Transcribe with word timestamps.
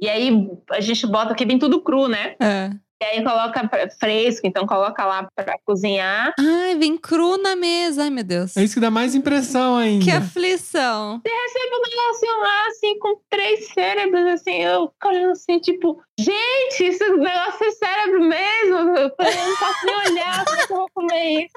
E 0.00 0.08
aí 0.08 0.30
a 0.70 0.80
gente 0.80 1.06
bota 1.06 1.34
que 1.34 1.44
vem 1.44 1.58
tudo 1.58 1.80
cru, 1.80 2.08
né? 2.08 2.36
É. 2.40 2.70
E 3.00 3.04
aí 3.04 3.22
coloca 3.22 3.70
fresco, 4.00 4.44
então 4.44 4.66
coloca 4.66 5.04
lá 5.04 5.28
pra 5.32 5.56
cozinhar. 5.64 6.34
Ai, 6.36 6.74
vem 6.74 6.96
cru 6.96 7.40
na 7.40 7.54
mesa. 7.54 8.02
Ai, 8.02 8.10
meu 8.10 8.24
Deus. 8.24 8.56
É 8.56 8.64
isso 8.64 8.74
que 8.74 8.80
dá 8.80 8.90
mais 8.90 9.14
impressão 9.14 9.76
ainda. 9.76 10.04
Que 10.04 10.10
aflição. 10.10 11.22
Recebe 11.24 11.76
um 11.76 11.82
negocinho 11.88 12.40
lá, 12.40 12.66
assim, 12.66 12.98
com 12.98 13.20
três 13.30 13.68
cérebros, 13.68 14.26
assim, 14.26 14.62
eu 14.62 14.92
olhando 15.04 15.30
assim, 15.30 15.60
tipo, 15.60 16.02
gente, 16.18 16.82
esse 16.82 17.08
negócio 17.08 17.66
é 17.66 17.70
cérebro 17.70 18.20
mesmo? 18.20 18.76
Eu 18.76 18.86
não 18.86 19.10
posso 19.10 19.86
nem 19.86 19.96
olhar, 19.96 20.44
como 20.44 20.58
é 20.58 20.64
eu 20.64 20.68
vou 20.68 20.90
comer 20.92 21.44
isso? 21.44 21.52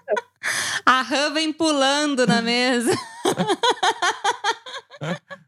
A 0.85 1.01
rã 1.01 1.31
vem 1.31 1.51
pulando 1.51 2.27
na 2.27 2.39
mesa. 2.39 2.91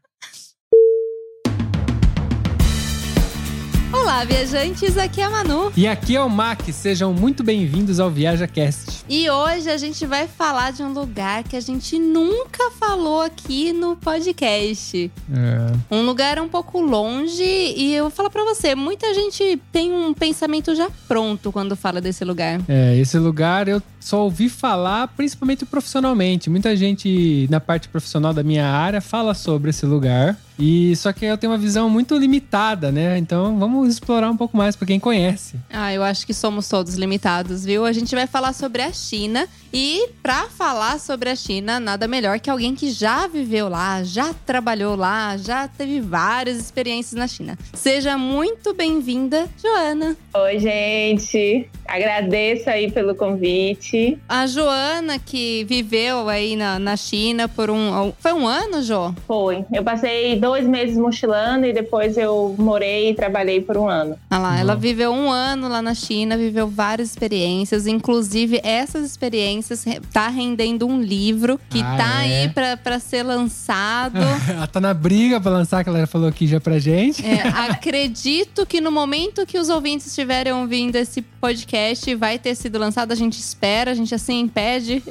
Olá, 3.96 4.24
viajantes, 4.24 4.98
aqui 4.98 5.20
é 5.20 5.24
a 5.24 5.30
Manu. 5.30 5.72
E 5.76 5.86
aqui 5.86 6.16
é 6.16 6.20
o 6.20 6.28
Mac, 6.28 6.60
sejam 6.72 7.14
muito 7.14 7.44
bem-vindos 7.44 8.00
ao 8.00 8.10
ViajaCast. 8.10 9.04
E 9.08 9.30
hoje 9.30 9.70
a 9.70 9.76
gente 9.76 10.04
vai 10.04 10.26
falar 10.26 10.72
de 10.72 10.82
um 10.82 10.92
lugar 10.92 11.44
que 11.44 11.54
a 11.56 11.60
gente 11.60 11.96
nunca 11.96 12.72
falou 12.72 13.20
aqui 13.22 13.72
no 13.72 13.94
podcast. 13.94 15.10
É, 15.32 15.94
Um 15.94 16.02
lugar 16.02 16.40
um 16.40 16.48
pouco 16.48 16.80
longe 16.80 17.44
e 17.44 17.94
eu 17.94 18.04
vou 18.04 18.10
falar 18.10 18.30
pra 18.30 18.42
você, 18.42 18.74
muita 18.74 19.14
gente 19.14 19.62
tem 19.70 19.92
um 19.92 20.12
pensamento 20.12 20.74
já 20.74 20.90
pronto 21.06 21.52
quando 21.52 21.76
fala 21.76 22.00
desse 22.00 22.24
lugar. 22.24 22.60
é, 22.66 22.96
esse 22.98 23.16
lugar 23.16 23.68
eu 23.68 23.80
só 24.00 24.24
ouvi 24.24 24.48
falar, 24.48 25.06
principalmente 25.08 25.64
profissionalmente. 25.64 26.50
Muita 26.50 26.76
gente 26.76 27.46
na 27.48 27.60
parte 27.60 27.88
profissional 27.88 28.34
da 28.34 28.42
minha 28.42 28.66
área 28.66 29.00
fala 29.00 29.34
sobre 29.34 29.70
esse 29.70 29.86
lugar. 29.86 30.36
E 30.58 30.94
só 30.96 31.12
que 31.12 31.24
eu 31.24 31.36
tenho 31.36 31.52
uma 31.52 31.58
visão 31.58 31.88
muito 31.90 32.16
limitada, 32.16 32.92
né? 32.92 33.18
Então 33.18 33.58
vamos 33.58 33.88
explorar 33.88 34.30
um 34.30 34.36
pouco 34.36 34.56
mais 34.56 34.76
para 34.76 34.86
quem 34.86 35.00
conhece. 35.00 35.56
Ah, 35.70 35.92
eu 35.92 36.02
acho 36.02 36.26
que 36.26 36.34
somos 36.34 36.68
todos 36.68 36.94
limitados, 36.94 37.64
viu? 37.64 37.84
A 37.84 37.92
gente 37.92 38.14
vai 38.14 38.26
falar 38.26 38.52
sobre 38.52 38.82
a 38.82 38.92
China 38.92 39.48
e 39.72 40.08
pra 40.22 40.44
falar 40.44 41.00
sobre 41.00 41.28
a 41.28 41.36
China, 41.36 41.80
nada 41.80 42.06
melhor 42.06 42.38
que 42.38 42.48
alguém 42.48 42.74
que 42.74 42.90
já 42.90 43.26
viveu 43.26 43.68
lá, 43.68 44.02
já 44.04 44.32
trabalhou 44.46 44.94
lá, 44.94 45.36
já 45.36 45.66
teve 45.66 46.00
várias 46.00 46.58
experiências 46.58 47.18
na 47.18 47.26
China. 47.26 47.58
Seja 47.72 48.16
muito 48.16 48.72
bem-vinda, 48.72 49.48
Joana. 49.60 50.16
Oi, 50.32 50.58
gente, 50.60 51.68
agradeço 51.86 52.70
aí 52.70 52.90
pelo 52.90 53.14
convite. 53.14 54.18
A 54.28 54.46
Joana 54.46 55.18
que 55.18 55.64
viveu 55.64 56.28
aí 56.28 56.54
na, 56.54 56.78
na 56.78 56.96
China 56.96 57.48
por 57.48 57.70
um. 57.70 58.12
Foi 58.20 58.32
um 58.32 58.46
ano, 58.46 58.82
Jo? 58.82 59.14
Foi, 59.26 59.64
eu 59.72 59.82
passei 59.82 60.36
dois 60.44 60.66
meses 60.66 60.96
mochilando 60.96 61.64
e 61.64 61.72
depois 61.72 62.18
eu 62.18 62.54
morei 62.58 63.10
e 63.10 63.14
trabalhei 63.14 63.60
por 63.62 63.78
um 63.78 63.88
ano. 63.88 64.16
Ah 64.30 64.38
lá, 64.38 64.58
ela 64.60 64.74
Uhum. 64.74 64.78
viveu 64.80 65.10
um 65.10 65.30
ano 65.30 65.68
lá 65.68 65.80
na 65.80 65.94
China, 65.94 66.36
viveu 66.36 66.68
várias 66.68 67.08
experiências, 67.10 67.86
inclusive 67.86 68.60
essas 68.62 69.06
experiências 69.06 69.84
tá 70.12 70.28
rendendo 70.28 70.86
um 70.86 71.00
livro 71.00 71.58
que 71.70 71.80
Ah, 71.80 71.96
tá 71.96 72.24
é? 72.26 72.42
aí 72.42 72.48
pra, 72.50 72.76
pra 72.76 72.98
ser 72.98 73.22
lançado. 73.22 74.18
Ela 74.48 74.66
tá 74.66 74.80
na 74.80 74.92
briga 74.92 75.40
pra 75.40 75.50
lançar, 75.50 75.82
que 75.82 75.88
ela 75.88 76.06
falou 76.06 76.28
aqui 76.28 76.46
já 76.46 76.60
pra 76.60 76.78
gente. 76.78 77.24
É, 77.24 77.40
acredito 77.70 78.66
que 78.66 78.80
no 78.80 78.90
momento 78.90 79.46
que 79.46 79.58
os 79.58 79.68
ouvintes 79.68 80.06
estiverem 80.08 80.52
ouvindo 80.52 80.96
esse 80.96 81.22
podcast, 81.22 82.14
vai 82.14 82.38
ter 82.38 82.54
sido 82.54 82.78
lançado. 82.78 83.12
A 83.12 83.14
gente 83.14 83.38
espera, 83.38 83.90
a 83.90 83.94
gente 83.94 84.14
assim 84.14 84.40
impede. 84.40 85.02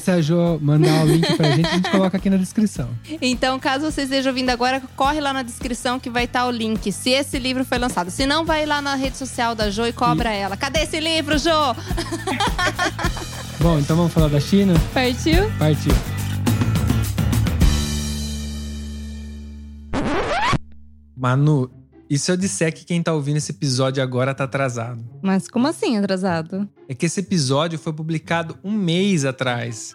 Se 0.00 0.10
a 0.10 0.20
Jo 0.20 0.58
mandar 0.62 1.04
o 1.04 1.08
link 1.08 1.34
pra 1.36 1.50
gente, 1.52 1.66
a 1.66 1.74
gente 1.74 1.90
coloca 1.92 2.16
aqui 2.16 2.30
na 2.30 2.36
descrição. 2.36 2.88
Então, 3.20 3.58
caso 3.58 3.90
você 3.90 4.02
esteja 4.02 4.30
ouvindo 4.30 4.50
agora, 4.50 4.77
corre 4.96 5.20
lá 5.20 5.32
na 5.32 5.42
descrição 5.42 5.98
que 5.98 6.10
vai 6.10 6.24
estar 6.24 6.46
o 6.46 6.50
link, 6.50 6.90
se 6.92 7.10
esse 7.10 7.38
livro 7.38 7.64
foi 7.64 7.78
lançado. 7.78 8.10
Se 8.10 8.26
não, 8.26 8.44
vai 8.44 8.66
lá 8.66 8.80
na 8.80 8.94
rede 8.94 9.16
social 9.16 9.54
da 9.54 9.70
Jo 9.70 9.86
e 9.86 9.92
cobra 9.92 10.30
ela. 10.30 10.56
Cadê 10.56 10.80
esse 10.80 11.00
livro, 11.00 11.38
Jo? 11.38 11.50
Bom, 13.60 13.78
então 13.78 13.96
vamos 13.96 14.12
falar 14.12 14.28
da 14.28 14.40
China? 14.40 14.74
Partiu? 14.94 15.50
Partiu. 15.58 15.92
Manu, 21.16 21.68
e 22.08 22.16
se 22.16 22.30
eu 22.30 22.36
disser 22.36 22.72
que 22.72 22.84
quem 22.84 23.02
tá 23.02 23.12
ouvindo 23.12 23.36
esse 23.36 23.52
episódio 23.52 24.02
agora 24.02 24.34
tá 24.34 24.44
atrasado? 24.44 25.04
Mas 25.20 25.48
como 25.48 25.66
assim 25.66 25.98
atrasado? 25.98 26.68
É 26.88 26.94
que 26.94 27.04
esse 27.04 27.20
episódio 27.20 27.78
foi 27.78 27.92
publicado 27.92 28.56
um 28.64 28.72
mês 28.72 29.24
atrás. 29.24 29.94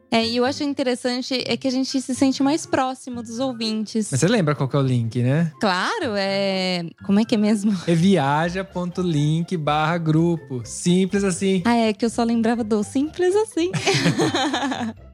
É, 0.13 0.25
e 0.25 0.35
eu 0.35 0.43
acho 0.43 0.61
interessante 0.61 1.41
é 1.47 1.55
que 1.55 1.65
a 1.65 1.71
gente 1.71 2.01
se 2.01 2.13
sente 2.13 2.43
mais 2.43 2.65
próximo 2.65 3.23
dos 3.23 3.39
ouvintes. 3.39 4.09
Mas 4.11 4.19
você 4.19 4.27
lembra 4.27 4.53
qual 4.53 4.67
que 4.67 4.75
é 4.75 4.79
o 4.79 4.81
link, 4.81 5.23
né? 5.23 5.53
Claro, 5.61 6.15
é. 6.17 6.85
Como 7.05 7.17
é 7.17 7.23
que 7.23 7.35
é 7.35 7.37
mesmo? 7.37 7.73
É 7.87 7.95
viaja.link 7.95 9.55
barra 9.55 9.97
grupo. 9.97 10.61
Simples 10.65 11.23
assim. 11.23 11.63
Ah, 11.63 11.75
é 11.75 11.93
que 11.93 12.03
eu 12.03 12.09
só 12.09 12.23
lembrava 12.23 12.61
do 12.61 12.83
simples 12.83 13.33
assim. 13.37 13.71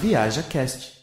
Viaja 0.00 0.44
Cast. 0.44 0.96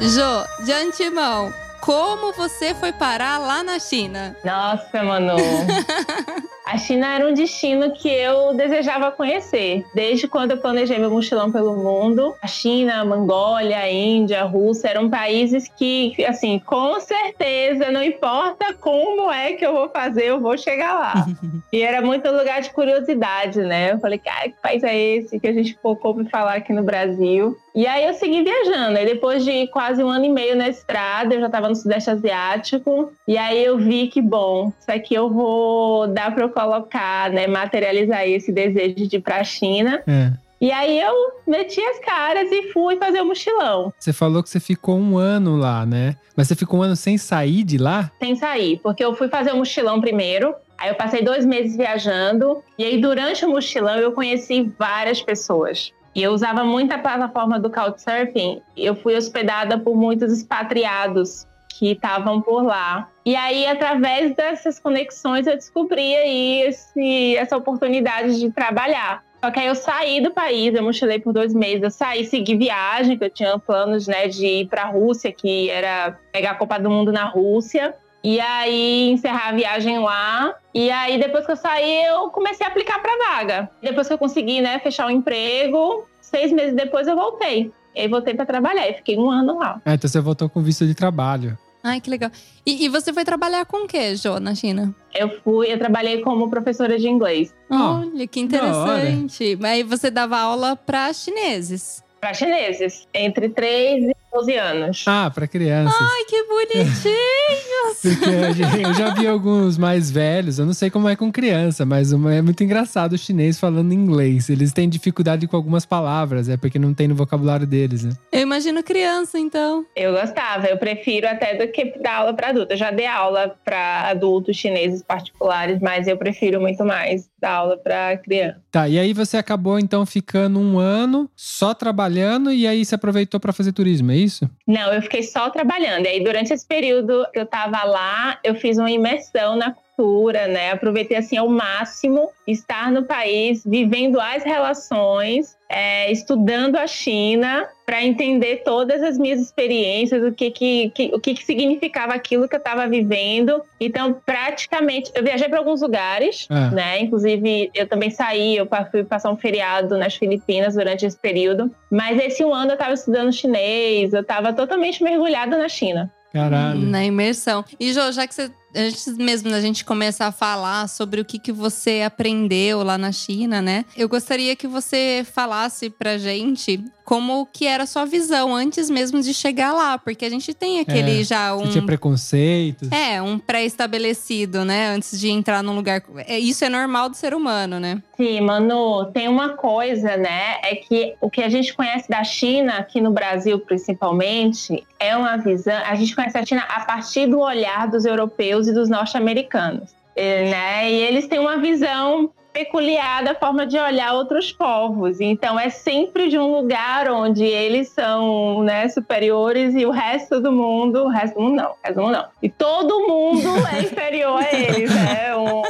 Jô, 0.00 0.64
de 0.64 0.72
antemão, 0.72 1.52
como 1.80 2.32
você 2.32 2.74
foi 2.74 2.92
parar 2.92 3.38
lá 3.38 3.62
na 3.62 3.78
China? 3.78 4.36
Nossa, 4.44 5.04
Manu. 5.04 5.36
A 6.66 6.76
China 6.78 7.06
era 7.14 7.28
um 7.28 7.32
destino 7.32 7.92
que 7.92 8.08
eu 8.08 8.52
desejava 8.52 9.12
conhecer. 9.12 9.84
Desde 9.94 10.26
quando 10.26 10.50
eu 10.50 10.56
planejei 10.56 10.98
meu 10.98 11.08
mochilão 11.08 11.52
pelo 11.52 11.76
mundo, 11.76 12.34
a 12.42 12.48
China, 12.48 13.02
a 13.02 13.04
Mongólia, 13.04 13.78
a 13.78 13.88
Índia, 13.88 14.40
a 14.40 14.44
Rússia 14.44 14.88
eram 14.88 15.08
países 15.08 15.68
que, 15.68 16.12
assim, 16.24 16.58
com 16.58 16.98
certeza, 16.98 17.92
não 17.92 18.02
importa 18.02 18.74
como 18.74 19.30
é 19.30 19.52
que 19.52 19.64
eu 19.64 19.74
vou 19.74 19.88
fazer, 19.90 20.24
eu 20.24 20.40
vou 20.40 20.58
chegar 20.58 20.94
lá. 20.94 21.26
e 21.72 21.82
era 21.82 22.02
muito 22.02 22.28
lugar 22.32 22.60
de 22.60 22.70
curiosidade, 22.70 23.60
né? 23.60 23.92
Eu 23.92 24.00
falei, 24.00 24.18
cara, 24.18 24.48
que 24.48 24.56
país 24.60 24.82
é 24.82 24.98
esse 24.98 25.38
que 25.38 25.46
a 25.46 25.52
gente 25.52 25.78
pouco 25.80 26.08
ouve 26.08 26.28
falar 26.28 26.54
aqui 26.54 26.72
no 26.72 26.82
Brasil? 26.82 27.56
E 27.76 27.86
aí 27.86 28.06
eu 28.06 28.14
segui 28.14 28.42
viajando. 28.42 28.98
Aí 28.98 29.04
depois 29.04 29.44
de 29.44 29.66
quase 29.66 30.02
um 30.02 30.08
ano 30.08 30.24
e 30.24 30.30
meio 30.30 30.56
na 30.56 30.66
estrada, 30.66 31.34
eu 31.34 31.40
já 31.40 31.46
estava 31.46 31.68
no 31.68 31.76
Sudeste 31.76 32.10
Asiático. 32.10 33.12
E 33.28 33.36
aí 33.36 33.62
eu 33.62 33.76
vi 33.76 34.08
que, 34.08 34.22
bom, 34.22 34.72
isso 34.80 34.90
aqui 34.90 35.14
eu 35.14 35.28
vou 35.28 36.08
dar 36.08 36.34
para 36.34 36.46
colocar, 36.56 37.30
né? 37.30 37.46
Materializar 37.46 38.26
esse 38.26 38.50
desejo 38.50 39.06
de 39.06 39.16
ir 39.16 39.20
para 39.20 39.36
a 39.36 39.44
China. 39.44 40.02
É. 40.06 40.32
E 40.58 40.72
aí 40.72 40.98
eu 40.98 41.12
meti 41.46 41.82
as 41.82 41.98
caras 41.98 42.50
e 42.50 42.72
fui 42.72 42.96
fazer 42.96 43.20
o 43.20 43.26
mochilão, 43.26 43.92
Você 43.98 44.10
falou 44.10 44.42
que 44.42 44.48
você 44.48 44.58
ficou 44.58 44.96
um 44.96 45.18
ano 45.18 45.54
lá, 45.54 45.84
né? 45.84 46.16
Mas 46.34 46.48
você 46.48 46.54
ficou 46.54 46.80
um 46.80 46.82
ano 46.82 46.96
sem 46.96 47.18
sair 47.18 47.62
de 47.62 47.76
lá? 47.76 48.10
sem 48.18 48.34
sair, 48.34 48.80
porque 48.82 49.04
eu 49.04 49.14
fui 49.14 49.28
fazer 49.28 49.52
o 49.52 49.56
mochilão 49.58 50.00
primeiro. 50.00 50.54
Aí 50.78 50.88
eu 50.88 50.94
passei 50.94 51.22
dois 51.22 51.44
meses 51.44 51.76
viajando. 51.76 52.62
E 52.78 52.84
aí, 52.84 53.00
durante 53.00 53.44
o 53.44 53.50
mochilão, 53.50 53.96
eu 53.96 54.12
conheci 54.12 54.72
várias 54.78 55.20
pessoas. 55.22 55.92
E 56.14 56.22
eu 56.22 56.32
usava 56.32 56.64
muito 56.64 56.92
a 56.92 56.98
plataforma 56.98 57.60
do 57.60 57.70
Couchsurfing. 57.70 58.62
Eu 58.74 58.94
fui 58.96 59.14
hospedada 59.14 59.78
por 59.78 59.94
muitos 59.94 60.32
expatriados 60.32 61.46
que 61.78 61.92
estavam 61.92 62.40
por 62.40 62.62
lá. 62.62 63.08
E 63.24 63.34
aí, 63.34 63.66
através 63.66 64.34
dessas 64.34 64.78
conexões, 64.78 65.46
eu 65.46 65.54
descobri 65.54 66.14
aí 66.14 66.62
esse, 66.62 67.36
essa 67.36 67.56
oportunidade 67.56 68.38
de 68.38 68.50
trabalhar. 68.50 69.24
Só 69.40 69.50
que 69.50 69.60
aí 69.60 69.66
eu 69.66 69.74
saí 69.74 70.20
do 70.20 70.32
país, 70.32 70.74
eu 70.74 70.82
mochilei 70.82 71.18
por 71.18 71.32
dois 71.32 71.52
meses, 71.54 71.82
eu 71.82 71.90
saí, 71.90 72.24
segui 72.24 72.56
viagem, 72.56 73.18
que 73.18 73.24
eu 73.24 73.30
tinha 73.30 73.58
planos, 73.58 74.06
né, 74.06 74.26
de 74.28 74.46
ir 74.46 74.68
para 74.68 74.82
a 74.82 74.86
Rússia, 74.86 75.30
que 75.30 75.68
era 75.68 76.18
pegar 76.32 76.52
a 76.52 76.54
Copa 76.54 76.78
do 76.78 76.90
Mundo 76.90 77.12
na 77.12 77.24
Rússia. 77.24 77.94
E 78.24 78.40
aí 78.40 79.10
encerrar 79.10 79.50
a 79.50 79.52
viagem 79.52 80.00
lá. 80.00 80.54
E 80.74 80.90
aí 80.90 81.18
depois 81.18 81.46
que 81.46 81.52
eu 81.52 81.56
saí, 81.56 82.04
eu 82.06 82.30
comecei 82.30 82.66
a 82.66 82.70
aplicar 82.70 83.00
para 83.00 83.36
vaga. 83.36 83.70
Depois 83.80 84.08
que 84.08 84.14
eu 84.14 84.18
consegui, 84.18 84.60
né, 84.60 84.78
fechar 84.80 85.06
o 85.06 85.10
emprego, 85.10 86.08
seis 86.20 86.50
meses 86.50 86.74
depois 86.74 87.06
eu 87.06 87.14
voltei. 87.14 87.70
E 87.94 88.00
aí 88.00 88.08
voltei 88.08 88.34
para 88.34 88.44
trabalhar 88.44 88.88
e 88.88 88.94
fiquei 88.94 89.16
um 89.16 89.30
ano 89.30 89.58
lá. 89.58 89.80
Ah, 89.84 89.94
então 89.94 90.08
você 90.08 90.20
voltou 90.20 90.48
com 90.48 90.60
visto 90.60 90.86
de 90.86 90.94
trabalho. 90.94 91.56
Ai, 91.88 92.00
que 92.00 92.10
legal. 92.10 92.32
E, 92.66 92.84
e 92.84 92.88
você 92.88 93.12
foi 93.12 93.24
trabalhar 93.24 93.64
com 93.64 93.84
o 93.84 93.86
quê, 93.86 94.16
Jo, 94.16 94.40
na 94.40 94.56
China? 94.56 94.92
Eu 95.14 95.40
fui, 95.42 95.72
eu 95.72 95.78
trabalhei 95.78 96.20
como 96.20 96.50
professora 96.50 96.98
de 96.98 97.08
inglês 97.08 97.54
Olha, 97.70 98.26
que 98.26 98.40
interessante. 98.40 99.56
Mas 99.60 99.70
aí 99.70 99.82
você 99.84 100.10
dava 100.10 100.36
aula 100.36 100.74
para 100.74 101.12
chineses. 101.12 102.02
para 102.20 102.34
chineses, 102.34 103.06
entre 103.14 103.48
3 103.50 104.08
e 104.08 104.16
12 104.36 104.56
anos. 104.56 105.04
Ah, 105.06 105.30
pra 105.34 105.46
crianças. 105.46 105.96
Ai, 106.00 106.24
que 106.28 106.42
bonitinhos! 106.44 107.96
Porque 108.02 108.78
eu 108.86 108.94
já 108.94 109.10
vi 109.14 109.26
alguns 109.26 109.78
mais 109.78 110.10
velhos, 110.10 110.58
eu 110.58 110.66
não 110.66 110.72
sei 110.74 110.90
como 110.90 111.08
é 111.08 111.16
com 111.16 111.30
criança, 111.32 111.84
mas 111.84 112.12
uma- 112.12 112.34
é 112.34 112.42
muito 112.42 112.62
engraçado 112.62 113.12
o 113.14 113.18
chinês 113.18 113.58
falando 113.58 113.92
inglês. 113.92 114.48
Eles 114.48 114.72
têm 114.72 114.88
dificuldade 114.88 115.46
com 115.46 115.56
algumas 115.56 115.84
palavras, 115.86 116.48
é 116.48 116.56
porque 116.56 116.78
não 116.78 116.92
tem 116.94 117.08
no 117.08 117.14
vocabulário 117.14 117.66
deles, 117.66 118.04
né? 118.04 118.12
Eu 118.32 118.40
imagino 118.40 118.82
criança, 118.82 119.38
então. 119.38 119.84
Eu 119.96 120.12
gostava, 120.12 120.66
eu 120.66 120.76
prefiro 120.78 121.26
até 121.28 121.54
do 121.56 121.70
que 121.72 121.98
dar 122.00 122.16
aula 122.16 122.34
para 122.34 122.48
adulto. 122.50 122.72
Eu 122.72 122.76
já 122.76 122.90
dei 122.90 123.06
aula 123.06 123.56
para 123.64 124.08
adultos 124.10 124.56
chineses 124.56 125.02
particulares, 125.02 125.78
mas 125.80 126.06
eu 126.06 126.16
prefiro 126.16 126.60
muito 126.60 126.84
mais 126.84 127.28
dar 127.40 127.52
aula 127.52 127.76
para 127.76 128.16
criança. 128.18 128.60
Tá, 128.70 128.88
e 128.88 128.98
aí 128.98 129.12
você 129.12 129.36
acabou 129.36 129.78
então 129.78 130.04
ficando 130.04 130.58
um 130.60 130.78
ano 130.78 131.30
só 131.34 131.72
trabalhando 131.74 132.52
e 132.52 132.66
aí 132.66 132.84
você 132.84 132.94
aproveitou 132.94 133.40
pra 133.40 133.52
fazer 133.52 133.72
turismo, 133.72 134.10
é 134.12 134.16
isso? 134.16 134.25
Não, 134.66 134.92
eu 134.92 135.02
fiquei 135.02 135.22
só 135.22 135.50
trabalhando. 135.50 136.06
E 136.06 136.08
aí, 136.08 136.24
durante 136.24 136.52
esse 136.52 136.66
período 136.66 137.26
que 137.32 137.38
eu 137.38 137.46
tava 137.46 137.82
lá, 137.84 138.38
eu 138.42 138.54
fiz 138.54 138.78
uma 138.78 138.90
imersão 138.90 139.56
na 139.56 139.72
cultura, 139.72 140.46
né? 140.46 140.72
Aproveitei, 140.72 141.16
assim, 141.16 141.36
ao 141.36 141.48
máximo 141.48 142.30
estar 142.46 142.90
no 142.90 143.04
país, 143.04 143.64
vivendo 143.64 144.20
as 144.20 144.44
relações, 144.44 145.56
é, 145.68 146.10
estudando 146.12 146.76
a 146.76 146.86
China, 146.86 147.68
para 147.86 148.04
entender 148.04 148.62
todas 148.64 149.00
as 149.00 149.16
minhas 149.16 149.40
experiências, 149.40 150.20
o 150.24 150.32
que 150.32 150.50
que, 150.50 150.90
que- 150.90 151.10
o 151.14 151.20
que, 151.20 151.34
que 151.34 151.44
significava 151.44 152.12
aquilo 152.14 152.48
que 152.48 152.56
eu 152.56 152.58
estava 152.58 152.86
vivendo. 152.88 153.62
Então, 153.80 154.20
praticamente, 154.26 155.12
eu 155.14 155.22
viajei 155.22 155.48
para 155.48 155.58
alguns 155.58 155.80
lugares, 155.82 156.46
Ah. 156.50 156.68
né? 156.72 157.00
Inclusive, 157.00 157.70
eu 157.72 157.86
também 157.86 158.10
saí, 158.10 158.56
eu 158.56 158.66
fui 158.90 159.04
passar 159.04 159.30
um 159.30 159.36
feriado 159.36 159.96
nas 159.96 160.16
Filipinas 160.16 160.74
durante 160.74 161.06
esse 161.06 161.16
período. 161.16 161.70
Mas 161.88 162.18
esse 162.18 162.44
um 162.44 162.52
ano 162.52 162.72
eu 162.72 162.74
estava 162.74 162.92
estudando 162.92 163.32
chinês, 163.32 164.12
eu 164.12 164.22
estava 164.22 164.52
totalmente 164.52 165.02
mergulhada 165.04 165.56
na 165.56 165.68
China. 165.68 166.12
Caralho. 166.32 166.80
Na 166.80 167.04
imersão. 167.04 167.64
E, 167.80 167.92
Jo, 167.92 168.10
já 168.12 168.26
que 168.26 168.34
você. 168.34 168.50
Antes 168.74 169.16
mesmo 169.16 169.50
da 169.50 169.60
gente 169.60 169.84
começar 169.84 170.26
a 170.26 170.32
falar 170.32 170.88
sobre 170.88 171.20
o 171.20 171.24
que, 171.24 171.38
que 171.38 171.52
você 171.52 172.02
aprendeu 172.04 172.82
lá 172.82 172.98
na 172.98 173.12
China, 173.12 173.62
né? 173.62 173.84
Eu 173.96 174.08
gostaria 174.08 174.54
que 174.54 174.66
você 174.66 175.24
falasse 175.32 175.88
pra 175.88 176.18
gente 176.18 176.82
como 177.04 177.46
que 177.46 177.66
era 177.66 177.84
a 177.84 177.86
sua 177.86 178.04
visão 178.04 178.52
antes 178.54 178.90
mesmo 178.90 179.22
de 179.22 179.32
chegar 179.32 179.72
lá. 179.72 179.96
Porque 179.96 180.24
a 180.24 180.28
gente 180.30 180.52
tem 180.52 180.80
aquele 180.80 181.20
É, 181.20 181.24
já 181.24 181.54
Você 181.54 181.64
um. 181.64 181.70
tinha 181.70 181.86
preconceitos. 181.86 182.90
É, 182.90 183.22
um 183.22 183.38
pré-estabelecido, 183.38 184.64
né? 184.64 184.88
Antes 184.88 185.18
de 185.18 185.28
entrar 185.30 185.62
num 185.62 185.74
lugar. 185.74 186.02
É, 186.26 186.38
Isso 186.38 186.64
é 186.64 186.68
normal 186.68 187.08
do 187.08 187.16
ser 187.16 187.32
humano, 187.32 187.78
né? 187.78 188.02
Sim, 188.16 188.40
Manu, 188.40 189.06
tem 189.12 189.28
uma 189.28 189.50
coisa, 189.50 190.16
né? 190.16 190.56
É 190.62 190.74
que 190.74 191.14
o 191.20 191.30
que 191.30 191.42
a 191.42 191.48
gente 191.48 191.72
conhece 191.74 192.08
da 192.08 192.24
China, 192.24 192.74
aqui 192.78 193.00
no 193.00 193.12
Brasil 193.12 193.58
principalmente, 193.60 194.84
é 194.98 195.16
uma 195.16 195.36
visão. 195.36 195.76
A 195.86 195.94
gente 195.94 196.14
conhece 196.14 196.36
a 196.36 196.44
China 196.44 196.64
a 196.68 196.80
partir 196.84 197.26
do 197.26 197.38
olhar 197.40 197.88
dos 197.88 198.04
europeus 198.04 198.55
e 198.64 198.72
dos 198.72 198.88
norte-americanos, 198.88 199.94
eh, 200.16 200.50
né? 200.50 200.90
E 200.90 201.02
eles 201.02 201.26
têm 201.26 201.38
uma 201.38 201.58
visão 201.58 202.30
peculiar 202.56 203.22
da 203.22 203.34
forma 203.34 203.66
de 203.66 203.78
olhar 203.78 204.14
outros 204.14 204.50
povos. 204.50 205.20
Então 205.20 205.60
é 205.60 205.68
sempre 205.68 206.28
de 206.30 206.38
um 206.38 206.50
lugar 206.56 207.06
onde 207.10 207.44
eles 207.44 207.90
são 207.90 208.62
né, 208.62 208.88
superiores 208.88 209.74
e 209.74 209.84
o 209.84 209.90
resto 209.90 210.40
do 210.40 210.50
mundo, 210.50 211.04
o 211.04 211.08
resto 211.08 211.34
do 211.34 211.42
mundo 211.42 211.56
não, 211.56 211.70
o 211.72 211.76
resto 211.84 211.96
do 211.96 212.02
mundo 212.02 212.12
não. 212.12 212.24
E 212.42 212.48
todo 212.48 213.06
mundo 213.06 213.46
é 213.74 213.80
inferior 213.84 214.38
a 214.42 214.54
eles, 214.56 214.90
né? 214.94 215.36
Um- 215.36 215.62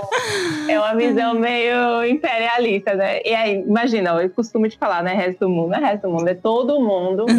é 0.69 0.79
uma 0.79 0.95
visão 0.95 1.35
meio 1.35 2.05
imperialista, 2.05 2.95
né? 2.95 3.21
E 3.25 3.35
aí, 3.35 3.61
imagina, 3.63 4.11
eu 4.23 4.31
costumo 4.31 4.69
te 4.69 4.77
falar, 4.79 5.03
né? 5.03 5.13
Resto 5.15 5.41
do 5.41 5.49
mundo, 5.49 5.75
é 5.75 5.79
resto 5.79 6.03
do 6.03 6.11
mundo, 6.13 6.29
é 6.29 6.35
todo 6.35 6.81
mundo. 6.81 7.27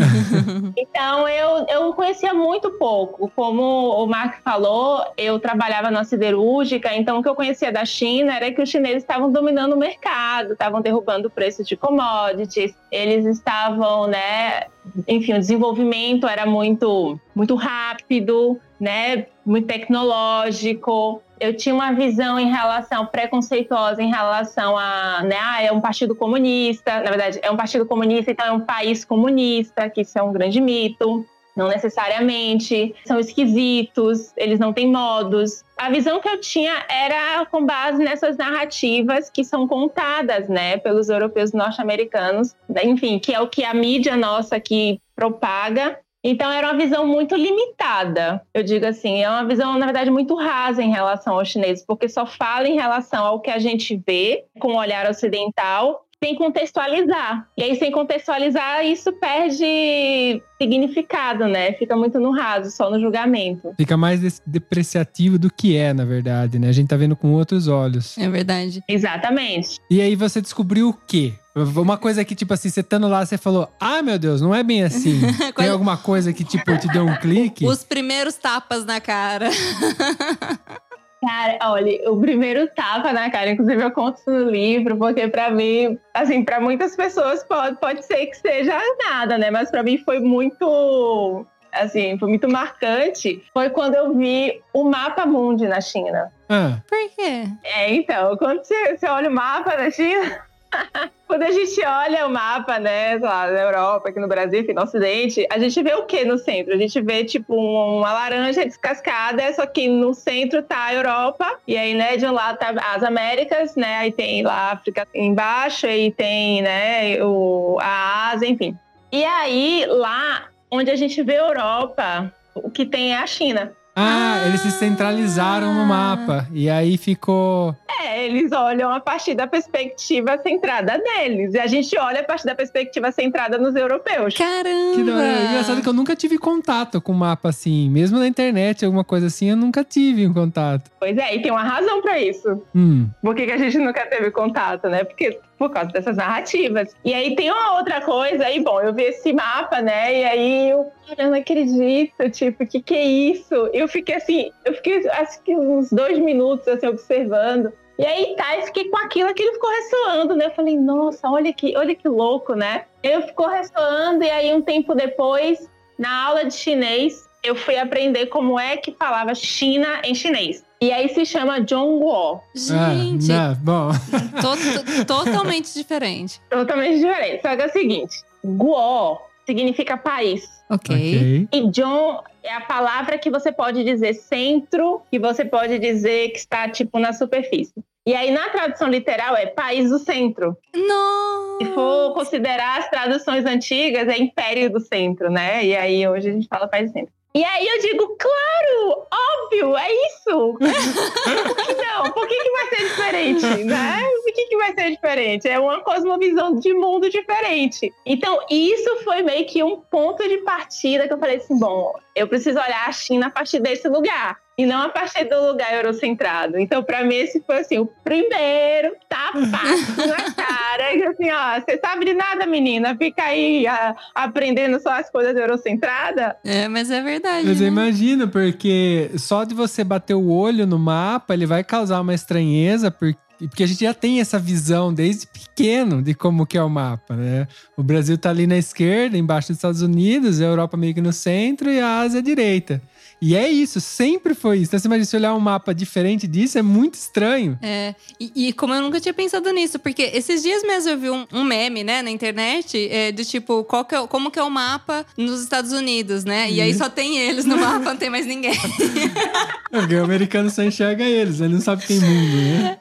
Então, 0.76 1.28
eu, 1.28 1.66
eu 1.70 1.94
conhecia 1.94 2.34
muito 2.34 2.72
pouco. 2.72 3.32
Como 3.36 3.62
o 3.62 4.06
Mark 4.08 4.40
falou, 4.44 5.04
eu 5.18 5.40
trabalhava 5.40 5.90
na 5.92 6.04
siderúrgica, 6.04 6.94
então 6.96 7.20
o 7.20 7.24
que 7.24 7.30
eu 7.30 7.36
conhecia 7.36 7.72
da 7.72 7.86
China 7.86 8.36
era 8.36 8.52
que 8.52 8.62
os 8.62 8.70
chineses 8.70 9.04
estavam 9.04 9.32
dominando 9.38 9.74
o 9.74 9.78
mercado, 9.78 10.54
estavam 10.54 10.82
derrubando 10.82 11.28
o 11.28 11.32
preço 11.32 11.64
de 11.64 11.78
commodities, 11.78 12.76
eles 12.92 13.26
estavam, 13.26 14.08
né? 14.08 14.64
Enfim, 15.08 15.34
o 15.34 15.40
desenvolvimento 15.40 16.28
era 16.28 16.46
muito, 16.46 17.20
muito 17.36 17.54
rápido, 17.56 18.60
né? 18.80 19.28
Muito 19.46 19.68
tecnológico. 19.68 21.22
Eu 21.40 21.56
tinha 21.56 21.76
uma 21.76 21.92
visão 21.92 22.40
em 22.40 22.50
relação 22.50 23.06
preconceituosa 23.06 24.02
em 24.02 24.10
relação 24.10 24.76
a, 24.76 25.22
né, 25.24 25.38
ah, 25.40 25.62
é 25.62 25.72
um 25.72 25.80
partido 25.80 26.16
comunista, 26.16 27.00
na 27.00 27.12
verdade, 27.12 27.40
é 27.44 27.52
um 27.52 27.56
partido 27.56 27.86
comunista, 27.86 28.32
então 28.32 28.46
é 28.48 28.52
um 28.52 28.62
país 28.62 29.06
comunista, 29.06 29.88
que 29.88 30.02
isso 30.02 30.18
é 30.18 30.24
um 30.24 30.34
grande 30.34 30.60
mito. 30.60 31.24
Não 31.58 31.68
necessariamente, 31.68 32.96
são 33.04 33.20
esquisitos, 33.20 34.32
eles 34.38 34.60
não 34.60 34.72
têm 34.72 34.92
modos. 34.92 35.64
A 35.76 35.90
visão 35.90 36.20
que 36.22 36.30
eu 36.30 36.40
tinha 36.40 36.86
era 36.88 37.46
com 37.48 37.66
base 37.66 37.98
nessas 38.04 38.38
narrativas 38.38 39.30
que 39.30 39.44
são 39.44 39.68
contadas, 39.68 40.48
né, 40.48 40.78
pelos 40.78 41.10
europeus 41.10 41.54
norte-americanos, 41.54 42.56
enfim, 42.84 43.18
que 43.18 43.34
é 43.34 43.42
o 43.42 43.48
que 43.48 43.64
a 43.64 43.74
mídia 43.74 44.16
nossa 44.16 44.56
aqui 44.56 45.02
propaga. 45.16 46.00
Então 46.24 46.52
era 46.52 46.68
uma 46.68 46.78
visão 46.78 47.08
muito 47.08 47.36
limitada, 47.36 48.42
eu 48.54 48.62
digo 48.62 48.86
assim, 48.86 49.24
é 49.24 49.30
uma 49.30 49.46
visão 49.46 49.78
na 49.78 49.86
verdade 49.86 50.10
muito 50.10 50.36
rasa 50.36 50.84
em 50.84 50.92
relação 50.92 51.38
aos 51.38 51.48
chineses, 51.48 51.86
porque 51.86 52.10
só 52.10 52.26
fala 52.26 52.68
em 52.68 52.76
relação 52.76 53.26
ao 53.26 53.40
que 53.40 53.50
a 53.50 53.60
gente 53.60 54.02
vê 54.06 54.44
com 54.60 54.74
o 54.74 54.78
olhar 54.78 55.10
ocidental 55.10 56.07
sem 56.24 56.36
contextualizar. 56.36 57.48
E 57.58 57.64
aí, 57.64 57.76
sem 57.76 57.92
contextualizar, 57.92 58.86
isso 58.86 59.12
perde 59.14 60.42
significado, 60.60 61.48
né? 61.48 61.74
Fica 61.74 61.96
muito 61.96 62.20
no 62.20 62.32
raso, 62.32 62.72
só 62.72 62.90
no 62.90 63.00
julgamento. 63.00 63.74
Fica 63.78 63.96
mais 63.96 64.42
depreciativo 64.46 65.38
do 65.38 65.52
que 65.52 65.78
é, 65.78 65.94
na 65.94 66.06
verdade, 66.06 66.58
né? 66.58 66.70
A 66.70 66.72
gente 66.72 66.88
tá 66.88 66.98
vendo 66.98 67.16
com 67.16 67.34
outros 67.34 67.68
olhos. 67.68 68.18
É 68.18 68.28
verdade. 68.28 68.82
Exatamente. 68.88 69.78
E 69.92 70.02
aí 70.02 70.16
você 70.16 70.42
descobriu 70.42 70.90
o 70.90 70.94
quê? 70.94 71.34
Uma 71.56 71.98
coisa 71.98 72.24
que, 72.24 72.36
tipo 72.36 72.54
assim, 72.54 72.70
você 72.70 72.82
estando 72.82 73.08
lá, 73.08 73.26
você 73.26 73.38
falou: 73.38 73.68
Ah, 73.80 74.02
meu 74.04 74.20
Deus, 74.20 74.42
não 74.42 74.54
é 74.54 74.64
bem 74.64 74.84
assim. 74.84 75.20
Tem 75.56 75.70
alguma 75.70 75.98
coisa 75.98 76.32
que, 76.32 76.44
tipo, 76.44 76.78
te 76.78 76.88
deu 76.88 77.06
um 77.06 77.16
clique? 77.16 77.66
Os 77.66 77.84
primeiros 77.84 78.36
tapas 78.36 78.86
na 78.86 79.02
cara. 79.02 79.50
Cara, 81.22 81.58
olha, 81.72 82.12
o 82.12 82.20
primeiro 82.20 82.68
tapa 82.76 83.12
na 83.12 83.30
cara, 83.32 83.50
inclusive 83.50 83.82
eu 83.84 83.92
conto 83.92 84.18
isso 84.20 84.30
no 84.30 84.50
livro, 84.52 84.96
porque 84.98 85.28
pra 85.28 85.50
mim, 85.50 85.98
assim, 86.14 86.44
pra 86.44 86.60
muitas 86.60 86.96
pessoas 86.96 87.44
pode, 87.44 87.80
pode 87.80 88.06
ser 88.06 88.28
que 88.28 88.36
seja 88.38 88.80
nada, 89.10 89.38
né? 89.38 89.50
Mas 89.50 89.72
pra 89.72 89.82
mim 89.82 89.98
foi 89.98 90.20
muito, 90.20 91.46
assim, 91.72 92.18
foi 92.20 92.30
muito 92.30 92.48
marcante. 92.48 93.44
Foi 93.54 93.70
quando 93.72 93.96
eu 93.96 94.14
vi 94.16 94.62
o 94.74 94.84
mapa 94.84 95.26
mundi 95.26 95.68
na 95.68 95.82
China. 95.82 96.32
Ah, 96.50 96.78
Por 96.88 97.10
quê? 97.16 97.46
É, 97.64 97.94
então, 97.94 98.38
quando 98.38 98.64
você, 98.64 98.96
você 98.96 99.08
olha 99.08 99.30
o 99.30 99.34
mapa 99.34 99.76
da 99.76 99.90
China, 99.90 100.40
Quando 101.28 101.44
a 101.44 101.52
gente 101.52 101.80
olha 101.84 102.26
o 102.26 102.30
mapa, 102.30 102.80
né, 102.80 103.18
lá, 103.18 103.48
da 103.48 103.62
Europa, 103.62 104.10
aqui 104.10 104.20
no 104.20 104.28
Brasil, 104.28 104.62
enfim, 104.62 104.74
no 104.74 104.84
Ocidente, 104.84 105.46
a 105.52 105.60
gente 105.60 105.82
vê 105.84 105.94
o 105.94 106.06
que 106.06 106.24
no 106.24 106.38
centro? 106.38 106.74
A 106.74 106.78
gente 106.78 107.02
vê, 107.02 107.24
tipo, 107.26 107.54
um- 107.54 107.98
uma 108.00 108.14
laranja 108.14 108.66
descascada, 108.66 109.54
só 109.54 109.66
que 109.66 109.88
no 109.88 110.14
centro 110.14 110.64
tá 110.64 110.86
a 110.86 110.94
Europa, 110.94 111.60
e 111.68 111.78
aí, 111.78 111.94
né, 111.94 112.16
de 112.16 112.26
um 112.26 112.32
lado 112.32 112.58
tá 112.58 112.74
as 112.94 113.04
Américas, 113.04 113.76
né, 113.76 113.98
aí 113.98 114.12
tem 114.12 114.42
lá 114.44 114.54
a 114.54 114.72
África 114.72 115.08
embaixo, 115.14 115.86
aí 115.86 116.12
tem, 116.12 116.62
né, 116.62 117.22
o, 117.24 117.78
a 117.82 118.32
Ásia, 118.32 118.48
enfim. 118.48 118.78
E 119.12 119.24
aí, 119.24 119.86
lá 119.88 120.48
onde 120.72 120.92
a 120.92 120.96
gente 120.96 121.22
vê 121.24 121.36
a 121.36 121.48
Europa, 121.48 122.34
o 122.56 122.70
que 122.70 122.86
tem 122.86 123.14
é 123.14 123.18
a 123.18 123.28
China. 123.28 123.74
Ah, 124.00 124.46
eles 124.46 124.62
se 124.62 124.70
centralizaram 124.70 125.74
no 125.74 125.84
mapa. 125.84 126.48
E 126.54 126.70
aí 126.70 126.98
ficou. 126.98 127.76
É, 128.00 128.24
eles 128.28 128.52
olham 128.52 128.94
a 128.94 129.00
partir 129.00 129.34
da 129.34 129.48
perspectiva 129.48 130.38
centrada 130.38 131.00
neles. 131.00 131.56
E 131.56 131.60
a 131.60 131.66
gente 131.66 131.98
olha 131.98 132.20
a 132.20 132.24
partir 132.24 132.46
da 132.46 132.54
perspectiva 132.54 133.12
centrada 133.12 133.58
nos 133.58 133.76
europeus. 133.76 134.36
Caramba! 134.36 134.96
Que 134.96 135.04
da 135.04 135.16
hora. 135.16 135.26
É 135.26 135.46
Engraçado 135.48 135.82
que 135.82 135.90
eu 135.90 135.94
nunca 135.94 136.16
tive 136.16 136.38
contato 136.38 137.02
com 137.02 137.12
mapa 137.12 137.50
assim. 137.50 137.90
Mesmo 137.90 138.20
na 138.20 138.28
internet, 138.28 138.86
alguma 138.86 139.04
coisa 139.04 139.26
assim, 139.26 139.50
eu 139.50 139.58
nunca 139.58 139.84
tive 139.84 140.28
um 140.28 140.34
contato. 140.34 140.92
Pois 141.00 141.18
é, 141.18 141.36
e 141.36 141.42
tem 141.42 141.52
uma 141.52 141.64
razão 141.64 142.00
pra 142.00 142.20
isso. 142.20 142.62
Hum. 142.76 143.10
Por 143.24 143.34
que, 143.34 143.48
que 143.48 143.52
a 143.52 143.58
gente 143.58 143.80
nunca 143.80 144.06
teve 144.06 144.30
contato, 144.30 144.90
né? 144.90 145.06
Porque 145.06 145.40
por 145.58 145.72
causa 145.72 145.92
dessas 145.92 146.18
narrativas. 146.18 146.96
E 147.04 147.14
aí 147.14 147.36
tem 147.36 147.52
uma 147.52 147.78
outra 147.78 148.02
coisa, 148.02 148.46
aí, 148.46 148.60
bom, 148.60 148.80
eu 148.82 148.94
vi 148.94 149.04
esse 149.04 149.34
mapa, 149.34 149.82
né? 149.82 150.20
E 150.20 150.24
aí 150.24 150.70
eu, 150.70 150.92
cara, 151.08 151.30
não 151.30 151.38
acredito, 151.38 152.30
tipo, 152.30 152.66
que, 152.66 152.82
que 152.82 152.96
é 152.96 153.06
isso? 153.06 153.54
Eu 153.74 153.88
fiquei 153.88 154.16
assim, 154.16 154.52
eu 154.66 154.74
fiquei 154.74 155.08
acho 155.10 155.42
que 155.42 155.56
uns 155.56 155.90
dois 155.92 156.20
minutos 156.20 156.68
assim, 156.68 156.88
observando. 156.88 157.74
E 157.98 158.06
aí 158.06 158.36
tá, 158.36 158.56
eu 158.58 158.62
fiquei 158.64 158.90
com 158.90 158.98
aquilo, 158.98 159.30
aquilo 159.30 159.54
ficou 159.54 159.72
ressoando, 159.72 160.36
né? 160.36 160.46
Eu 160.46 160.52
falei, 160.52 160.78
nossa, 160.78 161.28
olha 161.30 161.52
que, 161.52 161.76
olha 161.76 161.96
que 161.96 162.08
louco, 162.08 162.54
né? 162.54 162.86
Eu 163.02 163.24
ficou 163.24 163.48
ressoando, 163.48 164.24
e 164.24 164.30
aí 164.30 164.54
um 164.54 164.62
tempo 164.62 164.94
depois, 164.94 165.68
na 165.98 166.26
aula 166.26 166.46
de 166.46 166.54
chinês, 166.54 167.28
eu 167.44 167.56
fui 167.56 167.76
aprender 167.78 168.28
como 168.28 168.60
é 168.60 168.78
que 168.78 168.92
falava 168.92 169.34
China 169.34 170.02
em 170.04 170.14
chinês. 170.14 170.64
E 170.80 170.92
aí 170.92 171.10
se 171.10 171.26
chama 171.26 171.60
Zhongguo. 171.68 172.40
Gente, 172.54 173.32
Ah, 173.32 173.50
não, 173.50 173.56
bom. 173.56 173.90
to- 174.42 174.84
to- 174.84 175.06
totalmente 175.06 175.74
diferente. 175.74 176.40
Totalmente 176.50 177.00
diferente. 177.00 177.42
Só 177.42 177.56
que 177.56 177.62
é 177.64 177.66
o 177.66 177.72
seguinte: 177.72 178.22
Guo 178.46 179.18
significa 179.46 179.98
país. 179.98 180.44
Ok. 180.70 180.96
ok. 180.96 181.48
E 181.52 181.70
John 181.72 182.22
é 182.44 182.54
a 182.54 182.62
palavra 182.62 183.18
que 183.18 183.30
você 183.32 183.52
pode 183.52 183.84
dizer 183.84 184.14
centro, 184.14 185.02
que 185.10 185.18
você 185.18 185.44
pode 185.46 185.80
dizer 185.80 186.30
que 186.30 186.38
está, 186.40 186.68
tipo, 186.70 187.00
na 187.00 187.12
superfície. 187.14 187.74
E 188.06 188.14
aí, 188.14 188.32
na 188.32 188.50
tradução 188.50 188.88
literal, 188.88 189.36
é 189.36 189.48
país 189.48 189.90
do 189.90 190.00
centro. 190.00 190.56
Não. 190.74 191.58
Se 191.60 191.66
for 191.74 192.14
considerar 192.14 192.80
as 192.80 192.90
traduções 192.90 193.46
antigas, 193.46 194.08
é 194.08 194.18
império 194.18 194.70
do 194.72 194.80
centro, 194.80 195.30
né? 195.30 195.66
E 195.66 195.76
aí, 195.76 196.08
hoje 196.08 196.30
a 196.30 196.32
gente 196.34 196.48
fala 196.48 196.68
país 196.70 196.90
do 196.90 196.94
centro. 196.94 197.14
E 197.38 197.44
aí 197.44 197.68
eu 197.68 197.80
digo, 197.82 198.18
claro, 198.18 199.06
óbvio, 199.14 199.78
é 199.78 199.88
isso. 199.92 200.58
Por 200.58 200.58
que 201.68 201.74
não? 201.76 202.12
Por 202.12 202.28
que, 202.28 202.36
que 202.36 202.50
vai 202.50 202.70
ser 202.70 202.90
diferente, 202.90 203.64
né? 203.64 204.02
Por 204.24 204.34
que, 204.34 204.46
que 204.46 204.58
vai 204.58 204.74
ser 204.74 204.90
diferente? 204.90 205.48
É 205.48 205.60
uma 205.60 205.82
cosmovisão 205.82 206.56
de 206.56 206.74
mundo 206.74 207.08
diferente. 207.12 207.94
Então, 208.04 208.40
isso 208.50 209.04
foi 209.04 209.22
meio 209.22 209.46
que 209.46 209.64
um 209.64 209.80
ponto 209.80 210.28
de 210.28 210.40
partida 210.40 211.08
que 211.08 211.14
eu 211.14 211.20
falei 211.20 211.38
assim, 211.38 211.60
bom, 211.60 211.94
eu 212.18 212.28
preciso 212.28 212.60
olhar 212.60 212.88
a 212.88 212.92
China 212.92 213.28
a 213.28 213.30
partir 213.30 213.60
desse 213.60 213.88
lugar. 213.88 214.38
E 214.60 214.66
não 214.66 214.82
a 214.82 214.90
partir 214.90 215.26
do 215.26 215.40
lugar 215.52 215.72
eurocentrado. 215.72 216.58
Então, 216.58 216.82
pra 216.82 217.04
mim, 217.04 217.14
esse 217.14 217.40
foi 217.46 217.60
assim, 217.60 217.78
o 217.78 217.86
primeiro 218.04 218.96
tapa 219.08 219.38
na 219.40 220.32
cara. 220.34 220.96
E 220.96 221.04
assim, 221.04 221.30
ó, 221.30 221.62
você 221.62 221.80
sabe 221.80 222.06
de 222.06 222.16
nada, 222.16 222.48
menina. 222.48 222.96
Fica 222.98 223.22
aí 223.24 223.68
a- 223.68 223.96
aprendendo 224.16 224.80
só 224.80 224.90
as 224.94 225.12
coisas 225.12 225.36
eurocentradas. 225.38 226.34
É, 226.44 226.68
mas 226.68 226.90
é 226.90 227.04
verdade. 227.04 227.46
Mas 227.46 227.62
eu 227.62 227.66
né? 227.66 227.72
imagino, 227.72 228.28
porque 228.30 229.12
só 229.18 229.44
de 229.44 229.54
você 229.54 229.84
bater 229.84 230.16
o 230.16 230.28
olho 230.32 230.66
no 230.66 230.80
mapa, 230.80 231.36
ele 231.36 231.46
vai 231.46 231.64
causar 231.64 232.02
uma 232.02 232.16
estranheza, 232.16 232.90
porque, 232.90 233.20
porque 233.40 233.64
a 233.64 233.68
gente 233.68 233.82
já 233.82 233.94
tem 233.94 234.20
essa 234.20 234.40
visão 234.40 234.94
desde 234.94 235.28
pequeno 235.28 236.02
de 236.02 236.14
como 236.14 236.46
que 236.46 236.58
é 236.58 236.64
o 236.64 236.70
mapa, 236.70 237.16
né? 237.16 237.48
O 237.76 237.84
Brasil 237.84 238.18
tá 238.18 238.30
ali 238.30 238.48
na 238.48 238.58
esquerda, 238.58 239.18
embaixo 239.18 239.50
dos 239.50 239.58
Estados 239.58 239.82
Unidos, 239.82 240.42
a 240.42 240.46
Europa 240.46 240.76
meio 240.76 240.94
que 240.94 241.02
no 241.02 241.14
centro 241.14 241.70
e 241.70 241.80
a 241.80 242.00
Ásia 242.00 242.20
à 242.20 242.24
direita. 242.24 242.82
E 243.20 243.36
é 243.36 243.50
isso, 243.50 243.82
sempre 243.82 244.36
foi 244.36 244.58
isso. 244.58 244.70
Então, 244.70 244.80
você 244.80 244.88
imagina, 244.88 245.06
se 245.06 245.16
olhar 245.16 245.34
um 245.34 245.40
mapa 245.40 245.74
diferente 245.74 246.28
disso, 246.28 246.58
é 246.58 246.62
muito 246.62 246.94
estranho. 246.94 247.58
É, 247.64 247.96
e, 248.20 248.50
e 248.50 248.54
como 248.54 248.76
eu 248.76 248.82
nunca 248.82 249.00
tinha 249.00 249.14
pensado 249.14 249.52
nisso, 249.52 249.80
porque 249.80 250.04
esses 250.14 250.44
dias 250.44 250.62
mesmo 250.62 250.92
eu 250.92 250.98
vi 251.00 251.10
um, 251.10 251.26
um 251.34 251.44
meme, 251.44 251.84
né, 251.84 252.04
na 252.04 252.12
internet, 252.12 252.88
é, 252.92 253.12
do 253.12 253.26
tipo, 253.26 253.64
qual 253.64 253.84
que 253.84 253.96
é, 253.96 254.06
como 254.06 254.30
que 254.30 254.38
é 254.38 254.44
o 254.44 254.52
mapa 254.52 255.04
nos 255.18 255.42
Estados 255.42 255.72
Unidos, 255.72 256.26
né? 256.26 256.52
E 256.52 256.62
aí 256.62 256.74
só 256.76 256.90
tem 256.90 257.18
eles 257.18 257.46
no 257.46 257.58
mapa, 257.58 257.86
não 257.86 257.98
tem 257.98 258.10
mais 258.10 258.28
ninguém. 258.28 258.54
Porque 259.72 259.96
o 259.96 260.04
americano 260.04 260.52
só 260.52 260.62
enxerga 260.62 261.04
eles, 261.04 261.42
ele 261.42 261.56
não 261.56 261.62
sabe 261.62 261.82
que 261.82 261.88
tem 261.88 262.00
mundo, 262.00 262.36
né? 262.36 262.78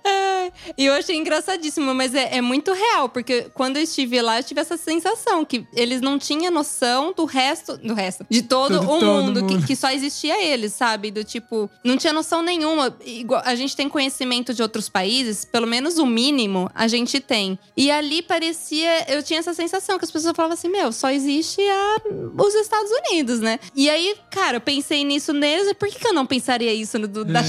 E 0.77 0.87
eu 0.87 0.93
achei 0.95 1.17
engraçadíssimo, 1.17 1.95
mas 1.95 2.15
é, 2.15 2.37
é 2.37 2.41
muito 2.41 2.73
real, 2.73 3.09
porque 3.09 3.47
quando 3.55 3.77
eu 3.77 3.83
estive 3.83 4.21
lá, 4.21 4.39
eu 4.39 4.45
tive 4.45 4.61
essa 4.61 4.77
sensação 4.77 5.45
que 5.45 5.67
eles 5.75 6.01
não 6.01 6.19
tinham 6.19 6.53
noção 6.53 7.13
do 7.17 7.25
resto, 7.25 7.77
do 7.77 7.95
resto, 7.95 8.27
de 8.29 8.43
todo 8.43 8.79
Todo- 8.79 8.85
o 8.85 8.87
todo 9.01 9.05
mundo, 9.07 9.41
mundo. 9.43 9.61
Que, 9.61 9.67
que 9.69 9.77
só 9.77 9.91
existia 9.91 10.43
eles, 10.43 10.73
sabe? 10.73 11.11
Do 11.11 11.23
tipo, 11.25 11.71
não 11.85 11.97
tinha 11.97 12.13
noção 12.13 12.43
nenhuma. 12.43 12.97
Igual, 13.05 13.43
a 13.45 13.55
gente 13.55 13.77
tem 13.77 13.89
conhecimento 13.89 14.53
de 14.55 14.63
outros 14.63 14.89
países, 14.89 15.45
pelo 15.45 15.67
menos 15.67 15.99
o 15.99 16.07
mínimo 16.07 16.71
a 16.75 16.87
gente 16.89 17.21
tem. 17.21 17.59
E 17.77 17.91
ali 17.91 18.23
parecia, 18.23 19.11
eu 19.13 19.23
tinha 19.23 19.39
essa 19.39 19.55
sensação 19.55 19.99
que 19.99 20.05
as 20.05 20.11
pessoas 20.11 20.35
falavam 20.37 20.55
assim: 20.55 20.69
meu, 20.69 20.91
só 20.93 21.11
existe 21.11 21.61
a, 21.61 21.97
os 22.43 22.55
Estados 22.55 22.91
Unidos, 22.91 23.41
né? 23.41 23.59
E 23.75 23.89
aí, 23.91 24.15
cara, 24.31 24.57
eu 24.57 24.61
pensei 24.61 25.05
nisso 25.05 25.33
neles, 25.33 25.73
por 25.75 25.89
que, 25.89 25.99
que 25.99 26.07
eu 26.09 26.13
não 26.13 26.27
pensaria 26.27 26.73
isso 26.73 26.99
no, 26.99 27.07
do- 27.09 27.25
da 27.25 27.41
É. 27.41 27.45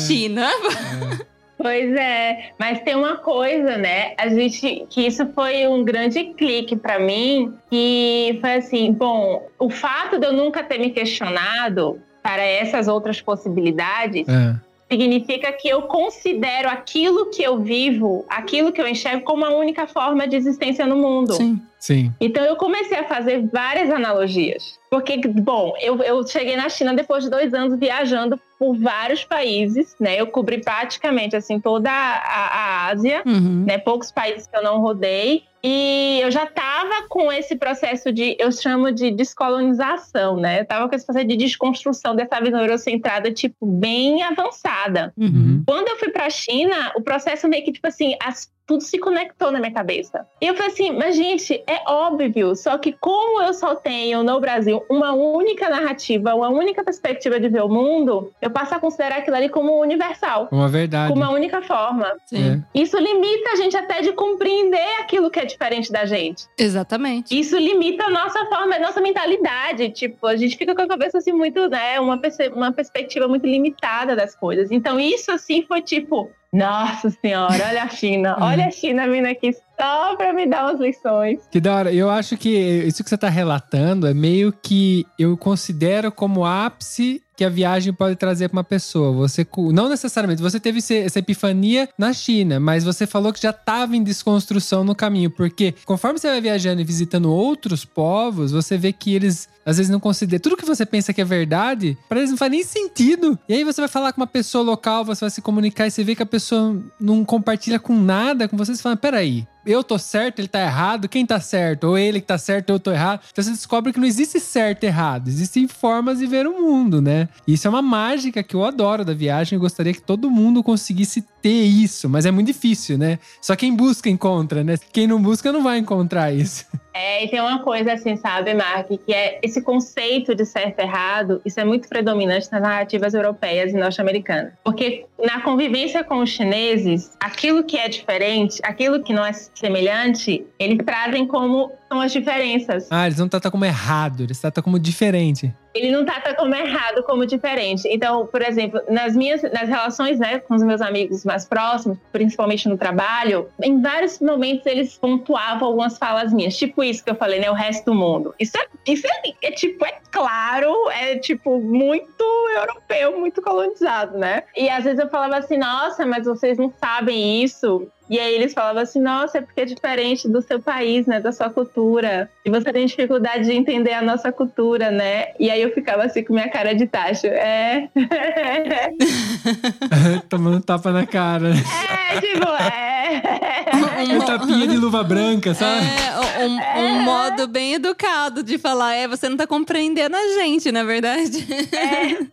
Pois 1.58 1.92
é, 1.96 2.52
mas 2.60 2.82
tem 2.82 2.96
uma 2.96 3.18
coisa, 3.18 3.78
né? 3.78 4.14
A 4.18 4.28
gente 4.30 4.86
que 4.90 5.08
isso 5.08 5.28
foi 5.34 5.68
um 5.68 5.84
grande 5.84 6.24
clique 6.38 6.76
pra 6.76 7.00
mim, 7.00 7.54
que 7.70 8.38
foi 8.40 8.54
assim, 8.56 8.92
bom, 8.94 9.48
o 9.58 9.70
fato 9.70 10.20
de 10.20 10.28
eu 10.28 10.34
nunca 10.34 10.64
ter 10.64 10.78
me 10.78 10.92
questionado 10.92 12.00
para 12.22 12.44
essas 12.44 12.88
outras 12.88 13.22
possibilidades 13.22 14.28
É. 14.28 14.56
significa 14.90 15.52
que 15.52 15.68
eu 15.68 15.82
considero 15.84 16.70
aquilo 16.70 17.32
que 17.32 17.42
eu 17.42 17.58
vivo, 17.60 18.24
aquilo 18.30 18.72
que 18.72 18.80
eu 18.82 18.88
enxergo 18.88 19.24
como 19.24 19.44
a 19.44 19.50
única 19.50 19.88
forma 19.88 20.28
de 20.28 20.36
existência 20.36 20.86
no 20.86 20.96
mundo. 20.96 21.34
Sim. 21.34 21.60
Sim. 21.80 22.12
Então 22.20 22.44
eu 22.44 22.56
comecei 22.56 22.98
a 22.98 23.04
fazer 23.04 23.48
várias 23.52 23.90
analogias. 23.90 24.78
Porque, 24.90 25.18
bom, 25.28 25.74
eu, 25.80 26.02
eu 26.04 26.26
cheguei 26.28 26.56
na 26.56 26.70
China 26.70 26.94
depois 26.94 27.24
de 27.24 27.30
dois 27.30 27.54
anos 27.54 27.78
viajando 27.80 28.40
por 28.60 28.76
vários 28.78 29.24
países, 29.24 29.96
né? 30.00 30.20
Eu 30.20 30.28
cobri 30.28 30.60
praticamente 30.62 31.36
assim 31.36 31.60
toda 31.60 31.90
a, 31.92 32.86
a 32.86 32.86
Ásia, 32.88 33.22
Uhum. 33.26 33.66
né? 33.68 33.78
Poucos 33.78 34.12
países 34.12 34.48
que 34.48 34.58
eu 34.58 34.64
não 34.64 34.80
rodei. 34.82 35.44
E 35.64 36.20
eu 36.22 36.30
já 36.32 36.44
estava 36.44 37.08
com 37.10 37.32
esse 37.32 37.56
processo 37.56 38.12
de, 38.12 38.36
eu 38.40 38.52
chamo 38.52 38.92
de 38.92 39.12
descolonização, 39.12 40.38
né? 40.38 40.60
Eu 40.60 40.64
estava 40.64 40.88
com 40.88 40.96
esse 40.96 41.06
processo 41.06 41.28
de 41.28 41.36
desconstrução 41.36 42.16
dessa 42.16 42.40
visão 42.40 42.60
eurocentrada, 42.62 43.32
tipo, 43.32 43.66
bem 43.66 44.24
avançada. 44.24 45.14
Uhum. 45.18 45.64
Quando 45.68 45.88
eu 45.90 45.98
fui 45.98 46.10
pra 46.10 46.30
China, 46.30 46.92
o 46.96 47.02
processo 47.02 47.48
meio 47.48 47.64
que, 47.64 47.72
tipo 47.72 47.88
assim, 47.88 48.16
as- 48.24 48.50
tudo 48.68 48.82
se 48.84 48.98
conectou 49.00 49.50
na 49.50 49.60
minha 49.60 49.72
cabeça. 49.72 50.28
E 50.42 50.46
eu 50.48 50.54
falei 50.54 50.70
assim, 50.74 50.92
mas 50.92 51.16
gente, 51.16 51.54
é 51.66 51.84
óbvio, 51.90 52.54
só 52.54 52.78
que 52.78 52.92
como 52.92 53.42
eu 53.42 53.54
só 53.54 53.76
tenho 53.76 54.24
no 54.24 54.42
Brasil 54.42 54.84
uma 54.90 55.14
única 55.14 55.70
narrativa, 55.70 56.36
uma 56.36 56.50
única 56.50 56.84
perspectiva 56.84 57.40
de 57.40 57.48
ver 57.48 57.64
o 57.64 57.70
mundo, 57.70 58.30
eu 58.42 58.50
passo 58.50 58.76
a 58.76 58.80
considerar 58.80 59.20
aquilo 59.20 59.38
ali 59.38 59.48
como 59.48 59.80
universal, 59.80 60.50
Uma 60.52 60.68
verdade. 60.68 61.14
como 61.14 61.24
uma 61.24 61.32
única 61.32 61.62
forma. 61.62 62.14
Sim. 62.26 62.62
É. 62.76 62.80
Isso 62.82 62.98
limita 63.00 63.52
a 63.52 63.56
gente 63.56 63.78
até 63.78 64.02
de 64.02 64.12
compreender 64.12 65.00
aquilo 65.00 65.32
que 65.32 65.40
é 65.40 65.46
diferente 65.48 65.92
da 65.92 66.06
gente. 66.06 66.46
Exatamente. 66.58 67.38
Isso 67.38 67.58
limita 67.58 68.04
a 68.06 68.10
nossa 68.10 68.46
forma, 68.46 68.76
a 68.76 68.80
nossa 68.80 69.02
mentalidade. 69.02 69.90
Tipo, 69.90 70.28
a 70.28 70.36
gente 70.36 70.56
fica 70.58 70.76
com 70.76 70.82
a 70.82 70.88
cabeça 70.88 71.18
assim 71.18 71.32
muito, 71.32 71.68
né? 71.70 72.00
Uma, 72.00 72.18
perce- 72.20 72.50
uma 72.50 72.72
perspectiva 72.72 73.28
muito 73.28 73.46
limitada 73.48 74.16
das 74.16 74.36
coisas. 74.36 74.72
Então, 74.72 75.00
isso 75.00 75.32
assim 75.32 75.64
foi 75.68 75.82
tipo, 75.82 76.30
nossa 76.54 77.10
senhora, 77.10 77.66
olha 77.68 77.84
a 77.84 77.90
China, 77.90 78.38
olha 78.42 78.66
a 78.68 78.72
China 78.72 79.10
vindo 79.10 79.26
aqui 79.28 79.52
só 79.80 80.16
pra 80.16 80.34
me 80.34 80.46
dar 80.48 80.66
umas 80.66 80.80
lições. 80.80 81.48
Que 81.52 81.60
da 81.60 81.76
hora. 81.76 81.94
Eu 81.94 82.10
acho 82.10 82.36
que 82.38 82.50
isso 82.50 83.04
que 83.04 83.10
você 83.10 83.18
tá 83.18 83.30
relatando 83.30 84.08
é 84.08 84.14
meio 84.14 84.52
que 84.52 85.06
eu 85.20 85.38
considero 85.38 86.12
como 86.12 86.46
ápice 86.46 87.22
que 87.38 87.46
a 87.46 87.50
viagem 87.50 87.94
pode 87.94 88.16
trazer 88.16 88.50
pra 88.50 88.58
uma 88.58 88.64
pessoa. 88.64 89.12
Você 89.12 89.48
não 89.72 89.88
necessariamente, 89.88 90.42
você 90.42 90.60
teve 90.60 90.80
essa 90.80 91.20
epifania 91.20 91.88
na 91.96 92.12
China, 92.12 92.60
mas 92.60 92.84
você 92.84 93.06
falou 93.06 93.32
que 93.32 93.42
já 93.42 93.52
estava 93.52 93.96
em 93.96 94.04
desconstrução 94.04 94.84
no 94.84 94.96
caminho, 94.96 95.30
porque 95.30 95.76
conforme 95.86 96.18
você 96.18 96.28
vai 96.28 96.42
viajando 96.42 96.82
e 96.82 96.84
visitando 96.84 97.32
outros 97.32 97.86
povos, 97.86 98.52
você 98.52 98.76
vê 98.76 98.92
que 98.92 99.14
eles 99.14 99.48
às 99.64 99.78
vezes 99.78 99.92
não 99.92 100.00
consideram 100.00 100.42
tudo 100.42 100.56
que 100.56 100.66
você 100.66 100.86
pensa 100.86 101.14
que 101.14 101.20
é 101.20 101.26
verdade, 101.26 101.98
para 102.08 102.20
eles 102.20 102.32
não 102.32 102.38
faz 102.38 102.50
nem 102.50 102.64
sentido. 102.64 103.38
E 103.50 103.54
aí 103.54 103.64
você 103.66 103.82
vai 103.82 103.90
falar 103.90 104.14
com 104.14 104.22
uma 104.22 104.28
pessoa 104.28 104.64
local, 104.64 105.04
você 105.04 105.22
vai 105.22 105.30
se 105.30 105.42
comunicar 105.42 105.86
e 105.86 105.92
você 105.92 106.06
vê 106.06 106.16
que 106.16 106.24
a 106.24 106.26
pessoa 106.26 106.82
não 107.00 107.24
compartilha 107.26 107.78
com 107.78 107.94
nada 107.94 108.48
com 108.48 108.56
você, 108.56 108.74
você 108.74 108.82
fala: 108.82 108.96
"Peraí, 108.96 109.46
eu 109.68 109.84
tô 109.84 110.00
certo, 110.00 110.40
ele 110.40 110.48
tá 110.48 110.62
errado, 110.62 111.10
quem 111.10 111.26
tá 111.26 111.40
certo? 111.40 111.86
Ou 111.86 111.98
ele 111.98 112.22
que 112.22 112.28
tá 112.28 112.38
certo, 112.38 112.70
eu 112.70 112.80
tô 112.80 112.92
errado. 112.92 113.22
Então 113.32 113.44
você 113.44 113.52
descobre 113.52 113.92
que 113.92 114.00
não 114.00 114.08
existe 114.08 114.40
certo 114.40 114.84
e 114.84 114.88
errado, 114.88 115.28
existem 115.28 115.68
formas 115.68 116.20
de 116.20 116.26
ver 116.26 116.48
o 116.48 116.62
mundo, 116.62 117.02
né? 117.02 117.28
Isso 117.48 117.68
é 117.68 117.70
uma 117.70 117.82
mágica 117.82 118.42
que 118.42 118.56
eu 118.56 118.64
adoro 118.64 119.04
da 119.04 119.14
viagem, 119.14 119.58
eu 119.58 119.62
gostaria 119.62 119.94
que 119.94 120.02
todo 120.02 120.32
mundo 120.32 120.64
conseguisse 120.64 121.24
ter 121.48 121.64
isso, 121.64 122.10
mas 122.10 122.26
é 122.26 122.32
muito 122.32 122.48
difícil, 122.48 122.98
né? 122.98 123.20
Só 123.42 123.56
quem 123.56 123.74
busca 123.74 124.10
encontra, 124.10 124.66
né? 124.66 124.76
Quem 124.92 125.08
não 125.08 125.22
busca 125.22 125.50
não 125.50 125.64
vai 125.64 125.78
encontrar 125.78 126.34
isso. 126.34 126.66
É, 127.00 127.24
e 127.24 127.28
tem 127.28 127.40
uma 127.40 127.60
coisa 127.60 127.94
assim, 127.94 128.18
sabe, 128.18 128.56
Mark, 128.56 128.88
que 128.88 129.14
é 129.14 129.40
esse 129.44 129.62
conceito 129.62 130.34
de 130.34 130.44
certo 130.44 130.80
e 130.80 130.82
errado, 130.82 131.40
isso 131.46 131.60
é 131.60 131.64
muito 131.64 131.88
predominante 131.88 132.52
nas 132.52 132.60
narrativas 132.60 133.14
europeias 133.14 133.72
e 133.72 133.78
norte-americanas. 133.78 134.54
Porque 134.64 135.06
na 135.24 135.42
convivência 135.42 136.04
com 136.04 136.18
os 136.24 136.32
chineses, 136.32 137.16
aquilo 137.20 137.64
que 137.64 137.78
é 137.78 137.88
diferente, 137.88 138.60
aquilo 138.64 139.04
que 139.04 139.14
não 139.14 139.24
é 139.24 139.32
semelhante, 139.32 140.44
eles 140.58 140.84
trazem 140.84 141.28
como 141.28 141.72
são 141.88 142.02
as 142.02 142.12
diferenças. 142.12 142.88
Ah, 142.92 143.06
eles 143.06 143.18
não 143.18 143.30
tratam 143.30 143.52
como 143.52 143.66
errado, 143.66 144.24
eles 144.24 144.40
tratam 144.40 144.64
como 144.64 144.80
diferente. 144.80 145.54
Ele 145.74 145.92
não 145.92 146.04
trata 146.04 146.34
como 146.34 146.56
errado, 146.56 147.04
como 147.04 147.26
diferente. 147.26 147.88
Então, 147.88 148.26
por 148.26 148.42
exemplo, 148.42 148.82
nas 148.90 149.16
minhas 149.16 149.44
nas 149.44 149.70
relações 149.70 150.18
né, 150.18 150.40
com 150.40 150.56
os 150.56 150.64
meus 150.64 150.82
amigos 150.82 151.24
mais 151.24 151.46
próximos, 151.46 151.98
principalmente 152.12 152.68
no 152.68 152.78
trabalho, 152.78 153.48
em 153.62 153.80
vários 153.80 154.20
momentos 154.20 154.66
eles 154.66 154.98
pontuavam 154.98 155.68
algumas 155.68 155.98
falas 155.98 156.34
minhas, 156.34 156.58
tipo 156.58 156.84
isso 156.84 157.04
que 157.04 157.12
eu 157.12 157.16
falei, 157.16 157.40
né? 157.40 157.50
O 157.52 157.54
resto 157.54 157.86
do 157.86 157.94
mundo. 157.94 158.34
Isso 158.40 158.58
é, 158.58 158.92
isso 158.92 159.06
é, 159.08 159.48
é 159.48 159.52
tipo, 159.52 159.86
é 159.86 159.98
claro, 160.12 160.74
é 160.90 161.18
tipo 161.18 161.60
muito 161.62 162.24
europeu, 162.56 163.20
muito 163.20 163.42
colonizado, 163.42 164.18
né? 164.18 164.44
E 164.56 164.70
às 164.70 164.84
vezes 164.84 165.00
eu 165.00 165.10
falava 165.10 165.38
assim, 165.38 165.58
nossa, 165.58 166.06
mas 166.06 166.26
vocês 166.26 166.58
não 166.58 166.74
sabem 166.80 167.44
isso. 167.44 167.88
E 168.10 168.20
aí 168.20 168.34
eles 168.34 168.54
falavam 168.54 168.82
assim, 168.82 169.02
nossa, 169.02 169.40
é 169.40 169.42
porque 169.42 169.62
é 169.62 169.66
diferente 169.66 170.28
do 170.28 170.42
seu 170.42 170.62
país, 170.62 171.06
né? 171.06 171.20
Da 171.20 171.32
sua 171.32 171.50
cultura. 171.50 172.30
E 172.46 172.50
você 172.50 172.72
tem 172.72 172.86
dificuldade 172.86 173.46
de 173.46 173.52
entender 173.52 173.94
a 173.94 174.02
nossa 174.02 174.32
cultura, 174.32 174.92
né? 174.92 175.28
E 175.40 175.50
aí 175.50 175.62
eu 175.62 175.74
ficava 175.74 176.04
assim 176.04 176.24
com 176.24 176.34
minha 176.34 176.50
cara 176.50 176.74
de 176.74 176.88
tacho. 176.88 177.28
É. 177.28 177.90
Tomando 180.30 180.62
tapa 180.62 180.92
na 180.92 181.06
cara. 181.06 181.50
É, 181.50 182.22
tipo, 182.22 182.48
é. 182.48 184.16
Um 184.16 184.22
tapinha 184.22 184.68
de 184.68 184.78
luva 184.78 185.04
branca, 185.04 185.54
sabe? 185.54 185.86
É, 185.86 186.46
um, 186.46 186.84
um 186.84 187.02
modo 187.02 187.48
bem 187.48 187.74
educado 187.74 188.44
de 188.44 188.58
falar, 188.58 188.94
é, 188.94 189.08
você 189.08 189.28
não 189.28 189.38
tá 189.38 189.46
compreendendo 189.46 190.16
a 190.16 190.28
gente, 190.40 190.72
na 190.72 190.84
verdade. 190.84 191.46
É. 191.76 192.26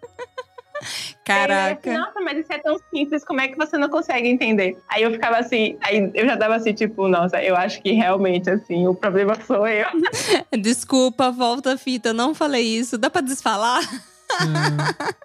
Caraca. 1.25 1.91
Aí, 1.91 1.97
nossa, 1.97 2.21
mas 2.21 2.39
isso 2.39 2.53
é 2.53 2.59
tão 2.59 2.77
simples, 2.93 3.25
como 3.25 3.41
é 3.41 3.49
que 3.49 3.57
você 3.57 3.79
não 3.79 3.89
consegue 3.89 4.29
entender? 4.29 4.77
Aí 4.89 5.03
eu 5.03 5.11
ficava 5.11 5.39
assim, 5.39 5.77
aí 5.81 6.11
eu 6.15 6.27
já 6.27 6.37
tava 6.37 6.57
assim, 6.57 6.73
tipo, 6.73 7.09
nossa, 7.09 7.43
eu 7.43 7.57
acho 7.57 7.81
que 7.81 7.93
realmente, 7.93 8.51
assim, 8.51 8.87
o 8.87 8.95
problema 8.95 9.35
sou 9.47 9.67
eu. 9.67 9.87
Desculpa, 10.61 11.31
volta 11.31 11.75
a 11.75 11.79
fita, 11.79 12.11
eu 12.11 12.15
não 12.15 12.35
falei 12.35 12.63
isso. 12.63 12.99
Dá 12.99 13.09
pra 13.09 13.21
desfalar? 13.21 13.83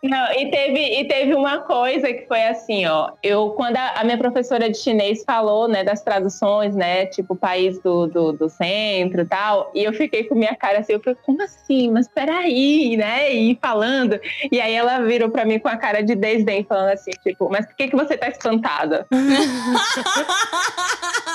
Não, 0.03 0.31
e 0.33 0.49
teve, 0.49 0.99
e 0.99 1.07
teve 1.07 1.35
uma 1.35 1.59
coisa 1.59 2.11
que 2.13 2.25
foi 2.27 2.43
assim, 2.43 2.85
ó. 2.85 3.11
Eu, 3.21 3.51
quando 3.51 3.77
a, 3.77 3.99
a, 3.99 4.03
minha 4.03 4.17
professora 4.17 4.69
de 4.69 4.77
chinês 4.77 5.23
falou, 5.25 5.67
né, 5.67 5.83
das 5.83 6.01
traduções, 6.01 6.75
né, 6.75 7.05
tipo, 7.05 7.35
país 7.35 7.79
do, 7.79 8.07
do, 8.07 8.33
do 8.33 8.49
centro 8.49 9.21
e 9.21 9.25
tal, 9.25 9.71
e 9.73 9.83
eu 9.83 9.93
fiquei 9.93 10.23
com 10.23 10.35
minha 10.35 10.55
cara 10.55 10.79
assim, 10.79 10.93
eu 10.93 11.01
falei, 11.01 11.17
como 11.23 11.41
assim? 11.41 11.91
Mas 11.91 12.07
peraí, 12.07 12.97
né? 12.97 13.31
E 13.31 13.57
falando. 13.61 14.19
E 14.51 14.59
aí 14.59 14.73
ela 14.73 15.01
virou 15.01 15.29
pra 15.29 15.45
mim 15.45 15.59
com 15.59 15.67
a 15.67 15.77
cara 15.77 16.01
de 16.01 16.15
desdém, 16.15 16.63
falando 16.63 16.89
assim, 16.89 17.11
tipo, 17.23 17.49
mas 17.49 17.65
por 17.65 17.75
que, 17.75 17.89
que 17.89 17.95
você 17.95 18.17
tá 18.17 18.29
espantada? 18.29 19.05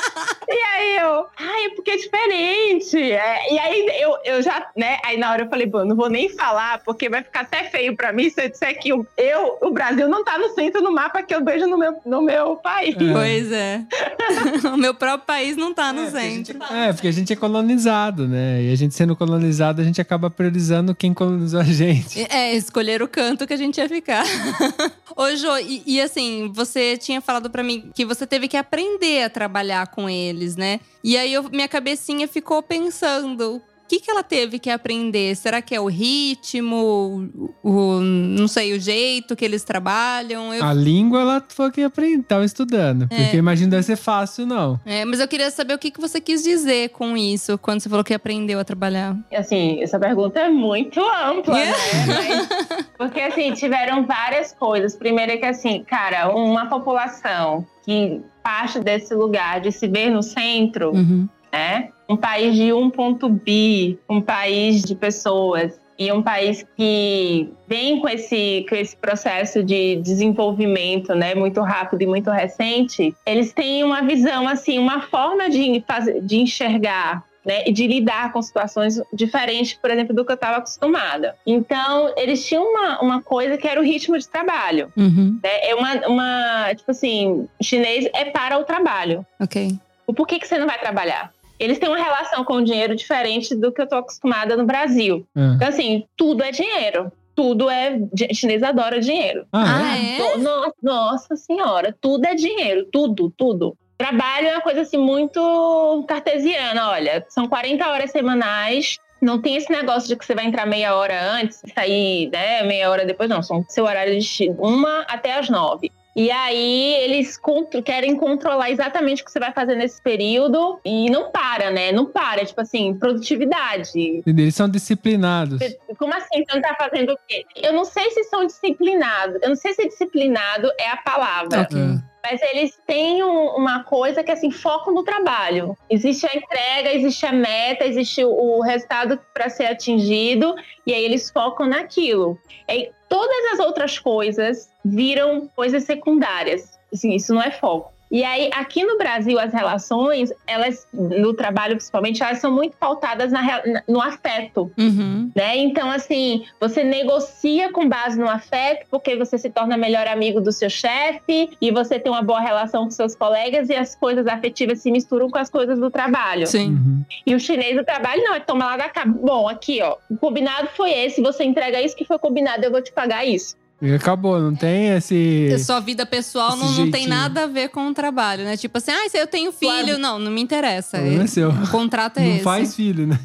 E 0.54 0.62
aí 0.76 0.96
eu, 0.98 1.26
ai, 1.36 1.70
porque 1.74 1.90
é 1.90 1.96
diferente. 1.96 2.96
É, 2.96 3.52
e 3.52 3.58
aí 3.58 3.86
eu, 4.00 4.16
eu 4.24 4.42
já, 4.42 4.68
né? 4.76 4.98
Aí 5.04 5.16
na 5.16 5.32
hora 5.32 5.42
eu 5.42 5.48
falei, 5.48 5.66
bom, 5.66 5.84
não 5.84 5.96
vou 5.96 6.08
nem 6.08 6.28
falar, 6.28 6.80
porque 6.84 7.08
vai 7.08 7.24
ficar 7.24 7.40
até 7.40 7.64
feio 7.64 7.96
pra 7.96 8.12
mim 8.12 8.30
se 8.30 8.40
eu 8.40 8.48
disser 8.48 8.78
que 8.78 8.90
eu, 8.90 9.04
eu 9.16 9.58
o 9.60 9.70
Brasil 9.72 10.08
não 10.08 10.22
tá 10.22 10.38
no 10.38 10.50
centro 10.50 10.80
no 10.80 10.92
mapa 10.92 11.22
que 11.22 11.34
eu 11.34 11.44
vejo 11.44 11.66
no 11.66 11.76
meu, 11.76 11.96
no 12.06 12.22
meu 12.22 12.56
país. 12.56 12.94
É. 12.94 13.12
Pois 13.12 13.52
é. 13.52 13.82
o 14.72 14.76
meu 14.76 14.94
próprio 14.94 15.26
país 15.26 15.56
não 15.56 15.74
tá 15.74 15.92
no 15.92 16.02
é, 16.02 16.10
centro. 16.10 16.58
Porque 16.58 16.74
gente, 16.74 16.88
é, 16.88 16.92
porque 16.92 17.08
a 17.08 17.12
gente 17.12 17.32
é 17.32 17.36
colonizado, 17.36 18.28
né? 18.28 18.62
E 18.62 18.72
a 18.72 18.76
gente 18.76 18.94
sendo 18.94 19.16
colonizado, 19.16 19.80
a 19.80 19.84
gente 19.84 20.00
acaba 20.00 20.30
priorizando 20.30 20.94
quem 20.94 21.12
colonizou 21.12 21.60
a 21.60 21.64
gente. 21.64 22.24
É, 22.30 22.54
escolher 22.54 23.02
o 23.02 23.08
canto 23.08 23.46
que 23.46 23.52
a 23.52 23.56
gente 23.56 23.78
ia 23.78 23.88
ficar. 23.88 24.24
Ô, 25.16 25.34
Jô, 25.36 25.56
e, 25.58 25.82
e 25.86 26.00
assim, 26.00 26.50
você 26.54 26.96
tinha 26.96 27.20
falado 27.20 27.50
para 27.50 27.62
mim 27.62 27.90
que 27.94 28.04
você 28.04 28.26
teve 28.26 28.48
que 28.48 28.56
aprender 28.56 29.24
a 29.24 29.30
trabalhar 29.30 29.86
com 29.88 30.08
eles, 30.08 30.43
né? 30.56 30.80
E 31.02 31.16
aí 31.16 31.32
eu, 31.32 31.44
minha 31.50 31.68
cabecinha 31.68 32.28
ficou 32.28 32.62
pensando, 32.62 33.62
o 33.84 33.86
que, 33.86 34.00
que 34.00 34.10
ela 34.10 34.22
teve 34.22 34.58
que 34.58 34.70
aprender? 34.70 35.36
Será 35.36 35.60
que 35.60 35.74
é 35.74 35.80
o 35.80 35.88
ritmo, 35.88 37.28
o, 37.62 37.70
o 37.70 38.00
não 38.00 38.48
sei, 38.48 38.72
o 38.72 38.80
jeito 38.80 39.36
que 39.36 39.44
eles 39.44 39.62
trabalham? 39.62 40.54
Eu... 40.54 40.64
A 40.64 40.72
língua 40.72 41.20
ela 41.20 41.44
foi 41.46 41.70
que 41.70 41.82
aprendeu, 41.82 42.20
estava 42.20 42.44
estudando. 42.46 43.06
É. 43.10 43.24
Porque 43.24 43.36
imagino 43.36 43.70
deve 43.70 43.82
ser 43.82 43.96
fácil, 43.96 44.46
não. 44.46 44.80
É, 44.86 45.04
mas 45.04 45.20
eu 45.20 45.28
queria 45.28 45.50
saber 45.50 45.74
o 45.74 45.78
que, 45.78 45.90
que 45.90 46.00
você 46.00 46.18
quis 46.18 46.42
dizer 46.42 46.90
com 46.90 47.14
isso, 47.14 47.58
quando 47.58 47.80
você 47.80 47.90
falou 47.90 48.02
que 48.02 48.14
aprendeu 48.14 48.58
a 48.58 48.64
trabalhar. 48.64 49.14
Assim, 49.34 49.82
essa 49.82 49.98
pergunta 49.98 50.40
é 50.40 50.48
muito 50.48 50.98
ampla, 51.00 51.58
yeah. 51.58 51.78
né? 52.06 52.48
Mas, 52.70 52.86
porque, 52.96 53.20
assim, 53.20 53.52
tiveram 53.52 54.06
várias 54.06 54.54
coisas. 54.54 54.96
Primeiro 54.96 55.32
é 55.32 55.36
que, 55.36 55.46
assim, 55.46 55.84
cara, 55.84 56.34
uma 56.34 56.70
população 56.70 57.66
que 57.84 58.22
parte 58.44 58.78
desse 58.78 59.14
lugar 59.14 59.62
de 59.62 59.72
se 59.72 59.88
ver 59.88 60.10
no 60.10 60.22
centro, 60.22 60.90
uhum. 60.90 61.26
né? 61.50 61.88
Um 62.06 62.16
país 62.16 62.54
de 62.54 62.70
um 62.74 62.90
ponto 62.90 63.30
bi, 63.30 63.98
um 64.08 64.20
país 64.20 64.82
de 64.82 64.94
pessoas 64.94 65.80
e 65.98 66.12
um 66.12 66.22
país 66.22 66.66
que 66.76 67.48
vem 67.66 68.00
com 68.00 68.08
esse, 68.08 68.66
com 68.68 68.74
esse 68.74 68.96
processo 68.96 69.62
de 69.62 69.96
desenvolvimento, 69.96 71.14
né, 71.14 71.34
muito 71.34 71.60
rápido 71.60 72.02
e 72.02 72.06
muito 72.06 72.30
recente, 72.30 73.14
eles 73.24 73.52
têm 73.52 73.84
uma 73.84 74.02
visão 74.02 74.48
assim, 74.48 74.78
uma 74.78 75.02
forma 75.02 75.48
de, 75.48 75.82
de 76.22 76.36
enxergar 76.36 77.24
né, 77.44 77.62
e 77.66 77.72
de 77.72 77.86
lidar 77.86 78.32
com 78.32 78.40
situações 78.40 79.00
diferentes, 79.12 79.74
por 79.74 79.90
exemplo, 79.90 80.14
do 80.14 80.24
que 80.24 80.32
eu 80.32 80.36
estava 80.36 80.58
acostumada. 80.58 81.36
Então, 81.46 82.12
eles 82.16 82.44
tinham 82.46 82.64
uma, 82.64 83.00
uma 83.00 83.22
coisa 83.22 83.58
que 83.58 83.68
era 83.68 83.80
o 83.80 83.84
ritmo 83.84 84.18
de 84.18 84.26
trabalho. 84.26 84.92
Uhum. 84.96 85.38
Né? 85.42 85.68
É 85.68 85.74
uma, 85.74 85.94
uma, 86.06 86.74
tipo 86.74 86.90
assim, 86.90 87.46
chinês 87.60 88.08
é 88.14 88.24
para 88.24 88.58
o 88.58 88.64
trabalho. 88.64 89.26
Ok. 89.40 89.76
O 90.06 90.14
porquê 90.14 90.38
que 90.38 90.48
você 90.48 90.58
não 90.58 90.66
vai 90.66 90.78
trabalhar? 90.78 91.32
Eles 91.58 91.78
têm 91.78 91.88
uma 91.88 92.02
relação 92.02 92.44
com 92.44 92.54
o 92.54 92.64
dinheiro 92.64 92.96
diferente 92.96 93.54
do 93.54 93.70
que 93.70 93.80
eu 93.80 93.86
tô 93.86 93.96
acostumada 93.96 94.56
no 94.56 94.64
Brasil. 94.64 95.26
Uhum. 95.36 95.54
Então, 95.54 95.68
assim, 95.68 96.04
tudo 96.16 96.42
é 96.42 96.50
dinheiro 96.50 97.12
tudo 97.34 97.68
é. 97.68 97.98
Chinês 98.32 98.62
adora 98.62 99.00
dinheiro. 99.00 99.46
Ah, 99.52 99.80
ah 99.80 99.98
é? 99.98 100.20
é? 100.20 100.36
Nossa, 100.38 100.74
nossa 100.82 101.36
senhora, 101.36 101.92
tudo 102.00 102.24
é 102.26 102.34
dinheiro, 102.34 102.86
tudo, 102.90 103.32
tudo. 103.36 103.76
Trabalho 103.96 104.48
é 104.48 104.52
uma 104.52 104.60
coisa 104.60 104.82
assim 104.82 104.98
muito 104.98 106.04
cartesiana, 106.08 106.90
olha, 106.90 107.24
são 107.28 107.48
40 107.48 107.88
horas 107.88 108.10
semanais, 108.10 108.98
não 109.22 109.40
tem 109.40 109.56
esse 109.56 109.70
negócio 109.70 110.08
de 110.08 110.16
que 110.16 110.24
você 110.24 110.34
vai 110.34 110.46
entrar 110.46 110.66
meia 110.66 110.94
hora 110.94 111.32
antes 111.32 111.62
e 111.64 111.72
sair, 111.72 112.30
né, 112.30 112.62
meia 112.64 112.90
hora 112.90 113.06
depois, 113.06 113.30
não, 113.30 113.42
são 113.42 113.64
seu 113.68 113.84
horário 113.84 114.18
de 114.18 114.50
uma 114.58 115.02
até 115.02 115.38
as 115.38 115.48
nove. 115.48 115.90
E 116.16 116.30
aí 116.30 116.94
eles 117.00 117.40
querem 117.84 118.16
controlar 118.16 118.70
exatamente 118.70 119.22
o 119.22 119.24
que 119.24 119.32
você 119.32 119.40
vai 119.40 119.52
fazer 119.52 119.74
nesse 119.74 120.00
período 120.00 120.78
e 120.84 121.10
não 121.10 121.32
para, 121.32 121.72
né? 121.72 121.90
Não 121.90 122.06
para, 122.06 122.44
tipo 122.44 122.60
assim, 122.60 122.94
produtividade. 122.94 124.22
Eles 124.24 124.54
são 124.54 124.68
disciplinados. 124.68 125.60
Como 125.94 126.14
assim? 126.14 126.44
Você 126.44 126.54
não 126.54 126.62
tá 126.62 126.74
fazendo 126.78 127.12
o 127.12 127.18
quê? 127.28 127.44
Eu 127.56 127.72
não 127.72 127.84
sei 127.84 128.10
se 128.10 128.24
são 128.24 128.46
disciplinados. 128.46 129.40
Eu 129.42 129.48
não 129.48 129.56
sei 129.56 129.72
se 129.74 129.86
disciplinado 129.88 130.70
é 130.78 130.90
a 130.90 130.96
palavra. 130.96 131.62
Okay. 131.62 131.98
Mas 132.22 132.40
eles 132.40 132.78
têm 132.86 133.22
um, 133.22 133.48
uma 133.56 133.84
coisa 133.84 134.24
que 134.24 134.32
assim, 134.32 134.50
focam 134.50 134.94
no 134.94 135.04
trabalho. 135.04 135.76
Existe 135.90 136.26
a 136.26 136.34
entrega, 136.34 136.94
existe 136.94 137.26
a 137.26 137.32
meta, 137.32 137.84
existe 137.84 138.24
o 138.24 138.62
resultado 138.62 139.20
para 139.34 139.50
ser 139.50 139.66
atingido, 139.66 140.54
e 140.86 140.94
aí 140.94 141.04
eles 141.04 141.30
focam 141.30 141.66
naquilo. 141.66 142.38
E 142.66 142.72
aí, 142.72 142.90
todas 143.10 143.52
as 143.52 143.58
outras 143.58 143.98
coisas 143.98 144.70
viram 144.82 145.48
coisas 145.54 145.84
secundárias. 145.84 146.78
Assim, 146.90 147.14
isso 147.14 147.34
não 147.34 147.42
é 147.42 147.50
foco. 147.50 147.93
E 148.14 148.22
aí, 148.22 148.48
aqui 148.54 148.84
no 148.84 148.96
Brasil, 148.96 149.40
as 149.40 149.52
relações, 149.52 150.32
elas, 150.46 150.86
no 150.92 151.34
trabalho 151.34 151.74
principalmente, 151.74 152.22
elas 152.22 152.38
são 152.38 152.52
muito 152.52 152.76
pautadas 152.76 153.32
na, 153.32 153.60
no 153.88 154.00
afeto. 154.00 154.70
Uhum. 154.78 155.32
Né? 155.34 155.56
Então, 155.56 155.90
assim, 155.90 156.44
você 156.60 156.84
negocia 156.84 157.72
com 157.72 157.88
base 157.88 158.16
no 158.16 158.28
afeto, 158.28 158.86
porque 158.88 159.16
você 159.16 159.36
se 159.36 159.50
torna 159.50 159.76
melhor 159.76 160.06
amigo 160.06 160.40
do 160.40 160.52
seu 160.52 160.70
chefe 160.70 161.50
e 161.60 161.72
você 161.72 161.98
tem 161.98 162.12
uma 162.12 162.22
boa 162.22 162.38
relação 162.38 162.84
com 162.84 162.90
seus 162.92 163.16
colegas 163.16 163.68
e 163.68 163.74
as 163.74 163.96
coisas 163.96 164.28
afetivas 164.28 164.78
se 164.78 164.92
misturam 164.92 165.28
com 165.28 165.38
as 165.38 165.50
coisas 165.50 165.76
do 165.80 165.90
trabalho. 165.90 166.46
Sim. 166.46 166.68
Uhum. 166.68 167.04
E 167.26 167.34
o 167.34 167.40
chinês 167.40 167.76
do 167.76 167.84
trabalho, 167.84 168.22
não, 168.22 168.34
é 168.36 168.38
toma 168.38 168.64
lá 168.64 168.76
da 168.76 168.88
cá. 168.88 169.04
Bom, 169.04 169.48
aqui, 169.48 169.82
ó, 169.82 169.96
o 170.08 170.16
combinado 170.16 170.68
foi 170.76 170.92
esse, 170.92 171.20
você 171.20 171.42
entrega 171.42 171.82
isso 171.82 171.96
que 171.96 172.04
foi 172.04 172.20
combinado, 172.20 172.64
eu 172.64 172.70
vou 172.70 172.80
te 172.80 172.92
pagar 172.92 173.24
isso. 173.24 173.56
E 173.82 173.92
acabou, 173.92 174.38
não 174.40 174.54
tem 174.54 174.90
esse. 174.90 175.58
Sua 175.58 175.80
vida 175.80 176.06
pessoal 176.06 176.56
não, 176.56 176.70
não 176.72 176.90
tem 176.90 177.06
nada 177.06 177.44
a 177.44 177.46
ver 177.46 177.68
com 177.68 177.88
o 177.88 177.92
trabalho, 177.94 178.44
né? 178.44 178.56
Tipo 178.56 178.78
assim, 178.78 178.92
ah, 178.92 179.08
se 179.10 179.18
eu 179.18 179.26
tenho 179.26 179.52
filho, 179.52 179.84
Claro. 179.84 179.98
não, 179.98 180.18
não 180.18 180.30
me 180.30 180.40
interessa. 180.40 180.96
O 180.96 181.00
problema 181.00 181.24
é 181.24 181.26
seu. 181.26 181.50
O 181.50 181.68
contrato 181.70 182.18
é 182.18 182.24
Não 182.24 182.34
esse. 182.36 182.44
faz 182.44 182.74
filho, 182.76 183.06
né? 183.06 183.18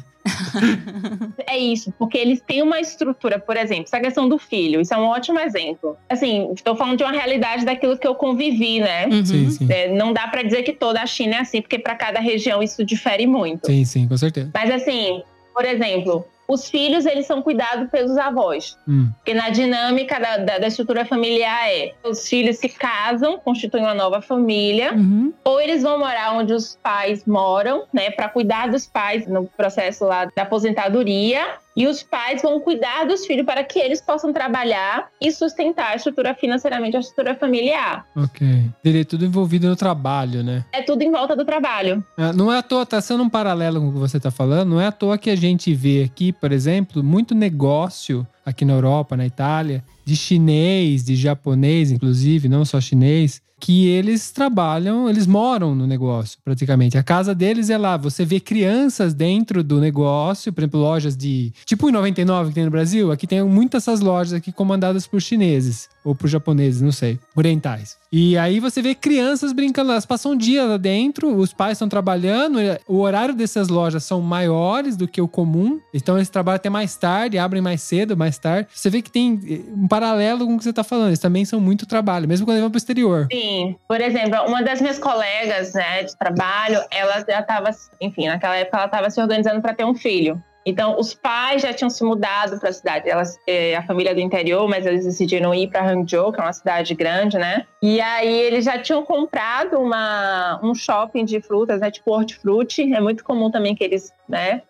É 1.46 1.56
isso, 1.58 1.92
porque 1.98 2.18
eles 2.18 2.40
têm 2.46 2.62
uma 2.62 2.78
estrutura, 2.80 3.38
por 3.38 3.56
exemplo, 3.56 3.84
essa 3.84 4.00
questão 4.00 4.28
do 4.28 4.38
filho, 4.38 4.80
isso 4.80 4.92
é 4.92 4.96
um 4.98 5.04
ótimo 5.06 5.38
exemplo. 5.40 5.96
Assim, 6.08 6.52
estou 6.52 6.76
falando 6.76 6.96
de 6.98 7.04
uma 7.04 7.12
realidade 7.12 7.64
daquilo 7.64 7.96
que 7.98 8.06
eu 8.06 8.14
convivi, 8.14 8.80
né? 8.80 9.06
Uhum. 9.06 9.24
Sim, 9.24 9.50
sim. 9.50 9.66
É, 9.70 9.88
não 9.92 10.12
dá 10.12 10.28
pra 10.28 10.42
dizer 10.42 10.62
que 10.62 10.72
toda 10.72 11.00
a 11.00 11.06
China 11.06 11.36
é 11.36 11.40
assim, 11.40 11.60
porque 11.62 11.78
para 11.78 11.94
cada 11.94 12.20
região 12.20 12.62
isso 12.62 12.84
difere 12.84 13.26
muito. 13.26 13.66
Sim, 13.66 13.84
sim, 13.84 14.06
com 14.08 14.16
certeza. 14.16 14.50
Mas 14.52 14.70
assim, 14.70 15.22
por 15.54 15.64
exemplo, 15.64 16.24
os 16.52 16.68
filhos 16.68 17.06
eles 17.06 17.26
são 17.26 17.40
cuidados 17.42 17.88
pelos 17.90 18.16
avós. 18.18 18.76
Hum. 18.88 19.08
Porque 19.16 19.32
na 19.34 19.50
dinâmica 19.50 20.18
da, 20.18 20.36
da- 20.38 20.58
da 20.58 20.66
estrutura 20.66 21.04
familiar 21.04 21.68
é: 21.70 21.92
os 22.04 22.28
filhos 22.28 22.56
se 22.58 22.68
casam, 22.68 23.38
constituem 23.38 23.84
uma 23.84 23.94
nova 23.94 24.20
família, 24.20 24.92
Uhum. 24.94 25.32
ou 25.44 25.60
eles 25.60 25.82
vão 25.82 25.98
morar 25.98 26.32
onde 26.36 26.52
os 26.52 26.76
pais 26.82 27.24
moram, 27.24 27.84
né, 27.92 28.10
para 28.10 28.28
cuidar 28.28 28.68
dos 28.68 28.86
pais 28.86 29.26
no 29.26 29.46
processo 29.46 30.04
lá 30.04 30.24
da 30.24 30.42
aposentadoria. 30.42 31.40
E 31.80 31.86
os 31.86 32.02
pais 32.02 32.42
vão 32.42 32.60
cuidar 32.60 33.06
dos 33.06 33.24
filhos 33.24 33.46
para 33.46 33.64
que 33.64 33.78
eles 33.78 34.02
possam 34.02 34.34
trabalhar 34.34 35.08
e 35.18 35.32
sustentar 35.32 35.92
a 35.92 35.96
estrutura 35.96 36.34
financeiramente, 36.34 36.94
a 36.94 37.00
estrutura 37.00 37.34
familiar. 37.34 38.04
Ok. 38.14 38.46
Teria 38.82 39.02
tudo 39.02 39.24
envolvido 39.24 39.66
no 39.66 39.74
trabalho, 39.74 40.42
né? 40.42 40.62
É 40.74 40.82
tudo 40.82 41.00
em 41.00 41.10
volta 41.10 41.34
do 41.34 41.42
trabalho. 41.42 42.04
Ah, 42.18 42.34
Não 42.34 42.52
é 42.52 42.58
à 42.58 42.62
toa, 42.62 42.84
tá 42.84 43.00
sendo 43.00 43.22
um 43.22 43.30
paralelo 43.30 43.80
com 43.80 43.88
o 43.88 43.92
que 43.94 43.98
você 43.98 44.20
tá 44.20 44.30
falando, 44.30 44.68
não 44.68 44.80
é 44.80 44.88
à 44.88 44.92
toa 44.92 45.16
que 45.16 45.30
a 45.30 45.36
gente 45.36 45.72
vê 45.72 46.02
aqui, 46.02 46.34
por 46.34 46.52
exemplo, 46.52 47.02
muito 47.02 47.34
negócio 47.34 48.26
aqui 48.44 48.66
na 48.66 48.74
Europa, 48.74 49.16
na 49.16 49.24
Itália, 49.24 49.82
de 50.04 50.14
chinês, 50.16 51.02
de 51.02 51.16
japonês, 51.16 51.90
inclusive, 51.90 52.46
não 52.46 52.62
só 52.66 52.78
chinês, 52.78 53.40
que 53.60 53.86
eles 53.86 54.30
trabalham, 54.30 55.08
eles 55.08 55.26
moram 55.26 55.74
no 55.74 55.86
negócio, 55.86 56.38
praticamente. 56.42 56.96
A 56.96 57.02
casa 57.02 57.34
deles 57.34 57.68
é 57.68 57.76
lá. 57.76 57.96
Você 57.96 58.24
vê 58.24 58.40
crianças 58.40 59.12
dentro 59.12 59.62
do 59.62 59.78
negócio, 59.78 60.52
por 60.52 60.62
exemplo, 60.62 60.80
lojas 60.80 61.16
de. 61.16 61.52
Tipo 61.66 61.88
o 61.88 61.92
99 61.92 62.48
que 62.48 62.54
tem 62.54 62.64
no 62.64 62.70
Brasil, 62.70 63.12
aqui 63.12 63.26
tem 63.26 63.42
muitas 63.44 63.80
essas 63.80 64.00
lojas 64.00 64.34
aqui 64.34 64.52
comandadas 64.52 65.06
por 65.06 65.20
chineses, 65.20 65.88
ou 66.04 66.14
por 66.14 66.28
japoneses, 66.28 66.80
não 66.80 66.92
sei, 66.92 67.18
orientais. 67.34 67.99
E 68.12 68.36
aí 68.36 68.58
você 68.58 68.82
vê 68.82 68.92
crianças 68.92 69.52
brincando, 69.52 69.92
elas 69.92 70.04
passam 70.04 70.32
um 70.32 70.36
dia 70.36 70.64
lá 70.64 70.76
dentro, 70.76 71.32
os 71.36 71.52
pais 71.52 71.72
estão 71.72 71.88
trabalhando, 71.88 72.58
o 72.88 72.98
horário 72.98 73.32
dessas 73.32 73.68
lojas 73.68 74.02
são 74.02 74.20
maiores 74.20 74.96
do 74.96 75.06
que 75.06 75.20
o 75.20 75.28
comum, 75.28 75.80
então 75.94 76.16
eles 76.16 76.28
trabalham 76.28 76.56
até 76.56 76.68
mais 76.68 76.96
tarde, 76.96 77.38
abrem 77.38 77.62
mais 77.62 77.82
cedo, 77.82 78.16
mais 78.16 78.36
tarde. 78.36 78.68
Você 78.74 78.90
vê 78.90 79.00
que 79.00 79.12
tem 79.12 79.38
eh, 79.48 79.60
um 79.72 79.86
paralelo 79.86 80.44
com 80.44 80.56
o 80.56 80.58
que 80.58 80.64
você 80.64 80.72
tá 80.72 80.82
falando, 80.82 81.10
eles 81.10 81.20
também 81.20 81.44
são 81.44 81.60
muito 81.60 81.86
trabalho, 81.86 82.26
mesmo 82.26 82.44
quando 82.44 82.60
vão 82.60 82.70
pro 82.70 82.78
exterior. 82.78 83.28
Sim. 83.30 83.76
Por 83.86 84.00
exemplo, 84.00 84.44
uma 84.44 84.60
das 84.60 84.80
minhas 84.80 84.98
colegas 84.98 85.72
né, 85.74 86.02
de 86.02 86.16
trabalho, 86.18 86.80
ela 86.90 87.24
já 87.28 87.38
estava, 87.38 87.70
enfim, 88.00 88.26
naquela 88.26 88.56
época 88.56 88.76
ela 88.76 88.86
estava 88.86 89.10
se 89.10 89.20
organizando 89.20 89.62
para 89.62 89.72
ter 89.72 89.84
um 89.84 89.94
filho. 89.94 90.42
Então, 90.64 90.98
os 90.98 91.14
pais 91.14 91.62
já 91.62 91.72
tinham 91.72 91.88
se 91.88 92.04
mudado 92.04 92.58
para 92.58 92.68
a 92.68 92.72
cidade. 92.72 93.08
Elas, 93.08 93.38
eh, 93.46 93.74
a 93.74 93.82
família 93.82 94.10
é 94.10 94.14
do 94.14 94.20
interior, 94.20 94.68
mas 94.68 94.84
eles 94.84 95.04
decidiram 95.04 95.54
ir 95.54 95.68
para 95.68 95.88
Hangzhou, 95.88 96.32
que 96.32 96.40
é 96.40 96.42
uma 96.42 96.52
cidade 96.52 96.94
grande, 96.94 97.38
né? 97.38 97.66
E 97.82 98.00
aí 98.00 98.40
eles 98.40 98.64
já 98.64 98.78
tinham 98.78 99.04
comprado 99.04 99.78
uma, 99.78 100.60
um 100.62 100.74
shopping 100.74 101.24
de 101.24 101.40
frutas, 101.40 101.80
né? 101.80 101.90
Tipo 101.90 102.12
hortifruti. 102.12 102.92
É 102.92 103.00
muito 103.00 103.24
comum 103.24 103.50
também 103.50 103.74
que 103.74 103.82
eles, 103.82 104.12
né? 104.28 104.62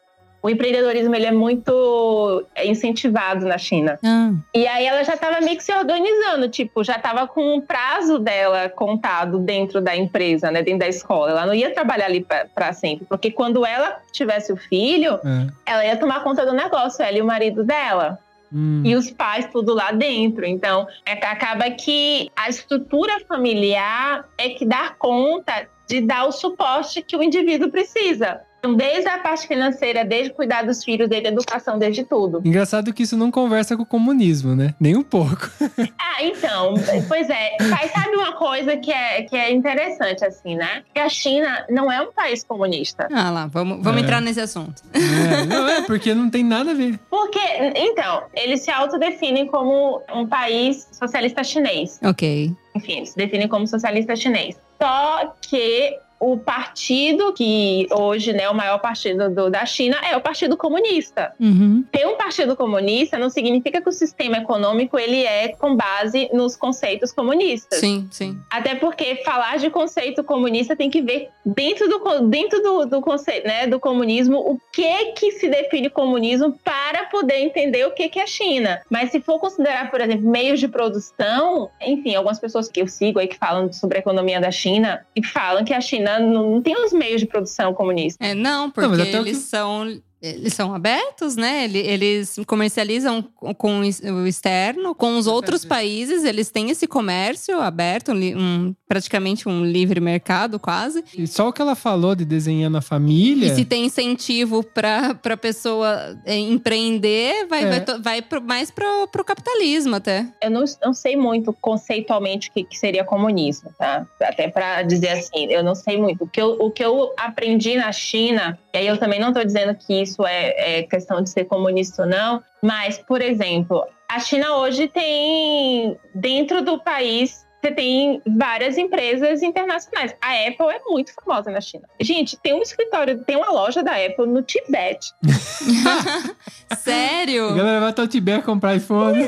O 0.42 0.48
empreendedorismo 0.48 1.14
ele 1.14 1.26
é 1.26 1.32
muito 1.32 2.44
é, 2.54 2.66
incentivado 2.66 3.44
na 3.46 3.58
China. 3.58 3.98
Ah, 4.02 4.32
E 4.54 4.66
aí 4.66 4.86
ela 4.86 5.02
já 5.04 5.14
estava 5.14 5.40
meio 5.40 5.56
que 5.56 5.64
se 5.64 5.72
organizando, 5.72 6.48
tipo, 6.48 6.82
já 6.82 6.96
estava 6.96 7.26
com 7.26 7.56
o 7.58 7.62
prazo 7.62 8.18
dela 8.18 8.68
contado 8.68 9.38
dentro 9.38 9.80
da 9.80 9.94
empresa, 9.94 10.50
né, 10.50 10.62
dentro 10.62 10.80
da 10.80 10.88
escola. 10.88 11.30
Ela 11.32 11.46
não 11.46 11.54
ia 11.54 11.72
trabalhar 11.74 12.06
ali 12.06 12.26
para 12.54 12.72
sempre, 12.72 13.06
porque 13.06 13.30
quando 13.30 13.66
ela 13.66 14.00
tivesse 14.12 14.52
o 14.52 14.56
filho, 14.56 15.14
É. 15.24 15.46
ela 15.72 15.84
ia 15.84 15.96
tomar 15.96 16.22
conta 16.22 16.46
do 16.46 16.52
negócio, 16.52 17.04
ela 17.04 17.18
e 17.18 17.22
o 17.22 17.26
marido 17.26 17.62
dela. 17.62 18.18
Hum. 18.52 18.82
E 18.84 18.96
os 18.96 19.10
pais 19.10 19.46
tudo 19.52 19.74
lá 19.74 19.92
dentro. 19.92 20.44
Então, 20.44 20.86
é, 21.06 21.12
acaba 21.12 21.70
que 21.70 22.30
a 22.34 22.48
estrutura 22.48 23.20
familiar 23.28 24.24
é 24.36 24.48
que 24.48 24.64
dá 24.64 24.90
conta 24.98 25.68
de 25.86 26.00
dar 26.00 26.24
o 26.24 26.32
suporte 26.32 27.02
que 27.02 27.16
o 27.16 27.22
indivíduo 27.22 27.70
precisa. 27.70 28.40
Então, 28.60 28.74
desde 28.74 29.08
a 29.08 29.18
parte 29.18 29.48
financeira, 29.48 30.04
desde 30.04 30.34
cuidar 30.34 30.62
dos 30.66 30.84
filhos, 30.84 31.08
desde 31.08 31.28
a 31.28 31.32
educação, 31.32 31.78
desde 31.78 32.04
tudo. 32.04 32.42
Engraçado 32.44 32.92
que 32.92 33.02
isso 33.04 33.16
não 33.16 33.30
conversa 33.30 33.74
com 33.74 33.82
o 33.84 33.86
comunismo, 33.86 34.54
né? 34.54 34.74
Nem 34.78 34.96
um 34.96 35.02
pouco. 35.02 35.50
Ah, 36.12 36.22
então, 36.24 36.74
pois 37.08 37.30
é. 37.30 37.56
Mas 37.70 37.90
sabe 37.92 38.14
uma 38.14 38.32
coisa 38.32 38.76
que 38.76 38.92
é, 38.92 39.22
que 39.22 39.34
é 39.34 39.50
interessante, 39.50 40.22
assim, 40.24 40.54
né? 40.54 40.82
Que 40.92 41.00
a 41.00 41.08
China 41.08 41.64
não 41.70 41.90
é 41.90 42.02
um 42.02 42.12
país 42.12 42.44
comunista. 42.44 43.08
ah 43.10 43.30
lá, 43.30 43.46
vamos, 43.46 43.82
vamos 43.82 44.02
É. 44.02 44.04
entrar 44.04 44.20
nesse 44.20 44.40
assunto. 44.40 44.82
É, 44.92 45.46
não 45.46 45.66
é, 45.68 45.82
porque 45.82 46.12
não 46.14 46.28
tem 46.28 46.44
nada 46.44 46.72
a 46.72 46.74
ver. 46.74 46.98
Porque, 47.08 47.38
então, 47.74 48.24
eles 48.34 48.60
se 48.60 48.70
autodefinem 48.70 49.46
como 49.46 50.02
um 50.14 50.26
país 50.26 50.86
socialista 50.92 51.42
chinês. 51.42 51.98
Ok. 52.04 52.52
Enfim, 52.76 52.98
eles 52.98 53.10
se 53.10 53.16
definem 53.16 53.48
como 53.48 53.66
socialista 53.66 54.14
chinês. 54.14 54.58
Só 54.82 55.34
que 55.40 55.96
o 56.20 56.36
partido 56.36 57.32
que 57.32 57.86
hoje 57.90 58.34
né, 58.34 58.42
é 58.42 58.50
o 58.50 58.54
maior 58.54 58.78
partido 58.78 59.30
do- 59.30 59.48
da 59.50 59.64
China 59.64 59.96
é 60.02 60.14
o 60.16 60.20
Partido 60.20 60.54
Comunista. 60.54 61.32
Uhum. 61.40 61.82
Ter 61.90 62.06
um 62.06 62.16
partido 62.16 62.54
comunista 62.54 63.16
não 63.16 63.30
significa 63.30 63.80
que 63.80 63.88
o 63.88 63.92
sistema 63.92 64.36
econômico 64.36 64.98
ele 64.98 65.24
é 65.24 65.48
com 65.48 65.74
base 65.74 66.28
nos 66.32 66.56
conceitos 66.56 67.10
comunistas. 67.10 67.78
Sim, 67.80 68.06
sim. 68.10 68.38
Até 68.50 68.74
porque 68.74 69.16
falar 69.24 69.56
de 69.58 69.70
conceito 69.70 70.22
comunista 70.22 70.76
tem 70.76 70.90
que 70.90 71.00
ver 71.00 71.30
dentro 71.44 71.88
do, 71.88 72.28
dentro 72.28 72.62
do, 72.62 72.84
do 72.84 73.00
conceito, 73.00 73.46
né, 73.46 73.66
do 73.66 73.80
comunismo, 73.80 74.36
o 74.38 74.60
que 74.70 75.12
que 75.12 75.32
se 75.32 75.48
define 75.48 75.88
comunismo 75.88 76.52
para 76.62 77.06
poder 77.06 77.38
entender 77.38 77.86
o 77.86 77.92
que 77.92 78.10
que 78.10 78.20
é 78.20 78.26
China. 78.26 78.82
Mas 78.90 79.10
se 79.10 79.20
for 79.22 79.38
considerar, 79.38 79.90
por 79.90 80.02
exemplo, 80.02 80.28
meios 80.30 80.60
de 80.60 80.68
produção, 80.68 81.70
enfim, 81.80 82.14
algumas 82.14 82.38
pessoas 82.38 82.68
que 82.68 82.82
eu 82.82 82.86
sigo 82.86 83.18
aí 83.18 83.26
que 83.26 83.38
falam 83.38 83.72
sobre 83.72 83.96
a 83.96 84.00
economia 84.00 84.38
da 84.38 84.50
China 84.50 85.06
e 85.16 85.24
falam 85.24 85.64
que 85.64 85.72
a 85.72 85.80
China 85.80 86.09
não, 86.18 86.50
não 86.52 86.62
tem 86.62 86.74
os 86.84 86.92
meios 86.92 87.20
de 87.20 87.26
produção 87.26 87.72
comunista. 87.74 88.24
É, 88.24 88.34
não, 88.34 88.70
porque 88.70 88.88
Não, 89.12 89.20
eles 89.20 89.38
que- 89.38 89.44
são. 89.44 90.00
Eles 90.22 90.52
são 90.52 90.74
abertos, 90.74 91.34
né? 91.34 91.64
Ele- 91.64 91.78
Eles 91.78 92.36
comercializam 92.46 93.22
com 93.56 93.80
o 93.80 94.26
externo, 94.26 94.94
com 94.94 95.16
os 95.16 95.26
outros 95.26 95.64
países, 95.64 96.24
eles 96.24 96.50
têm 96.50 96.68
esse 96.68 96.86
comércio 96.86 97.58
aberto, 97.58 98.12
um- 98.12 98.74
praticamente 98.90 99.48
um 99.48 99.64
livre 99.64 100.00
mercado, 100.00 100.58
quase. 100.58 101.04
E 101.16 101.24
só 101.24 101.48
o 101.48 101.52
que 101.52 101.62
ela 101.62 101.76
falou 101.76 102.16
de 102.16 102.24
desenhar 102.24 102.68
na 102.68 102.80
família. 102.82 103.46
E 103.46 103.54
se 103.54 103.64
tem 103.64 103.84
incentivo 103.84 104.64
para 104.64 105.16
a 105.24 105.36
pessoa 105.36 106.18
é, 106.26 106.36
empreender, 106.36 107.46
vai, 107.46 107.62
É. 107.62 107.68
vai, 107.68 107.80
to- 107.84 108.02
vai 108.02 108.20
pro- 108.22 108.42
mais 108.42 108.68
pro, 108.68 109.06
pro 109.12 109.24
capitalismo 109.24 109.94
até. 109.94 110.26
Eu 110.42 110.50
não, 110.50 110.64
não 110.82 110.92
sei 110.92 111.16
muito 111.16 111.52
conceitualmente 111.60 112.48
o 112.48 112.52
que, 112.52 112.64
que 112.64 112.76
seria 112.76 113.04
comunismo, 113.04 113.70
tá? 113.78 114.04
Até 114.20 114.48
para 114.48 114.82
dizer 114.82 115.10
assim, 115.10 115.46
eu 115.50 115.62
não 115.62 115.76
sei 115.76 115.96
muito. 115.96 116.24
O 116.24 116.28
que 116.28 116.42
eu, 116.42 116.56
o 116.60 116.68
que 116.68 116.84
eu 116.84 117.12
aprendi 117.16 117.76
na 117.76 117.92
China, 117.92 118.58
e 118.74 118.78
aí 118.78 118.86
eu 118.88 118.98
também 118.98 119.20
não 119.20 119.28
estou 119.28 119.44
dizendo 119.44 119.72
que 119.72 120.02
isso 120.02 120.26
é, 120.26 120.78
é 120.80 120.82
questão 120.82 121.22
de 121.22 121.30
ser 121.30 121.44
comunista 121.44 122.02
ou 122.02 122.08
não, 122.08 122.42
mas, 122.60 122.98
por 122.98 123.22
exemplo, 123.22 123.84
a 124.08 124.18
China 124.18 124.56
hoje 124.56 124.88
tem, 124.88 125.96
dentro 126.12 126.60
do 126.64 126.78
país, 126.80 127.46
você 127.62 127.70
tem 127.72 128.22
várias 128.26 128.78
empresas 128.78 129.42
internacionais. 129.42 130.14
A 130.20 130.32
Apple 130.48 130.66
é 130.74 130.80
muito 130.86 131.12
famosa 131.14 131.50
na 131.50 131.60
China. 131.60 131.86
Gente, 132.00 132.36
tem 132.38 132.54
um 132.54 132.62
escritório, 132.62 133.22
tem 133.24 133.36
uma 133.36 133.50
loja 133.50 133.82
da 133.82 133.92
Apple 133.92 134.26
no 134.26 134.42
Tibete. 134.42 135.12
A 136.70 136.76
Sério? 136.76 137.54
galera 137.54 137.80
vai 137.80 137.90
até 137.90 138.02
o 138.02 138.08
Tibete 138.08 138.44
comprar 138.44 138.76
iPhone. 138.76 139.26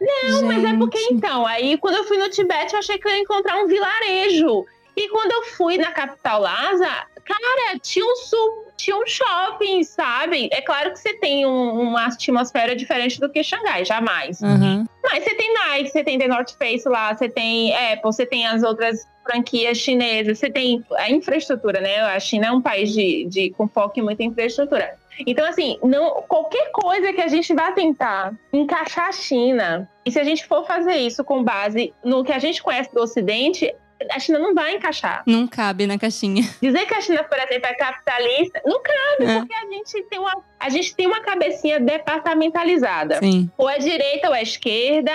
Não, 0.00 0.42
Mas 0.46 0.64
é 0.64 0.76
porque 0.76 0.98
então, 1.10 1.46
aí 1.46 1.78
quando 1.78 1.96
eu 1.96 2.04
fui 2.04 2.16
no 2.18 2.28
Tibete, 2.28 2.72
eu 2.74 2.78
achei 2.78 2.98
que 2.98 3.06
eu 3.08 3.12
ia 3.12 3.18
encontrar 3.20 3.56
um 3.62 3.66
vilarejo. 3.66 4.64
E 4.96 5.08
quando 5.08 5.32
eu 5.32 5.42
fui 5.56 5.76
na 5.78 5.90
capital 5.92 6.40
Lhasa, 6.40 6.86
cara, 7.24 7.78
tinha 7.82 8.04
um, 8.04 8.16
su- 8.16 8.63
tinha 8.76 8.96
um 8.96 9.06
shopping, 9.06 9.82
sabe? 9.84 10.48
É 10.52 10.60
claro 10.60 10.92
que 10.92 10.98
você 10.98 11.14
tem 11.14 11.46
um- 11.46 11.80
uma 11.80 12.06
atmosfera 12.06 12.74
diferente 12.74 13.20
do 13.20 13.28
que 13.30 13.42
Xangai, 13.42 13.84
jamais. 13.84 14.42
Aham. 14.42 14.84
Mas 15.02 15.24
você 15.24 15.34
tem 15.34 15.54
Nike, 15.54 15.90
você 15.90 16.02
tem 16.04 16.18
The 16.18 16.28
North 16.28 16.56
Face 16.58 16.88
lá, 16.88 17.14
você 17.14 17.28
tem 17.28 17.74
Apple, 17.74 18.02
você 18.04 18.26
tem 18.26 18.46
as 18.46 18.62
outras 18.62 19.06
franquias 19.22 19.78
chinesas, 19.78 20.38
você 20.38 20.50
tem 20.50 20.84
a 20.96 21.10
infraestrutura, 21.10 21.80
né? 21.80 22.00
A 22.00 22.20
China 22.20 22.46
é 22.48 22.52
um 22.52 22.60
país 22.60 22.92
de, 22.92 23.24
de, 23.26 23.50
com 23.50 23.66
foco 23.68 23.98
em 23.98 24.02
muita 24.02 24.22
infraestrutura. 24.22 24.96
Então, 25.26 25.46
assim, 25.46 25.78
não, 25.82 26.22
qualquer 26.28 26.70
coisa 26.72 27.12
que 27.12 27.20
a 27.20 27.28
gente 27.28 27.54
vá 27.54 27.70
tentar 27.72 28.34
encaixar 28.52 29.08
a 29.08 29.12
China, 29.12 29.88
e 30.04 30.10
se 30.10 30.18
a 30.18 30.24
gente 30.24 30.44
for 30.44 30.66
fazer 30.66 30.96
isso 30.96 31.22
com 31.22 31.42
base 31.42 31.94
no 32.04 32.24
que 32.24 32.32
a 32.32 32.38
gente 32.38 32.62
conhece 32.62 32.92
do 32.92 33.00
Ocidente, 33.00 33.72
a 34.10 34.18
China 34.18 34.38
não 34.38 34.54
vai 34.54 34.76
encaixar. 34.76 35.22
Não 35.26 35.46
cabe 35.46 35.86
na 35.86 35.98
caixinha. 35.98 36.42
Dizer 36.60 36.86
que 36.86 36.94
a 36.94 37.00
China, 37.00 37.24
por 37.24 37.38
exemplo, 37.38 37.66
é 37.66 37.74
capitalista, 37.74 38.60
não 38.64 38.82
cabe, 38.82 39.30
É. 39.30 39.38
porque 39.38 39.54
a 39.54 39.66
gente 39.66 40.02
tem 40.04 40.18
uma, 40.18 40.32
a 40.64 40.68
gente 40.70 40.94
tem 40.96 41.06
uma 41.06 41.20
cabecinha 41.20 41.78
departamentalizada. 41.78 43.18
Sim. 43.18 43.50
Ou 43.58 43.68
é 43.68 43.78
direita 43.78 44.28
ou 44.28 44.34
é 44.34 44.42
esquerda, 44.42 45.12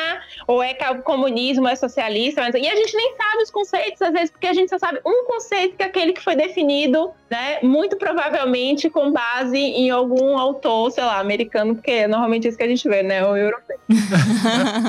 ou 0.48 0.62
é 0.62 0.74
comunismo 1.04 1.64
ou 1.64 1.70
é 1.70 1.76
socialista. 1.76 2.42
mas- 2.42 2.54
E 2.56 2.68
a 2.68 2.76
gente 2.76 2.96
nem 2.96 3.16
sabe 3.18 3.44
os 3.44 3.50
conceitos, 3.52 4.02
às 4.02 4.12
vezes, 4.14 4.30
porque 4.30 4.48
a 4.48 4.54
gente 4.54 4.70
só 4.70 4.78
sabe 4.78 5.00
um 5.06 5.26
conceito 5.26 5.76
que 5.76 5.84
é 5.84 5.88
aquele 5.88 6.14
que 6.14 6.22
foi 6.22 6.36
definido, 6.36 7.12
né? 7.30 7.60
Muito 7.64 7.98
provavelmente 7.98 8.90
com 8.90 9.12
base 9.12 9.58
em 9.58 9.90
algum 9.90 10.38
autor, 10.38 10.92
sei 10.92 11.04
lá, 11.04 11.20
americano, 11.20 11.74
porque 11.76 11.92
é 11.92 12.08
normalmente 12.08 12.48
isso 12.48 12.58
que 12.58 12.64
a 12.64 12.68
gente 12.68 12.88
vê, 12.88 13.02
né? 13.02 13.26
Ou 13.26 13.36
europeu. 13.36 13.78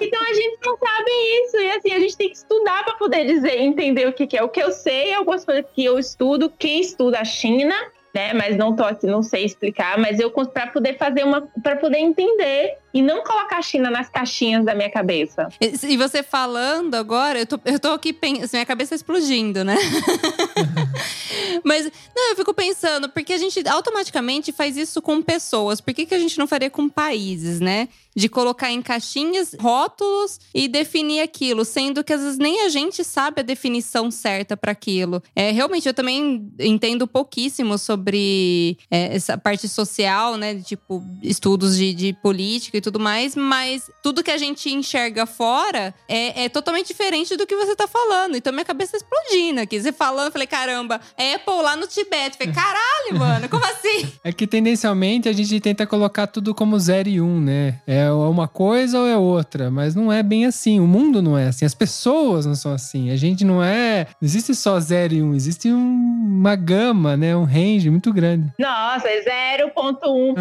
Então 0.00 0.20
a 0.22 0.34
gente 0.34 0.58
não 0.64 0.76
sabe 0.78 1.10
isso. 1.42 1.56
E 1.56 1.70
assim, 1.72 1.92
a 1.92 1.98
gente 2.00 2.16
tem 2.16 2.28
que 2.30 2.36
estudar 2.36 2.84
para 2.84 2.94
poder 2.94 3.24
dizer, 3.26 3.60
entender 3.60 4.06
o 4.08 4.12
que, 4.12 4.26
que 4.26 4.36
é. 4.36 4.42
O 4.42 4.48
que 4.48 4.60
eu 4.62 4.70
sei, 4.72 5.14
algumas 5.14 5.44
coisas 5.44 5.64
que 5.74 5.84
eu 5.84 5.98
estudo, 5.98 6.52
quem 6.58 6.80
estuda 6.80 7.18
a 7.20 7.24
China, 7.24 7.74
né? 8.14 8.32
Mas 8.32 8.56
não 8.56 8.74
tô 8.74 8.84
aqui, 8.84 9.06
não 9.06 9.22
sei 9.22 9.44
explicar, 9.44 9.98
mas 9.98 10.20
eu 10.20 10.30
para 10.30 10.68
poder 10.68 10.96
fazer 10.96 11.24
uma. 11.24 11.42
para 11.62 11.76
poder 11.76 11.98
entender 11.98 12.78
e 12.94 13.02
não 13.02 13.24
colocar 13.24 13.58
a 13.58 13.62
China 13.62 13.90
nas 13.90 14.08
caixinhas 14.08 14.64
da 14.64 14.72
minha 14.72 14.90
cabeça. 14.90 15.48
E 15.60 15.96
você 15.96 16.22
falando 16.22 16.94
agora, 16.94 17.40
eu 17.40 17.46
tô, 17.46 17.58
eu 17.64 17.80
tô 17.80 17.88
aqui 17.88 18.16
minha 18.22 18.64
cabeça 18.64 18.90
tá 18.90 18.94
explodindo, 18.94 19.64
né? 19.64 19.76
Mas, 21.64 21.90
não, 22.14 22.30
eu 22.30 22.36
fico 22.36 22.54
pensando, 22.54 23.08
porque 23.08 23.32
a 23.32 23.38
gente 23.38 23.66
automaticamente 23.68 24.52
faz 24.52 24.76
isso 24.76 25.02
com 25.02 25.20
pessoas, 25.20 25.80
por 25.80 25.92
que, 25.92 26.06
que 26.06 26.14
a 26.14 26.18
gente 26.18 26.38
não 26.38 26.46
faria 26.46 26.70
com 26.70 26.88
países, 26.88 27.60
né? 27.60 27.88
De 28.14 28.28
colocar 28.28 28.70
em 28.70 28.80
caixinhas 28.80 29.56
rótulos 29.58 30.38
e 30.54 30.68
definir 30.68 31.20
aquilo, 31.20 31.64
sendo 31.64 32.04
que 32.04 32.12
às 32.12 32.20
vezes 32.20 32.38
nem 32.38 32.62
a 32.62 32.68
gente 32.68 33.02
sabe 33.02 33.40
a 33.40 33.44
definição 33.44 34.10
certa 34.10 34.56
para 34.56 34.70
aquilo. 34.72 35.22
É, 35.34 35.50
realmente, 35.50 35.88
eu 35.88 35.94
também 35.94 36.52
entendo 36.60 37.08
pouquíssimo 37.08 37.76
sobre 37.76 38.78
é, 38.90 39.16
essa 39.16 39.36
parte 39.36 39.68
social, 39.68 40.36
né? 40.36 40.60
Tipo, 40.60 41.02
estudos 41.22 41.76
de, 41.76 41.92
de 41.92 42.12
política 42.12 42.78
e 42.78 42.80
tudo 42.84 43.00
mais, 43.00 43.34
mas 43.34 43.90
tudo 44.02 44.22
que 44.22 44.30
a 44.30 44.38
gente 44.38 44.70
enxerga 44.72 45.26
fora 45.26 45.94
é, 46.08 46.44
é 46.44 46.48
totalmente 46.48 46.86
diferente 46.88 47.36
do 47.36 47.46
que 47.46 47.56
você 47.56 47.74
tá 47.74 47.88
falando. 47.88 48.36
Então 48.36 48.52
minha 48.52 48.64
cabeça 48.64 48.92
tá 48.92 48.98
explodindo 48.98 49.60
aqui. 49.60 49.80
Você 49.80 49.92
falando, 49.92 50.26
eu 50.26 50.32
falei, 50.32 50.46
caramba, 50.46 51.00
Apple 51.16 51.62
lá 51.62 51.74
no 51.76 51.86
Tibete. 51.86 52.36
Eu 52.38 52.46
falei, 52.46 52.52
caralho, 52.54 53.18
mano, 53.18 53.48
como 53.48 53.64
assim? 53.64 54.12
É 54.22 54.32
que 54.32 54.46
tendencialmente 54.46 55.28
a 55.28 55.32
gente 55.32 55.58
tenta 55.60 55.86
colocar 55.86 56.26
tudo 56.26 56.54
como 56.54 56.78
0 56.78 57.08
e 57.08 57.20
1, 57.20 57.24
um, 57.24 57.40
né? 57.40 57.80
É 57.86 58.10
uma 58.12 58.46
coisa 58.46 59.00
ou 59.00 59.06
é 59.06 59.16
outra, 59.16 59.70
mas 59.70 59.94
não 59.94 60.12
é 60.12 60.22
bem 60.22 60.46
assim. 60.46 60.78
O 60.80 60.86
mundo 60.86 61.22
não 61.22 61.36
é 61.38 61.46
assim, 61.48 61.64
as 61.64 61.74
pessoas 61.74 62.44
não 62.46 62.54
são 62.54 62.72
assim. 62.72 63.10
A 63.10 63.16
gente 63.16 63.44
não 63.44 63.62
é. 63.62 64.06
Não 64.20 64.26
existe 64.26 64.54
só 64.54 64.78
0 64.78 65.14
e 65.14 65.22
1, 65.22 65.26
um, 65.30 65.34
existe 65.34 65.72
um- 65.72 66.24
uma 66.40 66.54
gama, 66.56 67.16
né? 67.16 67.34
Um 67.34 67.44
range 67.44 67.88
muito 67.90 68.12
grande. 68.12 68.52
Nossa, 68.58 69.08
é 69.08 69.22
0.1.1, 69.22 70.34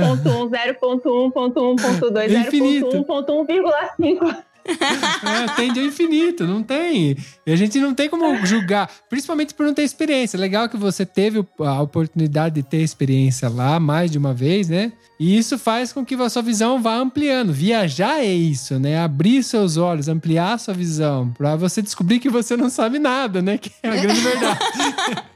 0.1.1.2, 0.49 2.17
É 2.17 2.25
infinito. 2.25 2.32
0.1.1.5. 2.33 4.43
É, 4.65 5.55
tende 5.55 5.79
ao 5.79 5.85
infinito, 5.85 6.47
não 6.47 6.63
tem. 6.63 7.17
E 7.45 7.51
a 7.51 7.55
gente 7.55 7.79
não 7.79 7.93
tem 7.93 8.09
como 8.09 8.45
julgar, 8.45 8.89
principalmente 9.09 9.53
por 9.53 9.65
não 9.65 9.73
ter 9.73 9.83
experiência. 9.83 10.39
Legal 10.39 10.69
que 10.69 10.77
você 10.77 11.05
teve 11.05 11.45
a 11.59 11.81
oportunidade 11.81 12.55
de 12.55 12.63
ter 12.63 12.81
experiência 12.81 13.49
lá 13.49 13.79
mais 13.79 14.09
de 14.09 14.17
uma 14.17 14.33
vez, 14.33 14.69
né? 14.69 14.93
E 15.19 15.37
isso 15.37 15.57
faz 15.57 15.91
com 15.91 16.05
que 16.05 16.15
a 16.15 16.29
sua 16.29 16.41
visão 16.41 16.81
vá 16.81 16.95
ampliando. 16.95 17.51
Viajar 17.51 18.19
é 18.19 18.33
isso, 18.33 18.79
né? 18.79 18.99
Abrir 18.99 19.43
seus 19.43 19.77
olhos, 19.77 20.07
ampliar 20.07 20.57
sua 20.59 20.73
visão, 20.73 21.31
pra 21.37 21.55
você 21.55 21.81
descobrir 21.81 22.19
que 22.19 22.29
você 22.29 22.55
não 22.55 22.69
sabe 22.69 22.99
nada, 22.99 23.41
né? 23.41 23.57
Que 23.63 23.71
é 23.81 23.89
a 23.89 23.95
grande 23.95 24.21
verdade. 24.21 24.59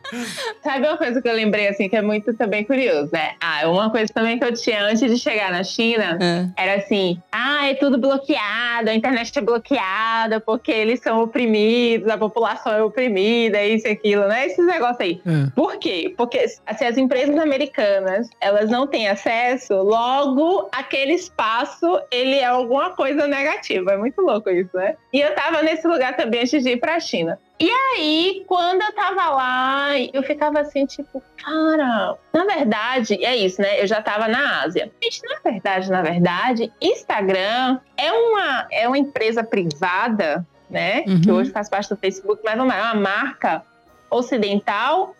Sabe 0.63 0.88
uma 0.88 0.98
coisa 0.98 1.22
que 1.22 1.28
eu 1.28 1.34
lembrei, 1.34 1.67
assim, 1.67 1.89
que 1.89 1.96
é 1.96 2.02
muito 2.02 2.34
também 2.34 2.63
curioso, 2.63 3.10
né? 3.12 3.36
Ah, 3.41 3.70
uma 3.70 3.89
coisa 3.89 4.12
também 4.13 4.38
que 4.39 4.46
eu 4.46 4.54
tinha 4.54 4.84
antes 4.84 5.00
de 5.00 5.17
chegar 5.17 5.52
na 5.52 5.63
China 5.63 6.17
É. 6.22 6.62
era 6.62 6.76
assim: 6.76 7.22
ah, 7.32 7.67
é 7.67 7.74
tudo 7.76 7.98
bloqueado, 7.98 8.89
a 8.89 8.93
internet 8.96 9.38
é 9.38 9.41
bloqueada 9.41 10.39
porque 10.39 10.72
eles 10.72 11.00
são 11.00 11.22
oprimidos, 11.24 12.10
a 12.10 12.17
população 12.17 12.74
é 12.74 12.82
oprimida, 12.84 13.63
isso 13.63 13.88
e 13.88 13.91
aquilo, 13.91 14.28
né? 14.28 14.46
Esses 14.48 14.65
negócios 14.65 15.00
aí. 15.00 15.22
É. 15.26 15.50
Por 15.56 15.78
quê? 15.78 16.13
Porque 16.17 16.46
assim, 16.65 16.86
as 16.86 16.98
empresas 16.98 17.38
americanas, 17.38 18.30
elas 18.39 18.70
não 18.70 18.88
têm 18.88 19.08
acesso, 19.08 19.74
logo 19.76 20.70
aquele 20.72 21.13
espaço, 21.13 22.00
ele 22.12 22.36
é 22.36 22.46
alguma 22.46 22.91
coisa 22.91 23.28
negativa. 23.28 23.93
É 23.93 23.98
muito 23.98 24.22
louco 24.22 24.50
isso, 24.50 24.76
né? 24.76 24.96
E 25.13 25.20
eu 25.22 25.34
tava 25.36 25.62
nesse 25.62 25.88
lugar 25.88 26.15
também 26.15 26.41
antes 26.41 26.63
de 26.63 26.72
ir 26.72 26.78
pra 26.78 27.00
China. 27.00 27.39
E 27.60 27.70
aí, 27.72 28.43
quando 28.48 28.84
eu 28.84 28.93
tava 28.93 29.30
lá, 29.30 29.88
eu 30.13 30.22
ficava 30.22 30.60
assim, 30.60 30.86
tipo, 30.86 31.24
cara, 31.43 32.15
na 32.32 32.46
verdade, 32.46 33.24
é 33.26 33.36
isso, 33.36 33.60
né? 33.62 33.82
Eu 33.82 33.88
já 33.88 34.00
tava 34.02 34.28
na 34.28 34.62
Ásia. 34.62 34.91
Gente, 35.04 35.22
na 35.28 35.39
verdade, 35.52 35.89
na 35.89 36.02
verdade, 36.04 36.72
Instagram 36.80 37.80
é 37.98 38.12
uma, 38.12 38.67
é 38.72 38.88
uma 38.88 38.98
empresa 38.98 39.43
privada, 39.43 40.46
né? 40.70 41.02
Que 41.02 41.32
Uhum. 41.32 41.38
hoje 41.38 41.50
faz 41.50 41.67
parte 41.67 41.89
do 41.89 41.98
Facebook, 41.98 42.41
mas 42.46 42.56
vamos 42.56 42.72
lá, 42.74 42.80
é 42.80 42.84
uma 42.84 43.02
marca 43.02 43.63
ocidental 44.12 45.15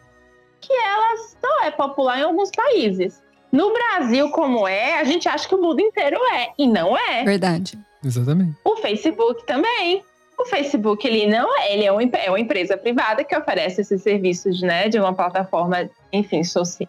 que 0.62 0.73
ela 0.73 1.17
só 1.17 1.63
é 1.63 1.71
popular 1.71 2.19
em 2.19 2.23
alguns 2.23 2.52
países. 2.52 3.21
No 3.52 3.71
Brasil, 3.73 4.30
como 4.32 4.67
é, 4.67 5.00
a 5.00 5.04
gente 5.04 5.28
acha 5.30 5.47
que 5.47 5.56
o 5.56 5.62
mundo 5.62 5.80
inteiro 5.80 6.17
é, 6.34 6.50
e 6.58 6.67
não 6.67 6.97
é. 6.97 7.23
Verdade. 7.23 7.80
Exatamente. 8.04 8.56
O 8.63 8.76
Facebook 8.78 9.45
também. 9.45 10.04
O 10.38 10.45
Facebook, 10.45 11.06
ele 11.08 11.26
não 11.26 11.58
é, 11.58 11.73
ele 11.73 11.84
é 11.84 11.91
uma, 11.91 12.04
é 12.04 12.30
uma 12.30 12.39
empresa 12.39 12.78
privada 12.78 13.23
que 13.23 13.36
oferece 13.36 13.82
esses 13.82 14.04
serviços, 14.04 14.62
né, 14.62 14.88
de 14.88 15.00
uma 15.00 15.13
plataforma, 15.13 15.89
enfim, 16.13 16.41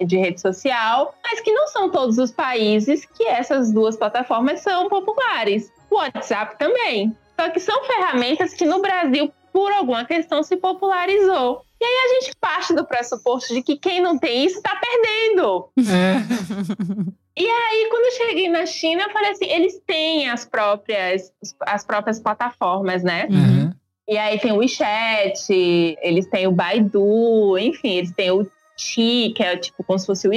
de 0.05 0.19
rede 0.19 0.41
social, 0.41 1.15
mas 1.25 1.41
que 1.41 1.51
não 1.51 1.67
são 1.69 1.91
todos 1.91 2.19
os 2.19 2.31
países 2.31 3.07
que 3.07 3.25
essas 3.25 3.73
duas 3.73 3.97
plataformas 3.97 4.61
são 4.61 4.89
populares. 4.89 5.73
O 5.91 5.97
WhatsApp 5.97 6.59
também. 6.59 7.17
Só 7.41 7.49
que 7.49 7.61
são 7.61 7.85
ferramentas 7.85 8.53
que 8.53 8.67
no 8.67 8.83
Brasil, 8.83 9.33
por 9.53 9.73
alguma 9.73 10.05
questão, 10.05 10.43
se 10.43 10.57
popularizou. 10.57 11.63
E 11.81 11.85
aí 11.85 11.95
a 12.05 12.21
gente 12.21 12.37
parte 12.41 12.75
do 12.75 12.85
pressuposto 12.85 13.55
de 13.55 13.63
que 13.63 13.77
quem 13.77 14.01
não 14.01 14.19
tem 14.19 14.45
isso 14.45 14.59
está 14.59 14.77
perdendo. 14.77 15.71
É. 15.79 17.19
Aí, 17.47 17.89
quando 17.91 18.05
eu 18.07 18.27
cheguei 18.27 18.49
na 18.49 18.65
China, 18.67 19.03
eu 19.03 19.11
falei 19.11 19.31
assim: 19.31 19.47
eles 19.47 19.81
têm 19.87 20.29
as 20.29 20.45
próprias, 20.45 21.33
as 21.63 21.85
próprias 21.85 22.19
plataformas, 22.19 23.03
né? 23.03 23.27
Uhum. 23.31 23.73
E 24.09 24.17
aí 24.17 24.39
tem 24.41 24.53
o 24.53 24.57
WeChat, 24.57 25.53
eles 26.01 26.27
têm 26.27 26.47
o 26.47 26.51
Baidu, 26.53 27.59
enfim, 27.59 27.97
eles 27.99 28.11
têm 28.13 28.31
o 28.31 28.51
Qi, 28.77 29.33
que 29.37 29.43
é 29.43 29.57
tipo 29.57 29.85
como 29.85 29.99
se 29.99 30.07
fosse 30.07 30.27
o 30.27 30.33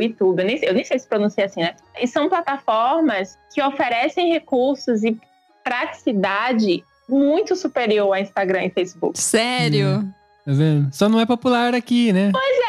YouTube, 0.00 0.40
eu 0.40 0.46
nem, 0.46 0.56
sei- 0.56 0.68
eu 0.68 0.74
nem 0.74 0.84
sei 0.84 0.98
se 0.98 1.06
pronuncia 1.06 1.44
assim, 1.44 1.60
né? 1.60 1.74
E 2.00 2.06
são 2.06 2.28
plataformas 2.28 3.36
que 3.52 3.60
oferecem 3.62 4.32
recursos 4.32 5.02
e 5.04 5.18
praticidade 5.86 6.84
muito 7.08 7.56
superior 7.56 8.12
a 8.12 8.20
Instagram 8.20 8.64
e 8.66 8.70
Facebook. 8.70 9.18
Sério? 9.18 10.02
Tá 10.44 10.52
vendo? 10.52 10.88
Só 10.92 11.08
não 11.08 11.20
é 11.20 11.26
popular 11.26 11.74
aqui, 11.74 12.12
né? 12.12 12.30
A 12.34 12.61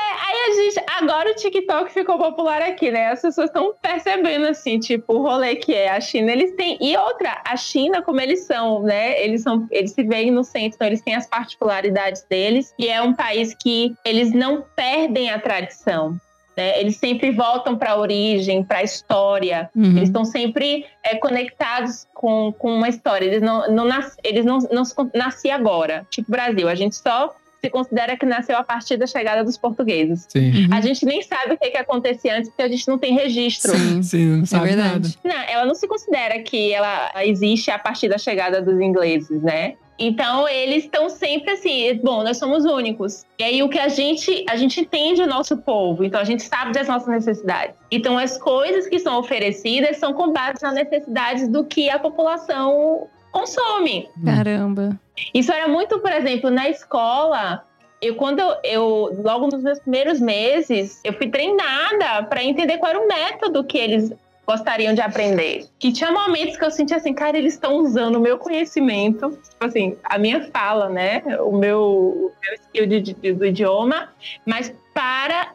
gente, 0.73 0.85
agora 0.87 1.31
o 1.31 1.35
TikTok 1.35 1.91
ficou 1.91 2.17
popular 2.17 2.61
aqui, 2.61 2.91
né? 2.91 3.09
As 3.09 3.21
pessoas 3.21 3.47
estão 3.47 3.73
percebendo 3.81 4.47
assim, 4.47 4.79
tipo, 4.79 5.13
o 5.13 5.21
rolê 5.21 5.55
que 5.55 5.73
é 5.73 5.91
a 5.91 6.01
China, 6.01 6.31
eles 6.31 6.55
têm. 6.55 6.77
E 6.81 6.97
outra, 6.97 7.41
a 7.45 7.55
China, 7.55 8.01
como 8.01 8.19
eles 8.19 8.45
são, 8.45 8.81
né? 8.81 9.21
Eles 9.23 9.41
são, 9.41 9.67
eles 9.71 9.91
se 9.91 10.03
veem 10.03 10.31
no 10.31 10.43
centro, 10.43 10.75
então 10.75 10.87
eles 10.87 11.01
têm 11.01 11.15
as 11.15 11.27
particularidades 11.27 12.23
deles, 12.29 12.73
e 12.77 12.87
é 12.87 13.01
um 13.01 13.13
país 13.13 13.53
que 13.53 13.93
eles 14.05 14.31
não 14.33 14.63
perdem 14.75 15.29
a 15.29 15.39
tradição. 15.39 16.17
Né? 16.55 16.79
Eles 16.79 16.97
sempre 16.97 17.31
voltam 17.31 17.75
para 17.75 17.91
a 17.91 17.97
origem, 17.97 18.63
para 18.63 18.79
a 18.79 18.83
história. 18.83 19.69
Uhum. 19.75 19.97
Eles 19.97 20.09
estão 20.09 20.23
sempre 20.23 20.85
é, 21.03 21.15
conectados 21.15 22.07
com, 22.13 22.53
com 22.53 22.75
uma 22.75 22.87
história. 22.87 23.25
Eles 23.25 23.41
não, 23.41 23.71
não, 23.71 23.85
nas, 23.85 24.15
eles 24.23 24.45
não, 24.45 24.59
não 24.71 24.83
nasci 25.15 25.49
agora. 25.49 26.05
Tipo 26.11 26.29
Brasil, 26.29 26.69
a 26.69 26.75
gente 26.75 26.95
só 26.95 27.35
se 27.63 27.69
considera 27.69 28.17
que 28.17 28.25
nasceu 28.25 28.57
a 28.57 28.63
partir 28.63 28.97
da 28.97 29.07
chegada 29.07 29.43
dos 29.43 29.57
portugueses. 29.57 30.25
Sim. 30.29 30.65
Uhum. 30.65 30.67
A 30.73 30.81
gente 30.81 31.05
nem 31.05 31.21
sabe 31.21 31.53
o 31.53 31.57
que, 31.57 31.69
que 31.71 31.77
acontecia 31.77 32.35
antes, 32.37 32.49
porque 32.49 32.63
a 32.63 32.67
gente 32.67 32.85
não 32.87 32.97
tem 32.97 33.13
registro. 33.13 33.71
Sim. 33.71 34.03
Sim, 34.03 34.25
não 34.25 34.43
É 34.43 34.45
sabe 34.45 34.75
nada. 34.75 34.89
verdade. 34.89 35.19
Não, 35.23 35.41
ela 35.49 35.65
não 35.65 35.75
se 35.75 35.87
considera 35.87 36.39
que 36.39 36.73
ela 36.73 37.11
existe 37.23 37.71
a 37.71 37.79
partir 37.79 38.09
da 38.09 38.17
chegada 38.17 38.61
dos 38.61 38.79
ingleses, 38.81 39.41
né? 39.41 39.75
Então 39.97 40.49
eles 40.49 40.85
estão 40.85 41.07
sempre 41.07 41.51
assim, 41.51 41.99
bom, 42.03 42.23
nós 42.23 42.37
somos 42.37 42.65
únicos. 42.65 43.25
E 43.39 43.43
aí 43.43 43.63
o 43.63 43.69
que 43.69 43.77
a 43.79 43.87
gente 43.87 44.43
a 44.49 44.55
gente 44.57 44.81
entende 44.81 45.21
o 45.21 45.27
nosso 45.27 45.55
povo, 45.57 46.03
então 46.03 46.19
a 46.19 46.23
gente 46.23 46.41
sabe 46.43 46.73
das 46.73 46.87
nossas 46.87 47.07
necessidades. 47.07 47.75
Então 47.91 48.17
as 48.17 48.37
coisas 48.37 48.87
que 48.87 48.99
são 48.99 49.19
oferecidas 49.19 49.97
são 49.97 50.11
com 50.13 50.33
base 50.33 50.61
nas 50.63 50.73
necessidades 50.73 51.47
do 51.47 51.63
que 51.63 51.89
a 51.91 51.99
população 51.99 53.07
consome. 53.33 54.09
Caramba. 54.23 54.97
Isso 55.33 55.51
era 55.51 55.67
muito, 55.67 55.99
por 55.99 56.11
exemplo, 56.11 56.49
na 56.49 56.69
escola. 56.69 57.65
Eu, 58.01 58.15
quando 58.15 58.39
eu, 58.39 58.55
eu, 58.63 59.21
logo 59.23 59.47
nos 59.47 59.63
meus 59.63 59.79
primeiros 59.79 60.19
meses, 60.19 61.01
eu 61.03 61.13
fui 61.13 61.29
treinada 61.29 62.23
para 62.23 62.43
entender 62.43 62.77
qual 62.77 62.91
era 62.91 63.01
o 63.01 63.07
método 63.07 63.63
que 63.63 63.77
eles 63.77 64.13
gostariam 64.45 64.93
de 64.93 65.01
aprender. 65.01 65.65
Que 65.79 65.91
tinha 65.91 66.11
momentos 66.11 66.57
que 66.57 66.63
eu 66.63 66.71
sentia 66.71 66.97
assim, 66.97 67.13
cara, 67.13 67.37
eles 67.37 67.53
estão 67.53 67.77
usando 67.77 68.17
o 68.17 68.19
meu 68.19 68.37
conhecimento, 68.37 69.31
tipo 69.31 69.65
assim, 69.65 69.97
a 70.03 70.17
minha 70.17 70.49
fala, 70.51 70.89
né? 70.89 71.23
O 71.39 71.57
meu, 71.57 71.81
o 71.81 72.31
meu 72.41 72.53
skill 72.55 72.85
de, 72.85 73.01
de, 73.01 73.33
do 73.33 73.45
idioma, 73.45 74.09
mas 74.45 74.73
para 74.93 75.53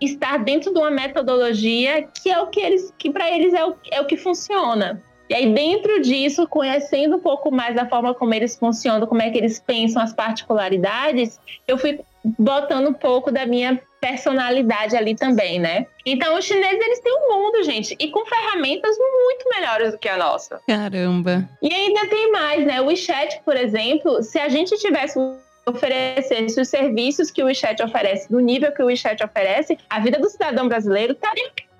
estar 0.00 0.38
dentro 0.38 0.72
de 0.72 0.78
uma 0.78 0.90
metodologia 0.90 2.08
que 2.22 2.30
é 2.30 2.40
o 2.40 2.46
que 2.48 2.60
eles, 2.60 2.92
que 2.98 3.10
para 3.10 3.30
eles 3.30 3.52
é 3.52 3.64
o, 3.64 3.76
é 3.90 4.00
o 4.00 4.06
que 4.06 4.16
funciona. 4.16 5.02
E 5.32 5.34
aí, 5.34 5.54
dentro 5.54 6.02
disso, 6.02 6.46
conhecendo 6.46 7.16
um 7.16 7.18
pouco 7.18 7.50
mais 7.50 7.74
da 7.74 7.88
forma 7.88 8.12
como 8.12 8.34
eles 8.34 8.54
funcionam, 8.54 9.06
como 9.06 9.22
é 9.22 9.30
que 9.30 9.38
eles 9.38 9.58
pensam 9.58 10.02
as 10.02 10.12
particularidades, 10.12 11.40
eu 11.66 11.78
fui 11.78 12.00
botando 12.22 12.88
um 12.88 12.92
pouco 12.92 13.32
da 13.32 13.46
minha 13.46 13.80
personalidade 13.98 14.94
ali 14.94 15.14
também, 15.14 15.58
né? 15.58 15.86
Então, 16.04 16.38
os 16.38 16.44
chineses, 16.44 16.78
eles 16.78 17.00
têm 17.00 17.14
um 17.14 17.34
mundo, 17.34 17.62
gente, 17.62 17.96
e 17.98 18.08
com 18.08 18.26
ferramentas 18.26 18.94
muito 18.98 19.48
melhores 19.54 19.92
do 19.92 19.98
que 19.98 20.06
a 20.06 20.18
nossa. 20.18 20.60
Caramba. 20.68 21.48
E 21.62 21.72
ainda 21.72 22.06
tem 22.08 22.30
mais, 22.30 22.66
né? 22.66 22.82
O 22.82 22.88
WeChat, 22.88 23.40
por 23.42 23.56
exemplo, 23.56 24.22
se 24.22 24.38
a 24.38 24.50
gente 24.50 24.76
tivesse 24.76 25.18
oferecesse 25.64 26.60
os 26.60 26.68
serviços 26.68 27.30
que 27.30 27.42
o 27.42 27.46
WeChat 27.46 27.82
oferece, 27.82 28.30
no 28.30 28.38
nível 28.38 28.70
que 28.72 28.82
o 28.82 28.86
WeChat 28.86 29.24
oferece, 29.24 29.78
a 29.88 29.98
vida 29.98 30.18
do 30.18 30.28
cidadão 30.28 30.68
brasileiro 30.68 31.14
estaria 31.14 31.44
muito 31.44 31.71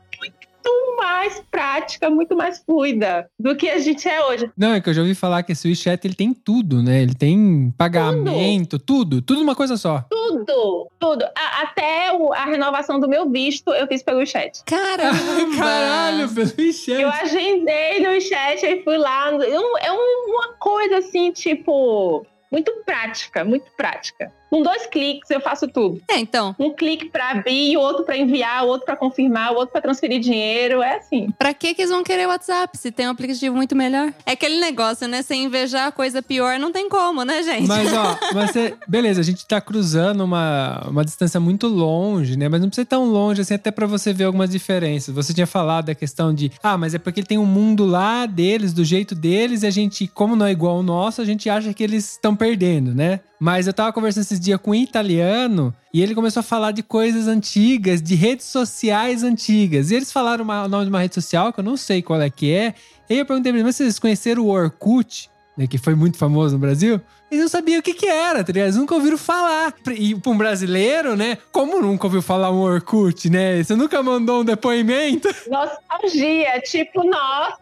mais 0.96 1.42
prática, 1.50 2.08
muito 2.10 2.36
mais 2.36 2.58
fluida 2.58 3.28
do 3.38 3.56
que 3.56 3.68
a 3.68 3.78
gente 3.78 4.08
é 4.08 4.24
hoje. 4.24 4.50
Não, 4.56 4.74
é 4.74 4.80
que 4.80 4.88
eu 4.88 4.94
já 4.94 5.02
ouvi 5.02 5.14
falar 5.14 5.42
que 5.42 5.52
esse 5.52 5.68
WeChat 5.68 6.06
ele 6.06 6.14
tem 6.14 6.32
tudo, 6.32 6.82
né? 6.82 7.02
Ele 7.02 7.14
tem 7.14 7.72
pagamento, 7.76 8.78
tudo, 8.78 9.16
tudo, 9.16 9.22
tudo 9.22 9.42
uma 9.42 9.54
coisa 9.54 9.76
só. 9.76 10.04
Tudo, 10.10 10.88
tudo. 10.98 11.24
A, 11.36 11.62
até 11.62 12.12
o, 12.12 12.32
a 12.32 12.44
renovação 12.44 13.00
do 13.00 13.08
meu 13.08 13.28
visto 13.28 13.70
eu 13.72 13.86
fiz 13.86 14.02
pelo 14.02 14.18
WeChat. 14.18 14.62
Caramba! 14.64 15.18
Caralho, 15.56 16.28
pelo 16.28 16.52
WeChat. 16.56 17.00
Eu 17.00 17.08
agendei 17.08 18.00
no 18.00 18.10
WeChat 18.10 18.64
e 18.64 18.82
fui 18.82 18.98
lá. 18.98 19.30
Eu, 19.30 19.78
é 19.78 19.92
uma 19.92 20.54
coisa 20.58 20.98
assim, 20.98 21.32
tipo, 21.32 22.24
muito 22.50 22.72
prática, 22.84 23.44
muito 23.44 23.70
prática. 23.76 24.32
Com 24.52 24.62
dois 24.62 24.84
cliques 24.86 25.30
eu 25.30 25.40
faço 25.40 25.66
tudo. 25.66 25.98
É, 26.10 26.18
então, 26.18 26.54
Um 26.58 26.74
clique 26.74 27.06
para 27.08 27.30
abrir, 27.30 27.74
o 27.74 27.80
outro 27.80 28.04
para 28.04 28.18
enviar, 28.18 28.64
o 28.64 28.68
outro 28.68 28.84
para 28.84 28.96
confirmar, 28.96 29.50
o 29.52 29.54
outro 29.54 29.72
para 29.72 29.80
transferir 29.80 30.20
dinheiro. 30.20 30.82
É 30.82 30.96
assim. 30.96 31.28
pra 31.38 31.54
que 31.54 31.72
que 31.74 31.80
eles 31.80 31.90
vão 31.90 32.02
querer 32.04 32.26
o 32.26 32.28
WhatsApp 32.28 32.76
se 32.76 32.92
tem 32.92 33.06
um 33.06 33.12
aplicativo 33.12 33.56
muito 33.56 33.74
melhor? 33.74 34.12
É 34.26 34.32
aquele 34.32 34.60
negócio, 34.60 35.08
né? 35.08 35.22
Sem 35.22 35.44
invejar 35.44 35.88
a 35.88 35.90
coisa 35.92 36.20
pior, 36.22 36.58
não 36.58 36.70
tem 36.70 36.86
como, 36.86 37.24
né, 37.24 37.42
gente? 37.42 37.66
Mas, 37.66 37.90
ó, 37.94 38.18
mas 38.34 38.50
você- 38.50 38.74
beleza, 38.86 39.22
a 39.22 39.24
gente 39.24 39.46
tá 39.46 39.58
cruzando 39.58 40.22
uma, 40.22 40.86
uma 40.86 41.02
distância 41.02 41.40
muito 41.40 41.66
longe, 41.66 42.36
né? 42.36 42.46
Mas 42.46 42.60
não 42.60 42.68
precisa 42.68 42.82
ir 42.82 42.86
tão 42.86 43.06
longe 43.06 43.40
assim, 43.40 43.54
até 43.54 43.70
pra 43.70 43.86
você 43.86 44.12
ver 44.12 44.24
algumas 44.24 44.50
diferenças. 44.50 45.14
Você 45.14 45.32
tinha 45.32 45.46
falado 45.46 45.86
da 45.86 45.94
questão 45.94 46.34
de, 46.34 46.52
ah, 46.62 46.76
mas 46.76 46.94
é 46.94 46.98
porque 46.98 47.20
ele 47.20 47.26
tem 47.26 47.38
um 47.38 47.46
mundo 47.46 47.86
lá 47.86 48.26
deles, 48.26 48.74
do 48.74 48.84
jeito 48.84 49.14
deles, 49.14 49.62
e 49.62 49.66
a 49.66 49.70
gente, 49.70 50.06
como 50.08 50.36
não 50.36 50.44
é 50.44 50.52
igual 50.52 50.76
ao 50.76 50.82
nosso, 50.82 51.22
a 51.22 51.24
gente 51.24 51.48
acha 51.48 51.72
que 51.72 51.82
eles 51.82 52.12
estão 52.12 52.36
perdendo, 52.36 52.94
né? 52.94 53.20
Mas 53.44 53.66
eu 53.66 53.72
tava 53.72 53.92
conversando 53.92 54.22
esses 54.22 54.38
dias 54.38 54.60
com 54.62 54.70
um 54.70 54.74
italiano 54.76 55.74
e 55.92 56.00
ele 56.00 56.14
começou 56.14 56.38
a 56.38 56.44
falar 56.44 56.70
de 56.70 56.80
coisas 56.80 57.26
antigas, 57.26 58.00
de 58.00 58.14
redes 58.14 58.46
sociais 58.46 59.24
antigas. 59.24 59.90
E 59.90 59.96
eles 59.96 60.12
falaram 60.12 60.44
uma- 60.44 60.62
o 60.66 60.68
nome 60.68 60.84
de 60.84 60.90
uma 60.90 61.00
rede 61.00 61.16
social 61.16 61.52
que 61.52 61.58
eu 61.58 61.64
não 61.64 61.76
sei 61.76 62.02
qual 62.02 62.22
é 62.22 62.30
que 62.30 62.52
é. 62.52 62.72
E 63.10 63.14
aí 63.14 63.18
eu 63.18 63.26
perguntei 63.26 63.50
pra 63.50 63.58
eles, 63.58 63.64
mas 63.66 63.74
vocês 63.74 63.98
conheceram 63.98 64.44
o 64.44 64.48
Orkut? 64.48 65.28
né, 65.54 65.66
que 65.66 65.76
foi 65.76 65.94
muito 65.94 66.16
famoso 66.16 66.54
no 66.54 66.60
Brasil, 66.60 66.98
eles 67.32 67.40
não 67.44 67.48
sabiam 67.48 67.80
o 67.80 67.82
que 67.82 67.94
que 67.94 68.06
era, 68.06 68.44
tá 68.44 68.52
ligado? 68.52 68.66
Eles 68.66 68.76
nunca 68.76 68.94
ouviram 68.94 69.16
falar. 69.16 69.72
E 69.96 70.14
pra 70.14 70.30
um 70.30 70.36
brasileiro, 70.36 71.16
né? 71.16 71.38
Como 71.50 71.80
nunca 71.80 72.06
ouviu 72.06 72.20
falar 72.20 72.50
um 72.50 72.60
Orkut, 72.60 73.30
né? 73.30 73.62
Você 73.62 73.74
nunca 73.74 74.02
mandou 74.02 74.42
um 74.42 74.44
depoimento? 74.44 75.28
Nostalgia, 75.48 76.60
tipo, 76.60 77.02
nossa! 77.02 77.56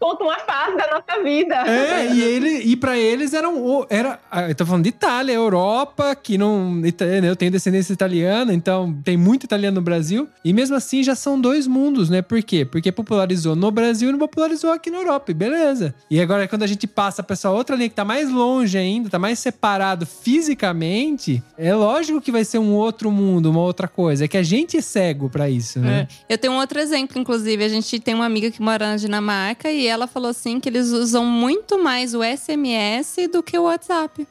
Conta 0.00 0.24
uma 0.24 0.38
fase 0.38 0.76
da 0.78 0.88
nossa 0.88 1.22
vida. 1.22 1.54
É, 1.56 2.06
e, 2.06 2.22
ele, 2.22 2.48
e 2.62 2.76
pra 2.76 2.96
eles 2.96 3.34
eram. 3.34 3.86
Era, 3.90 4.18
ah, 4.30 4.48
eu 4.48 4.54
tô 4.54 4.64
falando 4.64 4.84
de 4.84 4.88
Itália, 4.88 5.34
Europa, 5.34 6.14
que 6.14 6.38
não. 6.38 6.74
né, 6.76 6.90
Eu 7.22 7.36
tenho 7.36 7.52
descendência 7.52 7.92
italiana, 7.92 8.54
então 8.54 8.98
tem 9.04 9.18
muito 9.18 9.44
italiano 9.44 9.74
no 9.74 9.82
Brasil. 9.82 10.26
E 10.42 10.54
mesmo 10.54 10.74
assim 10.74 11.02
já 11.02 11.14
são 11.14 11.38
dois 11.38 11.66
mundos, 11.66 12.08
né? 12.08 12.22
Por 12.22 12.42
quê? 12.42 12.64
Porque 12.64 12.90
popularizou 12.90 13.54
no 13.54 13.70
Brasil 13.70 14.08
e 14.08 14.12
não 14.12 14.18
popularizou 14.18 14.72
aqui 14.72 14.90
na 14.90 14.96
Europa, 14.96 15.30
e 15.30 15.34
beleza. 15.34 15.94
E 16.10 16.18
agora, 16.18 16.48
quando 16.48 16.62
a 16.62 16.66
gente 16.66 16.86
passa 16.86 17.22
pra 17.22 17.36
essa 17.50 17.52
outra 17.52 17.76
linha 17.76 17.88
que 17.88 17.94
tá 17.94 18.04
mais 18.04 18.30
longe 18.30 18.78
ainda, 18.78 19.10
tá 19.10 19.18
mais 19.18 19.38
separado 19.38 20.06
fisicamente, 20.06 21.42
é 21.58 21.74
lógico 21.74 22.20
que 22.20 22.30
vai 22.30 22.44
ser 22.44 22.58
um 22.58 22.74
outro 22.74 23.10
mundo, 23.10 23.50
uma 23.50 23.60
outra 23.60 23.88
coisa. 23.88 24.24
É 24.24 24.28
que 24.28 24.36
a 24.36 24.42
gente 24.42 24.76
é 24.76 24.80
cego 24.80 25.28
pra 25.28 25.50
isso, 25.50 25.80
né? 25.80 26.06
Eu 26.28 26.38
tenho 26.38 26.52
um 26.52 26.58
outro 26.58 26.78
exemplo, 26.78 27.18
inclusive. 27.20 27.64
A 27.64 27.68
gente 27.68 27.98
tem 27.98 28.14
uma 28.14 28.26
amiga 28.26 28.50
que 28.50 28.62
mora 28.62 28.86
na 28.86 28.96
Dinamarca 28.96 29.70
e 29.70 29.86
ela 29.86 30.06
falou 30.06 30.30
assim 30.30 30.60
que 30.60 30.68
eles 30.68 30.90
usam 30.90 31.24
muito 31.24 31.82
mais 31.82 32.14
o 32.14 32.22
SMS 32.22 33.16
do 33.32 33.42
que 33.42 33.58
o 33.58 33.64
WhatsApp. 33.64 34.26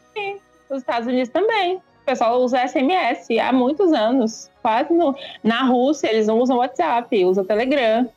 Os 0.69 0.77
Estados 0.77 1.08
Unidos 1.08 1.29
também. 1.29 1.75
O 1.75 2.05
pessoal 2.05 2.41
usa 2.41 2.65
SMS 2.67 3.27
há 3.41 3.51
muitos 3.51 3.91
anos. 3.91 4.49
Quase 4.62 4.93
no... 4.93 5.15
Na 5.43 5.63
Rússia, 5.63 6.08
eles 6.08 6.27
não 6.27 6.39
usam 6.39 6.58
WhatsApp, 6.58 7.25
usam 7.25 7.43
Telegram. 7.43 8.08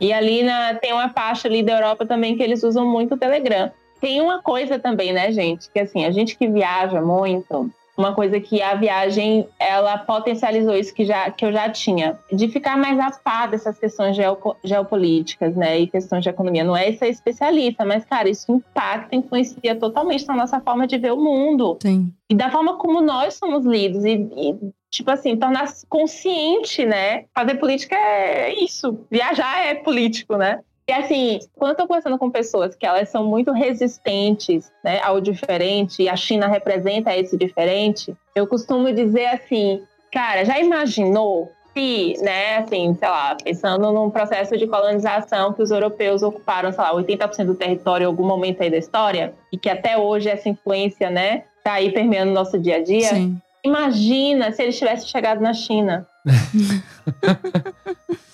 E 0.00 0.12
ali 0.12 0.42
na, 0.42 0.74
tem 0.74 0.92
uma 0.92 1.08
parte 1.08 1.46
ali 1.46 1.62
da 1.62 1.72
Europa 1.72 2.04
também 2.04 2.36
que 2.36 2.42
eles 2.42 2.62
usam 2.62 2.86
muito 2.86 3.14
o 3.14 3.18
Telegram. 3.18 3.70
Tem 4.00 4.20
uma 4.20 4.42
coisa 4.42 4.78
também, 4.78 5.12
né, 5.12 5.32
gente? 5.32 5.70
Que 5.70 5.80
assim, 5.80 6.04
a 6.04 6.10
gente 6.10 6.36
que 6.36 6.46
viaja 6.48 7.00
muito, 7.00 7.70
uma 7.98 8.14
coisa 8.14 8.38
que 8.38 8.62
a 8.62 8.76
viagem 8.76 9.48
ela 9.58 9.98
potencializou 9.98 10.76
isso 10.76 10.94
que, 10.94 11.04
já, 11.04 11.28
que 11.32 11.44
eu 11.44 11.52
já 11.52 11.68
tinha, 11.68 12.16
de 12.32 12.46
ficar 12.46 12.78
mais 12.78 12.96
a 12.96 13.10
par 13.10 13.48
dessas 13.48 13.76
questões 13.76 14.14
geopo- 14.14 14.56
geopolíticas, 14.62 15.56
né, 15.56 15.80
e 15.80 15.88
questões 15.88 16.22
de 16.22 16.28
economia. 16.28 16.62
Não 16.62 16.76
é 16.76 16.92
ser 16.92 17.08
especialista, 17.08 17.84
mas, 17.84 18.04
cara, 18.04 18.28
isso 18.28 18.52
impacta, 18.52 19.16
influencia 19.16 19.74
totalmente 19.74 20.24
na 20.28 20.36
nossa 20.36 20.60
forma 20.60 20.86
de 20.86 20.96
ver 20.96 21.12
o 21.12 21.16
mundo 21.16 21.76
Sim. 21.82 22.12
e 22.30 22.36
da 22.36 22.50
forma 22.50 22.76
como 22.76 23.00
nós 23.00 23.34
somos 23.34 23.66
lidos 23.66 24.04
e, 24.04 24.12
e, 24.12 24.54
tipo 24.90 25.10
assim 25.10 25.36
tornar 25.36 25.68
consciente 25.88 26.86
né 26.86 27.24
fazer 27.34 27.56
política 27.56 27.94
é 27.94 28.54
isso 28.62 29.06
viajar 29.10 29.66
é 29.66 29.74
político 29.74 30.36
né 30.36 30.60
e 30.88 30.92
assim 30.92 31.38
quando 31.54 31.72
eu 31.72 31.76
tô 31.76 31.86
conversando 31.86 32.18
com 32.18 32.30
pessoas 32.30 32.74
que 32.74 32.86
elas 32.86 33.08
são 33.08 33.24
muito 33.24 33.52
resistentes 33.52 34.72
né 34.82 35.00
ao 35.02 35.20
diferente 35.20 36.02
e 36.02 36.08
a 36.08 36.16
China 36.16 36.48
representa 36.48 37.16
esse 37.16 37.36
diferente 37.36 38.16
eu 38.34 38.46
costumo 38.46 38.92
dizer 38.92 39.26
assim 39.26 39.82
cara 40.10 40.44
já 40.44 40.58
imaginou 40.58 41.52
se, 41.78 42.14
né, 42.22 42.56
assim, 42.56 42.94
sei 42.94 43.08
lá, 43.08 43.36
pensando 43.36 43.92
num 43.92 44.10
processo 44.10 44.56
de 44.56 44.66
colonização 44.66 45.52
que 45.52 45.62
os 45.62 45.70
europeus 45.70 46.22
ocuparam, 46.22 46.72
sei 46.72 46.82
lá, 46.82 46.92
80% 46.92 47.44
do 47.44 47.54
território 47.54 48.04
em 48.04 48.06
algum 48.06 48.26
momento 48.26 48.62
aí 48.62 48.70
da 48.70 48.78
história, 48.78 49.32
e 49.52 49.56
que 49.56 49.68
até 49.68 49.96
hoje 49.96 50.28
essa 50.28 50.48
influência, 50.48 51.08
né, 51.08 51.44
tá 51.62 51.74
aí 51.74 51.92
permeando 51.92 52.32
o 52.32 52.34
nosso 52.34 52.58
dia 52.58 52.76
a 52.76 52.82
dia. 52.82 53.08
Sim. 53.08 53.40
Imagina 53.64 54.52
se 54.52 54.62
eles 54.62 54.78
tivessem 54.78 55.08
chegado 55.08 55.40
na 55.40 55.52
China. 55.52 56.06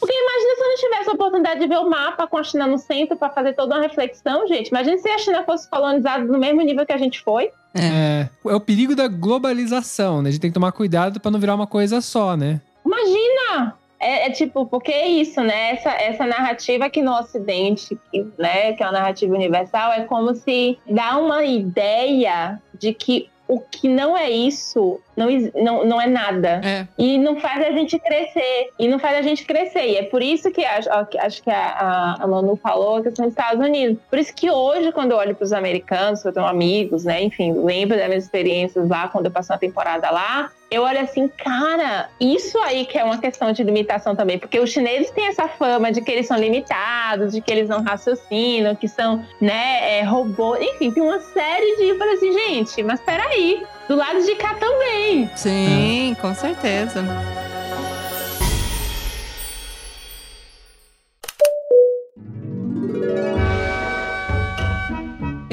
Porque 0.01 0.13
imagina 0.13 0.55
se 0.55 0.61
eu 0.61 0.69
não 0.69 0.77
tivesse 0.77 1.11
a 1.11 1.13
oportunidade 1.13 1.61
de 1.61 1.67
ver 1.67 1.79
o 1.79 1.89
mapa 1.89 2.27
com 2.27 2.37
a 2.37 2.45
China 2.45 2.67
no 2.67 2.79
centro 2.79 3.17
para 3.17 3.31
fazer 3.31 3.55
toda 3.55 3.77
uma 3.77 3.83
reflexão, 3.83 4.47
gente. 4.47 4.69
Imagina 4.69 4.99
se 4.99 5.09
a 5.09 5.19
China 5.19 5.43
fosse 5.45 5.69
colonizada 5.69 6.25
no 6.25 6.39
mesmo 6.39 6.61
nível 6.61 6.85
que 6.85 6.93
a 6.93 6.99
gente 6.99 7.23
foi. 7.23 7.51
É, 7.75 8.29
é 8.47 8.55
o 8.55 8.61
perigo 8.61 8.95
da 8.95 9.09
globalização, 9.09 10.21
né? 10.23 10.29
A 10.29 10.33
gente 10.33 10.41
tem 10.41 10.51
que 10.51 10.55
tomar 10.55 10.73
cuidado 10.73 11.19
pra 11.21 11.31
não 11.31 11.41
virar 11.41 11.55
uma 11.55 11.67
coisa 11.67 12.01
só, 12.01 12.37
né? 12.37 12.61
Imagina! 12.85 13.75
É, 13.99 14.27
é 14.27 14.31
tipo, 14.31 14.67
porque 14.67 14.93
é 14.93 15.09
isso, 15.09 15.41
né? 15.41 15.71
Essa, 15.71 15.91
essa 15.93 16.27
narrativa 16.27 16.85
aqui 16.85 17.03
no 17.03 17.19
Ocidente, 17.19 17.99
que, 18.11 18.27
né, 18.39 18.75
que 18.75 18.83
é 18.83 18.87
uma 18.87 18.93
narrativa 18.93 19.35
universal, 19.35 19.93
é 19.93 20.03
como 20.03 20.35
se 20.35 20.79
dá 20.87 21.17
uma 21.17 21.43
ideia 21.43 22.61
de 22.79 22.93
que 22.93 23.31
o 23.47 23.61
que 23.61 23.89
não 23.89 24.17
é 24.17 24.31
isso 24.31 25.01
não, 25.17 25.29
não, 25.55 25.85
não 25.85 26.01
é 26.01 26.07
nada. 26.07 26.61
É. 26.65 26.87
E 26.99 27.19
não 27.19 27.39
faz 27.39 27.65
a 27.67 27.71
gente 27.71 27.99
crescer. 27.99 28.71
E 28.79 28.89
não 28.89 28.99
faz 28.99 29.19
a 29.19 29.23
gente 29.23 29.45
crescer. 29.45 29.87
E 29.87 29.97
é 29.97 30.03
por 30.03 30.23
isso 30.23 30.51
que 30.51 30.65
acho, 30.65 30.89
que- 31.07 31.19
acho 31.19 31.43
que 31.43 31.51
a, 31.51 32.17
a, 32.21 32.27
Manu 32.27 32.57
falou 32.57 32.97
a 32.97 33.03
questão 33.03 33.27
dos 33.27 33.33
Estados 33.33 33.65
Unidos. 33.65 33.99
Por 34.11 34.19
isso 34.19 34.35
que 34.35 34.51
hoje, 34.51 34.91
quando 34.93 35.13
eu 35.13 35.19
olho 35.19 35.35
para 35.35 35.45
os 35.45 35.53
americanos, 35.53 36.25
eu 36.25 36.33
tenho 36.33 36.47
amigos, 36.47 37.05
né? 37.05 37.23
Enfim, 37.23 37.53
lembro 37.53 37.97
das 37.97 38.09
minhas 38.09 38.25
experiências 38.25 38.89
lá, 38.89 39.09
quando 39.09 39.27
eu 39.27 39.31
passei 39.33 39.55
uma 39.55 39.61
temporada 39.61 40.11
lá. 40.11 40.51
Eu 40.75 40.83
olho 40.83 40.99
assim, 40.99 41.29
cara, 41.29 42.09
isso 42.21 42.59
aí 42.59 42.85
que 42.85 42.99
é 42.99 43.05
uma 43.05 43.19
questão 43.19 43.53
de 43.53 43.63
limitação 43.63 44.17
também. 44.17 44.41
Porque 44.41 44.59
os 44.59 44.71
chineses 44.71 45.09
têm 45.13 45.29
essa 45.29 45.47
fama 45.47 45.93
de 45.93 46.01
que 46.01 46.11
eles 46.11 46.27
são 46.27 46.37
limitados, 46.37 47.33
de 47.33 47.41
que 47.41 47.53
eles 47.53 47.69
não 47.69 47.81
raciocinam, 47.81 48.75
que 48.75 48.89
são, 48.89 49.25
né, 49.41 50.01
é, 50.01 50.03
robôs. 50.03 50.61
Enfim, 50.61 50.91
tem 50.91 51.01
uma 51.01 51.21
série 51.21 51.77
de. 51.77 51.91
Eu 51.91 51.97
falei 51.97 52.15
assim, 52.15 52.33
gente, 52.33 52.83
mas 52.83 53.01
peraí. 53.01 53.65
Do 53.89 53.95
lado 53.95 54.21
de 54.25 54.35
cá 54.35 54.55
também. 54.55 55.31
Sim, 55.37 56.17
com 56.21 56.35
certeza. 56.35 57.05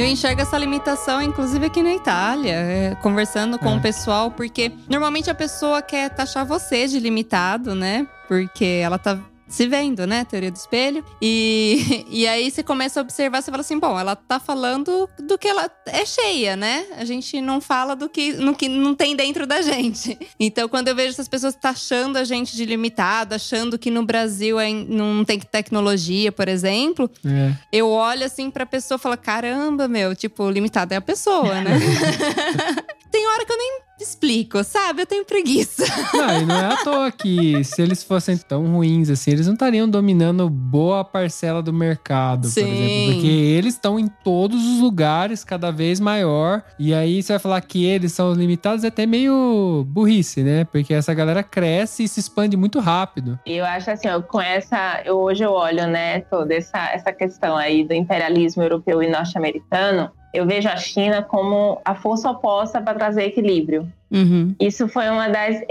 Eu 0.01 0.07
enxergo 0.07 0.41
essa 0.41 0.57
limitação, 0.57 1.21
inclusive 1.21 1.63
aqui 1.67 1.83
na 1.83 1.93
Itália, 1.93 2.53
é, 2.53 2.95
conversando 3.03 3.59
com 3.59 3.69
É. 3.69 3.75
o 3.77 3.79
pessoal, 3.79 4.31
porque 4.31 4.71
normalmente 4.89 5.29
a 5.29 5.35
pessoa 5.35 5.79
quer 5.79 6.09
taxar 6.09 6.43
você 6.43 6.87
de 6.87 6.99
limitado, 6.99 7.75
né? 7.75 8.07
Porque 8.27 8.65
ela 8.83 8.97
tá 8.97 9.19
se 9.51 9.67
vendo, 9.67 10.07
né? 10.07 10.23
Teoria 10.25 10.49
do 10.49 10.55
espelho. 10.55 11.03
E, 11.21 12.05
e 12.09 12.27
aí 12.27 12.49
você 12.49 12.63
começa 12.63 12.99
a 12.99 13.03
observar, 13.03 13.41
você 13.41 13.51
fala 13.51 13.61
assim: 13.61 13.77
bom, 13.77 13.99
ela 13.99 14.15
tá 14.15 14.39
falando 14.39 15.07
do 15.19 15.37
que 15.37 15.47
ela 15.47 15.69
é 15.85 16.05
cheia, 16.05 16.55
né? 16.55 16.85
A 16.97 17.05
gente 17.05 17.39
não 17.41 17.59
fala 17.61 17.95
do 17.95 18.07
que, 18.09 18.33
no 18.33 18.55
que 18.55 18.67
não 18.69 18.95
tem 18.95 19.15
dentro 19.15 19.45
da 19.45 19.61
gente. 19.61 20.17
Então, 20.39 20.67
quando 20.67 20.87
eu 20.87 20.95
vejo 20.95 21.09
essas 21.09 21.27
pessoas 21.27 21.53
taxando 21.53 22.17
a 22.17 22.23
gente 22.23 22.55
de 22.55 22.65
limitado, 22.65 23.35
achando 23.35 23.77
que 23.77 23.91
no 23.91 24.03
Brasil 24.03 24.59
é, 24.59 24.71
não 24.71 25.23
tem 25.23 25.39
tecnologia, 25.39 26.31
por 26.31 26.47
exemplo, 26.47 27.09
É. 27.25 27.53
eu 27.71 27.87
olho 27.89 28.25
assim 28.25 28.49
pra 28.49 28.65
pessoa 28.65 28.95
e 28.95 28.99
falo: 28.99 29.17
caramba, 29.17 29.87
meu, 29.87 30.15
tipo, 30.15 30.49
limitado 30.49 30.93
é 30.93 30.97
a 30.97 31.01
pessoa, 31.01 31.61
né? 31.61 31.77
tem 33.11 33.27
hora 33.27 33.45
que 33.45 33.51
eu 33.51 33.57
nem 33.57 33.81
explico, 34.03 34.63
sabe? 34.63 35.01
Eu 35.01 35.05
tenho 35.05 35.25
preguiça. 35.25 35.83
Não, 36.13 36.41
e 36.41 36.45
não 36.45 36.55
é 36.55 36.73
à 36.73 36.77
toa 36.77 37.11
que 37.11 37.63
se 37.63 37.81
eles 37.81 38.03
fossem 38.03 38.37
tão 38.37 38.65
ruins 38.65 39.09
assim, 39.09 39.31
eles 39.31 39.47
não 39.47 39.53
estariam 39.53 39.87
dominando 39.87 40.49
boa 40.49 41.03
parcela 41.03 41.61
do 41.61 41.71
mercado, 41.71 42.47
Sim. 42.47 42.61
por 42.61 42.69
exemplo. 42.69 43.13
Porque 43.13 43.27
eles 43.27 43.73
estão 43.73 43.99
em 43.99 44.07
todos 44.07 44.63
os 44.63 44.79
lugares, 44.79 45.43
cada 45.43 45.71
vez 45.71 45.99
maior. 45.99 46.63
E 46.77 46.93
aí 46.93 47.21
você 47.21 47.33
vai 47.33 47.39
falar 47.39 47.61
que 47.61 47.85
eles 47.85 48.11
são 48.11 48.33
limitados, 48.33 48.83
é 48.83 48.87
até 48.87 49.05
meio 49.05 49.85
burrice, 49.87 50.43
né? 50.43 50.65
Porque 50.65 50.93
essa 50.93 51.13
galera 51.13 51.43
cresce 51.43 52.03
e 52.03 52.07
se 52.07 52.19
expande 52.19 52.57
muito 52.57 52.79
rápido. 52.79 53.39
E 53.45 53.57
eu 53.57 53.65
acho 53.65 53.89
assim, 53.91 54.07
ó, 54.09 54.21
com 54.21 54.41
essa. 54.41 55.01
Eu, 55.05 55.19
hoje 55.19 55.43
eu 55.43 55.51
olho, 55.51 55.87
né, 55.87 56.21
toda 56.21 56.53
essa, 56.53 56.91
essa 56.91 57.11
questão 57.11 57.55
aí 57.55 57.83
do 57.83 57.93
imperialismo 57.93 58.63
europeu 58.63 59.01
e 59.01 59.09
norte-americano. 59.09 60.11
Eu 60.33 60.45
vejo 60.45 60.69
a 60.69 60.77
China 60.77 61.21
como 61.21 61.81
a 61.83 61.93
força 61.95 62.29
oposta 62.29 62.81
para 62.81 62.97
trazer 62.97 63.23
equilíbrio. 63.23 63.91
Uhum. 64.11 64.53
Isso 64.59 64.89
foi 64.89 65.09
uma 65.09 65.29
das. 65.29 65.61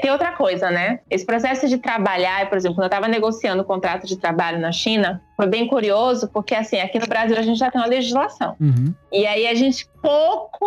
Tem 0.00 0.10
outra 0.10 0.32
coisa, 0.32 0.70
né? 0.70 1.00
Esse 1.10 1.26
processo 1.26 1.68
de 1.68 1.76
trabalhar, 1.76 2.48
por 2.48 2.56
exemplo, 2.56 2.76
quando 2.76 2.84
eu 2.84 2.96
estava 2.96 3.06
negociando 3.06 3.62
o 3.62 3.64
contrato 3.64 4.06
de 4.06 4.16
trabalho 4.16 4.58
na 4.58 4.72
China, 4.72 5.22
foi 5.36 5.46
bem 5.46 5.66
curioso, 5.66 6.28
porque 6.28 6.54
assim, 6.54 6.78
aqui 6.80 6.98
no 6.98 7.06
Brasil 7.06 7.36
a 7.36 7.42
gente 7.42 7.58
já 7.58 7.70
tem 7.70 7.78
uma 7.78 7.86
legislação. 7.86 8.56
Uhum. 8.58 8.94
E 9.12 9.26
aí 9.26 9.46
a 9.46 9.54
gente 9.54 9.86
pouco, 10.00 10.66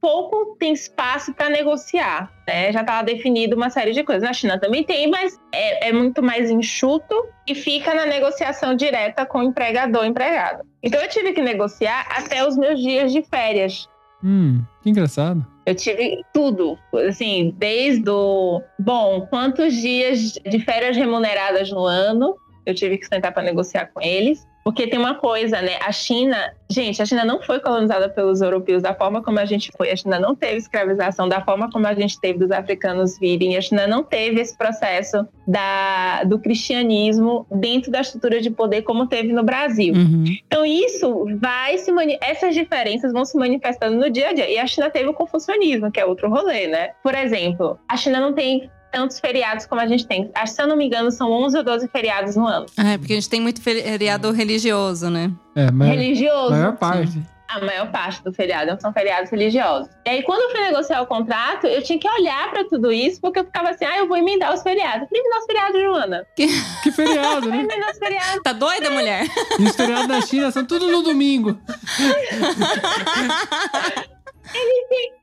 pouco 0.00 0.56
tem 0.58 0.72
espaço 0.72 1.32
para 1.32 1.48
negociar, 1.48 2.32
né? 2.48 2.72
Já 2.72 2.80
estava 2.80 3.04
definido 3.04 3.54
uma 3.54 3.70
série 3.70 3.92
de 3.92 4.02
coisas. 4.02 4.24
Na 4.24 4.32
China 4.32 4.58
também 4.58 4.82
tem, 4.82 5.08
mas 5.08 5.38
é, 5.54 5.88
é 5.88 5.92
muito 5.92 6.20
mais 6.20 6.50
enxuto 6.50 7.14
e 7.46 7.54
fica 7.54 7.94
na 7.94 8.06
negociação 8.06 8.74
direta 8.74 9.24
com 9.24 9.38
o 9.38 9.42
empregador 9.44 10.04
e 10.04 10.08
empregado. 10.08 10.64
Então 10.82 11.00
eu 11.00 11.08
tive 11.08 11.32
que 11.32 11.40
negociar 11.40 12.08
até 12.10 12.44
os 12.44 12.56
meus 12.56 12.80
dias 12.80 13.12
de 13.12 13.22
férias. 13.22 13.88
Hum, 14.24 14.62
que 14.82 14.90
engraçado. 14.90 15.51
Eu 15.64 15.74
tive 15.74 16.24
tudo, 16.32 16.78
assim, 17.08 17.54
desde 17.56 18.10
o. 18.10 18.60
Bom, 18.78 19.26
quantos 19.28 19.74
dias 19.74 20.32
de 20.32 20.58
férias 20.58 20.96
remuneradas 20.96 21.70
no 21.70 21.84
ano 21.84 22.36
eu 22.64 22.74
tive 22.74 22.98
que 22.98 23.06
sentar 23.06 23.32
para 23.32 23.42
negociar 23.42 23.86
com 23.86 24.00
eles. 24.00 24.46
Porque 24.64 24.86
tem 24.86 24.98
uma 24.98 25.14
coisa, 25.14 25.60
né? 25.60 25.76
A 25.80 25.90
China, 25.90 26.52
gente, 26.70 27.02
a 27.02 27.06
China 27.06 27.24
não 27.24 27.42
foi 27.42 27.58
colonizada 27.58 28.08
pelos 28.08 28.40
europeus 28.40 28.82
da 28.82 28.94
forma 28.94 29.22
como 29.22 29.38
a 29.38 29.44
gente 29.44 29.72
foi. 29.76 29.90
A 29.90 29.96
China 29.96 30.20
não 30.20 30.34
teve 30.34 30.56
escravização 30.56 31.28
da 31.28 31.40
forma 31.40 31.70
como 31.70 31.86
a 31.86 31.94
gente 31.94 32.20
teve 32.20 32.38
dos 32.38 32.50
africanos 32.50 33.18
virem. 33.18 33.56
A 33.56 33.60
China 33.60 33.86
não 33.86 34.02
teve 34.04 34.40
esse 34.40 34.56
processo 34.56 35.26
da, 35.46 36.22
do 36.24 36.38
cristianismo 36.38 37.46
dentro 37.50 37.90
da 37.90 38.00
estrutura 38.00 38.40
de 38.40 38.50
poder 38.50 38.82
como 38.82 39.06
teve 39.06 39.32
no 39.32 39.42
Brasil. 39.42 39.94
Uhum. 39.94 40.24
Então 40.46 40.64
isso 40.64 41.26
vai 41.40 41.76
se 41.78 41.92
essas 42.20 42.54
diferenças 42.54 43.12
vão 43.12 43.24
se 43.24 43.36
manifestando 43.36 43.96
no 43.96 44.10
dia 44.10 44.28
a 44.28 44.32
dia. 44.32 44.48
E 44.48 44.58
a 44.58 44.66
China 44.66 44.90
teve 44.90 45.08
o 45.08 45.14
confucionismo, 45.14 45.90
que 45.90 45.98
é 45.98 46.06
outro 46.06 46.28
rolê, 46.28 46.68
né? 46.68 46.90
Por 47.02 47.14
exemplo, 47.14 47.78
a 47.88 47.96
China 47.96 48.20
não 48.20 48.32
tem 48.32 48.70
tantos 48.92 49.18
feriados 49.18 49.64
como 49.66 49.80
a 49.80 49.86
gente 49.86 50.06
tem. 50.06 50.30
Acho, 50.34 50.52
se 50.54 50.62
eu 50.62 50.68
não 50.68 50.76
me 50.76 50.86
engano, 50.86 51.10
são 51.10 51.30
11 51.32 51.56
ou 51.58 51.64
12 51.64 51.88
feriados 51.88 52.36
no 52.36 52.46
ano. 52.46 52.66
É 52.78 52.96
porque 52.98 53.14
a 53.14 53.16
gente 53.16 53.28
tem 53.30 53.40
muito 53.40 53.60
feriado 53.62 54.30
religioso, 54.30 55.08
né? 55.10 55.32
É, 55.56 55.70
mas 55.70 55.88
Religioso. 55.88 56.50
maior 56.50 56.76
parte. 56.76 57.22
A 57.48 57.60
maior 57.62 57.90
parte 57.90 58.22
do 58.24 58.32
feriado 58.32 58.80
são 58.80 58.90
feriados 58.94 59.30
religiosos. 59.30 59.86
E 60.06 60.10
aí, 60.10 60.22
quando 60.22 60.40
eu 60.40 60.50
fui 60.50 60.60
negociar 60.60 61.02
o 61.02 61.06
contrato, 61.06 61.66
eu 61.66 61.82
tinha 61.82 61.98
que 61.98 62.08
olhar 62.08 62.50
pra 62.50 62.64
tudo 62.64 62.90
isso, 62.90 63.20
porque 63.20 63.40
eu 63.40 63.44
ficava 63.44 63.68
assim, 63.68 63.84
ah, 63.84 63.98
eu 63.98 64.08
vou 64.08 64.16
emendar 64.16 64.54
os 64.54 64.62
feriados. 64.62 65.06
Falei, 65.06 65.20
emendar 65.20 65.38
os 65.38 65.44
feriados, 65.44 65.80
Joana. 65.82 66.26
Que 66.34 66.90
feriado, 66.92 67.48
Vai 67.50 67.58
né? 67.58 67.64
emendar 67.64 67.90
os 67.90 67.98
feriados. 67.98 68.42
Tá 68.42 68.54
doida, 68.54 68.88
mulher? 68.90 69.26
E 69.58 69.64
os 69.64 69.76
feriados 69.76 70.08
da 70.08 70.22
China 70.22 70.50
são 70.50 70.64
tudo 70.64 70.90
no 70.90 71.02
domingo. 71.02 71.58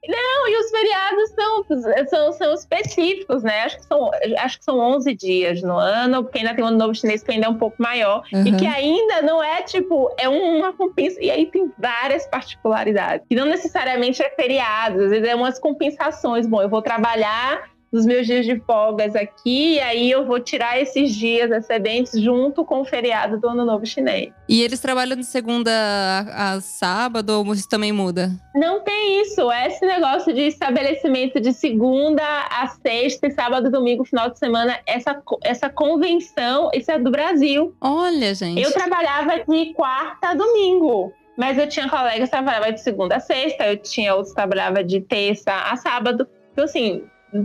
Não, 0.07 0.47
e 0.47 0.57
os 0.57 0.71
feriados 0.71 1.29
são, 1.31 2.07
são, 2.07 2.31
são 2.33 2.53
específicos, 2.53 3.43
né? 3.43 3.61
Acho 3.61 3.77
que, 3.77 3.85
são, 3.85 4.09
acho 4.39 4.57
que 4.59 4.65
são 4.65 4.79
11 4.79 5.13
dias 5.15 5.61
no 5.61 5.77
ano, 5.77 6.23
porque 6.23 6.39
ainda 6.39 6.55
tem 6.55 6.63
o 6.63 6.67
ano 6.67 6.77
novo 6.77 6.95
chinês 6.95 7.21
que 7.21 7.31
ainda 7.31 7.45
é 7.45 7.49
um 7.49 7.57
pouco 7.57 7.75
maior. 7.79 8.23
E 8.31 8.49
Uhum. 8.51 8.57
que 8.57 8.65
ainda 8.65 9.21
não 9.21 9.43
é, 9.43 9.61
tipo, 9.61 10.11
é 10.17 10.27
uma 10.27 10.73
compensa. 10.73 11.21
E 11.21 11.29
aí 11.29 11.45
tem 11.45 11.71
várias 11.77 12.25
particularidades. 12.27 13.25
Que 13.27 13.35
não 13.35 13.45
necessariamente 13.45 14.21
é 14.23 14.29
feriado, 14.31 15.03
às 15.03 15.09
vezes 15.11 15.27
é 15.27 15.35
umas 15.35 15.59
compensações. 15.59 16.47
Bom, 16.47 16.61
eu 16.61 16.69
vou 16.69 16.81
trabalhar 16.81 17.69
nos 17.91 18.05
meus 18.05 18.25
dias 18.25 18.45
de 18.45 18.59
folgas 18.59 19.15
aqui, 19.15 19.75
e 19.75 19.79
aí 19.79 20.11
eu 20.11 20.25
vou 20.25 20.39
tirar 20.39 20.79
esses 20.79 21.13
dias 21.15 21.51
excedentes 21.51 22.19
junto 22.21 22.63
com 22.63 22.81
o 22.81 22.85
feriado 22.85 23.39
do 23.39 23.49
ano 23.49 23.65
novo 23.65 23.85
chinês. 23.85 24.31
E 24.47 24.61
eles 24.61 24.79
trabalham 24.79 25.17
de 25.17 25.25
segunda 25.25 25.71
a, 25.71 26.53
a 26.53 26.61
sábado 26.61 27.31
ou 27.31 27.53
isso 27.53 27.67
também 27.67 27.91
muda? 27.91 28.31
Não 28.55 28.81
tem 28.81 29.21
isso. 29.21 29.51
Esse 29.51 29.85
negócio 29.85 30.33
de 30.33 30.41
estabelecimento 30.41 31.39
de 31.39 31.53
segunda 31.53 32.23
a 32.23 32.67
sexta, 32.67 33.27
e 33.27 33.31
sábado, 33.31 33.69
domingo, 33.69 34.05
final 34.05 34.29
de 34.29 34.37
semana, 34.37 34.79
essa, 34.85 35.21
essa 35.43 35.69
convenção, 35.69 36.69
isso 36.73 36.91
é 36.91 36.99
do 36.99 37.11
Brasil. 37.11 37.75
Olha, 37.81 38.33
gente. 38.33 38.61
Eu 38.61 38.71
trabalhava 38.71 39.43
de 39.47 39.73
quarta 39.73 40.29
a 40.29 40.33
domingo. 40.35 41.11
Mas 41.37 41.57
eu 41.57 41.69
tinha 41.69 41.87
colegas 41.87 42.25
que 42.25 42.31
trabalhavam 42.31 42.73
de 42.73 42.81
segunda 42.81 43.15
a 43.15 43.19
sexta, 43.21 43.65
eu 43.65 43.77
tinha 43.77 44.13
outros 44.13 44.31
que 44.31 44.35
trabalhavam 44.35 44.83
de 44.83 44.99
terça 44.99 45.53
a 45.53 45.77
sábado. 45.77 46.27
Então, 46.51 46.65
assim, 46.65 47.03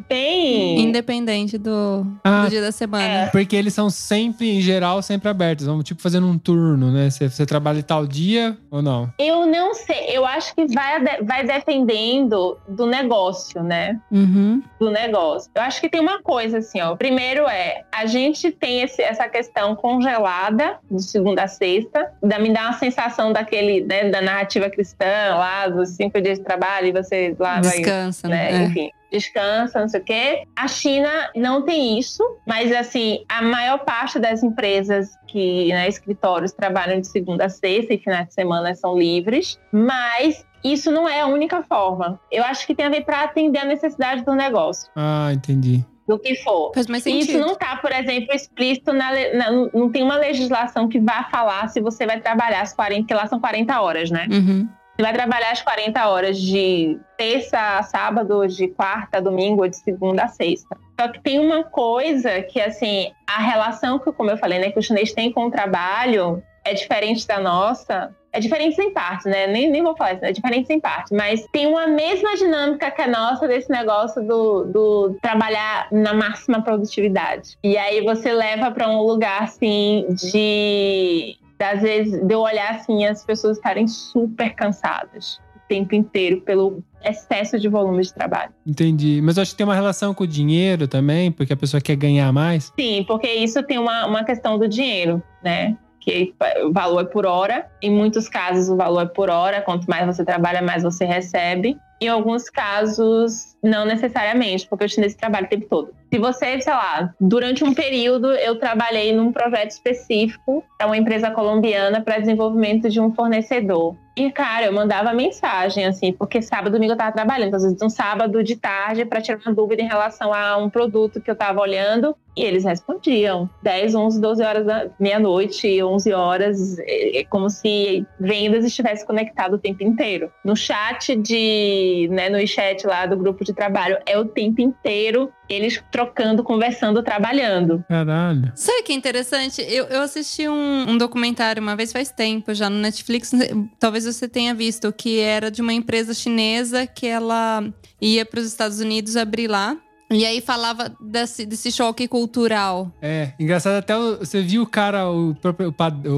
tem. 0.09 0.81
Independente 0.81 1.59
do, 1.59 2.07
Ah, 2.23 2.45
do 2.45 2.51
dia 2.51 2.61
da 2.63 2.73
semana. 2.73 3.05
É. 3.05 3.27
Porque 3.27 3.55
eles 3.57 3.75
são 3.75 3.91
sempre, 3.91 4.51
em 4.51 4.61
geral, 4.61 5.03
sempre 5.03 5.29
abertos. 5.29 5.67
Vamos, 5.67 5.85
tipo, 5.85 6.01
fazendo 6.03 6.27
um 6.27 6.39
turno, 6.39 6.91
né? 6.91 7.11
Você, 7.11 7.29
você 7.29 7.45
trabalha 7.47 7.83
tal 7.83 8.07
dia 8.07 8.57
ou 8.71 8.81
não? 8.83 9.13
Eu 9.19 9.47
não 9.47 9.75
sei. 9.75 10.07
Eu 10.09 10.25
acho 10.27 10.55
que 10.55 10.67
vai, 10.67 11.03
vai 11.23 11.45
dependendo 11.45 12.59
do 12.69 12.87
negócio, 12.87 13.63
né? 13.63 13.99
Uhum. 14.11 14.63
do 14.79 14.91
negócio. 14.91 15.51
Eu 15.55 15.63
acho 15.63 15.81
que 15.81 15.89
tem 15.89 16.01
uma 16.01 16.23
coisa 16.23 16.59
assim, 16.59 16.81
ó. 16.81 16.95
Primeiro 16.97 17.47
é, 17.49 17.83
a 17.93 18.07
gente 18.07 18.51
tem 18.51 18.83
esse- 18.83 19.03
essa 19.03 19.29
questão 19.29 19.75
congelada 19.77 20.77
de 20.91 21.03
segunda 21.03 21.45
a 21.45 21.49
sexta, 21.49 22.13
da, 22.23 22.39
me 22.39 22.53
dá 22.53 22.63
uma 22.63 22.73
sensação 22.75 23.33
daquele, 23.33 23.81
né, 23.83 24.09
da 24.11 24.21
narrativa 24.21 24.69
cristã 24.71 25.05
lá, 25.37 25.69
dos 25.69 25.91
cinco 25.91 26.21
dias 26.21 26.39
de 26.39 26.45
trabalho 26.45 26.89
e 26.89 26.93
você 26.93 27.35
lá 27.39 27.61
vai 27.61 27.79
Descansa, 27.79 28.29
né? 28.29 28.53
né? 28.53 28.63
É. 28.63 28.65
Enfim, 28.67 28.91
descansa, 29.17 29.81
não 29.81 29.89
sei 29.89 30.01
o 30.01 30.05
quê. 30.05 30.43
A 30.57 30.67
China 30.69 31.09
não 31.35 31.63
tem 31.63 31.99
isso, 31.99 32.23
mas 32.47 32.71
assim, 32.73 33.25
a 33.29 33.43
maior 33.43 33.79
parte 33.79 34.19
das 34.19 34.43
empresas 34.43 35.11
que, 35.29 35.69
né, 35.69 35.89
escritórios 35.89 36.53
trabalham 36.53 37.01
de 37.01 37.07
segunda 37.07 37.47
a 37.47 37.49
sexta 37.49 37.95
e 37.95 37.99
finais 37.99 38.29
de 38.29 38.35
semana 38.35 38.75
são 38.75 38.99
livres, 38.99 39.59
mas 39.73 40.45
isso 40.63 40.91
não 40.91 41.09
é 41.09 41.21
a 41.21 41.27
única 41.27 41.63
forma. 41.63 42.19
Eu 42.31 42.43
acho 42.45 42.67
que 42.67 42.75
tem 42.75 42.87
a 42.87 42.89
ver 42.89 43.05
para 43.05 43.23
atender 43.23 43.59
a 43.59 43.65
necessidade 43.65 44.25
do 44.25 44.35
negócio, 44.35 44.91
Ah, 44.97 45.31
entendi. 45.33 45.85
do 46.09 46.19
que 46.19 46.35
for. 46.37 46.73
Faz 46.75 46.87
mais 46.87 47.05
Isso 47.07 47.39
não 47.39 47.53
está, 47.53 47.77
por 47.77 47.93
exemplo, 47.93 48.35
explícito 48.35 48.93
na, 48.93 49.11
na- 49.35 49.51
não 49.73 49.91
tem 49.91 50.03
uma 50.03 50.17
legislação 50.17 50.89
que 50.89 50.99
vá 51.01 51.25
falar 51.31 51.69
se 51.69 51.81
você 51.81 52.07
vai 52.07 52.21
trabalhar 52.21 52.61
as 52.63 52.73
40, 52.75 53.07
que 53.07 53.15
lá 53.15 53.27
são 53.27 53.41
40 53.41 53.81
horas, 53.81 54.11
né? 54.11 54.27
Uhum. 54.31 54.69
Vai 54.99 55.13
trabalhar 55.13 55.51
as 55.51 55.61
40 55.61 56.09
horas 56.09 56.41
de 56.41 56.99
terça 57.17 57.79
a 57.79 57.83
sábado, 57.83 58.47
de 58.47 58.69
quarta 58.69 59.19
a 59.19 59.21
domingo, 59.21 59.63
ou 59.63 59.69
de 59.69 59.77
segunda 59.77 60.25
a 60.25 60.29
sexta. 60.29 60.77
Só 60.99 61.09
que 61.09 61.21
tem 61.21 61.41
uma 61.41 61.65
coisa 61.65 62.43
que, 62.43 62.61
assim, 62.61 63.11
a 63.27 63.41
relação 63.41 63.99
que, 63.99 64.13
como 64.13 64.31
eu 64.31 64.37
falei, 64.37 64.59
né, 64.59 64.71
que 64.71 64.79
o 64.79 64.83
chinês 64.83 65.13
tem 65.13 65.33
com 65.33 65.47
o 65.47 65.51
trabalho 65.51 66.43
é 66.65 66.73
diferente 66.73 67.27
da 67.27 67.39
nossa. 67.39 68.15
É 68.33 68.41
diferente 68.41 68.81
em 68.81 68.91
parte, 68.91 69.29
né? 69.29 69.47
Nem, 69.47 69.71
nem 69.71 69.83
vou 69.83 69.97
falar 69.97 70.15
isso, 70.15 70.25
é 70.25 70.33
diferente 70.33 70.73
em 70.73 70.81
parte. 70.81 71.15
Mas 71.15 71.47
tem 71.53 71.67
uma 71.67 71.87
mesma 71.87 72.37
dinâmica 72.37 72.91
que 72.91 73.03
a 73.03 73.07
nossa 73.07 73.47
desse 73.47 73.71
negócio 73.71 74.27
do, 74.27 74.65
do 74.65 75.17
trabalhar 75.23 75.87
na 75.93 76.13
máxima 76.15 76.61
produtividade. 76.61 77.57
E 77.63 77.77
aí 77.77 78.03
você 78.03 78.33
leva 78.33 78.73
para 78.73 78.89
um 78.89 79.03
lugar, 79.03 79.43
assim, 79.43 80.07
de 80.11 81.37
às 81.65 81.83
vezes 81.83 82.21
de 82.21 82.35
eu 82.35 82.41
olhar 82.41 82.71
assim 82.73 83.05
as 83.05 83.25
pessoas 83.25 83.57
estarem 83.57 83.87
super 83.89 84.55
cansadas 84.55 85.41
o 85.57 85.61
tempo 85.69 85.95
inteiro 85.95 86.41
pelo 86.43 86.83
excesso 87.05 87.59
de 87.59 87.69
volume 87.69 88.03
de 88.03 88.13
trabalho. 88.13 88.53
Entendi. 88.67 89.21
Mas 89.23 89.37
eu 89.37 89.43
acho 89.43 89.53
que 89.53 89.57
tem 89.57 89.67
uma 89.67 89.75
relação 89.75 90.15
com 90.15 90.25
o 90.25 90.27
dinheiro 90.27 90.89
também, 90.89 91.31
porque 91.31 91.53
a 91.53 91.57
pessoa 91.57 91.81
quer 91.81 91.97
ganhar 91.97 92.33
mais. 92.33 92.73
Sim, 92.79 93.05
porque 93.07 93.29
isso 93.29 93.63
tem 93.63 93.79
uma, 93.79 94.07
uma 94.07 94.25
questão 94.25 94.59
do 94.59 94.69
dinheiro, 94.69 95.23
né? 95.43 95.77
Que 96.01 96.35
o 96.65 96.73
valor 96.73 97.01
é 97.01 97.05
por 97.05 97.25
hora. 97.25 97.67
Em 97.81 97.91
muitos 97.91 98.29
casos, 98.29 98.69
o 98.69 98.77
valor 98.77 99.03
é 99.03 99.07
por 99.07 99.31
hora. 99.31 99.63
Quanto 99.63 99.89
mais 99.89 100.07
você 100.07 100.25
trabalha, 100.25 100.61
mais 100.61 100.83
você 100.83 101.05
recebe. 101.05 101.79
Em 102.01 102.09
alguns 102.09 102.51
casos, 102.51 103.57
não 103.63 103.85
necessariamente, 103.85 104.67
porque 104.69 104.85
o 104.85 104.89
chinês 104.89 105.15
trabalha 105.15 105.47
o 105.47 105.49
tempo 105.49 105.67
todo. 105.69 105.95
Se 106.13 106.19
você, 106.19 106.61
sei 106.61 106.73
lá, 106.73 107.13
durante 107.21 107.65
um 107.65 107.75
período 107.75 108.33
eu 108.33 108.59
trabalhei 108.59 109.13
num 109.13 109.33
projeto 109.33 109.71
específico 109.71 110.63
para 110.79 110.87
uma 110.87 110.97
empresa 110.97 111.31
colombiana 111.31 112.01
para 112.01 112.19
desenvolvimento 112.19 112.89
de 112.89 113.01
um 113.01 113.13
fornecedor. 113.13 113.97
E, 114.17 114.31
cara, 114.31 114.67
eu 114.67 114.73
mandava 114.73 115.13
mensagem, 115.13 115.85
assim, 115.87 116.13
porque 116.13 116.41
sábado, 116.41 116.73
domingo 116.73 116.93
eu 116.93 116.97
tava 116.97 117.11
trabalhando. 117.11 117.49
Então, 117.49 117.57
às 117.57 117.65
vezes, 117.65 117.83
um 117.83 117.89
sábado 117.89 118.45
de 118.45 118.55
tarde 118.55 119.05
para 119.05 119.21
tirar 119.21 119.41
uma 119.45 119.53
dúvida 119.53 119.83
em 119.83 119.89
relação 119.89 120.33
a 120.33 120.57
um 120.57 120.71
produto 120.71 121.21
que 121.21 121.29
eu 121.29 121.35
tava 121.35 121.61
olhando. 121.61 122.17
E 122.37 122.45
eles 122.45 122.65
respondiam. 122.65 123.51
10, 123.63 123.95
11, 123.95 124.21
12 124.21 124.43
horas 124.45 124.67
da 124.67 124.87
meia-noite, 125.01 125.83
11 125.83 126.13
horas. 126.13 126.79
É 126.79 127.05
é 127.15 127.25
como 127.25 127.51
se 127.51 128.07
vendas 128.21 128.65
estivesse 128.65 129.05
conectado 129.07 129.55
o 129.55 129.59
tempo 129.59 129.83
inteiro. 129.83 130.31
No 130.45 130.57
chat 130.57 131.17
de... 131.17 131.84
Né, 132.11 132.29
no 132.29 132.47
chat 132.47 132.87
lá 132.87 133.07
do 133.07 133.17
grupo 133.17 133.45
de 133.45 133.53
trabalho, 133.53 133.99
é 134.07 134.19
o 134.19 134.25
tempo 134.25 134.61
inteiro 134.61 135.33
eles 135.49 135.83
trocando, 135.91 136.43
conversando, 136.43 137.03
trabalhando. 137.03 137.85
Caralho. 137.89 138.53
Sabe 138.55 138.81
o 138.81 138.85
que 138.85 138.93
é 138.93 138.95
interessante? 138.95 139.61
Eu, 139.63 139.85
eu 139.87 140.01
assisti 140.01 140.49
um, 140.49 140.91
um 140.91 140.97
documentário 140.97 141.63
uma 141.63 141.77
vez 141.77 141.93
faz 141.93 142.11
tempo, 142.11 142.55
já 142.55 142.71
no 142.71 142.79
Netflix. 142.79 143.33
Talvez 143.79 144.05
você 144.05 144.29
tenha 144.29 144.55
visto, 144.55 144.93
que 144.93 145.21
era 145.21 145.51
de 145.51 145.61
uma 145.61 145.73
empresa 145.73 146.15
chinesa 146.15 146.87
que 146.87 147.07
ela 147.07 147.63
ia 148.01 148.25
para 148.25 148.41
os 148.41 148.47
Estados 148.47 148.81
Unidos 148.81 149.17
abrir 149.17 149.49
lá. 149.49 149.77
E 150.15 150.25
aí 150.25 150.41
falava 150.41 150.95
desse, 151.01 151.45
desse 151.47 151.71
choque 151.73 152.07
cultural. 152.09 152.91
É, 153.03 153.33
engraçado 153.39 153.75
até 153.77 153.97
o- 153.97 154.19
você 154.19 154.43
viu 154.43 154.63
o 154.63 154.67
cara, 154.67 155.11
o, 155.11 155.31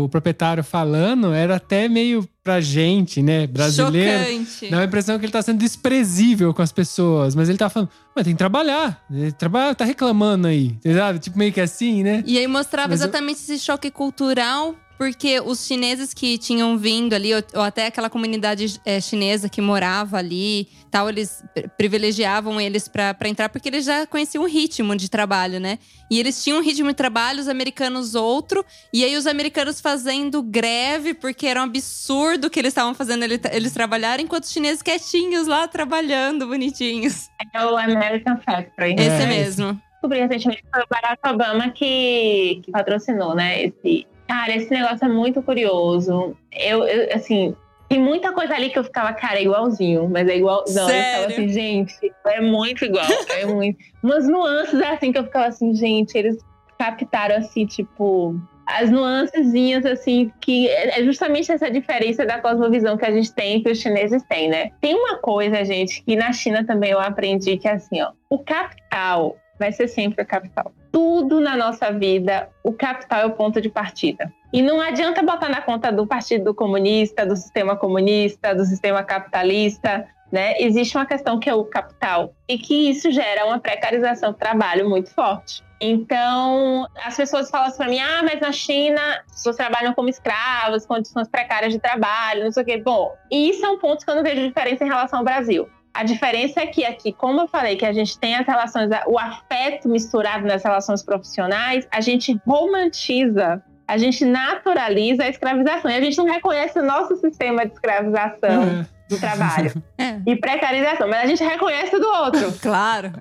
o 0.03 0.09
proprietário 0.09 0.62
falando, 0.64 1.32
era 1.32 1.57
até 1.57 1.88
meio 1.88 2.28
pra 2.44 2.61
gente, 2.61 3.20
né, 3.22 3.47
brasileiro. 3.47 4.24
Chocante. 4.24 4.70
Dá 4.70 4.80
a 4.80 4.84
impressão 4.84 5.18
que 5.18 5.24
ele 5.24 5.32
tá 5.32 5.42
sendo 5.42 5.59
desprezível 5.59 6.55
com 6.55 6.62
as 6.62 6.70
pessoas, 6.70 7.34
mas 7.34 7.49
ele 7.49 7.59
tá 7.59 7.68
falando, 7.68 7.90
mas 8.14 8.24
tem 8.24 8.34
que 8.34 8.38
trabalhar, 8.38 9.05
ele 9.11 9.32
trabalha, 9.32 9.74
tá 9.74 9.84
reclamando 9.84 10.47
aí, 10.47 10.76
sabe? 10.97 11.18
Tipo 11.18 11.38
meio 11.38 11.53
que 11.53 11.61
assim, 11.61 12.05
né? 12.05 12.22
E 12.24 12.38
aí 12.38 12.47
mostrava 12.47 12.88
Mas 12.90 13.01
eu- 13.01 13.07
exatamente 13.09 13.38
esse 13.40 13.59
choque 13.59 13.90
cultural, 13.90 14.76
porque 14.97 15.40
os 15.40 15.66
chineses 15.66 16.14
que 16.14 16.38
tinham 16.38 16.76
vindo 16.78 17.14
ali, 17.14 17.34
ou, 17.34 17.42
ou 17.55 17.62
até 17.62 17.86
aquela 17.86 18.09
comunidade 18.09 18.80
eh, 18.84 19.01
chinesa 19.01 19.49
que 19.49 19.61
morava 19.61 20.16
ali, 20.18 20.68
tal, 20.90 21.09
eles 21.09 21.42
pri- 21.55 21.68
privilegiavam 21.76 22.61
eles 22.61 22.88
pra 22.88 23.14
entrar, 23.26 23.49
porque 23.49 23.68
eles 23.68 23.84
já 23.84 24.07
conheciam 24.07 24.44
o 24.44 24.47
ritmo 24.47 24.97
de 24.97 25.11
trabalho, 25.11 25.61
né? 25.61 25.78
E 26.11 26.18
eles 26.20 26.42
tinham 26.42 26.59
um 26.59 26.62
ritmo 26.62 26.88
de 26.88 26.94
trabalho, 26.94 27.40
os 27.40 27.49
americanos 27.49 28.14
outro, 28.14 28.64
e 28.92 29.05
aí 29.05 29.16
os 29.16 29.26
americanos 29.26 29.80
fazendo 29.80 30.42
greve, 30.42 31.12
porque 31.14 31.47
era 31.47 31.61
um 31.61 31.64
absurdo 31.64 32.49
que 32.49 32.59
eles 32.59 32.70
estavam 32.70 32.94
fazendo 32.94 33.22
ele- 33.24 33.40
eles 33.53 33.72
trabalharem, 33.72 34.24
enquanto 34.24 34.44
os 34.44 34.51
chineses 34.53 34.82
quietinhos 34.82 35.47
lá 35.47 35.68
trabalhando, 35.68 36.47
bonitinhos. 36.47 37.28
É 37.55 37.64
o 37.64 37.76
American 37.76 38.38
Factory. 38.40 38.92
É, 38.92 38.94
Esse 38.94 39.16
esse. 39.16 39.26
mesmo. 39.26 39.80
descobri 39.92 40.20
recentemente 40.20 40.62
que 40.62 40.68
foi 40.72 40.82
o 40.82 40.86
Barack 40.90 41.20
Obama 41.28 41.70
que, 41.70 42.61
que 42.64 42.70
patrocinou, 42.70 43.34
né? 43.34 43.64
Esse. 43.64 44.07
Cara, 44.29 44.55
esse 44.57 44.70
negócio 44.70 45.05
é 45.05 45.09
muito 45.09 45.43
curioso. 45.43 46.37
Eu, 46.53 46.85
eu, 46.87 47.14
assim, 47.14 47.55
tem 47.89 48.01
muita 48.01 48.33
coisa 48.33 48.55
ali 48.55 48.70
que 48.70 48.79
eu 48.79 48.85
ficava, 48.85 49.12
cara, 49.12 49.39
é 49.39 49.43
igualzinho, 49.43 50.09
mas 50.09 50.29
é 50.29 50.37
igual. 50.37 50.64
Não, 50.68 50.83
eu 50.83 50.89
Sério? 50.89 51.05
ficava 51.05 51.27
assim, 51.27 51.49
gente, 51.49 52.12
é 52.27 52.41
muito 52.41 52.85
igual. 52.85 53.07
É 53.31 53.47
muito. 53.47 53.79
Umas 54.03 54.27
nuances 54.29 54.81
assim 54.83 55.12
que 55.12 55.18
eu 55.18 55.24
ficava 55.24 55.47
assim, 55.47 55.74
gente, 55.74 56.16
eles 56.16 56.39
captaram 56.79 57.37
assim, 57.37 57.66
tipo. 57.66 58.39
As 58.66 58.91
nuancezinhas, 58.91 59.87
assim, 59.87 60.33
que 60.41 60.68
é 60.68 61.01
justamente 61.05 61.53
essa 61.53 61.70
diferença 61.70 62.27
da 62.27 62.41
cosmovisão 62.41 62.97
que 62.97 63.05
a 63.05 63.12
gente 63.12 63.33
tem 63.33 63.62
que 63.62 63.70
os 63.70 63.79
chineses 63.79 64.24
têm, 64.24 64.49
né? 64.49 64.72
Tem 64.81 64.93
uma 64.93 65.18
coisa, 65.18 65.64
gente, 65.64 66.03
que 66.03 66.16
na 66.16 66.33
China 66.33 66.66
também 66.66 66.91
eu 66.91 66.99
aprendi 66.99 67.57
que 67.59 67.68
é 67.68 67.74
assim, 67.74 68.03
ó. 68.03 68.11
O 68.29 68.41
capital 68.41 69.37
vai 69.57 69.70
ser 69.70 69.87
sempre 69.87 70.20
o 70.20 70.27
capital. 70.27 70.72
Tudo 70.97 71.42
na 71.42 71.55
nossa 71.55 71.92
vida, 71.92 72.49
o 72.64 72.72
capital 72.72 73.20
é 73.20 73.26
o 73.26 73.32
ponto 73.32 73.61
de 73.61 73.68
partida. 73.68 74.32
E 74.51 74.62
não 74.62 74.80
adianta 74.80 75.22
botar 75.22 75.51
na 75.51 75.61
conta 75.61 75.92
do 75.92 76.07
Partido 76.07 76.55
Comunista, 76.55 77.26
do 77.26 77.36
sistema 77.36 77.76
comunista, 77.76 78.55
do 78.55 78.64
sistema 78.64 79.03
capitalista, 79.03 80.09
né? 80.32 80.55
Existe 80.59 80.97
uma 80.97 81.05
questão 81.05 81.38
que 81.38 81.51
é 81.51 81.55
o 81.55 81.66
capital 81.66 82.32
e 82.49 82.57
que 82.57 82.88
isso 82.88 83.11
gera 83.11 83.44
uma 83.44 83.59
precarização 83.59 84.32
do 84.32 84.38
trabalho 84.38 84.88
muito 84.88 85.11
forte. 85.11 85.62
Então, 85.78 86.88
as 87.05 87.14
pessoas 87.14 87.51
falam 87.51 87.66
assim 87.66 87.76
para 87.76 87.88
mim: 87.88 88.01
ah, 88.01 88.22
mas 88.22 88.40
na 88.40 88.51
China 88.51 89.01
as 89.26 89.32
pessoas 89.32 89.57
trabalham 89.57 89.92
como 89.92 90.09
escravos, 90.09 90.86
condições 90.86 91.28
precárias 91.28 91.74
de 91.74 91.78
trabalho, 91.78 92.44
não 92.44 92.53
sei 92.53 92.62
o 92.62 92.66
quê. 92.66 92.78
Bom, 92.78 93.14
e 93.30 93.51
isso 93.51 93.66
é 93.66 93.68
um 93.68 93.78
ponto 93.78 94.03
que 94.03 94.11
eu 94.11 94.14
não 94.14 94.22
vejo 94.22 94.49
diferença 94.49 94.82
em 94.82 94.88
relação 94.88 95.18
ao 95.18 95.24
Brasil. 95.26 95.68
A 95.97 96.05
diferença 96.05 96.61
é 96.61 96.66
que 96.66 96.84
aqui, 96.84 97.11
como 97.11 97.40
eu 97.40 97.49
falei, 97.49 97.74
que 97.74 97.86
a 97.86 97.92
gente 97.92 98.18
tem 98.18 98.34
as 98.34 98.47
relações, 98.47 98.90
o 99.07 99.18
afeto 99.18 99.88
misturado 99.88 100.47
nas 100.47 100.62
relações 100.62 101.03
profissionais, 101.03 101.88
a 101.90 102.03
gente 102.03 102.38
romantiza, 102.47 103.62
a 103.88 103.97
gente 103.97 104.22
naturaliza 104.24 105.24
a 105.24 105.28
escravização. 105.28 105.90
E 105.90 105.94
a 105.94 106.01
gente 106.01 106.18
não 106.18 106.26
reconhece 106.26 106.78
o 106.78 106.84
nosso 106.84 107.16
sistema 107.16 107.64
de 107.64 107.72
escravização 107.72 108.62
É. 108.92 108.95
do 109.09 109.19
trabalho 109.19 109.73
É, 109.99 110.19
e 110.27 110.37
precarização, 110.37 111.09
mas 111.09 111.23
a 111.23 111.27
gente 111.27 111.43
reconhece 111.45 111.95
o 111.97 112.01
do 112.01 112.09
outro. 112.09 112.53
claro. 112.61 113.13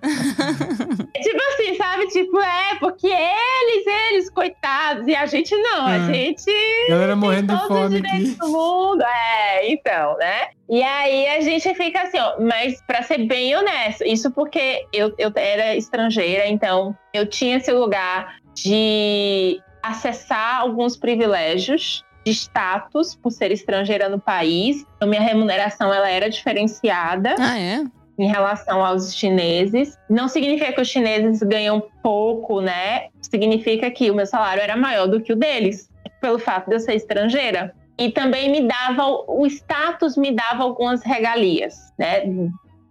É 1.14 1.20
tipo 1.20 1.38
assim, 1.54 1.76
sabe? 1.78 2.08
Tipo, 2.08 2.40
é, 2.40 2.76
porque 2.80 3.08
eles, 3.08 3.86
eles, 4.12 4.30
coitados, 4.30 5.08
e 5.08 5.16
a 5.16 5.26
gente 5.26 5.56
não, 5.56 5.86
a 5.86 5.96
É. 5.98 6.14
gente 6.14 6.52
Galera 6.90 7.16
morrendo 7.16 7.54
de 7.54 7.60
todos 7.60 7.70
os 7.78 7.84
fome 7.84 8.02
direitos 8.02 8.30
aqui. 8.32 8.40
do 8.40 8.48
mundo. 8.50 9.04
É, 9.04 9.72
então, 9.72 10.18
né? 10.18 10.48
E 10.70 10.82
aí 10.82 11.28
a 11.30 11.42
gente 11.42 11.74
fica 11.76 12.02
assim, 12.02 12.20
ó, 12.20 12.40
mas 12.40 12.82
pra 12.88 13.04
ser 13.04 13.20
bem 13.26 13.56
honesto, 13.56 14.04
isso 14.04 14.32
porque 14.32 14.86
eu, 14.92 15.14
eu 15.18 15.32
era 15.36 15.76
estrangeira, 15.76 16.48
então 16.48 16.96
eu 17.14 17.26
tinha 17.28 17.58
esse 17.58 17.72
lugar 17.72 18.36
de 18.56 19.62
acessar 19.84 20.62
alguns 20.62 20.98
privilégios 20.98 22.04
de 22.26 22.32
status 22.34 23.16
por 23.16 23.32
ser 23.32 23.52
estrangeira 23.52 24.10
no 24.10 24.20
país. 24.20 24.84
Então 24.98 25.08
minha 25.08 25.22
remuneração 25.22 25.94
ela 25.94 26.10
era 26.10 26.30
diferenciada 26.30 27.36
Ah, 27.40 27.60
é? 27.60 27.84
em 28.18 28.28
relação 28.28 28.84
aos 28.84 29.14
chineses. 29.14 29.98
Não 30.10 30.28
significa 30.28 30.74
que 30.74 30.82
os 30.82 30.88
chineses 30.88 31.42
ganham 31.44 31.84
pouco, 32.02 32.62
né? 32.62 33.08
Significa 33.22 33.92
que 33.92 34.10
o 34.10 34.16
meu 34.16 34.26
salário 34.26 34.62
era 34.64 34.76
maior 34.76 35.06
do 35.08 35.22
que 35.22 35.34
o 35.34 35.36
deles, 35.36 35.90
pelo 36.22 36.40
fato 36.40 36.68
de 36.70 36.76
eu 36.76 36.80
ser 36.80 36.96
estrangeira. 36.96 37.74
E 37.98 38.10
também 38.12 38.50
me 38.52 38.68
dava, 38.68 39.06
o 39.28 39.46
status 39.46 40.18
me 40.18 40.32
dava 40.32 40.64
algumas 40.64 41.02
regalias, 41.04 41.76
né? 41.98 42.24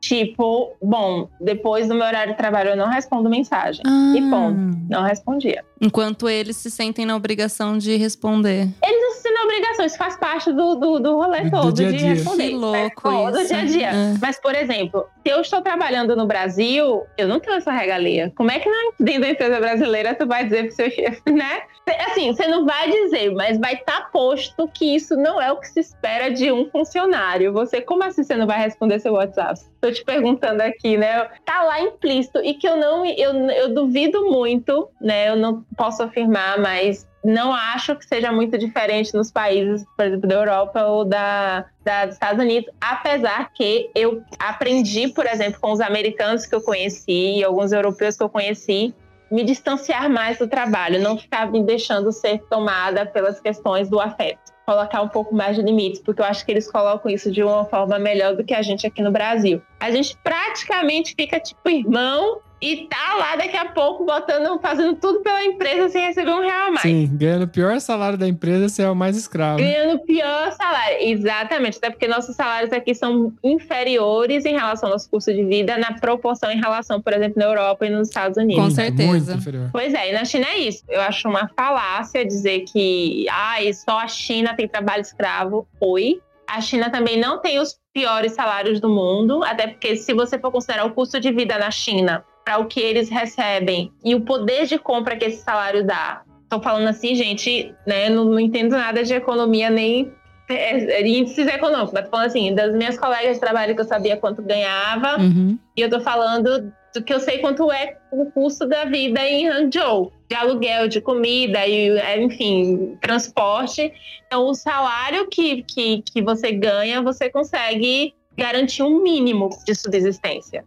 Tipo, 0.00 0.72
bom, 0.82 1.30
depois 1.40 1.88
do 1.88 1.94
meu 1.94 2.06
horário 2.06 2.32
de 2.32 2.36
trabalho 2.38 2.70
eu 2.70 2.76
não 2.76 2.88
respondo 2.90 3.30
mensagem. 3.30 3.82
E 4.14 4.20
ponto. 4.28 4.58
Não 4.90 5.02
respondia. 5.02 5.64
Enquanto 5.80 6.28
eles 6.28 6.58
se 6.58 6.70
sentem 6.70 7.06
na 7.06 7.16
obrigação 7.16 7.78
de 7.78 7.96
responder. 7.96 8.68
Eles 8.82 9.00
não 9.00 9.13
sentem 9.34 9.38
na 9.38 9.44
obrigação, 9.44 9.84
isso 9.86 9.98
faz 9.98 10.16
parte 10.16 10.52
do, 10.52 10.74
do, 10.76 10.98
do 11.00 11.16
rolê 11.16 11.40
Do- 11.42 11.50
do 11.50 11.60
todo 11.62 11.72
dia 11.74 11.88
a 11.88 11.90
de 11.92 11.96
dia. 11.98 12.08
responder. 12.10 12.48
Que 12.48 12.54
louco 12.54 13.08
É, 13.08 13.30
do 13.32 13.38
isso. 13.40 13.48
dia 13.48 13.58
a 13.58 13.64
dia. 13.64 13.88
É. 13.90 14.14
Mas, 14.20 14.40
por 14.40 14.54
exemplo, 14.54 15.06
se 15.26 15.32
eu 15.32 15.40
estou 15.40 15.60
trabalhando 15.60 16.14
no 16.16 16.26
Brasil, 16.26 17.02
eu 17.18 17.28
não 17.28 17.40
tenho 17.40 17.56
essa 17.56 17.72
regalia. 17.72 18.32
Como 18.36 18.50
é 18.50 18.58
que 18.58 18.68
na- 18.68 18.92
dentro 19.00 19.20
da 19.22 19.28
empresa 19.30 19.60
brasileira 19.60 20.14
tu 20.14 20.26
vai 20.26 20.44
dizer 20.44 20.66
pro 20.66 20.74
seu 20.76 20.90
chefe, 20.90 21.30
né? 21.30 21.62
Assim, 22.08 22.32
você 22.32 22.46
não 22.46 22.64
vai 22.64 22.90
dizer, 22.90 23.30
mas 23.34 23.58
vai 23.58 23.74
estar 23.74 24.10
posto 24.10 24.66
que 24.68 24.94
isso 24.94 25.16
não 25.16 25.40
é 25.40 25.52
o 25.52 25.56
que 25.58 25.68
se 25.68 25.80
espera 25.80 26.30
de 26.30 26.50
um 26.50 26.68
funcionário. 26.70 27.52
Você, 27.52 27.80
como 27.80 28.02
assim 28.04 28.22
você 28.22 28.34
não 28.36 28.46
vai 28.46 28.58
responder 28.60 28.98
seu 29.00 29.12
WhatsApp? 29.12 29.60
Tô 29.80 29.90
te 29.92 30.02
perguntando 30.02 30.62
aqui, 30.62 30.96
né? 30.96 31.28
Tá 31.44 31.62
lá 31.62 31.80
implícito 31.80 32.38
e 32.42 32.54
que 32.54 32.66
eu 32.66 32.76
não, 32.76 33.04
eu, 33.04 33.32
eu 33.50 33.74
duvido 33.74 34.24
muito, 34.30 34.88
né? 34.98 35.28
Eu 35.28 35.36
não 35.36 35.62
posso 35.76 36.02
afirmar, 36.02 36.58
mas 36.58 37.06
não 37.24 37.52
acho 37.52 37.96
que 37.96 38.04
seja 38.06 38.30
muito 38.30 38.58
diferente 38.58 39.14
nos 39.14 39.30
países, 39.30 39.84
por 39.96 40.04
exemplo, 40.04 40.28
da 40.28 40.34
Europa 40.34 40.84
ou 40.84 41.04
da, 41.04 41.64
da- 41.82 42.04
dos 42.06 42.14
Estados 42.14 42.42
Unidos, 42.42 42.70
apesar 42.80 43.50
que 43.54 43.90
eu 43.94 44.22
aprendi, 44.38 45.08
por 45.08 45.26
exemplo, 45.26 45.58
com 45.60 45.72
os 45.72 45.80
americanos 45.80 46.44
que 46.46 46.54
eu 46.54 46.60
conheci 46.60 47.38
e 47.38 47.44
alguns 47.44 47.72
europeus 47.72 48.16
que 48.16 48.22
eu 48.22 48.28
conheci, 48.28 48.94
me 49.30 49.42
distanciar 49.42 50.08
mais 50.10 50.38
do 50.38 50.46
trabalho, 50.46 51.00
não 51.00 51.16
ficar 51.18 51.50
me 51.50 51.62
deixando 51.62 52.12
ser 52.12 52.42
tomada 52.50 53.06
pelas 53.06 53.40
questões 53.40 53.88
do 53.88 53.98
afeto. 53.98 54.52
Colocar 54.66 55.02
um 55.02 55.08
pouco 55.08 55.34
mais 55.34 55.56
de 55.56 55.62
limites, 55.62 56.00
porque 56.00 56.20
eu 56.20 56.24
acho 56.26 56.44
que 56.44 56.52
eles 56.52 56.70
colocam 56.70 57.10
isso 57.10 57.30
de 57.32 57.42
uma 57.42 57.64
forma 57.64 57.98
melhor 57.98 58.36
do 58.36 58.44
que 58.44 58.54
a 58.54 58.62
gente 58.62 58.86
aqui 58.86 59.02
no 59.02 59.10
Brasil. 59.10 59.60
A 59.80 59.90
gente 59.90 60.16
praticamente 60.22 61.14
fica 61.16 61.40
tipo 61.40 61.68
irmão 61.68 62.38
e 62.64 62.88
tá 62.88 63.14
lá 63.18 63.36
daqui 63.36 63.58
a 63.58 63.66
pouco 63.66 64.06
botando, 64.06 64.58
fazendo 64.58 64.96
tudo 64.96 65.20
pela 65.20 65.44
empresa 65.44 65.90
sem 65.90 66.06
receber 66.06 66.30
um 66.30 66.40
real 66.40 66.68
a 66.68 66.70
mais. 66.70 66.80
Sim, 66.80 67.10
ganhando 67.12 67.42
o 67.42 67.48
pior 67.48 67.78
salário 67.78 68.16
da 68.16 68.26
empresa, 68.26 68.70
você 68.70 68.82
é 68.82 68.88
o 68.88 68.96
mais 68.96 69.18
escravo. 69.18 69.58
Ganhando 69.58 69.96
o 69.96 69.98
pior 69.98 70.50
salário. 70.52 70.96
Exatamente. 71.00 71.76
Até 71.76 71.90
porque 71.90 72.08
nossos 72.08 72.34
salários 72.34 72.72
aqui 72.72 72.94
são 72.94 73.34
inferiores 73.44 74.46
em 74.46 74.54
relação 74.54 74.88
ao 74.88 74.94
nosso 74.94 75.10
custo 75.10 75.30
de 75.34 75.44
vida, 75.44 75.76
na 75.76 75.92
proporção 75.92 76.50
em 76.50 76.58
relação, 76.58 77.02
por 77.02 77.12
exemplo, 77.12 77.34
na 77.36 77.44
Europa 77.44 77.84
e 77.84 77.90
nos 77.90 78.08
Estados 78.08 78.38
Unidos. 78.38 78.64
Com 78.64 78.70
certeza. 78.70 79.38
Pois 79.70 79.92
é, 79.92 80.08
e 80.08 80.12
na 80.14 80.24
China 80.24 80.46
é 80.48 80.56
isso. 80.56 80.84
Eu 80.88 81.02
acho 81.02 81.28
uma 81.28 81.50
falácia 81.54 82.24
dizer 82.24 82.60
que 82.60 83.26
ai, 83.30 83.70
só 83.74 83.98
a 83.98 84.08
China 84.08 84.54
tem 84.56 84.66
trabalho 84.66 85.02
escravo. 85.02 85.68
Oi. 85.78 86.18
A 86.46 86.62
China 86.62 86.90
também 86.90 87.20
não 87.20 87.40
tem 87.40 87.58
os 87.58 87.78
piores 87.92 88.32
salários 88.32 88.80
do 88.80 88.88
mundo, 88.88 89.42
até 89.44 89.66
porque 89.66 89.96
se 89.96 90.14
você 90.14 90.38
for 90.38 90.50
considerar 90.50 90.86
o 90.86 90.90
custo 90.90 91.20
de 91.20 91.30
vida 91.30 91.58
na 91.58 91.70
China 91.70 92.24
para 92.44 92.58
o 92.58 92.66
que 92.66 92.80
eles 92.80 93.08
recebem 93.08 93.90
e 94.04 94.14
o 94.14 94.20
poder 94.20 94.66
de 94.66 94.78
compra 94.78 95.16
que 95.16 95.24
esse 95.24 95.42
salário 95.42 95.84
dá. 95.84 96.22
Tô 96.48 96.60
falando 96.60 96.86
assim, 96.88 97.14
gente, 97.14 97.74
né? 97.86 98.10
Não, 98.10 98.24
não 98.26 98.38
entendo 98.38 98.72
nada 98.72 99.02
de 99.02 99.14
economia 99.14 99.70
nem 99.70 100.12
é, 100.48 101.00
é, 101.00 101.06
índices 101.06 101.46
econômicos, 101.46 101.92
mas 101.92 102.04
tô 102.04 102.10
falando 102.10 102.26
assim, 102.26 102.54
das 102.54 102.74
minhas 102.74 102.98
colegas 102.98 103.34
de 103.34 103.40
trabalho 103.40 103.74
que 103.74 103.80
eu 103.80 103.86
sabia 103.86 104.16
quanto 104.16 104.42
ganhava, 104.42 105.18
Uhum. 105.18 105.58
e 105.74 105.80
eu 105.80 105.88
tô 105.88 106.00
falando 106.00 106.70
do 106.94 107.02
que 107.02 107.12
eu 107.12 107.18
sei 107.18 107.38
quanto 107.38 107.72
é 107.72 107.96
o 108.12 108.26
custo 108.26 108.66
da 108.66 108.84
vida 108.84 109.20
em 109.26 109.48
Hangzhou, 109.48 110.12
de 110.28 110.36
aluguel, 110.36 110.86
de 110.86 111.00
comida, 111.00 111.66
e, 111.66 111.88
é, 111.98 112.22
enfim, 112.22 112.96
transporte. 113.00 113.92
Então, 114.26 114.46
o 114.46 114.54
salário 114.54 115.26
que, 115.28 115.62
que, 115.64 116.02
que 116.02 116.22
você 116.22 116.52
ganha, 116.52 117.02
você 117.02 117.28
consegue 117.30 118.14
garantir 118.36 118.82
um 118.82 119.02
mínimo 119.02 119.48
de 119.66 119.74
subsistência. 119.74 120.64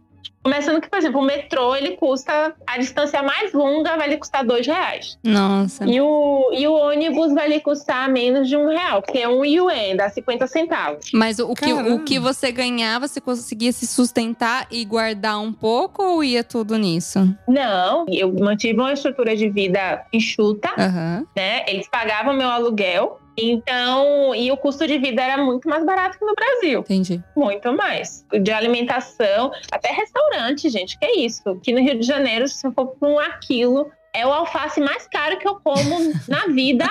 Começando 0.48 0.80
que, 0.80 0.88
por 0.88 0.98
exemplo, 0.98 1.20
o 1.20 1.24
metrô, 1.24 1.76
ele 1.76 1.90
custa, 1.90 2.54
a 2.66 2.78
distância 2.78 3.22
mais 3.22 3.52
longa 3.52 3.98
vai 3.98 4.08
lhe 4.08 4.16
custar 4.16 4.42
dois 4.42 4.66
reais. 4.66 5.18
Nossa. 5.22 5.84
E 5.84 6.00
o, 6.00 6.50
e 6.54 6.66
o 6.66 6.72
ônibus 6.72 7.34
vai 7.34 7.50
lhe 7.50 7.60
custar 7.60 8.08
menos 8.08 8.48
de 8.48 8.56
um 8.56 8.66
real, 8.66 9.02
porque 9.02 9.18
é 9.18 9.28
um 9.28 9.44
yuan, 9.44 9.94
dá 9.94 10.08
50 10.08 10.46
centavos. 10.46 11.10
Mas 11.12 11.38
o, 11.38 11.50
o 11.50 11.54
que, 11.54 11.70
o 11.70 12.02
que 12.02 12.18
você 12.18 12.50
ganhava, 12.50 13.06
você 13.06 13.20
conseguia 13.20 13.72
se 13.72 13.86
sustentar 13.86 14.66
e 14.70 14.86
guardar 14.86 15.38
um 15.38 15.52
pouco 15.52 16.02
ou 16.02 16.24
ia 16.24 16.42
tudo 16.42 16.78
nisso? 16.78 17.28
Não, 17.46 18.06
eu 18.08 18.32
mantive 18.32 18.80
uma 18.80 18.94
estrutura 18.94 19.36
de 19.36 19.50
vida 19.50 20.02
enxuta, 20.10 20.70
Aham. 20.78 21.26
né? 21.36 21.62
Eles 21.68 21.86
pagavam 21.88 22.32
meu 22.32 22.48
aluguel, 22.48 23.20
então, 23.40 24.34
e 24.34 24.50
o 24.50 24.56
custo 24.56 24.86
de 24.86 24.98
vida 24.98 25.22
era 25.22 25.42
muito 25.42 25.68
mais 25.68 25.84
barato 25.84 26.18
que 26.18 26.24
no 26.24 26.34
Brasil. 26.34 26.80
Entendi. 26.80 27.22
Muito 27.36 27.72
mais. 27.72 28.24
De 28.42 28.50
alimentação, 28.50 29.50
até 29.70 29.90
restaurante, 29.92 30.68
gente, 30.68 30.98
que 30.98 31.04
é 31.04 31.18
isso. 31.20 31.48
Aqui 31.48 31.72
no 31.72 31.80
Rio 31.80 31.98
de 31.98 32.06
Janeiro, 32.06 32.46
se 32.48 32.66
eu 32.66 32.72
for 32.72 32.86
para 32.88 33.08
um 33.08 33.18
aquilo, 33.18 33.90
é 34.14 34.26
o 34.26 34.32
alface 34.32 34.80
mais 34.80 35.06
caro 35.08 35.38
que 35.38 35.46
eu 35.48 35.56
como 35.60 35.96
na 36.28 36.46
vida. 36.46 36.86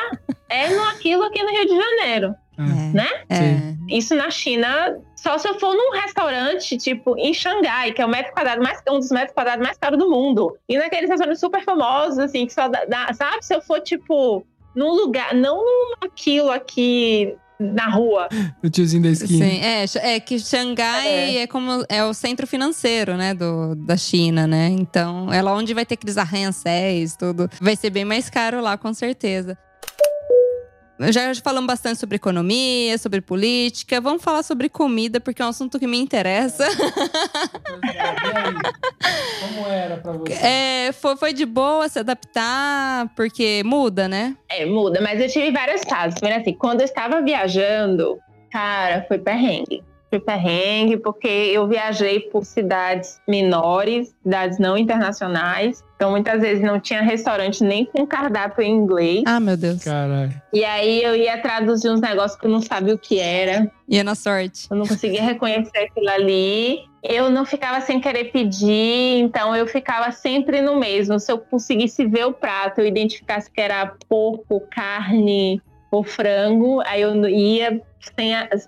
É 0.50 0.70
no 0.70 0.84
aquilo 0.86 1.24
aqui 1.24 1.42
no 1.44 1.50
Rio 1.50 1.66
de 1.66 1.76
Janeiro. 1.76 2.36
Ah, 2.60 2.64
Né? 2.94 3.08
É. 3.30 3.96
Isso 3.96 4.16
na 4.16 4.32
China, 4.32 4.98
só 5.16 5.38
se 5.38 5.48
eu 5.48 5.60
for 5.60 5.74
num 5.76 5.92
restaurante, 5.92 6.76
tipo, 6.78 7.16
em 7.18 7.34
Xangai, 7.34 7.92
que 7.94 8.02
é 8.02 8.06
o 8.06 8.10
metro 8.10 8.34
quadrado 8.34 8.62
mais, 8.64 8.82
um 8.90 8.98
dos 9.00 9.12
metros 9.12 9.34
quadrados 9.34 9.64
mais 9.64 9.78
caros 9.78 9.98
do 10.00 10.10
mundo. 10.10 10.58
E 10.68 10.78
naqueles 10.78 11.10
restaurantes 11.10 11.40
super 11.40 11.64
famosos, 11.64 12.18
assim, 12.20 12.46
que 12.48 12.54
só 12.54 12.68
dá, 12.68 12.84
dá- 12.86 13.14
sabe? 13.14 13.46
Se 13.46 13.54
eu 13.56 13.62
for, 13.62 13.80
tipo, 13.82 14.44
num 14.78 14.94
lugar, 14.94 15.34
não 15.34 15.58
num 15.58 15.94
aquilo 16.02 16.52
aqui 16.52 17.36
na 17.60 17.90
rua. 17.90 18.30
O 18.64 18.70
tiozinho 18.70 19.02
da 19.02 19.10
esquina. 19.10 19.46
Sim, 19.46 19.60
é, 19.60 20.16
é 20.16 20.20
que 20.20 20.38
Xangai 20.38 21.40
é. 21.40 21.48
como 21.48 21.84
é 21.90 22.04
o 22.04 22.14
centro 22.14 22.46
financeiro, 22.46 23.18
né, 23.18 23.34
do, 23.34 23.74
da 23.74 23.98
China, 23.98 24.46
né? 24.46 24.68
Então, 24.68 25.34
é 25.34 25.42
lá 25.42 25.52
onde 25.56 25.74
vai 25.74 25.84
ter 25.84 25.96
aqueles 25.96 26.18
arranha-céus, 26.18 27.16
tudo. 27.16 27.50
Vai 27.60 27.76
ser 27.76 27.90
bem 27.90 28.06
mais 28.06 28.30
caro 28.30 28.62
lá, 28.62 28.78
com 28.78 28.94
certeza. 28.94 29.58
Já 31.00 31.34
falamos 31.44 31.68
bastante 31.68 32.00
sobre 32.00 32.16
economia, 32.16 32.98
sobre 32.98 33.22
política. 33.22 34.02
Vamos 34.02 34.24
falar 34.24 34.42
sobre 34.42 34.68
comida, 34.68 35.20
porque 35.20 35.42
é 35.42 35.46
um 35.46 35.50
assunto 35.50 35.80
que 35.80 35.86
me 35.86 36.00
interessa. 36.00 36.66
Como 39.42 39.68
era 39.68 39.98
pra 39.98 40.14
você? 40.14 40.34
É, 40.34 40.92
foi, 40.92 41.16
foi 41.16 41.34
de 41.34 41.46
boa 41.46 41.88
se 41.88 42.00
adaptar, 42.00 43.10
porque 43.16 43.62
muda, 43.64 44.08
né? 44.08 44.36
É, 44.50 44.66
muda, 44.66 45.00
mas 45.02 45.22
eu 45.22 45.30
tive 45.30 45.52
várias 45.52 45.84
fases. 45.84 46.20
Primeiro, 46.20 46.42
assim, 46.42 46.54
quando 46.54 46.82
eu 46.82 46.86
estava 46.86 47.22
viajando, 47.22 48.18
cara, 48.52 49.06
foi 49.08 49.20
perrengue. 49.20 49.84
Foi 50.10 50.20
perrengue, 50.20 50.98
porque 50.98 51.28
eu 51.28 51.68
viajei 51.68 52.20
por 52.20 52.46
cidades 52.46 53.20
menores, 53.28 54.16
cidades 54.24 54.58
não 54.58 54.78
internacionais. 54.78 55.84
Então, 55.98 56.12
muitas 56.12 56.42
vezes 56.42 56.64
não 56.64 56.80
tinha 56.80 57.02
restaurante 57.02 57.64
nem 57.64 57.84
com 57.84 58.06
cardápio 58.06 58.64
em 58.64 58.72
inglês. 58.72 59.24
Ah, 59.26 59.40
meu 59.40 59.58
Deus. 59.58 59.84
Caralho. 59.84 60.32
E 60.54 60.64
aí 60.64 61.04
eu 61.04 61.16
ia 61.16 61.42
traduzir 61.42 61.90
uns 61.90 62.00
negócios 62.00 62.40
que 62.40 62.46
eu 62.46 62.52
não 62.52 62.62
sabia 62.62 62.94
o 62.94 62.98
que 62.98 63.20
era. 63.20 63.70
Ia 63.90 64.04
na 64.04 64.16
sorte. 64.16 64.68
Eu 64.70 64.78
não 64.78 64.86
conseguia 64.86 65.24
reconhecer 65.24 65.78
aquilo 65.78 66.10
ali. 66.10 66.80
Eu 67.04 67.30
não 67.30 67.46
ficava 67.46 67.82
sem 67.82 68.00
querer 68.00 68.32
pedir, 68.32 69.20
então 69.20 69.56
eu 69.56 69.66
ficava 69.66 70.12
sempre 70.12 70.62
no 70.62 70.78
mesmo. 70.78 71.20
Se 71.20 71.32
eu 71.32 71.40
conseguisse 71.40 72.06
ver 72.06 72.26
o 72.26 72.34
prato, 72.34 72.82
eu 72.82 72.86
identificasse 72.86 73.50
que 73.50 73.62
era 73.62 73.94
porco, 74.08 74.62
carne 74.70 75.62
ou 75.92 76.04
frango, 76.04 76.82
aí 76.86 77.02
eu 77.02 77.28
ia 77.30 77.82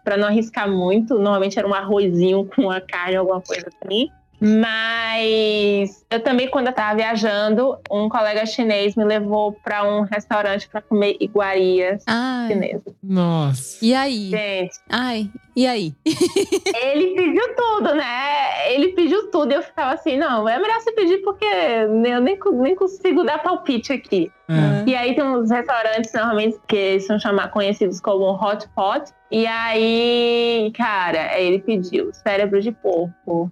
para 0.04 0.18
não 0.18 0.28
arriscar 0.28 0.70
muito. 0.70 1.16
Normalmente 1.16 1.58
era 1.58 1.68
um 1.68 1.74
arrozinho 1.74 2.46
com 2.46 2.70
a 2.70 2.82
carne, 2.82 3.16
alguma 3.16 3.42
coisa 3.42 3.68
assim. 3.68 4.10
Mas 4.40 6.06
eu 6.10 6.22
também, 6.22 6.48
quando 6.48 6.68
eu 6.68 6.74
tava 6.74 6.96
viajando, 6.96 7.78
um 7.92 8.08
colega 8.08 8.46
chinês 8.46 8.96
me 8.96 9.04
levou 9.04 9.52
para 9.52 9.84
um 9.84 10.02
restaurante 10.02 10.68
para 10.70 10.82
comer 10.82 11.18
iguarias 11.20 12.04
Ai. 12.08 12.48
chinesas. 12.48 12.94
Nossa. 13.04 13.86
E 13.86 13.94
aí? 13.94 14.30
Gente, 14.30 14.80
Ai, 14.90 15.30
e 15.56 15.68
aí? 15.68 15.94
ele 16.82 17.16
pediu 17.16 17.56
tudo, 17.56 17.96
né? 17.96 18.74
Ele 18.74 18.90
pediu 18.94 19.30
tudo 19.30 19.52
e 19.52 19.56
eu 19.56 19.62
ficava 19.62 19.94
assim, 19.94 20.18
não, 20.18 20.48
é 20.48 20.58
melhor 20.58 20.80
você 20.80 20.92
pedir 20.94 21.18
porque 21.20 21.46
eu 21.46 22.22
nem, 22.22 22.38
nem 22.54 22.76
consigo 22.76 23.24
dar 23.24 23.44
palpite 23.44 23.92
aqui. 23.92 24.32
É. 24.48 24.90
E 24.90 24.96
aí 24.96 25.16
tem 25.16 25.24
uns 25.24 25.52
restaurantes 25.52 26.12
normalmente 26.14 26.58
que 26.68 27.00
são 27.02 27.20
chamar, 27.20 27.50
conhecidos 27.50 28.00
como 28.00 28.32
hot 28.32 28.68
pot. 28.70 29.12
E 29.30 29.46
aí, 29.46 30.72
cara, 30.76 31.40
ele 31.40 31.60
pediu 31.60 32.12
cérebro 32.14 32.60
de 32.62 32.72
porco. 32.72 33.52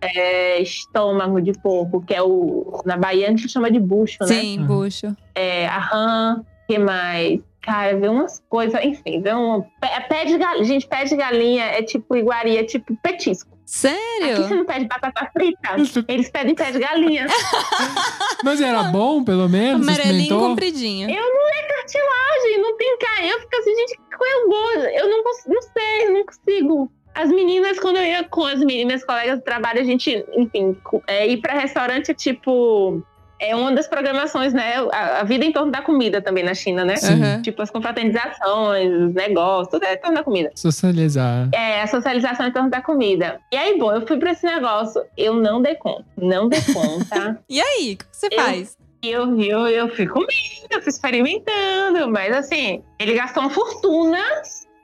É, 0.00 0.60
estômago 0.62 1.40
de 1.40 1.52
porco, 1.52 2.02
que 2.02 2.14
é 2.14 2.22
o. 2.22 2.82
Na 2.84 2.96
Bahia 2.96 3.26
a 3.26 3.30
gente 3.30 3.48
chama 3.48 3.70
de 3.70 3.78
bucho, 3.78 4.18
né? 4.20 4.26
Sim, 4.26 4.64
bucho. 4.64 5.14
É, 5.34 5.66
a 5.66 5.78
rã, 5.78 6.44
que 6.66 6.78
mais? 6.78 7.40
Cara, 7.60 7.96
vê 7.96 8.08
umas 8.08 8.42
coisas, 8.48 8.82
enfim, 8.82 9.20
vê 9.20 9.34
um. 9.34 9.62
Pé, 9.80 10.00
pé 10.08 10.24
de 10.24 10.38
galinha. 10.38 10.64
Gente, 10.64 10.86
pé 10.86 11.04
de 11.04 11.16
galinha 11.16 11.64
é 11.64 11.82
tipo 11.82 12.16
iguaria, 12.16 12.60
é 12.60 12.64
tipo 12.64 12.96
petisco. 13.02 13.50
Aqui 13.52 13.70
você 13.70 13.88
Sério? 13.88 14.56
não 14.56 14.64
pede 14.64 14.86
batata 14.86 15.30
frita, 15.32 15.76
eles 16.08 16.28
pedem 16.28 16.56
pé 16.56 16.72
de 16.72 16.80
galinha. 16.80 17.28
Mas 18.42 18.60
era 18.60 18.84
bom, 18.84 19.22
pelo 19.22 19.48
menos? 19.48 19.86
Amarelinho 19.86 20.40
compridinho. 20.40 21.08
cartilagem, 21.68 22.60
não 22.60 22.76
tem 22.76 22.98
carne. 22.98 23.28
Eu 23.28 23.40
fico 23.40 23.56
assim, 23.56 23.76
gente, 23.76 24.00
qual 24.16 24.28
é 24.28 24.44
o 24.44 24.48
gosto? 24.48 24.88
Eu 24.88 25.08
não, 25.08 25.22
não 25.46 25.62
sei, 25.62 26.10
não 26.10 26.26
consigo. 26.26 26.92
As 27.14 27.28
meninas, 27.28 27.78
quando 27.78 27.96
eu 27.96 28.04
ia 28.04 28.24
com 28.24 28.44
as 28.44 28.58
meninas, 28.60 28.86
minhas 28.86 29.04
colegas 29.04 29.38
de 29.38 29.44
trabalho, 29.44 29.80
a 29.80 29.84
gente, 29.84 30.24
enfim, 30.36 30.76
é, 31.06 31.26
ir 31.26 31.38
pra 31.38 31.54
restaurante 31.54 32.10
é 32.10 32.14
tipo. 32.14 33.02
É 33.42 33.56
uma 33.56 33.72
das 33.72 33.88
programações, 33.88 34.52
né? 34.52 34.74
A, 34.92 35.20
a 35.20 35.24
vida 35.24 35.46
em 35.46 35.50
torno 35.50 35.72
da 35.72 35.80
comida 35.80 36.20
também 36.20 36.44
na 36.44 36.52
China, 36.52 36.84
né? 36.84 36.96
Sim. 36.96 37.14
Aham. 37.22 37.40
Tipo, 37.40 37.62
as 37.62 37.70
confraternizações, 37.70 38.92
os 38.92 39.14
negócios, 39.14 39.68
tudo 39.68 39.84
é 39.86 39.94
em 39.94 39.96
torno 39.98 40.16
da 40.16 40.22
comida. 40.22 40.50
Socializar. 40.54 41.48
É, 41.54 41.80
a 41.80 41.86
socialização 41.86 42.46
em 42.46 42.52
torno 42.52 42.68
da 42.68 42.82
comida. 42.82 43.40
E 43.50 43.56
aí, 43.56 43.78
bom, 43.78 43.92
eu 43.94 44.06
fui 44.06 44.18
pra 44.18 44.32
esse 44.32 44.44
negócio, 44.44 45.02
eu 45.16 45.32
não 45.32 45.62
dei 45.62 45.74
conta. 45.76 46.04
Não 46.18 46.50
dei 46.50 46.60
conta. 46.72 47.40
E 47.48 47.60
aí, 47.62 47.94
o 47.94 47.96
que 47.96 48.04
você 48.12 48.28
Eu- 48.30 48.38
faz? 48.42 48.76
Eu, 49.02 49.40
eu, 49.40 49.66
eu 49.68 49.88
fui 49.96 50.06
comendo, 50.06 50.28
eu 50.70 50.82
fui 50.82 50.90
experimentando, 50.90 52.10
mas 52.10 52.36
assim, 52.36 52.82
ele 52.98 53.14
gastou 53.14 53.42
uma 53.42 53.48
fortuna 53.50 54.18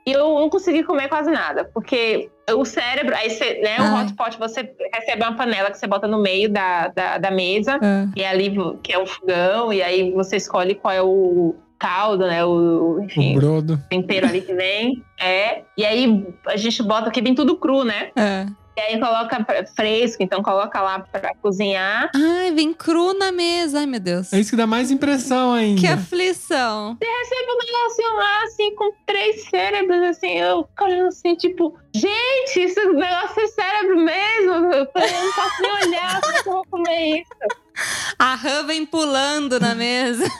e 0.07 0.13
eu 0.13 0.39
não 0.39 0.49
consegui 0.49 0.83
comer 0.83 1.09
quase 1.09 1.29
nada, 1.29 1.69
porque 1.73 2.29
o 2.55 2.63
cérebro, 2.63 3.13
aí 3.13 3.29
você, 3.29 3.59
né, 3.61 3.75
o 3.79 3.83
Ai. 3.95 4.05
hot 4.05 4.13
pot, 4.13 4.39
você 4.39 4.73
recebe 4.93 5.21
uma 5.21 5.35
panela 5.35 5.69
que 5.69 5.77
você 5.77 5.85
bota 5.85 6.07
no 6.07 6.17
meio 6.21 6.49
da, 6.49 6.87
da, 6.87 7.17
da 7.17 7.29
mesa, 7.29 7.77
Ah. 7.81 8.05
e 8.15 8.23
ali 8.23 8.55
que 8.81 8.93
é 8.93 8.97
o 8.97 9.05
fogão, 9.05 9.73
e 9.73 9.83
aí 9.83 10.11
você 10.11 10.37
escolhe 10.37 10.73
qual 10.75 10.93
é 10.93 11.01
o 11.01 11.55
caldo, 11.77 12.25
né, 12.25 12.43
o, 12.45 12.99
O 12.99 13.03
enfim, 13.03 13.35
brodo. 13.35 13.77
tempero 13.89 14.25
ali 14.27 14.39
que 14.41 14.53
vem, 14.53 15.03
é, 15.19 15.63
e 15.77 15.85
aí 15.85 16.25
a 16.47 16.55
gente 16.55 16.81
bota 16.81 17.09
aqui, 17.09 17.21
vem 17.21 17.35
tudo 17.35 17.57
cru, 17.57 17.83
né, 17.83 18.11
Ah. 18.15 18.45
E 18.77 18.79
aí 18.79 18.99
coloca 18.99 19.43
fresco, 19.75 20.21
então 20.21 20.43
coloca 20.43 20.79
lá 20.79 20.99
pra 20.99 21.33
cozinhar, 21.41 22.11
Ai, 22.15 22.51
vem 22.51 22.71
cru 22.73 23.13
na 23.13 23.31
mesa. 23.31 23.79
Ai, 23.79 23.85
meu 23.87 23.99
Deus. 23.99 24.31
É 24.31 24.39
isso 24.39 24.51
que 24.51 24.55
dá 24.55 24.67
mais 24.67 24.91
impressão 24.91 25.51
ainda. 25.51 25.81
Que 25.81 25.87
aflição. 25.87 26.95
recebe 27.01 27.51
um 27.51 27.65
negocinho 27.65 28.15
lá, 28.15 28.43
assim, 28.43 28.75
com 28.75 28.93
três 29.05 29.45
cérebros, 29.49 30.01
assim, 30.03 30.37
eu 30.37 30.67
olhando 30.79 31.07
assim, 31.07 31.35
tipo, 31.35 31.75
gente, 31.91 32.59
esse 32.59 32.85
negócio 32.85 33.41
é 33.41 33.47
cérebro 33.47 33.97
mesmo? 33.97 34.53
Eu 34.53 34.69
não 34.69 34.85
posso 34.85 35.61
nem 35.61 35.71
olhar, 35.87 36.21
como 36.21 36.37
é 36.37 36.43
que 36.43 36.49
eu 36.49 36.53
vou 36.53 36.65
comer 36.69 37.21
isso? 37.21 37.66
A 38.17 38.35
rã 38.35 38.65
vem 38.65 38.85
pulando 38.85 39.59
na 39.59 39.75
mesa. 39.75 40.25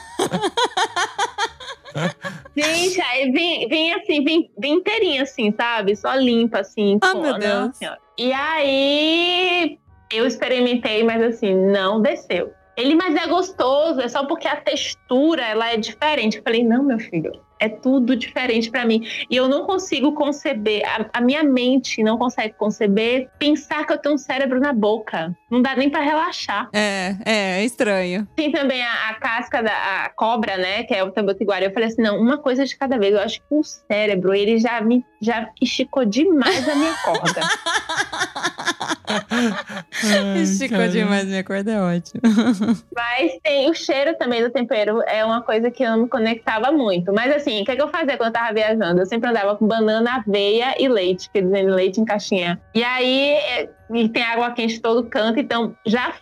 Gente, 2.56 3.00
aí 3.00 3.30
vem, 3.30 3.68
vem 3.68 3.94
assim, 3.94 4.22
vem, 4.24 4.50
vem 4.58 4.74
inteirinha, 4.74 5.22
assim, 5.22 5.52
sabe? 5.56 5.96
Só 5.96 6.14
limpa, 6.14 6.60
assim. 6.60 6.98
Ah, 7.00 7.12
pô, 7.12 7.20
meu 7.20 7.32
nossa 7.32 7.38
Deus. 7.38 7.76
Senhora. 7.76 7.98
E 8.18 8.32
aí, 8.32 9.78
eu 10.12 10.26
experimentei, 10.26 11.04
mas 11.04 11.22
assim, 11.22 11.54
não 11.54 12.02
desceu. 12.02 12.52
Ele, 12.76 12.94
mas 12.94 13.14
é 13.16 13.26
gostoso, 13.26 14.00
é 14.00 14.08
só 14.08 14.24
porque 14.26 14.46
a 14.46 14.56
textura, 14.56 15.42
ela 15.42 15.72
é 15.72 15.76
diferente. 15.76 16.38
Eu 16.38 16.42
falei, 16.42 16.62
não, 16.62 16.82
meu 16.82 16.98
filho, 16.98 17.32
É 17.60 17.68
tudo 17.68 18.16
diferente 18.16 18.70
pra 18.70 18.84
mim. 18.84 19.06
E 19.30 19.36
eu 19.36 19.48
não 19.48 19.64
consigo 19.64 20.12
conceber, 20.12 20.82
a, 20.86 21.18
a 21.18 21.20
minha 21.20 21.42
mente 21.42 22.02
não 22.02 22.16
consegue 22.18 22.54
conceber 22.54 23.28
pensar 23.38 23.86
que 23.86 23.92
eu 23.92 23.98
tenho 23.98 24.14
um 24.14 24.18
cérebro 24.18 24.60
na 24.60 24.72
boca. 24.72 25.36
Não 25.50 25.62
dá 25.62 25.74
nem 25.74 25.90
pra 25.90 26.00
relaxar. 26.00 26.68
É, 26.72 27.16
é, 27.24 27.60
é 27.60 27.64
estranho. 27.64 28.26
Tem 28.36 28.52
também 28.52 28.82
a, 28.82 29.10
a 29.10 29.14
casca 29.14 29.62
da 29.62 30.04
a 30.04 30.08
cobra, 30.10 30.56
né? 30.56 30.82
Que 30.84 30.94
é 30.94 31.02
o 31.02 31.10
tambotiguara. 31.10 31.64
Eu 31.64 31.72
falei 31.72 31.88
assim: 31.88 32.02
não, 32.02 32.20
uma 32.20 32.38
coisa 32.38 32.64
de 32.64 32.76
cada 32.76 32.98
vez. 32.98 33.14
Eu 33.14 33.20
acho 33.20 33.40
que 33.40 33.46
o 33.50 33.62
cérebro, 33.62 34.34
ele 34.34 34.58
já 34.58 34.80
me 34.80 35.04
já 35.20 35.48
esticou 35.60 36.04
demais 36.04 36.68
a 36.68 36.74
minha 36.74 36.94
corda. 37.04 37.40
Ai, 40.04 40.68
cara. 40.68 40.88
demais, 40.88 41.24
minha 41.24 41.44
corda 41.44 41.72
é 41.72 41.80
ótima. 41.80 42.20
Mas 42.94 43.38
tem 43.42 43.68
o 43.70 43.74
cheiro 43.74 44.16
também 44.18 44.42
do 44.42 44.50
tempero, 44.50 45.02
é 45.06 45.24
uma 45.24 45.42
coisa 45.42 45.70
que 45.70 45.82
eu 45.82 45.90
não 45.90 46.02
me 46.04 46.08
conectava 46.08 46.70
muito. 46.72 47.12
Mas 47.12 47.34
assim, 47.34 47.62
o 47.62 47.64
que, 47.64 47.70
é 47.70 47.76
que 47.76 47.82
eu 47.82 47.88
fazia 47.88 48.16
quando 48.16 48.28
eu 48.28 48.32
tava 48.32 48.52
viajando? 48.52 49.00
Eu 49.00 49.06
sempre 49.06 49.30
andava 49.30 49.56
com 49.56 49.66
banana, 49.66 50.16
aveia 50.16 50.74
e 50.78 50.88
leite, 50.88 51.30
que 51.30 51.40
dizendo 51.40 51.74
leite 51.74 52.00
em 52.00 52.04
caixinha. 52.04 52.60
E 52.74 52.82
aí, 52.84 53.30
é, 53.32 53.70
e 53.92 54.08
tem 54.08 54.22
água 54.22 54.50
quente 54.52 54.76
em 54.76 54.80
todo 54.80 55.08
canto, 55.08 55.38
então 55.40 55.74
já 55.86 56.14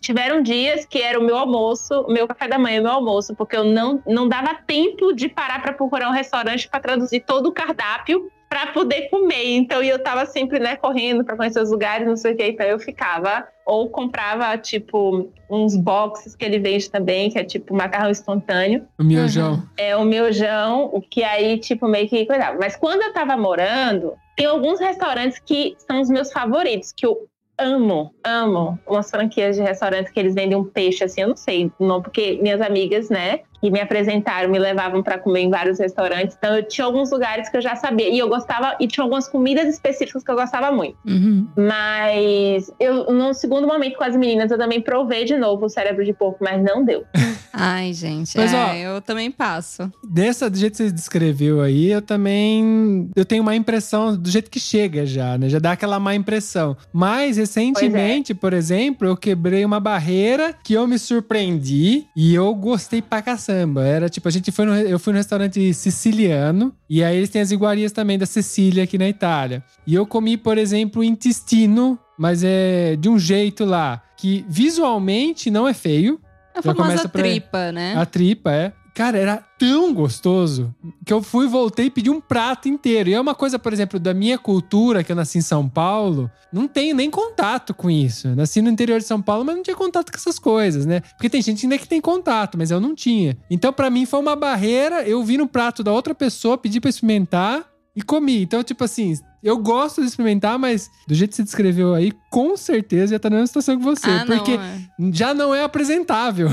tiveram 0.00 0.42
dias 0.42 0.84
que 0.84 1.00
era 1.00 1.18
o 1.18 1.24
meu 1.24 1.36
almoço, 1.36 2.02
o 2.02 2.12
meu 2.12 2.28
café 2.28 2.46
da 2.46 2.58
manhã, 2.58 2.80
o 2.80 2.84
meu 2.84 2.92
almoço, 2.92 3.34
porque 3.34 3.56
eu 3.56 3.64
não, 3.64 4.02
não 4.06 4.28
dava 4.28 4.54
tempo 4.66 5.14
de 5.14 5.28
parar 5.28 5.62
para 5.62 5.72
procurar 5.72 6.10
um 6.10 6.12
restaurante 6.12 6.68
para 6.68 6.80
traduzir 6.80 7.20
todo 7.20 7.46
o 7.46 7.52
cardápio 7.52 8.30
para 8.54 8.68
poder 8.68 9.08
comer. 9.10 9.56
Então 9.56 9.82
eu 9.82 9.98
tava 9.98 10.24
sempre, 10.26 10.60
né, 10.60 10.76
correndo 10.76 11.24
para 11.24 11.36
conhecer 11.36 11.60
os 11.60 11.72
lugares, 11.72 12.06
não 12.06 12.16
sei 12.16 12.34
o 12.34 12.36
que, 12.36 12.46
então 12.46 12.64
eu 12.64 12.78
ficava 12.78 13.48
ou 13.66 13.90
comprava 13.90 14.56
tipo 14.56 15.28
uns 15.50 15.76
boxes 15.76 16.36
que 16.36 16.44
ele 16.44 16.60
vende 16.60 16.88
também, 16.88 17.30
que 17.30 17.36
é 17.36 17.42
tipo 17.42 17.74
macarrão 17.74 18.10
instantâneo. 18.10 18.86
O 18.96 19.02
miojão. 19.02 19.60
É 19.76 19.96
o 19.96 20.04
miojão, 20.04 20.88
o 20.92 21.00
que 21.00 21.24
aí 21.24 21.58
tipo 21.58 21.88
meio 21.88 22.08
que 22.08 22.26
cuidava. 22.26 22.56
Mas 22.60 22.76
quando 22.76 23.02
eu 23.02 23.12
tava 23.12 23.36
morando, 23.36 24.12
tem 24.36 24.46
alguns 24.46 24.78
restaurantes 24.78 25.40
que 25.40 25.74
são 25.78 26.00
os 26.00 26.08
meus 26.08 26.30
favoritos, 26.30 26.92
que 26.92 27.04
eu 27.04 27.26
amo, 27.58 28.14
amo 28.24 28.78
umas 28.86 29.10
franquias 29.10 29.56
de 29.56 29.62
restaurantes 29.62 30.12
que 30.12 30.20
eles 30.20 30.34
vendem 30.34 30.56
um 30.56 30.64
peixe 30.64 31.02
assim, 31.02 31.22
eu 31.22 31.28
não 31.28 31.36
sei, 31.36 31.72
não 31.80 32.00
porque 32.00 32.38
minhas 32.40 32.60
amigas, 32.60 33.08
né, 33.08 33.40
que 33.64 33.70
me 33.70 33.80
apresentaram, 33.80 34.50
me 34.50 34.58
levavam 34.58 35.02
para 35.02 35.16
comer 35.16 35.40
em 35.40 35.48
vários 35.48 35.78
restaurantes. 35.78 36.36
Então 36.36 36.54
eu 36.54 36.68
tinha 36.68 36.84
alguns 36.84 37.10
lugares 37.10 37.48
que 37.48 37.56
eu 37.56 37.62
já 37.62 37.74
sabia 37.74 38.10
e 38.10 38.18
eu 38.18 38.28
gostava 38.28 38.76
e 38.78 38.86
tinha 38.86 39.02
algumas 39.02 39.26
comidas 39.26 39.66
específicas 39.72 40.22
que 40.22 40.30
eu 40.30 40.36
gostava 40.36 40.70
muito. 40.70 40.98
Uhum. 41.06 41.48
Mas 41.56 42.70
eu 42.78 43.10
no 43.10 43.32
segundo 43.32 43.66
momento 43.66 43.96
com 43.96 44.04
as 44.04 44.14
meninas 44.14 44.50
eu 44.50 44.58
também 44.58 44.82
provei 44.82 45.24
de 45.24 45.38
novo 45.38 45.64
o 45.64 45.68
cérebro 45.70 46.04
de 46.04 46.12
porco, 46.12 46.44
mas 46.44 46.62
não 46.62 46.84
deu. 46.84 47.04
Ai, 47.56 47.92
gente. 47.92 48.36
Mas, 48.36 48.52
é, 48.52 48.56
ó, 48.56 48.74
eu 48.74 49.00
também 49.00 49.30
passo. 49.30 49.90
Dessa, 50.02 50.50
do 50.50 50.58
jeito 50.58 50.72
que 50.72 50.78
você 50.78 50.90
descreveu 50.90 51.62
aí, 51.62 51.92
eu 51.92 52.02
também. 52.02 53.08
Eu 53.14 53.24
tenho 53.24 53.42
uma 53.42 53.54
impressão 53.54 54.16
do 54.16 54.28
jeito 54.28 54.50
que 54.50 54.58
chega 54.58 55.06
já, 55.06 55.38
né? 55.38 55.48
Já 55.48 55.60
dá 55.60 55.72
aquela 55.72 56.00
má 56.00 56.16
impressão. 56.16 56.76
Mas, 56.92 57.36
recentemente, 57.36 58.34
por 58.34 58.52
exemplo, 58.52 59.06
eu 59.06 59.16
quebrei 59.16 59.64
uma 59.64 59.78
barreira 59.78 60.52
que 60.64 60.74
eu 60.74 60.86
me 60.88 60.98
surpreendi 60.98 62.08
e 62.16 62.34
eu 62.34 62.52
gostei 62.56 63.00
pra 63.00 63.22
caçamba. 63.54 63.84
Era 63.84 64.08
tipo, 64.08 64.26
a 64.28 64.30
gente 64.30 64.50
foi 64.50 64.64
no, 64.64 64.74
eu 64.74 64.98
fui 64.98 65.12
no 65.12 65.18
restaurante 65.18 65.72
siciliano 65.74 66.74
e 66.88 67.02
aí 67.02 67.16
eles 67.16 67.30
têm 67.30 67.40
as 67.42 67.50
iguarias 67.50 67.92
também 67.92 68.18
da 68.18 68.26
Sicília 68.26 68.84
aqui 68.84 68.98
na 68.98 69.08
Itália. 69.08 69.62
E 69.86 69.94
eu 69.94 70.06
comi, 70.06 70.36
por 70.36 70.58
exemplo, 70.58 71.00
o 71.00 71.04
intestino, 71.04 71.98
mas 72.18 72.42
é 72.44 72.96
de 72.96 73.08
um 73.08 73.18
jeito 73.18 73.64
lá 73.64 74.02
que 74.16 74.44
visualmente 74.48 75.50
não 75.50 75.66
é 75.68 75.74
feio. 75.74 76.20
A 76.54 76.60
Já 76.62 76.74
famosa 76.74 77.08
pra- 77.08 77.22
tripa, 77.22 77.72
né? 77.72 77.94
A 77.96 78.06
tripa, 78.06 78.52
é. 78.52 78.72
Cara, 78.94 79.18
era 79.18 79.44
tão 79.58 79.92
gostoso 79.92 80.72
que 81.04 81.12
eu 81.12 81.20
fui, 81.20 81.48
voltei 81.48 81.86
e 81.86 81.90
pedi 81.90 82.10
um 82.10 82.20
prato 82.20 82.68
inteiro. 82.68 83.10
E 83.10 83.14
é 83.14 83.20
uma 83.20 83.34
coisa, 83.34 83.58
por 83.58 83.72
exemplo, 83.72 83.98
da 83.98 84.14
minha 84.14 84.38
cultura, 84.38 85.02
que 85.02 85.10
eu 85.10 85.16
nasci 85.16 85.38
em 85.38 85.42
São 85.42 85.68
Paulo, 85.68 86.30
não 86.52 86.68
tenho 86.68 86.94
nem 86.94 87.10
contato 87.10 87.74
com 87.74 87.90
isso. 87.90 88.28
Eu 88.28 88.36
nasci 88.36 88.62
no 88.62 88.70
interior 88.70 89.00
de 89.00 89.04
São 89.04 89.20
Paulo, 89.20 89.44
mas 89.44 89.56
não 89.56 89.64
tinha 89.64 89.74
contato 89.74 90.12
com 90.12 90.16
essas 90.16 90.38
coisas, 90.38 90.86
né? 90.86 91.00
Porque 91.00 91.28
tem 91.28 91.42
gente 91.42 91.66
ainda 91.66 91.76
que 91.76 91.88
tem 91.88 92.00
contato, 92.00 92.56
mas 92.56 92.70
eu 92.70 92.80
não 92.80 92.94
tinha. 92.94 93.36
Então, 93.50 93.72
pra 93.72 93.90
mim, 93.90 94.06
foi 94.06 94.20
uma 94.20 94.36
barreira. 94.36 95.02
Eu 95.02 95.24
vi 95.24 95.36
no 95.36 95.48
prato 95.48 95.82
da 95.82 95.92
outra 95.92 96.14
pessoa, 96.14 96.56
pedi 96.56 96.80
pra 96.80 96.88
experimentar 96.88 97.64
e 97.96 98.02
comi. 98.02 98.42
Então, 98.42 98.62
tipo 98.62 98.84
assim, 98.84 99.12
eu 99.44 99.58
gosto 99.58 100.00
de 100.00 100.08
experimentar, 100.08 100.58
mas 100.58 100.90
do 101.06 101.14
jeito 101.14 101.30
que 101.30 101.36
você 101.36 101.42
descreveu 101.42 101.94
aí, 101.94 102.12
com 102.30 102.56
certeza 102.56 103.14
ia 103.14 103.16
estar 103.16 103.28
na 103.28 103.36
mesma 103.36 103.46
situação 103.46 103.76
que 103.76 103.84
você. 103.84 104.08
ah, 104.08 104.24
não. 104.24 104.36
porque 104.38 104.52
é. 104.52 105.12
já 105.12 105.34
não 105.34 105.54
é 105.54 105.62
apresentável 105.62 106.48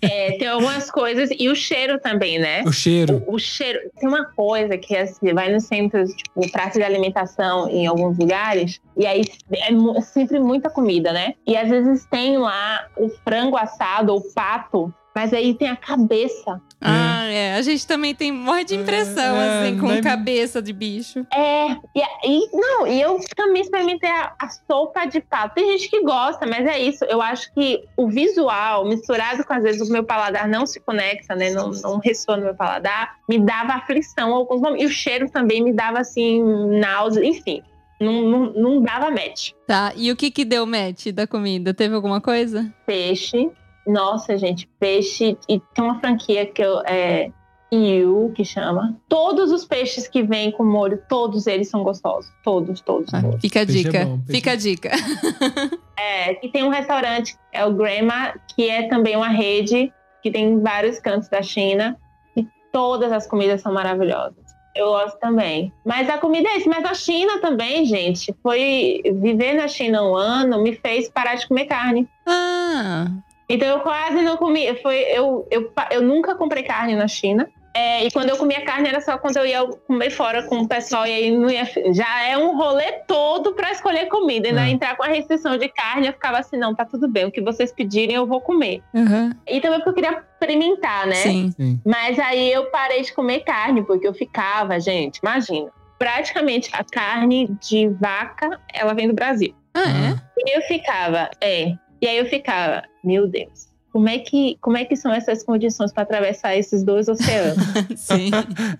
É, 0.00 0.38
tem 0.38 0.48
algumas 0.48 0.90
coisas 0.90 1.30
e 1.38 1.48
o 1.48 1.54
cheiro 1.54 2.00
também, 2.00 2.38
né? 2.38 2.62
o 2.64 2.72
cheiro. 2.72 3.22
O, 3.26 3.34
o 3.34 3.38
cheiro. 3.38 3.78
Tem 3.98 4.08
uma 4.08 4.24
coisa 4.24 4.78
que 4.78 4.96
assim, 4.96 5.32
vai 5.32 5.52
nos 5.52 5.64
centros, 5.64 6.10
tipo, 6.14 6.50
praça 6.50 6.78
de 6.78 6.84
alimentação 6.84 7.68
em 7.68 7.86
alguns 7.86 8.18
lugares, 8.18 8.80
e 8.96 9.06
aí 9.06 9.22
é 9.52 9.72
é 9.72 10.00
sempre 10.00 10.38
muita 10.38 10.70
comida, 10.70 11.12
né? 11.12 11.34
E 11.46 11.56
às 11.56 11.68
vezes 11.68 12.06
tem 12.06 12.38
lá 12.38 12.86
o 12.96 13.08
frango 13.24 13.56
assado 13.56 14.12
ou 14.12 14.22
pato, 14.32 14.92
mas 15.14 15.32
aí 15.32 15.54
tem 15.54 15.68
a 15.68 15.76
cabeça. 15.76 16.60
Ah, 16.84 17.24
é. 17.26 17.54
A 17.54 17.62
gente 17.62 17.86
também 17.86 18.14
tem 18.14 18.30
morre 18.30 18.64
de 18.64 18.74
impressão, 18.76 19.36
É, 19.36 19.60
assim, 19.68 19.78
com 19.78 20.02
cabeça 20.02 20.60
de 20.60 20.72
bicho. 20.72 21.26
É, 21.32 21.68
e, 21.94 22.00
e- 22.24 22.48
não, 22.52 22.86
e 22.86 23.00
eu 23.00 23.18
também 23.34 23.62
experimentei 23.62 24.10
a, 24.10 24.34
a 24.38 24.48
sopa 24.48 25.06
de 25.06 25.20
pato. 25.20 25.54
Tem 25.54 25.72
gente 25.72 25.88
que 25.88 26.02
gosta, 26.02 26.46
mas 26.46 26.66
é 26.66 26.78
isso. 26.78 27.04
Eu 27.06 27.22
acho 27.22 27.52
que 27.54 27.82
o 27.96 28.08
visual, 28.08 28.84
misturado 28.84 29.44
com 29.44 29.52
às 29.54 29.62
vezes 29.62 29.88
o 29.88 29.92
meu 29.92 30.04
paladar 30.04 30.46
não 30.48 30.66
se 30.66 30.78
conecta, 30.80 31.34
né? 31.34 31.50
Não, 31.50 31.70
não 31.70 31.98
ressoa 31.98 32.36
no 32.36 32.44
meu 32.44 32.54
paladar, 32.54 33.14
me 33.28 33.38
dava 33.38 33.72
aflição 33.74 34.32
alguns 34.34 34.60
momentos. 34.60 34.82
E 34.84 34.86
o 34.86 34.90
cheiro 34.90 35.30
também 35.30 35.62
me 35.62 35.72
dava 35.72 36.00
assim, 36.00 36.42
náusea, 36.80 37.24
enfim. 37.24 37.62
Não, 38.00 38.22
não, 38.22 38.52
não 38.52 38.82
dava 38.82 39.10
match. 39.10 39.52
Tá, 39.66 39.92
e 39.96 40.10
o 40.10 40.16
que 40.16 40.30
que 40.30 40.44
deu 40.44 40.66
match 40.66 41.06
da 41.06 41.26
comida? 41.26 41.72
Teve 41.72 41.94
alguma 41.94 42.20
coisa? 42.20 42.70
Peixe. 42.84 43.48
Nossa, 43.86 44.36
gente, 44.36 44.68
peixe. 44.78 45.36
E 45.48 45.60
tem 45.74 45.84
uma 45.84 45.98
franquia 46.00 46.46
que 46.46 46.62
eu. 46.62 46.80
É, 46.86 47.30
Iu, 47.72 48.32
que 48.36 48.44
chama. 48.44 48.96
Todos 49.08 49.50
os 49.50 49.64
peixes 49.64 50.06
que 50.06 50.22
vêm 50.22 50.52
com 50.52 50.64
molho, 50.64 51.02
todos 51.08 51.46
eles 51.48 51.68
são 51.68 51.82
gostosos. 51.82 52.30
Todos, 52.44 52.80
todos, 52.80 53.12
Ah, 53.12 53.20
todos. 53.20 53.40
fica 53.40 53.60
a 53.60 53.62
é 53.62 53.64
dica. 53.66 54.04
bom, 54.04 54.18
peixe 54.20 54.32
fica 54.32 54.50
é 54.50 54.52
a 54.52 54.56
dica. 54.56 54.90
É, 55.96 56.44
e 56.44 56.50
tem 56.50 56.62
um 56.64 56.68
restaurante, 56.68 57.36
é 57.52 57.64
o 57.64 57.72
Grandma, 57.72 58.34
que 58.54 58.68
é 58.68 58.88
também 58.88 59.16
uma 59.16 59.28
rede 59.28 59.92
que 60.22 60.30
tem 60.30 60.44
em 60.52 60.60
vários 60.60 60.98
cantos 60.98 61.28
da 61.28 61.40
China. 61.40 61.96
E 62.36 62.46
todas 62.72 63.10
as 63.12 63.26
comidas 63.26 63.62
são 63.62 63.72
maravilhosas. 63.72 64.44
Eu 64.74 64.86
gosto 64.88 65.18
também. 65.20 65.72
Mas 65.84 66.08
a 66.10 66.18
comida 66.18 66.48
é 66.48 66.58
isso. 66.58 66.68
Mas 66.68 66.84
a 66.84 66.94
China 66.94 67.40
também, 67.40 67.84
gente, 67.84 68.34
foi. 68.42 69.02
Viver 69.14 69.54
na 69.54 69.68
China 69.68 70.02
um 70.02 70.16
ano 70.16 70.60
me 70.62 70.74
fez 70.74 71.08
parar 71.08 71.36
de 71.36 71.46
comer 71.46 71.66
carne. 71.66 72.08
Ah, 72.26 73.06
Então 73.48 73.68
eu 73.68 73.80
quase 73.80 74.22
não 74.22 74.36
comi. 74.36 74.74
Foi, 74.82 74.96
eu, 74.96 75.46
eu, 75.50 75.72
eu 75.90 76.02
nunca 76.02 76.34
comprei 76.34 76.62
carne 76.62 76.94
na 76.96 77.08
China. 77.08 77.48
É, 77.76 78.04
e 78.06 78.10
quando 78.12 78.28
eu 78.28 78.36
comia 78.36 78.64
carne 78.64 78.88
era 78.88 79.00
só 79.00 79.18
quando 79.18 79.36
eu 79.36 79.44
ia 79.44 79.66
comer 79.66 80.08
fora 80.10 80.44
com 80.44 80.58
o 80.58 80.68
pessoal 80.68 81.04
e 81.08 81.12
aí 81.12 81.36
não 81.36 81.50
ia. 81.50 81.64
Já 81.92 82.22
é 82.24 82.38
um 82.38 82.56
rolê 82.56 82.92
todo 83.08 83.52
pra 83.52 83.72
escolher 83.72 84.06
comida. 84.06 84.46
Ainda 84.48 84.60
É. 84.68 84.70
entrar 84.70 84.96
com 84.96 85.02
a 85.02 85.08
restrição 85.08 85.58
de 85.58 85.68
carne, 85.68 86.06
eu 86.06 86.12
ficava 86.12 86.38
assim: 86.38 86.56
não, 86.56 86.72
tá 86.72 86.84
tudo 86.84 87.08
bem, 87.08 87.24
o 87.24 87.32
que 87.32 87.40
vocês 87.42 87.72
pedirem 87.72 88.14
eu 88.14 88.26
vou 88.28 88.40
comer. 88.40 88.80
aham. 88.94 89.32
E 89.48 89.60
também 89.60 89.80
porque 89.80 89.88
eu 89.90 89.94
queria 89.94 90.22
experimentar, 90.34 91.06
né? 91.08 91.14
Sim. 91.16 91.50
Sim. 91.56 91.80
Mas 91.84 92.16
aí 92.20 92.52
eu 92.52 92.66
parei 92.70 93.02
de 93.02 93.12
comer 93.12 93.40
carne, 93.40 93.82
porque 93.82 94.06
eu 94.06 94.14
ficava, 94.14 94.78
gente, 94.78 95.16
imagina. 95.18 95.68
Praticamente 95.98 96.70
a 96.72 96.84
carne 96.84 97.48
de 97.60 97.88
vaca, 97.88 98.60
ela 98.72 98.94
vem 98.94 99.08
do 99.08 99.14
Brasil. 99.14 99.52
Ah, 99.74 100.16
E 100.38 100.56
eu 100.56 100.62
ficava, 100.62 101.28
é. 101.40 101.74
E 102.04 102.06
aí 102.06 102.18
eu 102.18 102.26
ficava, 102.26 102.82
meu 103.02 103.26
Deus, 103.26 103.66
como 103.90 104.10
é 104.10 104.18
que, 104.18 104.58
como 104.60 104.76
é 104.76 104.84
que 104.84 104.94
são 104.94 105.10
essas 105.10 105.42
condições 105.42 105.90
para 105.90 106.02
atravessar 106.02 106.54
esses 106.54 106.84
dois 106.84 107.08
oceanos? 107.08 107.56
é? 107.90 107.96
Sim. 107.96 108.30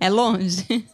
É. 0.00 0.06
É 0.06 0.10
longe. 0.10 0.84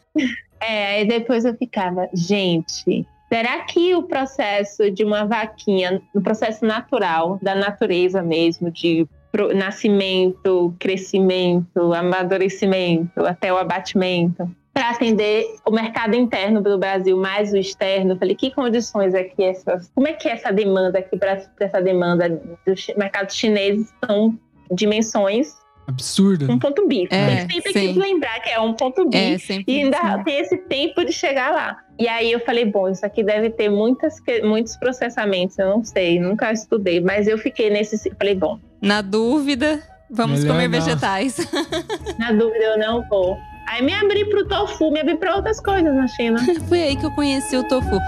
é, 0.60 0.96
aí 0.98 1.08
depois 1.08 1.46
eu 1.46 1.54
ficava, 1.56 2.06
gente, 2.12 3.06
será 3.30 3.60
que 3.60 3.94
o 3.94 4.02
processo 4.02 4.90
de 4.90 5.02
uma 5.04 5.24
vaquinha, 5.24 6.02
o 6.14 6.20
processo 6.20 6.66
natural, 6.66 7.38
da 7.40 7.54
natureza 7.54 8.22
mesmo, 8.22 8.70
de 8.70 9.06
pro- 9.32 9.54
nascimento, 9.54 10.74
crescimento, 10.78 11.94
amadurecimento, 11.94 13.24
até 13.24 13.50
o 13.50 13.56
abatimento, 13.56 14.54
para 14.72 14.90
atender 14.90 15.46
o 15.66 15.70
mercado 15.70 16.14
interno 16.14 16.60
do 16.60 16.78
Brasil 16.78 17.16
mais 17.16 17.52
o 17.52 17.56
externo. 17.56 18.12
Eu 18.12 18.16
falei, 18.18 18.34
que 18.34 18.50
condições 18.50 19.14
é 19.14 19.24
que 19.24 19.42
essas. 19.42 19.90
Como 19.94 20.06
é 20.06 20.12
que 20.12 20.28
é 20.28 20.32
essa 20.32 20.52
demanda 20.52 20.98
aqui 20.98 21.16
para 21.16 21.42
essa 21.58 21.80
demanda 21.80 22.28
do 22.28 22.74
mercado 22.96 23.32
chinês 23.32 23.92
são 24.04 24.38
dimensões 24.72 25.54
Absurdo. 25.88 26.50
um 26.50 26.58
ponto 26.58 26.86
bi. 26.86 27.08
É, 27.10 27.24
A 27.24 27.30
gente 27.30 27.52
sempre 27.52 27.72
tem 27.72 27.88
sim. 27.88 27.94
que 27.94 27.98
lembrar 27.98 28.40
que 28.40 28.48
é 28.48 28.60
um 28.60 28.74
ponto 28.74 29.08
bi. 29.08 29.16
É, 29.16 29.38
sempre. 29.38 29.64
E 29.66 29.82
ainda 29.82 29.98
assim. 29.98 30.24
tem 30.24 30.38
esse 30.38 30.56
tempo 30.56 31.04
de 31.04 31.12
chegar 31.12 31.50
lá. 31.50 31.78
E 31.98 32.06
aí 32.06 32.30
eu 32.30 32.40
falei, 32.40 32.64
bom, 32.64 32.88
isso 32.88 33.04
aqui 33.04 33.24
deve 33.24 33.50
ter 33.50 33.68
muitas, 33.68 34.14
muitos 34.44 34.76
processamentos, 34.76 35.58
eu 35.58 35.68
não 35.68 35.84
sei, 35.84 36.18
nunca 36.20 36.50
estudei, 36.52 37.00
mas 37.00 37.26
eu 37.26 37.36
fiquei 37.36 37.68
nesse. 37.70 38.10
Falei, 38.16 38.34
bom, 38.36 38.58
Na 38.80 39.02
dúvida, 39.02 39.82
Vamos 40.12 40.40
Melhor 40.40 40.54
comer 40.54 40.68
não. 40.68 40.80
vegetais. 40.80 41.36
Na 42.18 42.32
dúvida, 42.32 42.64
eu 42.64 42.78
não 42.78 43.08
vou. 43.08 43.38
Aí 43.70 43.82
me 43.82 43.94
abri 43.94 44.24
pro 44.28 44.44
tofu, 44.48 44.90
me 44.90 44.98
abri 44.98 45.16
pra 45.16 45.36
outras 45.36 45.60
coisas 45.60 45.94
na 45.94 46.08
China. 46.08 46.40
Foi 46.68 46.82
aí 46.82 46.96
que 46.96 47.06
eu 47.06 47.10
conheci 47.12 47.56
o 47.56 47.62
tofu. 47.62 48.00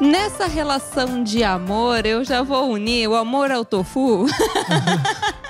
Nessa 0.00 0.46
relação 0.46 1.22
de 1.22 1.44
amor, 1.44 2.06
eu 2.06 2.24
já 2.24 2.42
vou 2.42 2.70
unir 2.70 3.08
o 3.08 3.14
amor 3.14 3.50
ao 3.50 3.66
tofu. 3.66 4.24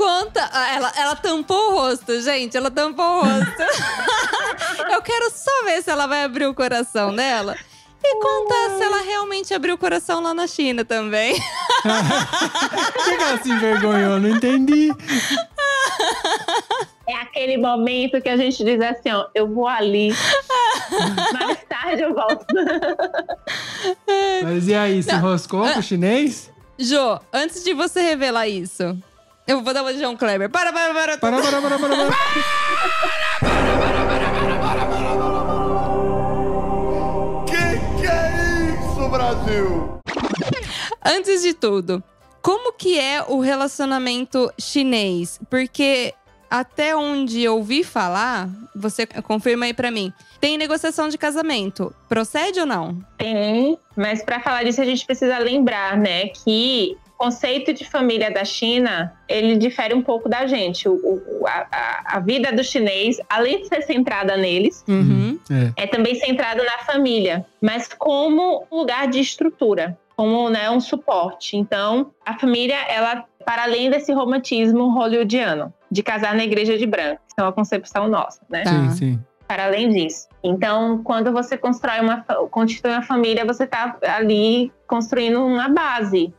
Conta. 0.00 0.48
Ah, 0.50 0.74
Ela, 0.74 0.92
ela 0.96 1.16
tampou 1.16 1.72
o 1.72 1.74
rosto, 1.80 2.18
gente. 2.22 2.56
Ela 2.56 2.70
tampou 2.70 3.04
o 3.04 3.20
rosto. 3.20 3.62
eu 4.92 5.02
quero 5.02 5.30
só 5.30 5.64
ver 5.64 5.82
se 5.82 5.90
ela 5.90 6.06
vai 6.06 6.24
abrir 6.24 6.46
o 6.46 6.54
coração 6.54 7.14
dela. 7.14 7.54
E 8.02 8.14
contar 8.22 8.76
se 8.78 8.82
ela 8.82 9.02
realmente 9.02 9.52
abriu 9.52 9.74
o 9.74 9.78
coração 9.78 10.22
lá 10.22 10.32
na 10.32 10.46
China 10.46 10.86
também. 10.86 11.34
Por 12.94 13.04
que 13.04 13.22
ela 13.22 13.42
se 13.42 13.50
envergonhou? 13.50 14.18
Não 14.18 14.30
entendi. 14.30 14.90
É 17.06 17.14
aquele 17.16 17.58
momento 17.58 18.22
que 18.22 18.28
a 18.30 18.38
gente 18.38 18.64
diz 18.64 18.80
assim, 18.80 19.10
ó, 19.10 19.26
eu 19.34 19.46
vou 19.52 19.66
ali. 19.68 20.14
Mais 21.38 21.58
tarde 21.68 22.02
eu 22.02 22.14
volto. 22.14 22.46
Mas 24.44 24.66
e 24.66 24.74
aí, 24.74 25.02
se 25.02 25.12
enroscou 25.12 25.64
Ah. 25.64 25.74
com 25.74 25.80
o 25.80 25.82
chinês? 25.82 26.50
Jô, 26.78 27.20
antes 27.32 27.62
de 27.62 27.74
você 27.74 28.00
revelar 28.00 28.48
isso, 28.48 28.96
eu 29.50 29.62
vou 29.62 29.74
dar 29.74 29.82
uma 29.82 29.92
de 29.92 29.98
João 29.98 30.16
Kleber. 30.16 30.48
Para, 30.48 30.72
para, 30.72 30.94
para. 30.94 31.18
Para, 31.18 31.42
para, 31.42 31.60
para, 31.60 31.78
para, 31.78 31.96
para. 31.96 32.16
Que 37.46 38.00
que 38.00 38.06
é 38.06 38.70
isso, 38.70 39.08
Brasil? 39.08 40.00
Antes 41.04 41.42
de 41.42 41.52
tudo, 41.52 42.02
como 42.40 42.72
que 42.72 42.96
é 42.96 43.24
o 43.26 43.40
relacionamento 43.40 44.52
chinês? 44.56 45.40
Porque 45.50 46.14
até 46.48 46.94
onde 46.94 47.42
eu 47.42 47.56
ouvi 47.56 47.82
falar, 47.82 48.48
você 48.74 49.04
confirma 49.04 49.66
aí 49.66 49.74
pra 49.74 49.90
mim, 49.90 50.12
tem 50.40 50.56
negociação 50.56 51.08
de 51.08 51.18
casamento. 51.18 51.92
Procede 52.08 52.60
ou 52.60 52.66
não? 52.66 53.04
Tem, 53.18 53.76
mas 53.96 54.22
para 54.22 54.38
falar 54.40 54.62
disso 54.62 54.80
a 54.80 54.84
gente 54.84 55.04
precisa 55.04 55.38
lembrar, 55.38 55.96
né, 55.96 56.28
que 56.28 56.96
conceito 57.24 57.74
de 57.74 57.84
família 57.84 58.30
da 58.30 58.46
China, 58.46 59.12
ele 59.28 59.54
difere 59.58 59.92
um 59.92 60.00
pouco 60.00 60.26
da 60.26 60.46
gente. 60.46 60.88
O, 60.88 60.94
o- 60.94 61.46
a, 61.46 61.66
a- 62.16 62.20
vida 62.20 62.50
do 62.50 62.64
chinês, 62.64 63.18
além 63.28 63.60
de 63.60 63.68
ser 63.68 63.82
centrada 63.82 64.38
neles, 64.38 64.82
Uhum. 64.88 65.38
É. 65.76 65.82
é 65.84 65.86
também 65.86 66.14
centrado 66.14 66.64
na 66.64 66.78
família, 66.78 67.44
mas 67.60 67.88
como 67.92 68.66
um 68.72 68.78
lugar 68.78 69.06
de 69.06 69.20
estrutura, 69.20 69.98
como 70.16 70.48
né, 70.48 70.70
um 70.70 70.80
suporte. 70.80 71.58
Então, 71.58 72.10
a 72.24 72.38
família, 72.38 72.76
ela, 72.88 73.24
para 73.44 73.64
além 73.64 73.90
desse 73.90 74.12
romantismo 74.14 74.88
hollywoodiano, 74.90 75.72
de 75.90 76.02
casar 76.02 76.34
na 76.34 76.44
igreja 76.44 76.78
de 76.78 76.86
branco, 76.86 77.20
que 77.34 77.38
é 77.38 77.44
uma 77.44 77.52
concepção 77.52 78.08
nossa, 78.08 78.40
né? 78.48 78.62
Tá. 78.62 78.70
Sim, 78.70 78.90
sim. 78.96 79.20
Para 79.50 79.64
além 79.64 79.88
disso. 79.88 80.28
Então, 80.44 81.02
quando 81.02 81.32
você 81.32 81.58
constrói 81.58 81.98
uma, 81.98 82.18
constitui 82.52 82.92
uma 82.92 83.02
família, 83.02 83.44
você 83.44 83.64
está 83.64 83.96
ali 84.04 84.72
construindo 84.86 85.44
uma 85.44 85.68
base, 85.68 86.32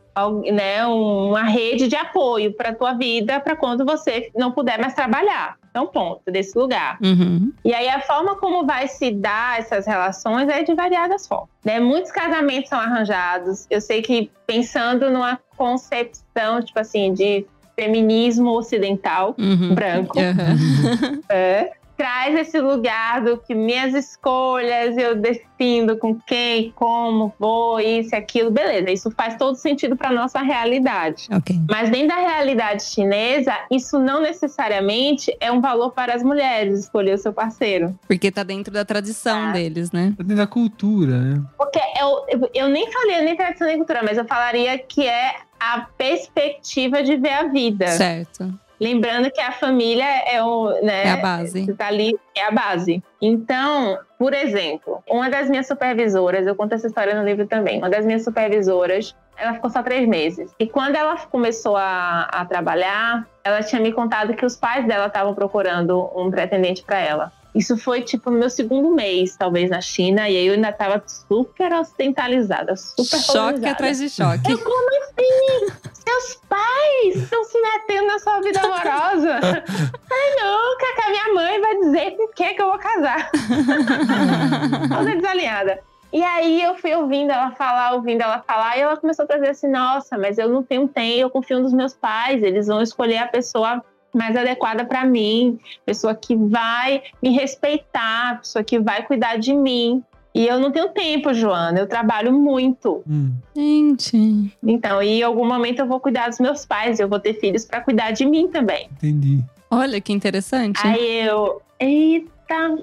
né, 0.50 0.86
uma 0.86 1.42
rede 1.42 1.88
de 1.88 1.94
apoio 1.94 2.54
para 2.54 2.70
a 2.70 2.74
tua 2.74 2.94
vida, 2.94 3.38
para 3.38 3.54
quando 3.54 3.84
você 3.84 4.30
não 4.34 4.50
puder 4.50 4.78
mais 4.80 4.94
trabalhar. 4.94 5.56
Então, 5.70 5.86
ponto, 5.88 6.22
desse 6.30 6.58
lugar. 6.58 6.96
Uhum. 7.02 7.52
E 7.62 7.74
aí, 7.74 7.86
a 7.86 8.00
forma 8.00 8.34
como 8.36 8.64
vai 8.64 8.88
se 8.88 9.10
dar 9.10 9.58
essas 9.58 9.86
relações 9.86 10.48
é 10.48 10.62
de 10.62 10.74
variadas 10.74 11.26
formas. 11.26 11.50
Né? 11.62 11.78
Muitos 11.80 12.10
casamentos 12.10 12.70
são 12.70 12.80
arranjados. 12.80 13.66
Eu 13.68 13.82
sei 13.82 14.00
que 14.00 14.30
pensando 14.46 15.10
numa 15.10 15.38
concepção, 15.54 16.62
tipo 16.62 16.78
assim, 16.80 17.12
de 17.12 17.44
feminismo 17.76 18.50
ocidental, 18.52 19.34
Uhum. 19.38 19.74
branco, 19.74 20.18
Aham. 20.18 21.20
é, 21.28 21.72
traz 22.02 22.34
esse 22.34 22.58
lugar 22.60 23.22
do 23.22 23.38
que 23.38 23.54
minhas 23.54 23.94
escolhas, 23.94 24.96
eu 24.98 25.14
defino 25.14 25.96
com 25.96 26.18
quem, 26.18 26.72
como, 26.72 27.32
vou, 27.38 27.78
isso 27.78 28.12
e 28.12 28.18
aquilo, 28.18 28.50
beleza. 28.50 28.90
Isso 28.90 29.08
faz 29.12 29.36
todo 29.36 29.54
sentido 29.54 29.96
para 29.96 30.10
nossa 30.10 30.40
realidade. 30.40 31.28
Ok. 31.32 31.54
Mas 31.70 31.90
dentro 31.90 32.08
da 32.08 32.16
realidade 32.16 32.82
chinesa, 32.82 33.56
isso 33.70 34.00
não 34.00 34.20
necessariamente 34.20 35.32
é 35.38 35.52
um 35.52 35.60
valor 35.60 35.92
para 35.92 36.12
as 36.12 36.24
mulheres 36.24 36.80
escolher 36.80 37.14
o 37.14 37.18
seu 37.18 37.32
parceiro. 37.32 37.96
Porque 38.08 38.32
tá 38.32 38.42
dentro 38.42 38.74
da 38.74 38.84
tradição 38.84 39.46
Tá. 39.46 39.52
deles, 39.52 39.92
né? 39.92 40.12
Tá 40.16 40.24
dentro 40.24 40.38
da 40.38 40.46
cultura, 40.48 41.16
né? 41.18 41.42
Porque 41.56 41.78
eu, 42.00 42.24
eu, 42.28 42.50
eu 42.52 42.68
nem 42.68 42.90
falei 42.90 43.22
nem 43.22 43.36
tradição 43.36 43.68
nem 43.68 43.76
cultura, 43.76 44.02
mas 44.02 44.18
eu 44.18 44.24
falaria 44.24 44.76
que 44.76 45.06
é 45.06 45.36
a 45.60 45.86
perspectiva 45.96 47.00
de 47.04 47.16
ver 47.16 47.32
a 47.32 47.44
vida. 47.44 47.86
Certo. 47.86 48.52
Lembrando 48.82 49.30
que 49.30 49.40
a 49.40 49.52
família 49.52 50.04
é 50.26 50.42
o, 50.42 50.70
né, 50.82 51.06
É 51.06 51.10
a 51.12 51.16
base. 51.18 51.72
Tá 51.74 51.86
ali, 51.86 52.18
é 52.36 52.44
a 52.44 52.50
base. 52.50 53.00
Então, 53.20 53.96
por 54.18 54.34
exemplo, 54.34 55.00
uma 55.08 55.30
das 55.30 55.48
minhas 55.48 55.68
supervisoras, 55.68 56.48
eu 56.48 56.56
conto 56.56 56.74
essa 56.74 56.88
história 56.88 57.14
no 57.14 57.24
livro 57.24 57.46
também, 57.46 57.78
uma 57.78 57.88
das 57.88 58.04
minhas 58.04 58.24
supervisoras, 58.24 59.14
ela 59.36 59.54
ficou 59.54 59.70
só 59.70 59.84
três 59.84 60.08
meses. 60.08 60.52
E 60.58 60.66
quando 60.66 60.96
ela 60.96 61.16
começou 61.16 61.76
a, 61.76 62.22
a 62.32 62.44
trabalhar, 62.44 63.24
ela 63.44 63.62
tinha 63.62 63.80
me 63.80 63.92
contado 63.92 64.34
que 64.34 64.44
os 64.44 64.56
pais 64.56 64.84
dela 64.84 65.06
estavam 65.06 65.32
procurando 65.32 66.10
um 66.16 66.28
pretendente 66.28 66.82
para 66.82 66.98
ela. 66.98 67.32
Isso 67.54 67.76
foi 67.76 68.00
tipo 68.00 68.30
no 68.30 68.38
meu 68.38 68.48
segundo 68.48 68.94
mês, 68.94 69.36
talvez, 69.36 69.68
na 69.68 69.80
China, 69.80 70.28
e 70.28 70.36
aí 70.36 70.46
eu 70.46 70.54
ainda 70.54 70.72
tava 70.72 71.02
super 71.06 71.72
ocidentalizada, 71.74 72.74
super 72.76 73.18
Choque 73.18 73.32
colonizada. 73.32 73.70
atrás 73.70 73.98
de 73.98 74.08
choque. 74.08 74.52
Eu, 74.52 74.58
como 74.58 74.88
assim? 75.02 75.66
Seus 75.92 76.40
pais 76.48 77.16
estão 77.16 77.44
se 77.44 77.60
metendo 77.60 78.06
na 78.06 78.18
sua 78.18 78.40
vida 78.40 78.60
amorosa? 78.60 79.38
Ai, 79.44 80.30
nunca, 80.42 80.94
que 80.94 81.02
a 81.02 81.10
minha 81.10 81.34
mãe 81.34 81.60
vai 81.60 81.78
dizer 81.78 82.16
com 82.16 82.28
quem 82.28 82.54
que 82.56 82.62
eu 82.62 82.70
vou 82.70 82.78
casar. 82.78 83.30
Toda 84.88 85.14
desalinhada. 85.14 85.78
E 86.12 86.22
aí 86.22 86.62
eu 86.62 86.74
fui 86.76 86.94
ouvindo 86.94 87.30
ela 87.32 87.52
falar, 87.52 87.94
ouvindo 87.94 88.20
ela 88.22 88.42
falar, 88.46 88.76
e 88.76 88.80
ela 88.82 88.96
começou 88.98 89.24
a 89.24 89.28
trazer 89.28 89.48
assim, 89.48 89.68
nossa, 89.68 90.18
mas 90.18 90.36
eu 90.36 90.48
não 90.48 90.62
tenho 90.62 90.86
tempo, 90.86 91.20
eu 91.20 91.30
confio 91.30 91.58
nos 91.60 91.72
meus 91.72 91.94
pais, 91.94 92.42
eles 92.42 92.66
vão 92.66 92.82
escolher 92.82 93.18
a 93.18 93.26
pessoa 93.26 93.82
mais 94.14 94.36
adequada 94.36 94.84
para 94.84 95.04
mim, 95.04 95.58
pessoa 95.84 96.14
que 96.14 96.36
vai 96.36 97.02
me 97.22 97.30
respeitar, 97.30 98.38
pessoa 98.40 98.62
que 98.62 98.78
vai 98.78 99.02
cuidar 99.04 99.36
de 99.36 99.54
mim. 99.54 100.02
E 100.34 100.46
eu 100.46 100.58
não 100.58 100.70
tenho 100.70 100.88
tempo, 100.88 101.34
Joana, 101.34 101.78
eu 101.78 101.86
trabalho 101.86 102.32
muito. 102.32 103.02
Hum. 103.06 103.32
Gente. 103.54 104.56
Então, 104.62 105.02
e 105.02 105.20
em 105.20 105.22
algum 105.22 105.46
momento 105.46 105.80
eu 105.80 105.86
vou 105.86 106.00
cuidar 106.00 106.28
dos 106.28 106.40
meus 106.40 106.64
pais, 106.64 106.98
eu 106.98 107.08
vou 107.08 107.20
ter 107.20 107.34
filhos 107.34 107.64
para 107.64 107.80
cuidar 107.80 108.12
de 108.12 108.24
mim 108.24 108.48
também. 108.48 108.88
Entendi. 108.92 109.44
Olha 109.70 110.00
que 110.00 110.12
interessante. 110.12 110.80
Aí 110.82 111.26
eu, 111.26 111.60
eita, 111.78 112.30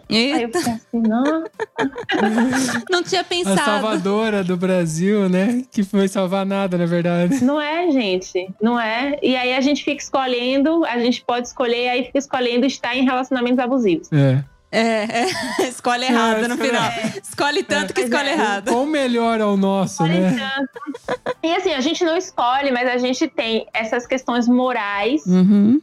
aí 0.10 0.44
eu 0.44 0.50
assim, 0.50 0.80
não. 0.94 1.44
não 2.90 3.04
tinha 3.04 3.22
A 3.22 3.24
pensado. 3.24 3.60
salvadora 3.60 4.44
do 4.44 4.58
Brasil, 4.58 5.30
né? 5.30 5.64
Que 5.72 5.84
foi 5.84 6.08
salvar 6.08 6.46
nada, 6.46 6.78
na 6.78 6.86
verdade. 6.86 7.44
Não 7.44 7.60
é, 7.60 7.90
gente, 7.92 8.48
não 8.62 8.80
é. 8.80 9.18
E 9.22 9.36
aí 9.36 9.54
a 9.54 9.62
gente 9.62 9.84
fica 9.84 10.02
escolhendo, 10.02 10.84
a 10.86 10.98
gente 11.00 11.24
pode 11.26 11.48
escolher, 11.48 11.90
aí 11.90 12.06
fica 12.06 12.18
escolhendo 12.20 12.66
estar 12.66 12.96
em 12.96 13.04
relacionamentos 13.06 13.60
abusivos. 13.60 14.12
É. 14.12 14.44
É, 14.72 15.24
é. 15.24 15.26
escolhe 15.68 16.06
errado 16.06 16.46
É, 16.46 16.48
no 16.48 16.56
final. 16.56 16.92
Escolhe 17.24 17.64
tanto 17.64 17.88
que 17.92 18.02
Pois 18.02 18.06
escolhe 18.06 18.30
é. 18.30 18.34
errado. 18.34 18.70
Qual 18.72 18.86
melhor 18.86 19.42
é 19.42 19.46
o 19.46 19.58
nosso, 19.58 19.94
Escolhe 20.04 20.20
né? 20.20 20.36
tanto. 20.56 21.34
E 21.42 21.56
assim, 21.56 21.74
a 21.74 21.82
gente 21.82 22.04
não 22.06 22.16
escolhe, 22.16 22.72
mas 22.72 22.88
a 22.88 22.98
gente 22.98 23.28
tem 23.28 23.66
essas 23.74 24.06
questões 24.06 24.48
morais 24.48 25.26
Uhum. 25.26 25.82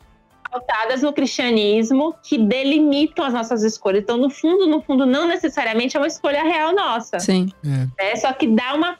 Pautadas 0.50 1.02
no 1.02 1.12
cristianismo 1.12 2.14
que 2.22 2.38
delimitam 2.38 3.24
as 3.24 3.32
nossas 3.32 3.62
escolhas. 3.62 4.02
Então, 4.02 4.16
no 4.16 4.30
fundo, 4.30 4.66
no 4.66 4.80
fundo, 4.80 5.06
não 5.06 5.26
necessariamente 5.26 5.96
é 5.96 6.00
uma 6.00 6.06
escolha 6.06 6.42
real 6.42 6.74
nossa. 6.74 7.18
Sim. 7.18 7.48
É. 7.64 8.04
né? 8.04 8.16
Só 8.16 8.32
que 8.32 8.46
dá 8.46 8.74
uma. 8.74 8.98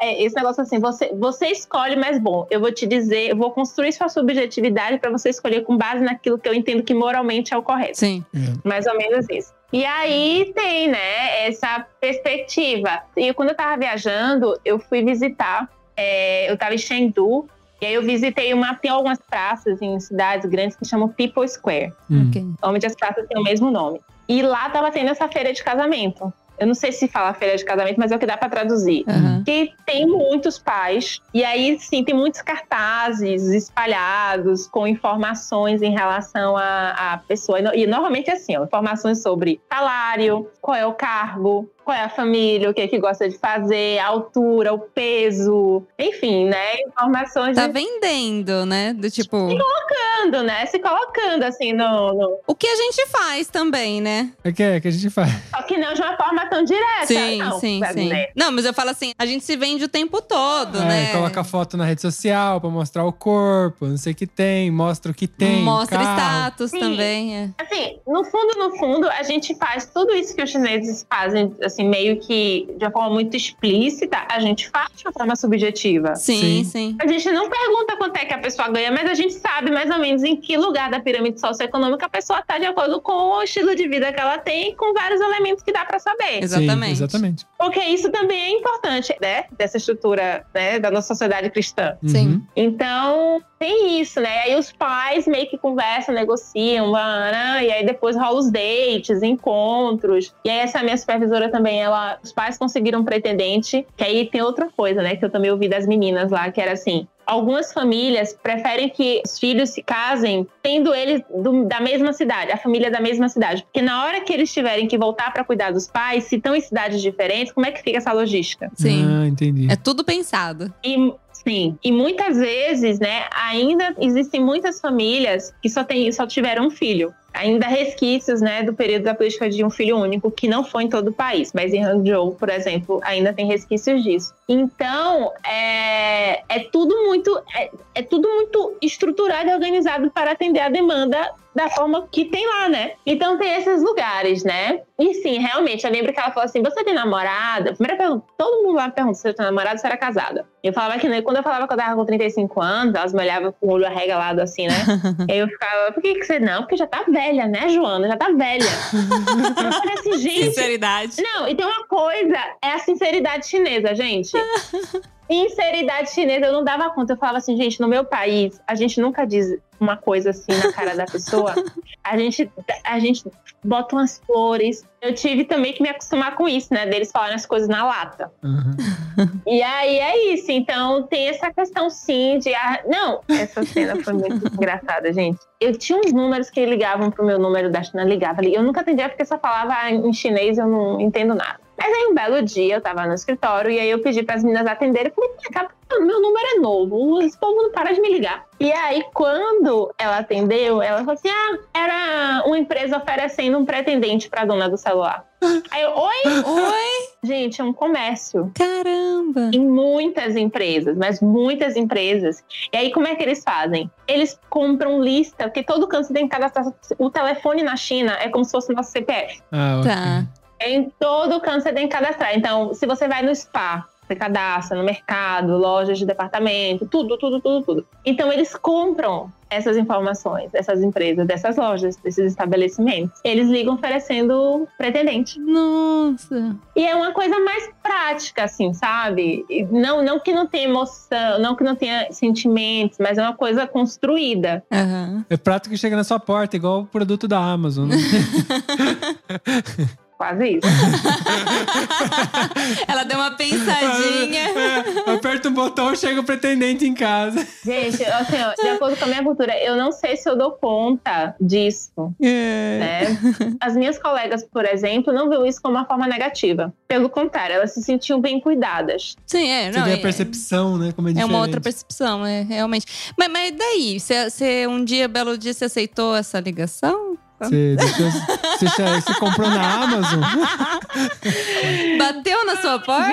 é, 0.00 0.22
Esse 0.22 0.36
negócio 0.36 0.62
assim, 0.62 0.78
você, 0.78 1.12
você 1.14 1.46
escolhe, 1.48 1.96
mas 1.96 2.18
bom, 2.18 2.46
eu 2.50 2.60
vou 2.60 2.72
te 2.72 2.86
dizer, 2.86 3.30
eu 3.30 3.36
vou 3.36 3.50
construir 3.50 3.92
sua 3.92 4.08
subjetividade 4.08 4.98
para 4.98 5.10
você 5.10 5.30
escolher 5.30 5.62
com 5.62 5.76
base 5.76 6.02
naquilo 6.02 6.38
que 6.38 6.48
eu 6.48 6.54
entendo 6.54 6.82
que 6.82 6.94
moralmente 6.94 7.52
é 7.52 7.56
o 7.56 7.62
correto. 7.62 7.98
Sim. 7.98 8.24
É. 8.34 8.68
Mais 8.68 8.86
ou 8.86 8.96
menos 8.96 9.26
isso. 9.30 9.52
E 9.72 9.84
aí 9.84 10.52
tem, 10.54 10.88
né, 10.88 11.48
essa 11.48 11.84
perspectiva. 12.00 13.02
E 13.16 13.32
quando 13.34 13.48
eu 13.48 13.56
tava 13.56 13.76
viajando, 13.76 14.58
eu 14.64 14.78
fui 14.78 15.02
visitar, 15.02 15.68
é, 15.96 16.48
eu 16.50 16.56
tava 16.56 16.74
em 16.74 16.78
Chengdu, 16.78 17.48
e 17.84 17.86
aí 17.86 17.94
eu 17.94 18.02
visitei 18.02 18.54
uma. 18.54 18.74
Tem 18.74 18.90
algumas 18.90 19.18
praças 19.18 19.80
em 19.82 20.00
cidades 20.00 20.48
grandes 20.48 20.74
que 20.74 20.86
chamam 20.86 21.06
People 21.08 21.46
Square. 21.46 21.92
Hum. 22.10 22.28
Ok. 22.28 22.42
Normalmente 22.42 22.86
as 22.86 22.94
praças 22.94 23.26
têm 23.28 23.38
o 23.38 23.44
mesmo 23.44 23.70
nome. 23.70 24.00
E 24.26 24.40
lá 24.40 24.70
tava 24.70 24.90
tendo 24.90 25.10
essa 25.10 25.28
feira 25.28 25.52
de 25.52 25.62
casamento. 25.62 26.32
eu 26.58 26.66
não 26.66 26.74
sei 26.74 26.92
se 26.92 27.08
fala 27.08 27.34
feira 27.34 27.56
de 27.56 27.64
casamento, 27.64 27.98
mas 27.98 28.10
é 28.12 28.16
o 28.16 28.18
que 28.18 28.26
dá 28.26 28.36
pra 28.36 28.48
traduzir. 28.48 29.04
Aham. 29.08 29.42
Que 29.44 29.72
tem 29.84 30.06
muitos 30.06 30.58
pais, 30.58 31.20
e 31.34 31.44
aí 31.44 31.78
sim, 31.78 32.02
tem 32.04 32.14
muitos 32.14 32.40
cartazes 32.40 33.42
espalhados 33.48 34.66
com 34.68 34.86
informações 34.86 35.82
em 35.82 35.90
relação 35.90 36.56
à, 36.56 37.12
à 37.12 37.18
pessoa. 37.18 37.58
E 37.74 37.82
E 37.82 37.86
normalmente 37.86 38.30
é 38.30 38.34
assim, 38.34 38.56
ó, 38.56 38.64
informações 38.64 39.20
sobre 39.20 39.60
salário, 39.70 40.48
qual 40.60 40.76
é 40.76 40.86
o 40.86 40.94
cargo, 40.94 41.68
qual 41.84 41.96
é 41.96 42.02
a 42.02 42.08
família, 42.08 42.70
o 42.70 42.74
que 42.74 42.80
é 42.80 42.88
que 42.88 42.98
gosta 42.98 43.28
de 43.28 43.36
fazer, 43.38 43.98
a 43.98 44.06
altura, 44.06 44.72
o 44.72 44.78
peso, 44.78 45.82
enfim, 45.98 46.46
né? 46.46 46.80
Informações 46.88 47.54
Tá 47.56 47.66
de 47.66 47.72
vendendo, 47.72 48.64
né? 48.66 48.92
Do 48.92 49.10
tipo, 49.10 49.36
colocando, 49.36 50.42
né? 50.44 50.66
Se 50.66 50.78
colocando 50.78 51.42
assim 51.42 51.72
no, 51.72 52.14
no- 52.14 52.38
o 52.46 52.54
que 52.54 52.66
a 52.66 52.76
gente 52.76 53.06
faz 53.08 53.48
também, 53.48 54.00
né? 54.00 54.32
É 54.42 54.52
que, 54.52 54.62
é 54.62 54.80
que 54.80 54.88
a 54.88 54.90
gente 54.90 55.10
faz. 55.10 55.30
Só 55.50 55.62
que 55.62 55.76
não 55.76 55.92
de 55.92 56.00
uma 56.00 56.16
forma 56.16 56.46
tão 56.48 56.64
direta. 56.64 57.06
Sim, 57.06 57.38
não, 57.38 57.60
sim, 57.60 57.80
sim. 57.92 58.08
né? 58.08 58.26
Não, 58.34 58.50
mas 58.50 58.64
eu 58.64 58.72
falo 58.74 58.90
assim, 58.90 59.12
a 59.18 59.26
gente 59.26 59.44
se 59.44 59.56
vende 59.56 59.84
o 59.84 59.88
tempo 59.88 60.20
todo, 60.22 60.78
É, 60.78 60.84
né? 60.84 61.12
Coloca 61.12 61.44
foto 61.44 61.76
na 61.76 61.84
rede 61.84 62.00
social 62.00 62.60
pra 62.60 62.70
mostrar 62.70 63.04
o 63.04 63.12
corpo, 63.12 63.86
não 63.86 63.96
sei 63.96 64.12
o 64.12 64.16
que 64.16 64.26
tem, 64.26 64.70
mostra 64.70 65.12
o 65.12 65.14
que 65.14 65.26
tem. 65.26 65.62
Mostra 65.62 65.98
carro. 65.98 66.14
status 66.18 66.70
Sim. 66.70 66.80
também. 66.80 67.36
É. 67.36 67.50
Assim, 67.58 67.98
no 68.06 68.24
fundo, 68.24 68.58
no 68.58 68.76
fundo, 68.78 69.08
a 69.08 69.22
gente 69.22 69.54
faz 69.56 69.86
tudo 69.92 70.12
isso 70.14 70.34
que 70.34 70.42
os 70.42 70.50
chineses 70.50 71.04
fazem, 71.10 71.54
assim, 71.62 71.73
meio 71.82 72.18
que 72.20 72.68
de 72.76 72.84
uma 72.84 72.90
forma 72.90 73.10
muito 73.10 73.36
explícita, 73.36 74.24
a 74.28 74.38
gente 74.40 74.68
faz 74.68 74.90
de 74.96 75.04
uma 75.06 75.12
forma 75.12 75.36
subjetiva. 75.36 76.14
Sim, 76.14 76.62
Sim. 76.62 76.64
sim. 76.64 76.96
A 77.00 77.06
gente 77.06 77.30
não 77.32 77.48
pergunta 77.48 77.96
quanto 77.96 78.16
é 78.16 78.24
que 78.24 78.34
a 78.34 78.38
pessoa 78.38 78.68
ganha, 78.68 78.90
mas 78.92 79.10
a 79.10 79.14
gente 79.14 79.34
sabe 79.34 79.70
mais 79.70 79.90
ou 79.90 79.98
menos 79.98 80.22
em 80.22 80.36
que 80.36 80.56
lugar 80.56 80.90
da 80.90 81.00
pirâmide 81.00 81.40
socioeconômica 81.40 82.06
a 82.06 82.08
pessoa 82.08 82.40
está 82.40 82.58
de 82.58 82.66
acordo 82.66 83.00
com 83.00 83.12
o 83.12 83.42
estilo 83.42 83.74
de 83.74 83.88
vida 83.88 84.12
que 84.12 84.20
ela 84.20 84.38
tem 84.38 84.70
e 84.70 84.74
com 84.74 84.92
vários 84.92 85.20
elementos 85.20 85.62
que 85.62 85.72
dá 85.72 85.84
para 85.84 85.98
saber. 85.98 86.42
Exatamente. 86.42 86.96
Sim, 86.96 87.04
exatamente. 87.04 87.46
Porque 87.64 87.80
isso 87.80 88.10
também 88.10 88.38
é 88.38 88.50
importante, 88.50 89.16
né? 89.20 89.44
Dessa 89.56 89.78
estrutura, 89.78 90.44
né? 90.52 90.78
Da 90.78 90.90
nossa 90.90 91.08
sociedade 91.08 91.48
cristã. 91.50 91.96
Sim. 92.06 92.26
Uhum. 92.26 92.42
Então, 92.54 93.42
tem 93.58 94.00
isso, 94.00 94.20
né? 94.20 94.40
Aí 94.40 94.54
os 94.54 94.70
pais 94.70 95.26
meio 95.26 95.48
que 95.48 95.56
conversam, 95.56 96.14
negociam, 96.14 96.90
vana, 96.90 97.62
e 97.62 97.72
aí 97.72 97.86
depois 97.86 98.16
rola 98.16 98.38
os 98.38 98.50
dates, 98.50 99.22
encontros. 99.22 100.34
E 100.44 100.50
aí 100.50 100.58
essa 100.58 100.82
minha 100.82 100.96
supervisora 100.96 101.50
também, 101.50 101.80
ela, 101.80 102.18
os 102.22 102.32
pais 102.32 102.58
conseguiram 102.58 103.00
um 103.00 103.04
pretendente, 103.04 103.86
que 103.96 104.04
aí 104.04 104.28
tem 104.28 104.42
outra 104.42 104.68
coisa, 104.76 105.00
né? 105.00 105.16
Que 105.16 105.24
eu 105.24 105.30
também 105.30 105.50
ouvi 105.50 105.66
das 105.66 105.86
meninas 105.86 106.30
lá, 106.30 106.50
que 106.52 106.60
era 106.60 106.72
assim. 106.72 107.08
Algumas 107.26 107.72
famílias 107.72 108.32
preferem 108.32 108.88
que 108.88 109.22
os 109.24 109.38
filhos 109.38 109.70
se 109.70 109.82
casem 109.82 110.46
tendo 110.62 110.94
eles 110.94 111.22
do- 111.30 111.64
da 111.64 111.80
mesma 111.80 112.12
cidade, 112.12 112.52
a 112.52 112.56
família 112.56 112.90
da 112.90 113.00
mesma 113.00 113.28
cidade. 113.28 113.62
Porque 113.64 113.80
na 113.82 114.04
hora 114.04 114.20
que 114.20 114.32
eles 114.32 114.52
tiverem 114.52 114.86
que 114.86 114.98
voltar 114.98 115.32
para 115.32 115.44
cuidar 115.44 115.72
dos 115.72 115.86
pais, 115.86 116.24
se 116.24 116.36
estão 116.36 116.54
em 116.54 116.60
cidades 116.60 117.00
diferentes, 117.00 117.52
como 117.52 117.66
é 117.66 117.72
que 117.72 117.82
fica 117.82 117.98
essa 117.98 118.12
logística? 118.12 118.70
Sim. 118.74 119.04
Ah, 119.04 119.26
entendi. 119.26 119.70
É 119.70 119.76
tudo 119.76 120.04
pensado. 120.04 120.72
E 120.84 121.12
sim, 121.32 121.78
e 121.82 121.90
muitas 121.92 122.36
vezes, 122.36 122.98
né, 122.98 123.24
ainda 123.34 123.94
existem 124.00 124.42
muitas 124.42 124.80
famílias 124.80 125.54
que 125.62 125.68
só, 125.68 125.84
tem, 125.84 126.10
só 126.12 126.26
tiveram 126.26 126.66
um 126.66 126.70
filho. 126.70 127.14
Ainda 127.34 127.66
resquícios, 127.66 128.40
né, 128.40 128.62
do 128.62 128.72
período 128.72 129.02
da 129.02 129.14
política 129.14 129.50
de 129.50 129.64
um 129.64 129.70
filho 129.70 129.98
único, 129.98 130.30
que 130.30 130.48
não 130.48 130.64
foi 130.64 130.84
em 130.84 130.88
todo 130.88 131.08
o 131.08 131.12
país, 131.12 131.52
mas 131.52 131.74
em 131.74 131.84
Hangzhou, 131.84 132.32
por 132.32 132.48
exemplo, 132.48 133.00
ainda 133.02 133.32
tem 133.32 133.46
resquícios 133.46 134.02
disso. 134.02 134.32
Então, 134.48 135.32
é, 135.44 136.42
é 136.48 136.60
tudo 136.70 136.94
muito 137.04 137.42
é, 137.54 137.70
é 137.94 138.02
tudo 138.02 138.28
muito 138.28 138.76
estruturado 138.80 139.50
e 139.50 139.54
organizado 139.54 140.10
para 140.10 140.30
atender 140.30 140.60
a 140.60 140.68
demanda 140.68 141.32
da 141.54 141.70
forma 141.70 142.08
que 142.10 142.24
tem 142.24 142.46
lá, 142.46 142.68
né? 142.68 142.92
Então 143.06 143.38
tem 143.38 143.54
esses 143.54 143.82
lugares, 143.82 144.42
né? 144.42 144.80
E 144.96 145.12
sim, 145.14 145.38
realmente, 145.38 145.84
eu 145.84 145.90
lembro 145.90 146.12
que 146.12 146.20
ela 146.20 146.30
falou 146.30 146.44
assim: 146.44 146.62
você 146.62 146.84
tem 146.84 146.94
namorada? 146.94 147.74
Primeira 147.74 147.96
pergunta, 147.96 148.24
todo 148.38 148.62
mundo 148.62 148.76
lá 148.76 148.86
me 148.86 148.92
pergunta 148.92 149.18
se 149.18 149.28
eu 149.28 149.34
tenho 149.34 149.48
namorada 149.48 149.74
ou 149.74 149.78
se 149.78 149.86
era 149.86 149.96
casada. 149.96 150.46
Eu 150.62 150.72
falava 150.72 151.00
que 151.00 151.08
né, 151.08 151.20
quando 151.20 151.38
eu 151.38 151.42
falava 151.42 151.66
que 151.66 151.72
eu 151.72 151.76
tava 151.76 151.96
com 151.96 152.04
35 152.04 152.62
anos, 152.62 152.94
elas 152.94 153.12
me 153.12 153.20
olhavam 153.20 153.52
com 153.52 153.66
o 153.66 153.72
olho 153.72 153.86
arregalado 153.86 154.40
assim, 154.40 154.68
né? 154.68 154.74
Eu 155.28 155.48
ficava, 155.48 155.92
por 155.92 156.00
que, 156.00 156.14
que 156.14 156.24
você 156.24 156.38
não? 156.38 156.62
Porque 156.62 156.76
já 156.76 156.86
tá 156.86 157.04
velha, 157.08 157.46
né, 157.46 157.68
Joana? 157.68 158.06
Já 158.08 158.16
tá 158.16 158.30
velha. 158.30 158.64
eu 158.64 159.72
falei 159.72 159.94
assim, 159.94 160.12
gente. 160.18 160.44
Sinceridade. 160.44 161.20
Não, 161.20 161.48
e 161.48 161.54
tem 161.54 161.66
uma 161.66 161.86
coisa, 161.86 162.36
é 162.62 162.72
a 162.72 162.78
sinceridade 162.78 163.46
chinesa, 163.46 163.94
gente. 163.94 164.32
Sinceridade 165.26 166.10
chinesa, 166.10 166.46
eu 166.46 166.52
não 166.52 166.62
dava 166.62 166.90
conta. 166.90 167.14
Eu 167.14 167.16
falava 167.16 167.38
assim, 167.38 167.56
gente, 167.56 167.80
no 167.80 167.88
meu 167.88 168.04
país, 168.04 168.60
a 168.66 168.74
gente 168.74 169.00
nunca 169.00 169.26
diz 169.26 169.56
uma 169.80 169.96
coisa 169.96 170.30
assim 170.30 170.52
na 170.52 170.72
cara 170.72 170.94
da 170.94 171.06
pessoa. 171.06 171.54
A 172.02 172.18
gente, 172.18 172.50
a 172.84 172.98
gente 172.98 173.24
bota 173.64 173.96
umas 173.96 174.20
flores. 174.26 174.84
Eu 175.00 175.14
tive 175.14 175.44
também 175.44 175.72
que 175.72 175.82
me 175.82 175.88
acostumar 175.88 176.34
com 176.34 176.48
isso, 176.48 176.72
né? 176.72 176.86
Deles 176.86 177.10
falarem 177.10 177.34
as 177.34 177.44
coisas 177.46 177.68
na 177.68 177.84
lata. 177.84 178.30
Uhum. 178.42 179.40
E 179.46 179.62
aí 179.62 179.98
é 179.98 180.34
isso. 180.34 180.50
Então 180.50 181.02
tem 181.04 181.28
essa 181.28 181.52
questão 181.52 181.90
sim 181.90 182.38
de. 182.38 182.54
ah, 182.54 182.82
Não, 182.86 183.20
essa 183.28 183.64
cena 183.64 183.96
foi 184.02 184.14
muito 184.14 184.46
engraçada, 184.54 185.12
gente. 185.12 185.38
Eu 185.60 185.76
tinha 185.76 185.98
uns 185.98 186.12
números 186.12 186.50
que 186.50 186.64
ligavam 186.64 187.10
pro 187.10 187.24
meu 187.24 187.38
número 187.38 187.70
da 187.70 187.82
China, 187.82 188.04
ligava 188.04 188.40
ali. 188.40 188.54
Eu 188.54 188.62
nunca 188.62 188.80
atendia 188.80 189.08
porque 189.08 189.24
só 189.24 189.38
falava 189.38 189.90
em 189.90 190.12
chinês, 190.12 190.58
eu 190.58 190.66
não 190.66 191.00
entendo 191.00 191.34
nada. 191.34 191.63
Mas 191.78 191.92
aí 191.92 192.06
um 192.06 192.14
belo 192.14 192.42
dia 192.42 192.76
eu 192.76 192.80
tava 192.80 193.06
no 193.06 193.14
escritório 193.14 193.70
e 193.70 193.78
aí 193.78 193.90
eu 193.90 194.00
pedi 194.00 194.22
para 194.22 194.36
as 194.36 194.44
meninas 194.44 194.66
atenderem. 194.66 195.12
Falei, 195.12 195.30
"Cá, 195.52 195.68
meu 196.00 196.20
número 196.20 196.46
é 196.56 196.58
novo, 196.58 197.20
esse 197.22 197.38
povo 197.38 197.62
não 197.62 197.70
para 197.70 197.92
de 197.92 198.00
me 198.00 198.10
ligar. 198.10 198.44
E 198.58 198.72
aí, 198.72 199.04
quando 199.12 199.92
ela 199.98 200.18
atendeu, 200.18 200.80
ela 200.80 200.98
falou 200.98 201.14
assim: 201.14 201.28
ah, 201.28 201.58
era 201.74 202.42
uma 202.46 202.58
empresa 202.58 202.96
oferecendo 202.96 203.58
um 203.58 203.64
pretendente 203.64 204.28
pra 204.28 204.44
dona 204.44 204.68
do 204.68 204.76
celular. 204.76 205.24
Aí 205.70 205.82
eu, 205.82 205.90
oi? 205.90 206.42
Oi? 206.46 207.08
Gente, 207.22 207.60
é 207.60 207.64
um 207.64 207.72
comércio 207.72 208.50
Caramba. 208.54 209.50
em 209.52 209.60
muitas 209.60 210.36
empresas, 210.36 210.96
mas 210.96 211.20
muitas 211.20 211.76
empresas. 211.76 212.42
E 212.72 212.76
aí, 212.76 212.92
como 212.92 213.06
é 213.06 213.14
que 213.14 213.22
eles 213.22 213.42
fazem? 213.42 213.90
Eles 214.08 214.38
compram 214.48 215.02
lista, 215.02 215.44
porque 215.44 215.62
todo 215.62 215.86
canto 215.86 216.06
você 216.06 216.14
tem 216.14 216.26
que 216.26 216.34
cadastrar. 216.34 216.66
O 216.98 217.10
telefone 217.10 217.62
na 217.62 217.76
China 217.76 218.16
é 218.20 218.28
como 218.28 218.44
se 218.44 218.52
fosse 218.52 218.72
o 218.72 218.76
nosso 218.76 218.90
CPF. 218.90 219.42
Ah, 219.52 219.80
ok. 219.80 219.90
Tá. 219.90 220.43
Em 220.64 220.90
todo 220.98 221.40
canto 221.40 221.62
você 221.62 221.72
tem 221.72 221.88
que 221.88 221.94
cadastrar. 221.94 222.36
Então, 222.36 222.74
se 222.74 222.86
você 222.86 223.06
vai 223.06 223.22
no 223.22 223.34
spa, 223.34 223.86
você 224.06 224.14
cadastra 224.14 224.76
no 224.76 224.84
mercado, 224.84 225.56
lojas 225.56 225.98
de 225.98 226.06
departamento, 226.06 226.86
tudo, 226.86 227.16
tudo, 227.16 227.40
tudo, 227.40 227.64
tudo. 227.64 227.86
Então, 228.04 228.32
eles 228.32 228.54
compram 228.54 229.32
essas 229.48 229.76
informações 229.76 230.50
dessas 230.50 230.82
empresas, 230.82 231.26
dessas 231.26 231.56
lojas, 231.56 231.96
desses 231.96 232.32
estabelecimentos. 232.32 233.20
Eles 233.24 233.48
ligam 233.48 233.74
oferecendo 233.74 234.66
pretendente. 234.76 235.38
Nossa. 235.38 236.56
E 236.74 236.84
é 236.84 236.94
uma 236.94 237.12
coisa 237.12 237.38
mais 237.40 237.70
prática, 237.82 238.44
assim, 238.44 238.74
sabe? 238.74 239.46
Não, 239.70 240.02
não 240.02 240.18
que 240.18 240.32
não 240.32 240.46
tenha 240.46 240.68
emoção, 240.68 241.38
não 241.38 241.54
que 241.54 241.62
não 241.62 241.76
tenha 241.76 242.10
sentimentos, 242.10 242.98
mas 242.98 243.16
é 243.16 243.22
uma 243.22 243.34
coisa 243.34 243.66
construída. 243.66 244.64
Aham. 244.72 245.24
É 245.30 245.36
prato 245.36 245.70
que 245.70 245.76
chega 245.76 245.96
na 245.96 246.04
sua 246.04 246.18
porta, 246.18 246.56
igual 246.56 246.80
o 246.80 246.86
produto 246.86 247.28
da 247.28 247.38
Amazon. 247.38 247.88
Né? 247.88 247.96
Quase 250.24 250.56
isso. 250.56 250.66
Ela 252.88 253.04
deu 253.04 253.18
uma 253.18 253.32
pensadinha. 253.32 254.40
É, 254.54 255.10
aperta 255.12 255.48
o 255.48 255.50
botão, 255.50 255.94
chega 255.94 256.18
o 256.20 256.24
pretendente 256.24 256.86
em 256.86 256.94
casa. 256.94 257.46
Gente, 257.62 258.02
assim, 258.04 258.36
ó, 258.42 258.54
de 258.54 258.68
acordo 258.70 258.96
com 258.96 259.04
a 259.04 259.08
minha 259.08 259.22
cultura, 259.22 259.54
eu 259.62 259.76
não 259.76 259.92
sei 259.92 260.16
se 260.16 260.26
eu 260.28 260.36
dou 260.36 260.52
conta 260.52 261.34
disso, 261.38 262.14
É. 262.22 262.78
né? 262.78 263.18
As 263.60 263.76
minhas 263.76 263.98
colegas, 263.98 264.42
por 264.50 264.64
exemplo, 264.64 265.12
não 265.12 265.28
viu 265.28 265.44
isso 265.44 265.60
como 265.60 265.76
uma 265.76 265.84
forma 265.84 266.06
negativa. 266.06 266.72
Pelo 266.88 267.10
contrário, 267.10 267.56
elas 267.56 267.74
se 267.74 267.82
sentiam 267.82 268.18
bem 268.18 268.40
cuidadas. 268.40 269.14
Sim, 269.26 269.50
é. 269.50 269.70
Você 269.70 269.78
Não, 269.78 269.84
vê 269.84 269.92
é, 269.92 269.94
a 269.96 269.98
percepção, 269.98 270.78
né? 270.78 270.90
Como 270.96 271.10
é 271.10 271.20
é 271.20 271.24
uma 271.24 271.40
outra 271.40 271.60
percepção, 271.60 272.24
é, 272.24 272.40
realmente. 272.42 272.86
Mas, 273.18 273.28
mas 273.30 273.52
daí? 273.52 274.00
Você, 274.00 274.30
você 274.30 274.66
um 274.66 274.82
dia, 274.82 275.06
belo 275.06 275.36
dia, 275.36 275.52
você 275.52 275.66
aceitou 275.66 276.16
essa 276.16 276.40
ligação? 276.40 277.18
Você, 277.40 277.76
deixou- 277.76 278.10
você, 278.10 279.00
você 279.00 279.14
comprou 279.18 279.48
na 279.50 279.82
Amazon? 279.82 280.20
Bateu 281.98 282.46
na 282.46 282.56
sua 282.56 282.78
porta? 282.78 283.12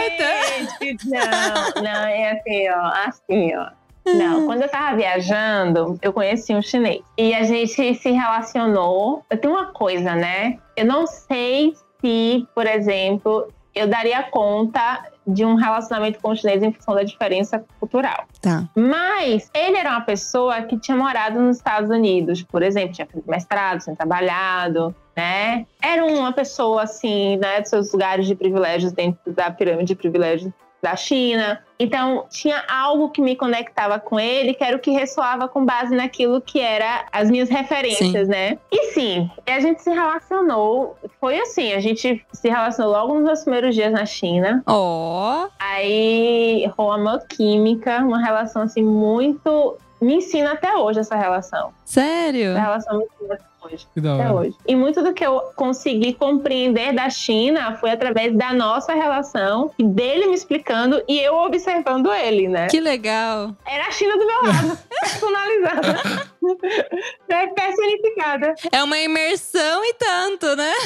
Gente, 0.81 1.07
não, 1.09 1.83
não, 1.83 2.05
é 2.05 2.31
assim, 2.31 2.69
ó, 2.69 3.07
assim, 3.07 3.55
ó. 3.55 3.67
Não, 4.05 4.45
quando 4.47 4.63
eu 4.63 4.69
tava 4.69 4.95
viajando, 4.95 5.99
eu 6.01 6.11
conheci 6.11 6.53
um 6.55 6.61
chinês. 6.61 7.01
E 7.17 7.33
a 7.35 7.43
gente 7.43 7.95
se 7.95 8.11
relacionou. 8.11 9.23
Eu 9.29 9.37
tenho 9.37 9.53
uma 9.53 9.67
coisa, 9.67 10.15
né? 10.15 10.57
Eu 10.75 10.85
não 10.85 11.05
sei 11.05 11.73
se, 11.99 12.47
por 12.55 12.65
exemplo, 12.65 13.47
eu 13.75 13.87
daria 13.87 14.23
conta 14.23 15.03
de 15.25 15.45
um 15.45 15.55
relacionamento 15.55 16.19
com 16.19 16.31
o 16.31 16.35
chinês 16.35 16.63
em 16.63 16.71
função 16.71 16.95
da 16.95 17.03
diferença 17.03 17.63
cultural. 17.79 18.25
Tá. 18.41 18.67
Mas 18.75 19.49
ele 19.53 19.77
era 19.77 19.91
uma 19.91 20.01
pessoa 20.01 20.61
que 20.63 20.77
tinha 20.77 20.97
morado 20.97 21.39
nos 21.39 21.57
Estados 21.57 21.89
Unidos, 21.89 22.41
por 22.43 22.63
exemplo, 22.63 22.93
tinha 22.93 23.07
feito 23.07 23.29
mestrado, 23.29 23.83
tinha 23.83 23.95
trabalhado, 23.95 24.95
né? 25.15 25.65
Era 25.81 26.05
uma 26.05 26.31
pessoa, 26.31 26.83
assim, 26.83 27.37
né, 27.37 27.61
dos 27.61 27.69
seus 27.69 27.91
lugares 27.91 28.25
de 28.25 28.35
privilégios 28.35 28.91
dentro 28.91 29.31
da 29.31 29.51
pirâmide 29.51 29.87
de 29.87 29.95
privilégios 29.95 30.51
da 30.81 30.95
China. 30.95 31.61
Então, 31.79 32.25
tinha 32.29 32.63
algo 32.69 33.09
que 33.09 33.21
me 33.21 33.35
conectava 33.35 33.99
com 33.99 34.19
ele, 34.19 34.53
que 34.53 34.63
era 34.63 34.75
o 34.75 34.79
que 34.79 34.91
ressoava 34.91 35.47
com 35.47 35.65
base 35.65 35.95
naquilo 35.95 36.39
que 36.41 36.59
era 36.59 37.05
as 37.11 37.29
minhas 37.29 37.49
referências, 37.49 38.27
né? 38.27 38.57
E 38.71 38.91
sim, 38.93 39.29
a 39.47 39.59
gente 39.59 39.81
se 39.81 39.89
relacionou. 39.89 40.95
Foi 41.19 41.39
assim, 41.39 41.73
a 41.73 41.79
gente 41.79 42.23
se 42.31 42.49
relacionou 42.49 42.93
logo 42.93 43.13
nos 43.15 43.23
meus 43.23 43.41
primeiros 43.43 43.75
dias 43.75 43.91
na 43.91 44.05
China. 44.05 44.63
Ó, 44.67 45.47
Aí 45.59 46.69
rolou 46.77 47.19
química, 47.27 47.99
uma 47.99 48.19
relação 48.19 48.63
assim 48.63 48.83
muito. 48.83 49.77
Me 49.99 50.15
ensina 50.15 50.53
até 50.53 50.75
hoje 50.75 50.99
essa 50.99 51.15
relação. 51.15 51.71
sério? 51.85 52.51
Essa 52.51 52.59
relação 52.59 52.97
me 52.97 53.05
ensina 53.05 53.39
hoje. 53.61 53.87
Que 53.93 54.01
da 54.01 54.15
Até 54.15 54.23
hora. 54.23 54.33
hoje. 54.33 54.55
E 54.67 54.75
muito 54.75 55.03
do 55.03 55.13
que 55.13 55.25
eu 55.25 55.39
consegui 55.55 56.13
compreender 56.13 56.93
da 56.93 57.09
China 57.09 57.75
foi 57.77 57.91
através 57.91 58.35
da 58.35 58.53
nossa 58.53 58.93
relação, 58.93 59.71
dele 59.79 60.27
me 60.27 60.33
explicando 60.33 61.01
e 61.07 61.19
eu 61.19 61.35
observando 61.35 62.11
ele, 62.13 62.47
né? 62.47 62.67
Que 62.67 62.79
legal. 62.79 63.55
Era 63.65 63.87
a 63.87 63.91
China 63.91 64.17
do 64.17 64.25
meu 64.25 64.43
lado, 64.43 64.77
personalizada. 65.01 66.30
é 67.29 67.47
personificada. 67.47 68.55
É 68.71 68.83
uma 68.83 68.97
imersão 68.97 69.83
e 69.85 69.93
tanto, 69.93 70.55
né? 70.55 70.71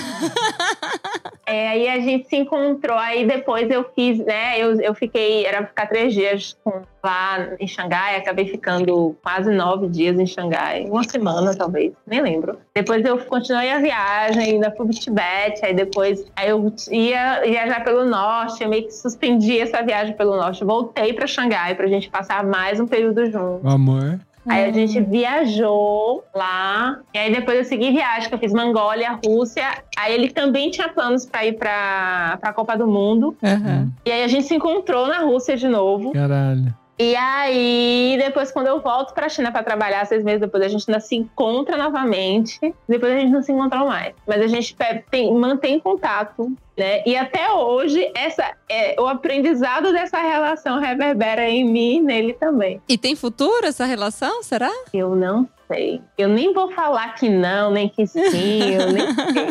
É, 1.48 1.68
aí 1.68 1.88
a 1.88 2.00
gente 2.00 2.28
se 2.28 2.36
encontrou, 2.38 2.98
aí 2.98 3.24
depois 3.24 3.70
eu 3.70 3.86
fiz, 3.94 4.18
né? 4.18 4.60
Eu, 4.60 4.82
eu 4.82 4.96
fiquei, 4.96 5.46
era 5.46 5.64
ficar 5.64 5.86
três 5.86 6.12
dias 6.12 6.58
com- 6.64 6.82
lá 7.04 7.50
em 7.60 7.68
Xangai, 7.68 8.16
acabei 8.16 8.48
ficando 8.48 9.16
quase 9.22 9.52
nove 9.52 9.88
dias 9.88 10.20
em 10.20 10.26
Xangai, 10.26 10.86
uma 10.90 11.04
semana 11.04 11.56
talvez, 11.56 11.94
nem 12.08 12.20
lembro. 12.20 12.58
Depois 12.74 13.06
eu 13.06 13.20
continuei 13.20 13.70
a 13.72 13.78
viagem, 13.78 14.42
ainda 14.54 14.72
fui 14.76 14.88
pro 14.88 14.96
Tibete, 15.00 15.64
aí 15.64 15.76
depois 15.76 16.26
aí 16.36 16.50
eu 16.50 16.74
ia 16.90 17.42
viajar 17.44 17.84
pelo 17.84 18.06
norte, 18.06 18.64
eu 18.64 18.70
meio 18.70 18.86
que 18.86 18.92
suspendi 18.92 19.60
essa 19.60 19.84
viagem 19.84 20.16
pelo 20.16 20.36
norte, 20.36 20.64
voltei 20.66 21.14
pra 21.14 21.28
Xangai 21.28 21.76
pra 21.76 21.86
gente 21.86 22.10
passar 22.10 22.44
mais 22.44 22.80
um 22.80 22.88
período 22.88 23.24
juntos. 23.30 23.64
O 23.64 23.70
amor. 23.70 24.20
Aí 24.48 24.66
a 24.70 24.72
gente 24.72 25.00
viajou 25.02 26.24
lá. 26.34 27.00
E 27.14 27.18
aí 27.18 27.34
depois 27.34 27.58
eu 27.58 27.64
segui 27.66 27.92
viagem, 27.92 28.30
que 28.30 28.36
eu 28.36 28.40
fiz 28.40 28.54
Mongólia, 28.54 29.20
Rússia. 29.26 29.66
Aí 29.98 30.14
ele 30.14 30.30
também 30.32 30.70
tinha 30.72 30.90
planos 30.90 31.26
pra 31.26 31.46
ir 31.46 31.54
pra, 31.54 32.38
pra 32.40 32.54
Copa 32.54 32.78
do 32.78 32.88
Mundo. 32.88 33.36
Aham. 33.44 33.90
E 34.06 34.12
aí 34.12 34.24
a 34.24 34.28
gente 34.28 34.46
se 34.46 34.56
encontrou 34.56 35.08
na 35.08 35.20
Rússia 35.20 35.56
de 35.58 35.68
novo. 35.68 36.12
Caralho. 36.14 36.74
E 36.98 37.14
aí, 37.14 38.16
depois, 38.18 38.52
quando 38.54 38.68
eu 38.68 38.80
volto 38.80 39.14
pra 39.14 39.28
China 39.28 39.52
pra 39.52 39.62
trabalhar, 39.62 40.06
seis 40.06 40.24
meses 40.24 40.40
depois, 40.40 40.64
a 40.64 40.70
gente 40.70 40.86
ainda 40.88 41.02
se 41.02 41.14
encontra 41.14 41.76
novamente. 41.76 42.58
Depois 42.88 43.12
a 43.12 43.20
gente 43.20 43.32
não 43.34 43.42
se 43.44 43.52
encontrou 43.52 43.86
mais. 43.86 44.14
Mas 44.26 44.42
a 44.42 44.48
gente 44.48 44.74
tem- 45.12 45.34
mantém 45.34 45.78
contato, 45.78 46.54
né? 46.78 47.02
E 47.06 47.16
até 47.16 47.52
hoje, 47.52 48.12
essa, 48.16 48.52
é, 48.70 49.00
o 49.00 49.08
aprendizado 49.08 49.92
dessa 49.92 50.20
relação 50.20 50.80
reverbera 50.80 51.50
em 51.50 51.64
mim 51.64 51.98
e 51.98 52.02
nele 52.02 52.34
também. 52.34 52.82
E 52.88 52.98
tem 52.98 53.16
futuro 53.16 53.66
essa 53.66 53.86
relação, 53.86 54.44
será? 54.44 54.72
Eu 54.94 55.16
não 55.16 55.48
sei. 55.68 56.02
Eu 56.18 56.30
nem 56.30 56.54
vou 56.54 56.72
falar 56.72 57.16
que 57.16 57.30
não, 57.30 57.72
nem 57.72 57.90
que 57.90 58.06
sim, 58.06 58.74
eu 58.74 58.92
nem 58.92 59.06
sei. 59.14 59.48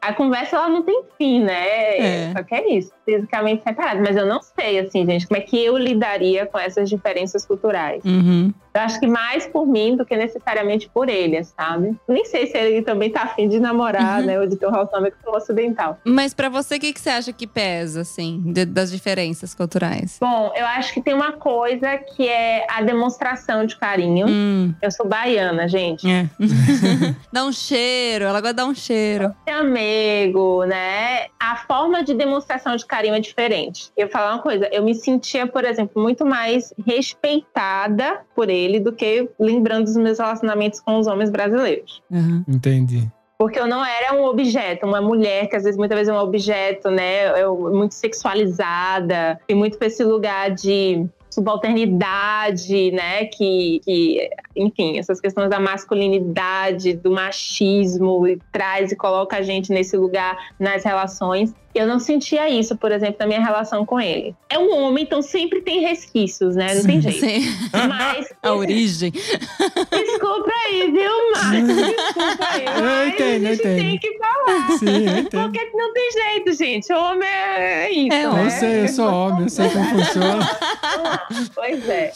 A 0.00 0.12
conversa, 0.12 0.56
ela 0.56 0.68
não 0.68 0.82
tem 0.82 1.02
fim, 1.16 1.42
né? 1.42 1.98
É. 1.98 2.32
Só 2.36 2.42
que 2.42 2.54
é 2.54 2.72
isso, 2.74 2.92
fisicamente 3.04 3.62
separado. 3.62 4.00
Mas 4.00 4.16
eu 4.16 4.26
não 4.26 4.40
sei, 4.42 4.78
assim, 4.78 5.06
gente, 5.06 5.26
como 5.26 5.38
é 5.38 5.42
que 5.42 5.62
eu 5.62 5.76
lidaria 5.76 6.46
com 6.46 6.58
essas 6.58 6.88
diferenças 6.88 7.46
culturais. 7.46 8.04
Uhum. 8.04 8.52
Eu 8.78 8.84
acho 8.84 9.00
que 9.00 9.06
mais 9.06 9.46
por 9.46 9.66
mim 9.66 9.96
do 9.96 10.04
que 10.06 10.16
necessariamente 10.16 10.88
por 10.92 11.08
ele, 11.08 11.42
sabe? 11.44 11.96
Nem 12.08 12.24
sei 12.24 12.46
se 12.46 12.56
ele 12.56 12.82
também 12.82 13.10
tá 13.10 13.22
afim 13.22 13.48
de 13.48 13.58
namorar, 13.58 14.20
Uhum. 14.20 14.26
né? 14.26 14.40
Ou 14.40 14.46
de 14.46 14.56
ter 14.56 14.66
um 14.66 14.70
relacionamento 14.70 15.16
com 15.22 15.32
o 15.32 15.36
ocidental. 15.36 15.98
Mas 16.04 16.32
pra 16.32 16.48
você, 16.48 16.76
o 16.76 16.80
que, 16.80 16.92
que 16.92 17.00
você 17.00 17.10
acha 17.10 17.32
que 17.32 17.46
pesa, 17.46 18.02
assim, 18.02 18.40
de- 18.52 18.64
das 18.64 18.90
diferenças 18.90 19.54
culturais? 19.54 20.18
Bom, 20.20 20.52
eu 20.54 20.64
acho 20.66 20.92
que 20.94 21.00
tem 21.02 21.12
uma 21.14 21.32
coisa 21.32 21.98
que 21.98 22.28
é 22.28 22.66
a 22.70 22.82
demonstração 22.82 23.66
de 23.66 23.76
carinho. 23.76 24.26
Hum, 24.28 24.72
Eu 24.80 24.90
sou 24.90 25.06
baiana, 25.06 25.66
gente. 25.68 26.08
é. 26.08 26.28
dá 27.32 27.44
um 27.44 27.52
cheiro, 27.52 28.24
ela 28.24 28.40
gosta 28.40 28.52
de 28.54 28.56
dar 28.56 28.66
um 28.66 28.74
cheiro. 28.74 29.34
Ser 29.46 29.54
amigo, 29.54 30.64
né? 30.64 31.26
A 31.40 31.56
forma 31.66 32.02
de 32.04 32.14
demonstração 32.14 32.76
de 32.76 32.84
carinho 32.86 33.14
é 33.14 33.20
diferente. 33.20 33.90
Eu 33.96 34.06
vou 34.06 34.12
falar 34.12 34.34
uma 34.34 34.42
coisa, 34.42 34.68
eu 34.72 34.82
me 34.84 34.94
sentia, 34.94 35.46
por 35.46 35.64
exemplo, 35.64 36.00
muito 36.02 36.24
mais 36.24 36.72
respeitada 36.86 38.20
por 38.34 38.48
ele 38.50 38.67
do 38.78 38.92
que 38.92 39.28
lembrando 39.38 39.84
dos 39.84 39.96
meus 39.96 40.18
relacionamentos 40.18 40.80
com 40.80 40.98
os 40.98 41.06
homens 41.06 41.30
brasileiros. 41.30 42.02
Aham. 42.12 42.44
Entendi. 42.48 43.08
Porque 43.38 43.58
eu 43.58 43.68
não 43.68 43.84
era 43.84 44.14
um 44.14 44.24
objeto, 44.24 44.84
uma 44.84 45.00
mulher 45.00 45.48
que 45.48 45.54
às 45.54 45.62
vezes 45.62 45.78
muitas 45.78 45.96
vezes 45.96 46.12
é 46.12 46.16
um 46.16 46.20
objeto, 46.20 46.90
né? 46.90 47.40
Eu, 47.40 47.56
muito 47.70 47.94
sexualizada, 47.94 49.40
e 49.48 49.54
muito 49.54 49.78
pra 49.78 49.86
esse 49.86 50.02
lugar 50.02 50.50
de 50.50 51.06
subalternidade, 51.30 52.90
né? 52.90 53.26
Que, 53.26 53.80
que, 53.84 54.30
enfim, 54.56 54.98
essas 54.98 55.20
questões 55.20 55.48
da 55.48 55.60
masculinidade, 55.60 56.94
do 56.94 57.12
machismo, 57.12 58.26
e 58.26 58.40
traz 58.50 58.90
e 58.90 58.96
coloca 58.96 59.36
a 59.36 59.42
gente 59.42 59.70
nesse 59.70 59.96
lugar 59.96 60.36
nas 60.58 60.82
relações. 60.84 61.54
Eu 61.74 61.86
não 61.86 61.98
sentia 61.98 62.48
isso, 62.48 62.76
por 62.76 62.90
exemplo, 62.90 63.16
na 63.20 63.26
minha 63.26 63.44
relação 63.44 63.84
com 63.86 64.00
ele. 64.00 64.34
É 64.48 64.58
um 64.58 64.74
homem, 64.74 65.04
então 65.04 65.22
sempre 65.22 65.60
tem 65.60 65.80
resquícios, 65.80 66.56
né? 66.56 66.74
Não 66.74 66.82
tem 66.82 67.00
jeito. 67.00 67.20
Sim. 67.20 67.40
Mas 67.88 68.32
A 68.42 68.52
origem. 68.52 69.10
Desculpa 69.12 70.50
aí, 70.66 70.90
viu, 70.90 71.32
Marcos? 71.32 71.76
Desculpa 71.86 72.48
aí. 72.50 72.64
Eu 72.64 72.82
Mas 72.82 73.14
entendo, 73.14 73.46
a 73.46 73.50
gente 73.50 73.60
entendo. 73.60 73.76
tem 73.76 73.98
que 73.98 74.18
falar. 74.18 74.78
Sim. 74.78 75.24
Porque 75.30 75.70
não 75.74 75.92
tem 75.92 76.10
jeito, 76.12 76.52
gente. 76.54 76.92
Homem 76.92 77.28
é 77.28 77.90
isso. 77.92 78.14
É, 78.14 78.28
né? 78.28 78.44
Eu 78.44 78.50
sei, 78.50 78.82
eu 78.84 78.88
sou 78.88 79.12
homem, 79.12 79.42
eu 79.42 79.48
sei 79.48 79.68
como 79.68 79.84
funciona. 79.84 80.58
Pois 81.54 81.88
é. 81.88 82.12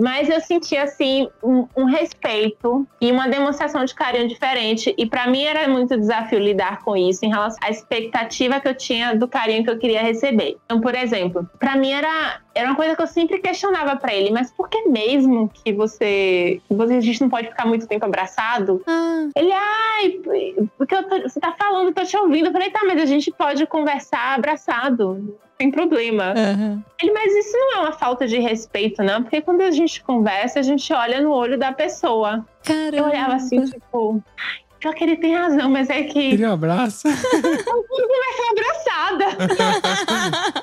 Mas 0.00 0.28
eu 0.28 0.40
senti, 0.40 0.76
assim, 0.76 1.28
um, 1.42 1.66
um 1.76 1.84
respeito 1.84 2.86
e 3.00 3.10
uma 3.10 3.28
demonstração 3.28 3.84
de 3.84 3.94
carinho 3.94 4.28
diferente. 4.28 4.94
E 4.96 5.06
pra 5.06 5.26
mim 5.26 5.42
era 5.44 5.66
muito 5.68 5.96
desafio 5.98 6.38
lidar 6.38 6.82
com 6.84 6.96
isso 6.96 7.24
em 7.24 7.28
relação 7.28 7.58
à 7.62 7.70
expectativa 7.70 8.60
que 8.60 8.68
eu 8.68 8.74
tinha 8.74 9.14
do 9.16 9.26
carinho 9.26 9.64
que 9.64 9.70
eu 9.70 9.78
queria 9.78 10.00
receber. 10.02 10.56
Então, 10.64 10.80
por 10.80 10.94
exemplo, 10.94 11.48
pra 11.58 11.74
mim 11.76 11.90
era, 11.90 12.40
era 12.54 12.68
uma 12.68 12.76
coisa 12.76 12.94
que 12.94 13.02
eu 13.02 13.06
sempre 13.06 13.38
questionava 13.38 13.96
pra 13.96 14.14
ele. 14.14 14.30
Mas 14.30 14.50
por 14.52 14.68
que 14.68 14.88
mesmo 14.88 15.48
que 15.48 15.72
você, 15.72 16.60
você... 16.70 16.94
A 16.94 17.00
gente 17.00 17.20
não 17.20 17.28
pode 17.28 17.48
ficar 17.48 17.66
muito 17.66 17.86
tempo 17.88 18.04
abraçado? 18.04 18.82
Ah, 18.86 19.28
Ele, 19.36 19.52
ai, 19.52 20.10
porque 20.76 21.02
tô- 21.02 21.22
você 21.22 21.40
tá 21.40 21.52
falando, 21.58 21.88
eu 21.88 21.94
tô 21.94 22.04
te 22.04 22.16
ouvindo. 22.16 22.46
Eu 22.46 22.52
falei, 22.52 22.70
tá, 22.70 22.80
mas 22.86 23.00
a 23.02 23.06
gente 23.06 23.32
pode 23.32 23.66
conversar 23.66 24.34
abraçado, 24.36 25.38
tem 25.58 25.70
problema. 25.70 26.32
aham. 26.36 26.82
Ele, 27.02 27.12
mas 27.12 27.34
isso 27.34 27.56
não 27.56 27.76
é 27.76 27.80
uma 27.80 27.92
falta 27.92 28.26
de 28.26 28.38
respeito, 28.38 29.02
não? 29.02 29.22
Porque 29.22 29.40
quando 29.42 29.60
a 29.62 29.70
gente 29.70 30.02
conversa, 30.02 30.60
a 30.60 30.62
gente 30.62 30.92
olha 30.92 31.20
no 31.20 31.30
olho 31.32 31.58
da 31.58 31.72
pessoa. 31.72 32.46
Caramba. 32.64 32.96
Eu 32.96 33.04
olhava 33.04 33.34
assim, 33.34 33.64
tipo, 33.64 34.22
"Ai, 34.38 34.58
pior 34.78 34.94
que 34.94 35.02
ele 35.04 35.16
tem 35.16 35.34
razão, 35.34 35.68
mas 35.68 35.90
é 35.90 36.02
que 36.04 36.30
Queria 36.30 36.50
um 36.50 36.52
abraço. 36.52 37.08
conversa 37.68 38.42
abraçada. 38.52 39.26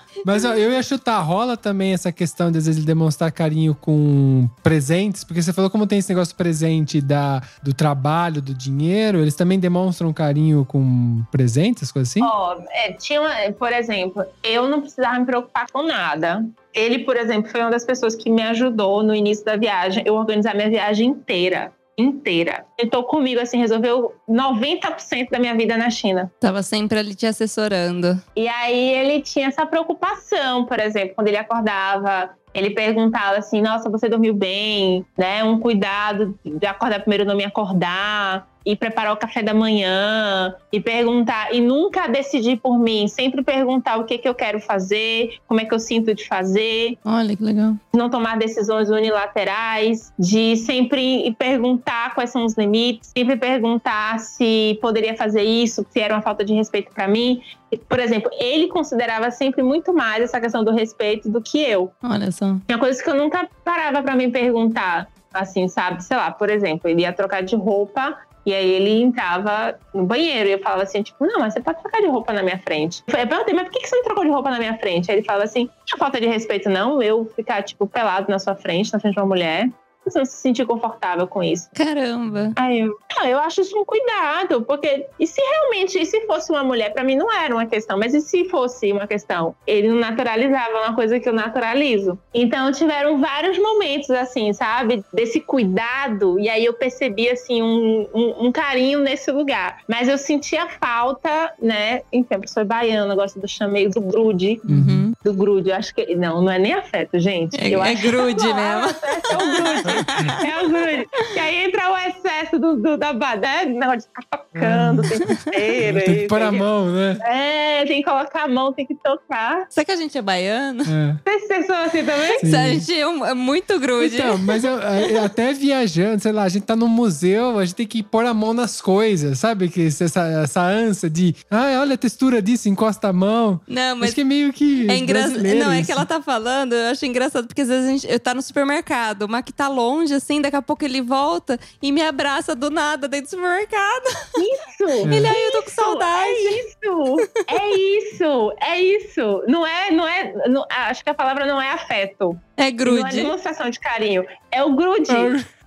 Mas 0.26 0.45
ó, 0.45 0.53
eu 0.53 0.72
ia 0.72 0.84
chutar, 0.84 1.20
rola 1.22 1.57
também 1.57 1.93
essa 1.93 2.11
questão 2.11 2.51
de 2.51 2.57
às 2.57 2.66
vezes 2.66 2.78
ele 2.78 2.86
demonstrar 2.86 3.32
carinho 3.32 3.76
com 3.76 4.47
presentes, 4.63 5.24
porque 5.24 5.41
você 5.41 5.51
falou 5.51 5.70
como 5.70 5.88
tem 5.88 5.99
esse 5.99 6.09
negócio 6.09 6.36
presente 6.36 7.01
da, 7.01 7.41
do 7.63 7.74
trabalho, 7.74 8.41
do 8.41 8.53
dinheiro, 8.53 9.20
eles 9.20 9.36
também 9.36 9.59
demonstram 9.59 10.13
carinho 10.13 10.66
com 10.66 11.24
presentes, 11.32 11.91
coisas 11.91 12.11
assim? 12.11 12.24
Ó, 12.24 12.57
é, 12.70 12.93
tinha, 12.93 13.22
por 13.57 13.74
exemplo, 13.74 14.24
eu 14.43 14.70
não 14.70 14.82
precisava 14.82 15.20
me 15.20 15.26
preocupar 15.26 15.68
com 15.72 15.84
nada. 15.84 16.45
Ele, 16.74 16.99
por 16.99 17.16
exemplo, 17.16 17.49
foi 17.49 17.61
uma 17.61 17.72
das 17.72 17.86
pessoas 17.86 18.16
que 18.16 18.30
me 18.30 18.41
ajudou 18.41 19.01
no 19.01 19.16
início 19.16 19.45
da 19.45 19.55
viagem, 19.55 20.03
eu 20.05 20.16
organizar 20.16 20.53
minha 20.53 20.70
viagem 20.70 21.09
inteira. 21.09 21.72
Inteira. 21.98 22.66
Tentou 22.78 23.04
comigo, 23.04 23.39
assim, 23.39 23.58
resolveu 23.58 24.14
90% 24.30 25.30
da 25.32 25.39
minha 25.39 25.56
vida 25.56 25.78
na 25.78 25.89
China. 25.89 26.32
Tava 26.39 26.62
sempre 26.62 27.00
ali 27.00 27.16
te 27.16 27.26
assessorando. 27.26 28.22
E 28.36 28.48
aí 28.48 28.93
ele 28.96 29.22
tinha 29.22 29.48
essa 29.48 29.66
preocupação, 29.66 30.66
por 30.66 30.80
exemplo, 30.80 31.16
quando 31.16 31.28
ele 31.30 31.38
acordava, 31.38 32.32
ele 32.54 32.72
perguntava 32.72 33.38
assim: 33.38 33.62
"Nossa, 33.62 33.89
você 33.89 34.10
dormiu 34.10 34.34
bem?", 34.34 35.06
né? 35.18 35.43
Um 35.43 35.60
cuidado 35.60 36.38
de 36.43 36.66
acordar 36.66 37.00
primeiro 37.00 37.26
não 37.26 37.36
me 37.36 37.46
acordar 37.46 38.48
e 38.66 38.76
preparar 38.76 39.13
o 39.13 39.18
café 39.18 39.43
da 39.43 39.53
manhã 39.53 40.55
e 40.72 40.80
perguntar 40.80 41.53
e 41.53 41.61
nunca 41.61 42.07
decidir 42.07 42.57
por 42.57 42.80
mim, 42.80 43.07
sempre 43.07 43.43
perguntar 43.43 43.97
o 43.97 44.05
que 44.05 44.18
que 44.18 44.28
eu 44.28 44.34
quero 44.34 44.59
fazer, 44.59 45.36
como 45.47 45.61
é 45.61 45.66
que 45.66 45.74
eu 45.74 45.80
sinto 45.80 46.13
de 46.16 46.28
fazer, 46.28 46.97
Olha 47.05 47.36
que 47.36 47.43
legal. 47.43 47.74
não 47.93 48.09
tomar 48.09 48.38
decisões 48.38 48.89
unilaterais, 48.89 50.11
de 50.18 50.55
sempre 50.57 51.34
perguntar 51.38 52.13
quais 52.16 52.30
são 52.32 52.45
os 52.45 52.57
limites, 52.57 53.11
sempre 53.16 53.36
perguntar 53.38 54.20
se 54.20 54.78
poderia 54.82 55.16
fazer 55.16 55.43
isso, 55.43 55.86
se 55.89 55.99
era 55.99 56.16
uma 56.16 56.22
falta 56.22 56.43
de 56.43 56.53
respeito 56.53 56.91
para 56.93 57.07
mim. 57.07 57.41
Por 57.89 57.99
exemplo, 57.99 58.32
ele 58.39 58.68
considerava 58.68 59.30
sempre 59.32 59.61
muito 59.61 59.93
mais 59.93 60.24
essa 60.24 60.39
questão 60.39 60.63
do 60.63 60.71
respeito 60.71 61.29
do 61.29 61.42
que 61.42 61.59
eu. 61.62 61.92
Olha 62.01 62.32
só. 62.32 62.55
Tinha 62.66 62.78
coisas 62.79 63.01
que 63.01 63.09
eu 63.09 63.16
nunca 63.16 63.47
parava 63.63 64.01
para 64.01 64.16
me 64.16 64.29
perguntar, 64.29 65.08
assim, 65.33 65.67
sabe? 65.67 66.01
Sei 66.04 66.16
lá, 66.16 66.32
por 66.32 66.50
exemplo, 66.50 66.89
ele 66.89 67.01
ia 67.01 67.12
trocar 67.12 67.43
de 67.43 67.55
roupa 67.55 68.17
E 68.46 68.54
aí 68.54 68.70
ele 68.70 69.01
entrava 69.01 69.78
no 69.93 70.05
banheiro 70.05 70.47
e 70.47 70.51
eu 70.54 70.59
falava 70.59 70.84
assim, 70.84 71.01
tipo, 71.01 71.26
não, 71.26 71.39
mas 71.39 71.54
você 71.54 71.62
pode 71.62 71.80
trocar 71.82 72.00
de 72.00 72.08
roupa 72.08 72.32
na 72.32 72.43
minha 72.43 72.59
frente. 72.59 73.04
Eu 73.08 73.28
perguntei, 73.28 73.55
mas 73.55 73.63
por 73.63 73.72
que 73.72 73.88
você 73.88 73.96
não 73.96 74.04
trocou 74.04 74.24
de 74.24 74.30
roupa 74.30 74.51
na 74.51 74.59
minha 74.59 74.78
frente? 74.78 75.09
Aí 75.09 75.17
ele 75.17 75.26
falava 75.26 75.46
assim, 75.46 75.66
não 75.66 75.96
é 75.96 75.97
falta 75.97 76.22
de 76.22 76.28
respeito 76.28 76.70
não, 76.70 77.01
eu 77.01 77.26
ficar, 77.36 77.63
tipo, 77.63 77.88
pelado 77.88 78.30
na 78.30 78.38
sua 78.38 78.55
frente, 78.55 78.93
na 78.93 79.00
frente 79.00 79.16
de 79.16 79.20
uma 79.20 79.26
mulher. 79.26 79.70
Você 80.05 80.19
não 80.19 80.25
se 80.25 80.37
sentir 80.37 80.65
confortável 80.65 81.27
com 81.27 81.43
isso. 81.43 81.69
Caramba. 81.73 82.51
Aí 82.55 82.82
eu, 82.82 82.97
ah, 83.19 83.29
eu 83.29 83.39
acho 83.39 83.61
isso 83.61 83.77
um 83.77 83.86
cuidado, 83.86 84.61
porque 84.61 85.07
e 85.19 85.25
se 85.25 85.41
realmente, 85.41 85.99
e 85.99 86.05
se 86.05 86.25
fosse 86.27 86.51
uma 86.51 86.63
mulher, 86.63 86.93
pra 86.93 87.03
mim 87.03 87.15
não 87.15 87.32
era 87.32 87.53
uma 87.53 87.65
questão, 87.65 87.97
mas 87.97 88.13
e 88.13 88.21
se 88.21 88.45
fosse 88.49 88.91
uma 88.91 89.07
questão? 89.07 89.55
Ele 89.65 89.87
não 89.87 89.97
naturalizava 89.97 90.86
uma 90.86 90.95
coisa 90.95 91.19
que 91.19 91.27
eu 91.27 91.33
naturalizo. 91.33 92.17
Então 92.33 92.71
tiveram 92.71 93.19
vários 93.19 93.57
momentos 93.57 94.09
assim, 94.11 94.53
sabe? 94.53 95.03
Desse 95.13 95.39
cuidado, 95.39 96.39
e 96.39 96.49
aí 96.49 96.65
eu 96.65 96.73
percebi 96.73 97.29
assim 97.29 97.61
um, 97.61 98.07
um, 98.13 98.47
um 98.47 98.51
carinho 98.51 98.99
nesse 98.99 99.32
lugar. 99.32 99.79
Mas 99.87 100.07
eu 100.07 100.17
sentia 100.17 100.67
falta, 100.67 101.53
né? 101.61 102.01
Enfim, 102.11 102.36
a 102.36 102.39
pessoa 102.39 102.61
é 102.61 102.65
baiana, 102.65 103.15
gosta 103.15 103.39
do 103.39 103.47
chamei 103.47 103.89
do 103.89 104.01
grude. 104.01 104.59
Uhum. 104.63 105.04
Do 105.26 105.34
grude, 105.34 105.72
eu 105.72 105.76
acho 105.76 105.92
que. 105.96 106.16
Não, 106.16 106.39
não 106.39 106.52
é 106.52 106.60
nem 106.60 106.72
afeto, 106.74 107.18
gente. 107.20 107.60
É, 107.60 107.68
eu 107.68 107.84
é 107.84 107.93
acho 107.93 108.02
grude 108.04 108.46
Não, 108.46 108.56
mesmo. 108.56 108.86
afeto 108.92 109.32
É 109.32 109.36
o 109.36 109.39
grude. 109.39 110.47
É 110.52 110.64
o 110.64 110.70
grude. 110.70 111.10
E 111.34 111.39
aí 111.39 111.66
entra 111.66 111.92
o 111.92 111.97
excesso 111.97 112.60
do, 112.60 112.76
do, 112.76 112.96
da 112.96 113.12
badé, 113.12 113.66
negócio 113.66 114.02
de 114.02 114.06
ficar 114.06 114.38
tocando 114.38 115.00
o 115.02 115.10
tempo 115.10 115.32
inteiro. 115.32 116.06
Tem 116.06 116.16
que 116.16 116.28
pôr 116.28 116.42
a 116.43 116.52
tem 116.52 116.60
mão, 116.60 116.92
né? 116.92 117.18
É, 117.26 117.86
tem 117.86 118.04
que 118.04 118.08
colocar 118.08 118.43
a 118.43 118.47
mão, 118.47 118.72
tem 118.72 118.86
que 118.86 118.93
tocar. 118.93 119.66
Será 119.68 119.84
que 119.84 119.92
a 119.93 119.96
gente 119.96 120.16
é 120.16 120.22
baiano? 120.22 120.84
É. 120.84 121.39
Vocês 121.39 121.66
são 121.66 121.76
assim 121.76 122.06
também? 122.06 122.39
Sim. 122.42 122.56
A 122.56 122.68
gente 122.70 122.93
é 122.93 123.02
é 123.02 123.34
muito 123.34 123.80
grude. 123.80 124.16
Então, 124.18 124.38
mas 124.38 124.64
eu- 124.64 124.78
eu- 124.78 125.24
até 125.24 125.54
viajando, 125.54 126.22
sei 126.22 126.32
lá, 126.34 126.43
a 126.43 126.50
gente 126.50 126.66
tá 126.68 126.76
num 126.76 126.88
museu, 126.88 127.58
a 127.58 127.66
gente 127.66 127.76
tem 127.76 127.88
que 127.88 128.04
pôr 128.04 128.26
a 128.28 128.34
mão 128.34 128.54
nas 128.54 128.80
coisas, 128.80 129.39
sabe? 129.39 129.70
Que 129.70 129.88
essa, 129.88 130.04
essa 130.43 130.62
ânsia 130.62 131.10
de, 131.10 131.36
ah, 131.50 131.80
olha 131.82 131.96
a 131.96 131.97
textura 131.97 132.43
disso, 132.43 132.70
encosta 132.70 133.08
a 133.08 133.14
mão. 133.14 133.60
Não, 133.68 133.96
mas 133.96 134.10
Acho 134.10 134.16
que 134.16 134.22
é 134.22 134.24
meio 134.24 134.54
que. 134.54 134.88
É 134.88 134.97
engraçado. 134.97 135.14
Brasileiro 135.21 135.59
Não, 135.59 135.71
é 135.71 135.78
isso. 135.79 135.86
que 135.86 135.92
ela 135.92 136.05
tá 136.05 136.21
falando, 136.21 136.74
eu 136.74 136.92
acho 136.92 137.05
engraçado, 137.05 137.47
porque 137.47 137.62
às 137.62 137.67
vezes 137.67 137.87
a 137.87 137.92
gente, 137.92 138.08
eu 138.12 138.20
tá 138.20 138.33
no 138.33 138.42
supermercado, 138.42 139.24
o 139.24 139.29
Mac 139.29 139.47
tá 139.51 139.67
longe, 139.67 140.13
assim, 140.13 140.42
daqui 140.42 140.55
a 140.55 140.62
pouco 140.62 140.83
ele 140.86 141.01
volta 141.01 141.59
e 141.82 141.92
me 141.92 142.01
abraça 142.01 142.55
do 142.55 142.70
nada 142.70 143.08
dentro 143.08 143.28
do 143.28 143.29
supermercado. 143.32 144.05
Isso! 144.37 144.86
Ele 145.16 145.28
aí, 145.28 145.43
eu 145.46 145.51
tô 145.51 145.62
com 145.63 145.67
Isso, 145.67 145.75
saudade. 145.75 146.29
É 146.29 146.59
isso! 146.59 147.29
É 147.47 147.70
isso! 147.75 148.54
É 148.62 148.82
isso! 148.82 149.43
Não 149.47 149.66
é, 149.66 149.92
não 149.92 150.08
é. 150.08 150.33
não- 150.47 150.66
acho 150.70 151.04
que 151.04 151.09
a 151.09 151.13
palavra 151.13 151.46
não 151.46 151.62
é 151.62 151.71
afeto. 151.71 152.39
É 152.58 152.62
Não 152.63 152.67
é 152.67 152.71
grude. 152.71 153.16
demonstração 153.16 153.70
de 153.70 153.79
carinho. 153.79 154.25
É 154.51 154.63
o 154.63 154.74
grude. 154.75 155.12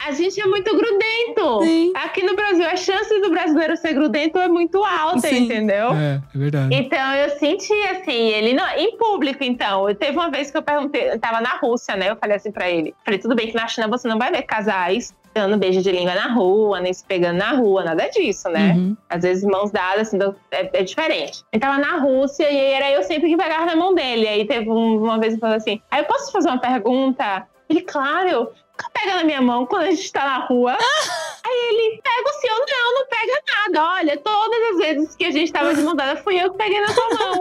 A 0.04 0.12
gente 0.12 0.40
é 0.40 0.46
muito 0.46 0.70
grudento. 0.76 1.62
Sim. 1.64 1.92
Aqui 1.96 2.22
no 2.24 2.34
Brasil, 2.36 2.64
a 2.66 2.76
chance 2.76 3.20
do 3.20 3.30
brasileiro 3.30 3.76
ser 3.76 3.92
grudento 3.94 4.38
é 4.38 4.48
muito 4.48 4.82
alta, 4.84 5.20
Sim. 5.28 5.44
entendeu? 5.44 5.92
É, 5.92 6.20
é 6.34 6.38
verdade. 6.38 6.74
Então 6.74 7.14
eu 7.14 7.30
senti 7.38 7.72
assim, 7.88 8.28
ele 8.28 8.52
não, 8.54 8.66
em 8.76 8.96
público, 8.96 9.42
então. 9.42 9.88
Eu 9.88 9.94
teve 9.94 10.16
uma 10.16 10.30
vez 10.30 10.50
que 10.50 10.56
eu 10.56 10.62
perguntei, 10.62 11.10
eu 11.10 11.18
tava 11.18 11.40
na 11.40 11.56
Rússia, 11.56 11.96
né? 11.96 12.10
Eu 12.10 12.16
falei 12.16 12.36
assim 12.36 12.52
pra 12.52 12.70
ele: 12.70 12.94
falei, 13.04 13.18
tudo 13.18 13.34
bem 13.34 13.48
que 13.48 13.54
na 13.54 13.66
China 13.68 13.88
você 13.88 14.06
não 14.08 14.18
vai 14.18 14.30
ver 14.30 14.42
casais 14.42 15.14
dando 15.34 15.56
beijo 15.58 15.80
de 15.82 15.92
língua 15.92 16.14
na 16.14 16.26
rua, 16.32 16.80
nem 16.80 16.92
se 16.92 17.04
pegando 17.04 17.36
na 17.38 17.52
rua, 17.52 17.84
nada 17.84 18.08
disso, 18.08 18.48
né? 18.48 18.72
Uhum. 18.72 18.96
Às 19.08 19.22
vezes 19.22 19.44
mãos 19.44 19.70
dadas, 19.70 20.08
assim, 20.08 20.18
do- 20.18 20.34
é, 20.50 20.80
é 20.80 20.82
diferente. 20.82 21.44
Ele 21.52 21.60
tava 21.60 21.78
na 21.78 21.96
Rússia 21.98 22.50
e 22.50 22.56
era 22.56 22.90
eu 22.90 23.04
sempre 23.04 23.28
que 23.28 23.36
pegava 23.36 23.66
na 23.66 23.76
mão 23.76 23.94
dele. 23.94 24.26
Aí 24.26 24.44
teve 24.46 24.68
um- 24.68 25.04
uma 25.04 25.18
vez 25.20 25.34
que 25.34 25.40
falou 25.40 25.54
assim: 25.56 25.80
aí 25.90 26.00
eu 26.00 26.06
posso 26.06 26.32
fazer 26.32 26.48
uma 26.48 26.58
pergunta? 26.58 27.46
Ele, 27.68 27.82
claro. 27.82 28.50
Pega 28.94 29.16
na 29.16 29.24
minha 29.24 29.40
mão 29.42 29.66
quando 29.66 29.82
a 29.84 29.90
gente 29.90 30.12
tá 30.12 30.24
na 30.24 30.38
rua. 30.46 30.76
Aí 31.44 31.68
ele 31.70 32.00
pega 32.02 32.28
o 32.28 32.40
seu, 32.40 32.54
não, 32.54 32.94
não 32.94 33.06
pega 33.06 33.42
nada. 33.56 33.90
Olha, 33.94 34.16
todas 34.18 34.60
as 34.72 34.76
vezes 34.78 35.16
que 35.16 35.24
a 35.24 35.30
gente 35.30 35.52
tava 35.52 35.74
de 35.74 35.82
mão 35.82 35.94
dada, 35.96 36.16
fui 36.22 36.40
eu 36.40 36.50
que 36.50 36.58
peguei 36.58 36.80
na 36.80 36.88
sua 36.88 37.08
mão. 37.10 37.40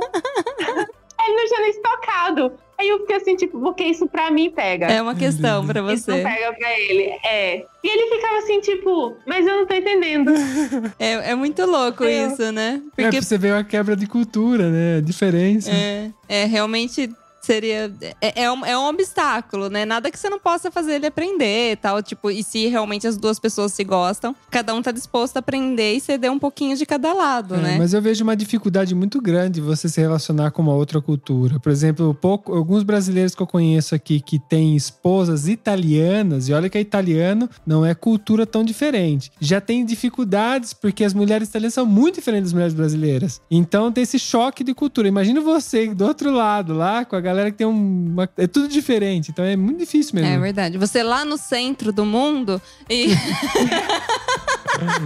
Aí 1.19 1.27
ele 1.27 1.35
não 1.35 1.45
tinha 1.47 1.61
nem 1.61 1.73
se 1.73 1.81
tocado. 1.81 2.51
Aí 2.79 2.87
eu 2.89 2.99
fiquei 2.99 3.15
assim, 3.15 3.35
tipo, 3.35 3.59
porque 3.59 3.83
isso 3.83 4.07
pra 4.07 4.29
mim 4.29 4.51
pega. 4.51 4.85
É 4.85 5.01
uma 5.01 5.15
questão 5.15 5.65
pra 5.65 5.79
Isso 5.91 6.09
não 6.11 6.17
você. 6.17 6.23
pega 6.23 6.53
pra 6.53 6.79
ele. 6.79 7.05
É. 7.25 7.65
E 7.83 7.87
ele 7.87 8.15
ficava 8.15 8.37
assim, 8.37 8.61
tipo, 8.61 9.17
mas 9.25 9.47
eu 9.47 9.57
não 9.57 9.65
tô 9.65 9.73
entendendo. 9.73 10.31
É, 10.99 11.31
é 11.31 11.35
muito 11.35 11.65
louco 11.65 12.03
É. 12.03 12.27
isso, 12.27 12.51
né? 12.51 12.79
É, 12.97 13.01
Porque 13.03 13.17
pra 13.17 13.21
você 13.21 13.37
ver 13.37 13.53
a 13.55 13.63
quebra 13.63 13.95
de 13.95 14.05
cultura, 14.05 14.69
né? 14.69 14.97
A 14.97 15.01
diferença. 15.01 15.71
é, 15.71 16.11
é 16.29 16.45
realmente 16.45 17.09
seria. 17.47 17.91
É, 18.21 18.43
é 18.43 18.51
um, 18.51 18.65
é 18.65 18.77
um 18.77 18.87
obstáculo, 18.87 19.69
né? 19.69 19.85
Nada 19.85 20.11
que 20.11 20.19
você 20.19 20.29
não 20.29 20.39
possa 20.39 20.69
fazer 20.69 20.95
ele 20.95 21.07
aprender 21.07 21.71
e 21.71 21.75
tal. 21.75 22.03
Tipo, 22.03 22.29
e 22.29 22.43
se 22.43 22.67
realmente 22.67 23.07
as 23.07 23.17
duas 23.17 23.39
pessoas 23.39 23.71
se 23.73 23.83
gostam, 23.83 24.35
cada 24.51 24.73
um 24.75 24.81
tá 24.81 24.91
disposto 24.91 25.37
a 25.37 25.39
aprender 25.39 25.93
e 25.93 25.99
ceder 25.99 26.31
um 26.31 26.37
pouquinho 26.37 26.75
de 26.75 26.85
cada 26.85 27.13
lado, 27.13 27.55
É, 27.55 27.59
né? 27.59 27.77
Mas 27.79 27.93
eu 27.93 28.01
vejo 28.01 28.23
uma 28.23 28.35
dificuldade 28.35 28.93
muito 28.93 29.21
grande 29.21 29.61
você 29.61 29.87
se 29.87 30.01
relacionar 30.01 30.51
com 30.51 30.61
uma 30.61 30.73
outra 30.73 31.01
cultura. 31.01 31.59
Por 31.59 31.71
exemplo, 31.71 32.13
pouco, 32.13 32.53
alguns 32.53 32.83
brasileiros 32.83 33.33
que 33.33 33.41
eu 33.41 33.47
conheço 33.47 33.95
aqui 33.95 34.19
que 34.19 34.37
têm 34.37 34.75
esposas 34.75 35.47
italianas, 35.47 36.49
e 36.49 36.53
olha 36.53 36.69
que 36.69 36.77
é 36.77 36.81
italiano, 36.81 37.49
não 37.65 37.85
é 37.85 37.95
cultura 37.95 38.45
tão 38.45 38.63
diferente. 38.63 39.31
Já 39.39 39.61
tem 39.61 39.85
dificuldades 39.85 40.73
porque 40.73 41.03
as 41.03 41.13
mulheres 41.13 41.47
italianas 41.47 41.73
são 41.73 41.85
muito 41.85 42.15
diferentes 42.15 42.47
das 42.47 42.53
mulheres 42.53 42.73
brasileiras. 42.73 43.41
Então 43.49 43.91
tem 43.91 44.03
esse 44.03 44.19
choque 44.19 44.63
de 44.63 44.73
cultura. 44.73 45.07
Imagina 45.07 45.39
você 45.39 45.87
do 45.93 46.05
outro 46.05 46.31
lado, 46.31 46.73
lá, 46.73 47.05
com 47.05 47.15
a 47.15 47.21
galera 47.21 47.36
que 47.45 47.57
tem 47.57 47.67
um, 47.67 48.13
uma. 48.13 48.29
É 48.37 48.47
tudo 48.47 48.67
diferente. 48.67 49.31
Então 49.31 49.45
é 49.45 49.55
muito 49.55 49.79
difícil 49.79 50.15
mesmo. 50.15 50.29
É 50.29 50.37
verdade. 50.37 50.77
Você 50.77 51.03
lá 51.03 51.23
no 51.23 51.37
centro 51.37 51.91
do 51.91 52.05
mundo 52.05 52.61
e. 52.89 53.09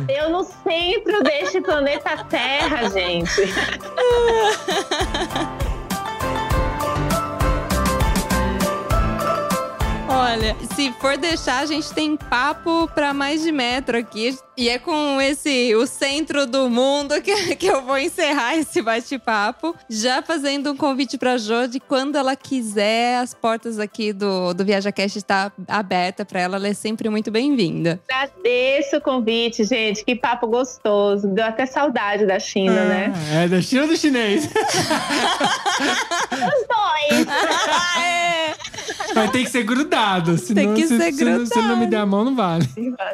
Eu 0.09 0.29
no 0.29 0.43
centro 0.43 1.23
deste 1.23 1.61
planeta 1.61 2.25
Terra, 2.25 2.89
gente. 2.89 3.31
Olha, 10.21 10.55
se 10.75 10.93
for 11.01 11.17
deixar, 11.17 11.61
a 11.61 11.65
gente 11.65 11.91
tem 11.95 12.15
papo 12.15 12.87
pra 12.93 13.11
mais 13.11 13.41
de 13.41 13.51
metro 13.51 13.97
aqui. 13.97 14.37
E 14.55 14.69
é 14.69 14.77
com 14.77 15.19
esse, 15.19 15.73
o 15.73 15.87
centro 15.87 16.45
do 16.45 16.69
mundo, 16.69 17.19
que, 17.23 17.55
que 17.57 17.65
eu 17.65 17.81
vou 17.81 17.97
encerrar 17.97 18.55
esse 18.55 18.83
bate-papo. 18.83 19.75
Já 19.89 20.21
fazendo 20.21 20.71
um 20.71 20.77
convite 20.77 21.17
pra 21.17 21.37
Jo 21.37 21.67
de 21.67 21.79
quando 21.79 22.17
ela 22.17 22.35
quiser, 22.35 23.17
as 23.17 23.33
portas 23.33 23.79
aqui 23.79 24.13
do, 24.13 24.53
do 24.53 24.63
ViajaCast 24.63 25.17
está 25.17 25.51
aberta 25.67 26.23
pra 26.23 26.39
ela. 26.39 26.57
Ela 26.57 26.67
é 26.67 26.73
sempre 26.75 27.09
muito 27.09 27.31
bem-vinda. 27.31 27.99
Agradeço 28.07 28.97
o 28.97 29.01
convite, 29.01 29.63
gente. 29.63 30.05
Que 30.05 30.15
papo 30.15 30.45
gostoso. 30.45 31.29
Deu 31.29 31.45
até 31.45 31.65
saudade 31.65 32.27
da 32.27 32.39
China, 32.39 32.85
né? 32.85 33.11
É, 33.33 33.47
da 33.47 33.59
China 33.59 33.81
ou 33.81 33.87
do 33.87 33.97
chinês? 33.97 34.45
Os 36.31 36.67
dois. 36.67 37.25
é. 37.99 38.80
Mas 39.15 39.31
tem 39.31 39.43
que 39.43 39.49
ser 39.49 39.63
grudado. 39.63 40.37
Senão, 40.37 40.73
que 40.73 40.87
se, 40.87 40.97
ser 40.97 41.11
se 41.13 41.23
não- 41.25 41.45
Se 41.45 41.61
não 41.61 41.77
me 41.77 41.85
der 41.87 41.97
a 41.97 42.05
mão, 42.05 42.23
não 42.25 42.35
vale. 42.35 42.65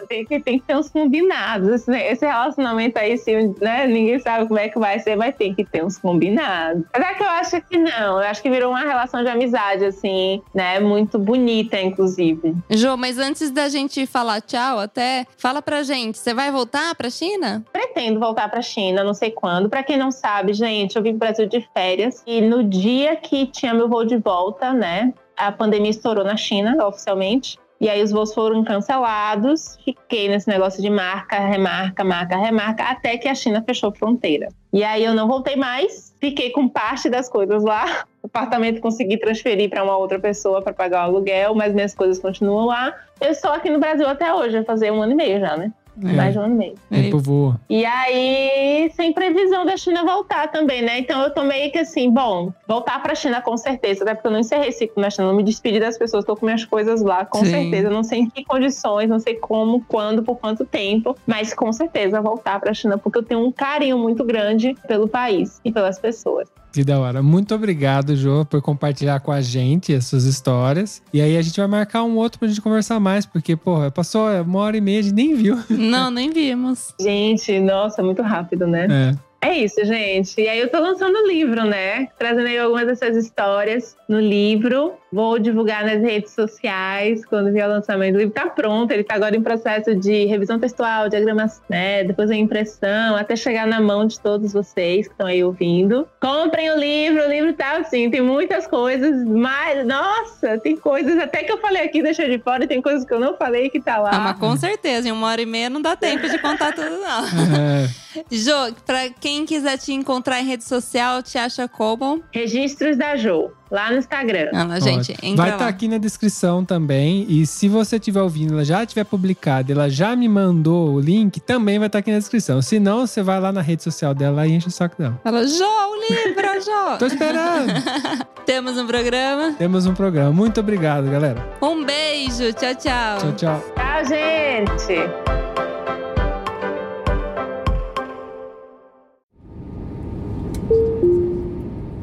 Tem 0.07 0.25
que, 0.25 0.39
tem 0.39 0.59
que 0.59 0.65
ter 0.65 0.75
uns 0.77 0.89
combinados. 0.89 1.69
Esse, 1.69 1.91
esse 1.91 2.25
relacionamento 2.25 2.97
aí, 2.99 3.17
se, 3.17 3.35
né, 3.61 3.87
ninguém 3.87 4.19
sabe 4.19 4.47
como 4.47 4.59
é 4.59 4.69
que 4.69 4.77
vai 4.79 4.99
ser, 4.99 5.15
mas 5.15 5.35
tem 5.35 5.53
que 5.53 5.63
ter 5.65 5.83
uns 5.83 5.97
combinados. 5.97 6.83
Apesar 6.93 7.15
que 7.15 7.23
eu 7.23 7.29
acho 7.29 7.61
que 7.61 7.77
não. 7.77 8.21
Eu 8.21 8.27
acho 8.27 8.41
que 8.41 8.49
virou 8.49 8.71
uma 8.71 8.81
relação 8.81 9.23
de 9.23 9.29
amizade, 9.29 9.85
assim, 9.85 10.41
né? 10.53 10.79
Muito 10.79 11.17
bonita, 11.19 11.79
inclusive. 11.79 12.55
Jo, 12.69 12.95
mas 12.97 13.17
antes 13.17 13.51
da 13.51 13.67
gente 13.69 14.05
falar 14.05 14.41
tchau, 14.41 14.79
até 14.79 15.25
fala 15.37 15.61
pra 15.61 15.83
gente, 15.83 16.17
você 16.17 16.33
vai 16.33 16.51
voltar 16.51 16.93
pra 16.95 17.09
China? 17.09 17.63
Pretendo 17.71 18.19
voltar 18.19 18.49
pra 18.49 18.61
China, 18.61 19.03
não 19.03 19.13
sei 19.13 19.31
quando. 19.31 19.69
Pra 19.69 19.83
quem 19.83 19.97
não 19.97 20.11
sabe, 20.11 20.53
gente, 20.53 20.95
eu 20.95 21.01
vim 21.03 21.11
pro 21.11 21.19
Brasil 21.27 21.47
de 21.47 21.65
férias. 21.73 22.21
E 22.25 22.41
no 22.41 22.63
dia 22.63 23.15
que 23.15 23.45
tinha 23.47 23.73
meu 23.73 23.87
voo 23.89 24.05
de 24.05 24.17
volta, 24.17 24.73
né? 24.73 25.13
A 25.37 25.51
pandemia 25.51 25.91
estourou 25.91 26.25
na 26.25 26.35
China, 26.35 26.85
oficialmente. 26.85 27.57
E 27.79 27.87
aí 27.87 28.01
os 28.01 28.11
voos 28.11 28.33
foram 28.33 28.63
cancelados. 28.63 29.77
Fiquei 29.85 30.27
nesse 30.27 30.47
negócio 30.49 30.81
de 30.81 30.89
marca, 30.89 31.37
remarca, 31.37 32.03
marca, 32.03 32.35
remarca, 32.35 32.83
até 32.83 33.17
que 33.17 33.27
a 33.27 33.35
China 33.35 33.63
fechou 33.63 33.91
fronteira. 33.91 34.47
E 34.73 34.83
aí 34.83 35.03
eu 35.03 35.13
não 35.13 35.27
voltei 35.27 35.55
mais. 35.55 36.13
Fiquei 36.19 36.49
com 36.49 36.67
parte 36.67 37.07
das 37.07 37.29
coisas 37.29 37.63
lá. 37.63 38.03
O 38.23 38.27
apartamento 38.27 38.81
consegui 38.81 39.17
transferir 39.17 39.69
para 39.69 39.83
uma 39.83 39.95
outra 39.95 40.19
pessoa 40.19 40.61
para 40.61 40.73
pagar 40.73 41.01
o 41.01 41.11
aluguel, 41.11 41.53
mas 41.53 41.73
minhas 41.73 41.93
coisas 41.93 42.17
continuam 42.17 42.65
lá. 42.65 42.95
Eu 43.21 43.29
estou 43.29 43.51
aqui 43.51 43.69
no 43.69 43.79
Brasil 43.79 44.07
até 44.07 44.33
hoje, 44.33 44.55
vai 44.55 44.63
fazer 44.63 44.91
um 44.91 45.01
ano 45.01 45.11
e 45.11 45.15
meio 45.15 45.39
já, 45.39 45.55
né? 45.55 45.71
É. 46.03 46.13
Mais 46.13 46.33
de 46.33 46.39
um 46.39 46.43
ano 46.43 46.53
e 46.53 46.57
meio. 46.57 46.75
Tempo 46.89 47.19
voa. 47.19 47.59
E 47.69 47.85
aí, 47.85 48.91
sem 48.95 49.13
previsão 49.13 49.65
da 49.65 49.75
China 49.77 50.03
voltar 50.03 50.47
também, 50.51 50.81
né? 50.81 50.99
Então 50.99 51.21
eu 51.21 51.33
tô 51.33 51.43
meio 51.43 51.71
que 51.71 51.79
assim, 51.79 52.11
bom, 52.11 52.51
voltar 52.67 53.01
pra 53.01 53.15
China 53.15 53.41
com 53.41 53.57
certeza, 53.57 54.03
até 54.03 54.13
porque 54.13 54.27
eu 54.27 54.31
não 54.31 54.39
encerrei 54.39 54.71
ciclo 54.71 55.01
na 55.01 55.09
China, 55.09 55.27
não 55.27 55.35
me 55.35 55.43
despedi 55.43 55.79
das 55.79 55.97
pessoas, 55.97 56.23
tô 56.23 56.35
com 56.35 56.45
minhas 56.45 56.65
coisas 56.65 57.01
lá, 57.01 57.25
com 57.25 57.39
Sim. 57.39 57.51
certeza. 57.51 57.89
Não 57.89 58.03
sei 58.03 58.19
em 58.19 58.29
que 58.29 58.43
condições, 58.45 59.09
não 59.09 59.19
sei 59.19 59.35
como, 59.35 59.83
quando, 59.87 60.23
por 60.23 60.37
quanto 60.37 60.65
tempo, 60.65 61.15
mas 61.25 61.53
com 61.53 61.71
certeza 61.73 62.21
voltar 62.21 62.59
pra 62.59 62.73
China, 62.73 62.97
porque 62.97 63.17
eu 63.17 63.23
tenho 63.23 63.43
um 63.43 63.51
carinho 63.51 63.97
muito 63.97 64.23
grande 64.23 64.75
pelo 64.87 65.07
país 65.07 65.59
e 65.65 65.71
pelas 65.71 65.99
pessoas. 65.99 66.47
Que 66.71 66.83
da 66.83 66.99
hora. 66.99 67.23
Muito 67.23 67.55
obrigado, 67.55 68.15
Jô, 68.15 68.45
por 68.45 68.61
compartilhar 68.61 69.19
com 69.19 69.31
a 69.31 69.41
gente 69.41 69.93
as 69.93 70.05
suas 70.05 70.25
histórias. 70.25 71.01
E 71.13 71.21
aí 71.21 71.37
a 71.37 71.41
gente 71.41 71.57
vai 71.59 71.67
marcar 71.67 72.03
um 72.03 72.15
outro 72.17 72.39
pra 72.39 72.47
gente 72.47 72.61
conversar 72.61 72.99
mais, 72.99 73.25
porque, 73.25 73.55
porra, 73.55 73.89
passou 73.89 74.29
uma 74.41 74.59
hora 74.59 74.77
e 74.77 74.81
meia, 74.81 74.99
a 74.99 75.01
gente 75.03 75.15
nem 75.15 75.33
viu. 75.33 75.57
Não, 75.69 76.11
nem 76.11 76.29
vimos. 76.29 76.93
Gente, 76.99 77.59
nossa, 77.59 78.03
muito 78.03 78.21
rápido, 78.21 78.67
né? 78.67 78.87
É. 79.13 79.27
É 79.39 79.55
isso, 79.59 79.83
gente. 79.85 80.41
E 80.41 80.49
aí 80.49 80.59
eu 80.59 80.69
tô 80.69 80.79
lançando 80.79 81.15
o 81.15 81.27
livro, 81.27 81.63
né? 81.63 82.07
Trazendo 82.17 82.47
aí 82.47 82.57
algumas 82.57 82.87
dessas 82.87 83.15
histórias 83.15 83.95
no 84.09 84.19
livro. 84.19 84.93
Vou 85.11 85.39
divulgar 85.39 85.85
nas 85.85 86.01
redes 86.01 86.33
sociais 86.33 87.25
quando 87.25 87.51
vier 87.51 87.67
o 87.67 87.71
lançamento. 87.71 88.15
O 88.15 88.17
livro 88.17 88.33
tá 88.33 88.47
pronto, 88.47 88.91
ele 88.91 89.03
tá 89.03 89.15
agora 89.15 89.35
em 89.35 89.41
processo 89.41 89.95
de 89.95 90.25
revisão 90.25 90.59
textual, 90.59 91.07
diagramas, 91.07 91.61
né? 91.69 92.03
Depois 92.03 92.29
a 92.29 92.35
impressão, 92.35 93.15
até 93.15 93.35
chegar 93.35 93.65
na 93.65 93.79
mão 93.79 94.05
de 94.05 94.19
todos 94.19 94.51
vocês 94.51 95.07
que 95.07 95.13
estão 95.13 95.27
aí 95.27 95.43
ouvindo. 95.43 96.07
Comprem 96.19 96.69
o 96.71 96.77
livro, 96.77 97.23
o 97.25 97.29
livro 97.29 97.53
tá 97.53 97.77
assim, 97.77 98.09
tem 98.09 98.21
muitas 98.21 98.67
coisas, 98.67 99.23
mas, 99.25 99.85
nossa, 99.85 100.57
tem 100.59 100.75
coisas 100.75 101.17
até 101.17 101.43
que 101.43 101.51
eu 101.51 101.57
falei 101.59 101.83
aqui, 101.83 102.01
deixei 102.03 102.29
de 102.29 102.43
fora, 102.43 102.65
e 102.65 102.67
tem 102.67 102.81
coisas 102.81 103.05
que 103.05 103.13
eu 103.13 103.19
não 103.19 103.37
falei 103.37 103.69
que 103.69 103.79
tá 103.79 103.97
lá. 103.97 104.09
Ah, 104.11 104.19
mas 104.19 104.37
com 104.37 104.55
certeza, 104.57 105.07
em 105.07 105.11
uma 105.11 105.27
hora 105.27 105.41
e 105.41 105.45
meia 105.45 105.69
não 105.69 105.81
dá 105.81 105.95
tempo 105.95 106.27
de 106.27 106.37
contar 106.39 106.73
tudo, 106.73 106.89
não. 106.89 107.23
É. 107.57 108.23
Jô, 108.31 108.73
pra 108.85 109.09
quem 109.09 109.45
quiser 109.45 109.77
te 109.77 109.93
encontrar 109.93 110.41
em 110.41 110.45
rede 110.45 110.63
social, 110.63 111.21
te 111.21 111.37
acha 111.37 111.67
como? 111.67 112.23
Registros 112.31 112.97
da 112.97 113.15
Jo, 113.15 113.51
lá 113.69 113.91
no 113.91 113.97
Instagram. 113.97 114.49
Ah, 114.53 114.79
gente, 114.79 115.15
Vai 115.35 115.51
estar 115.51 115.67
aqui 115.67 115.87
na 115.87 115.97
descrição 115.97 116.63
também. 116.63 117.25
E 117.29 117.45
se 117.45 117.67
você 117.67 117.97
estiver 117.97 118.21
ouvindo, 118.21 118.53
ela 118.53 118.65
já 118.65 118.85
tiver 118.85 119.03
publicado, 119.03 119.71
ela 119.71 119.89
já 119.89 120.15
me 120.15 120.27
mandou 120.27 120.93
o 120.95 120.99
link, 120.99 121.39
também 121.39 121.77
vai 121.79 121.87
estar 121.87 121.99
aqui 121.99 122.11
na 122.11 122.17
descrição. 122.17 122.61
Se 122.61 122.79
não, 122.79 123.05
você 123.05 123.21
vai 123.21 123.39
lá 123.39 123.51
na 123.51 123.61
rede 123.61 123.83
social 123.83 124.13
dela 124.13 124.47
e 124.47 124.53
enche 124.53 124.67
o 124.67 124.71
saco 124.71 124.95
dela. 124.97 125.19
Fala, 125.23 125.45
Jô, 125.45 125.65
o 125.65 125.95
livro, 126.01 126.61
Jô! 126.61 126.97
Tô 126.97 127.05
esperando. 127.05 127.73
Temos 128.45 128.77
um 128.77 128.87
programa. 128.87 129.53
Temos 129.57 129.85
um 129.85 129.93
programa. 129.93 130.31
Muito 130.31 130.59
obrigado, 130.59 131.09
galera. 131.09 131.45
Um 131.61 131.83
beijo, 131.83 132.53
tchau, 132.53 132.75
tchau. 132.75 133.17
Tchau, 133.19 133.33
tchau. 133.35 133.63
Tchau, 133.75 134.05
gente! 134.05 135.46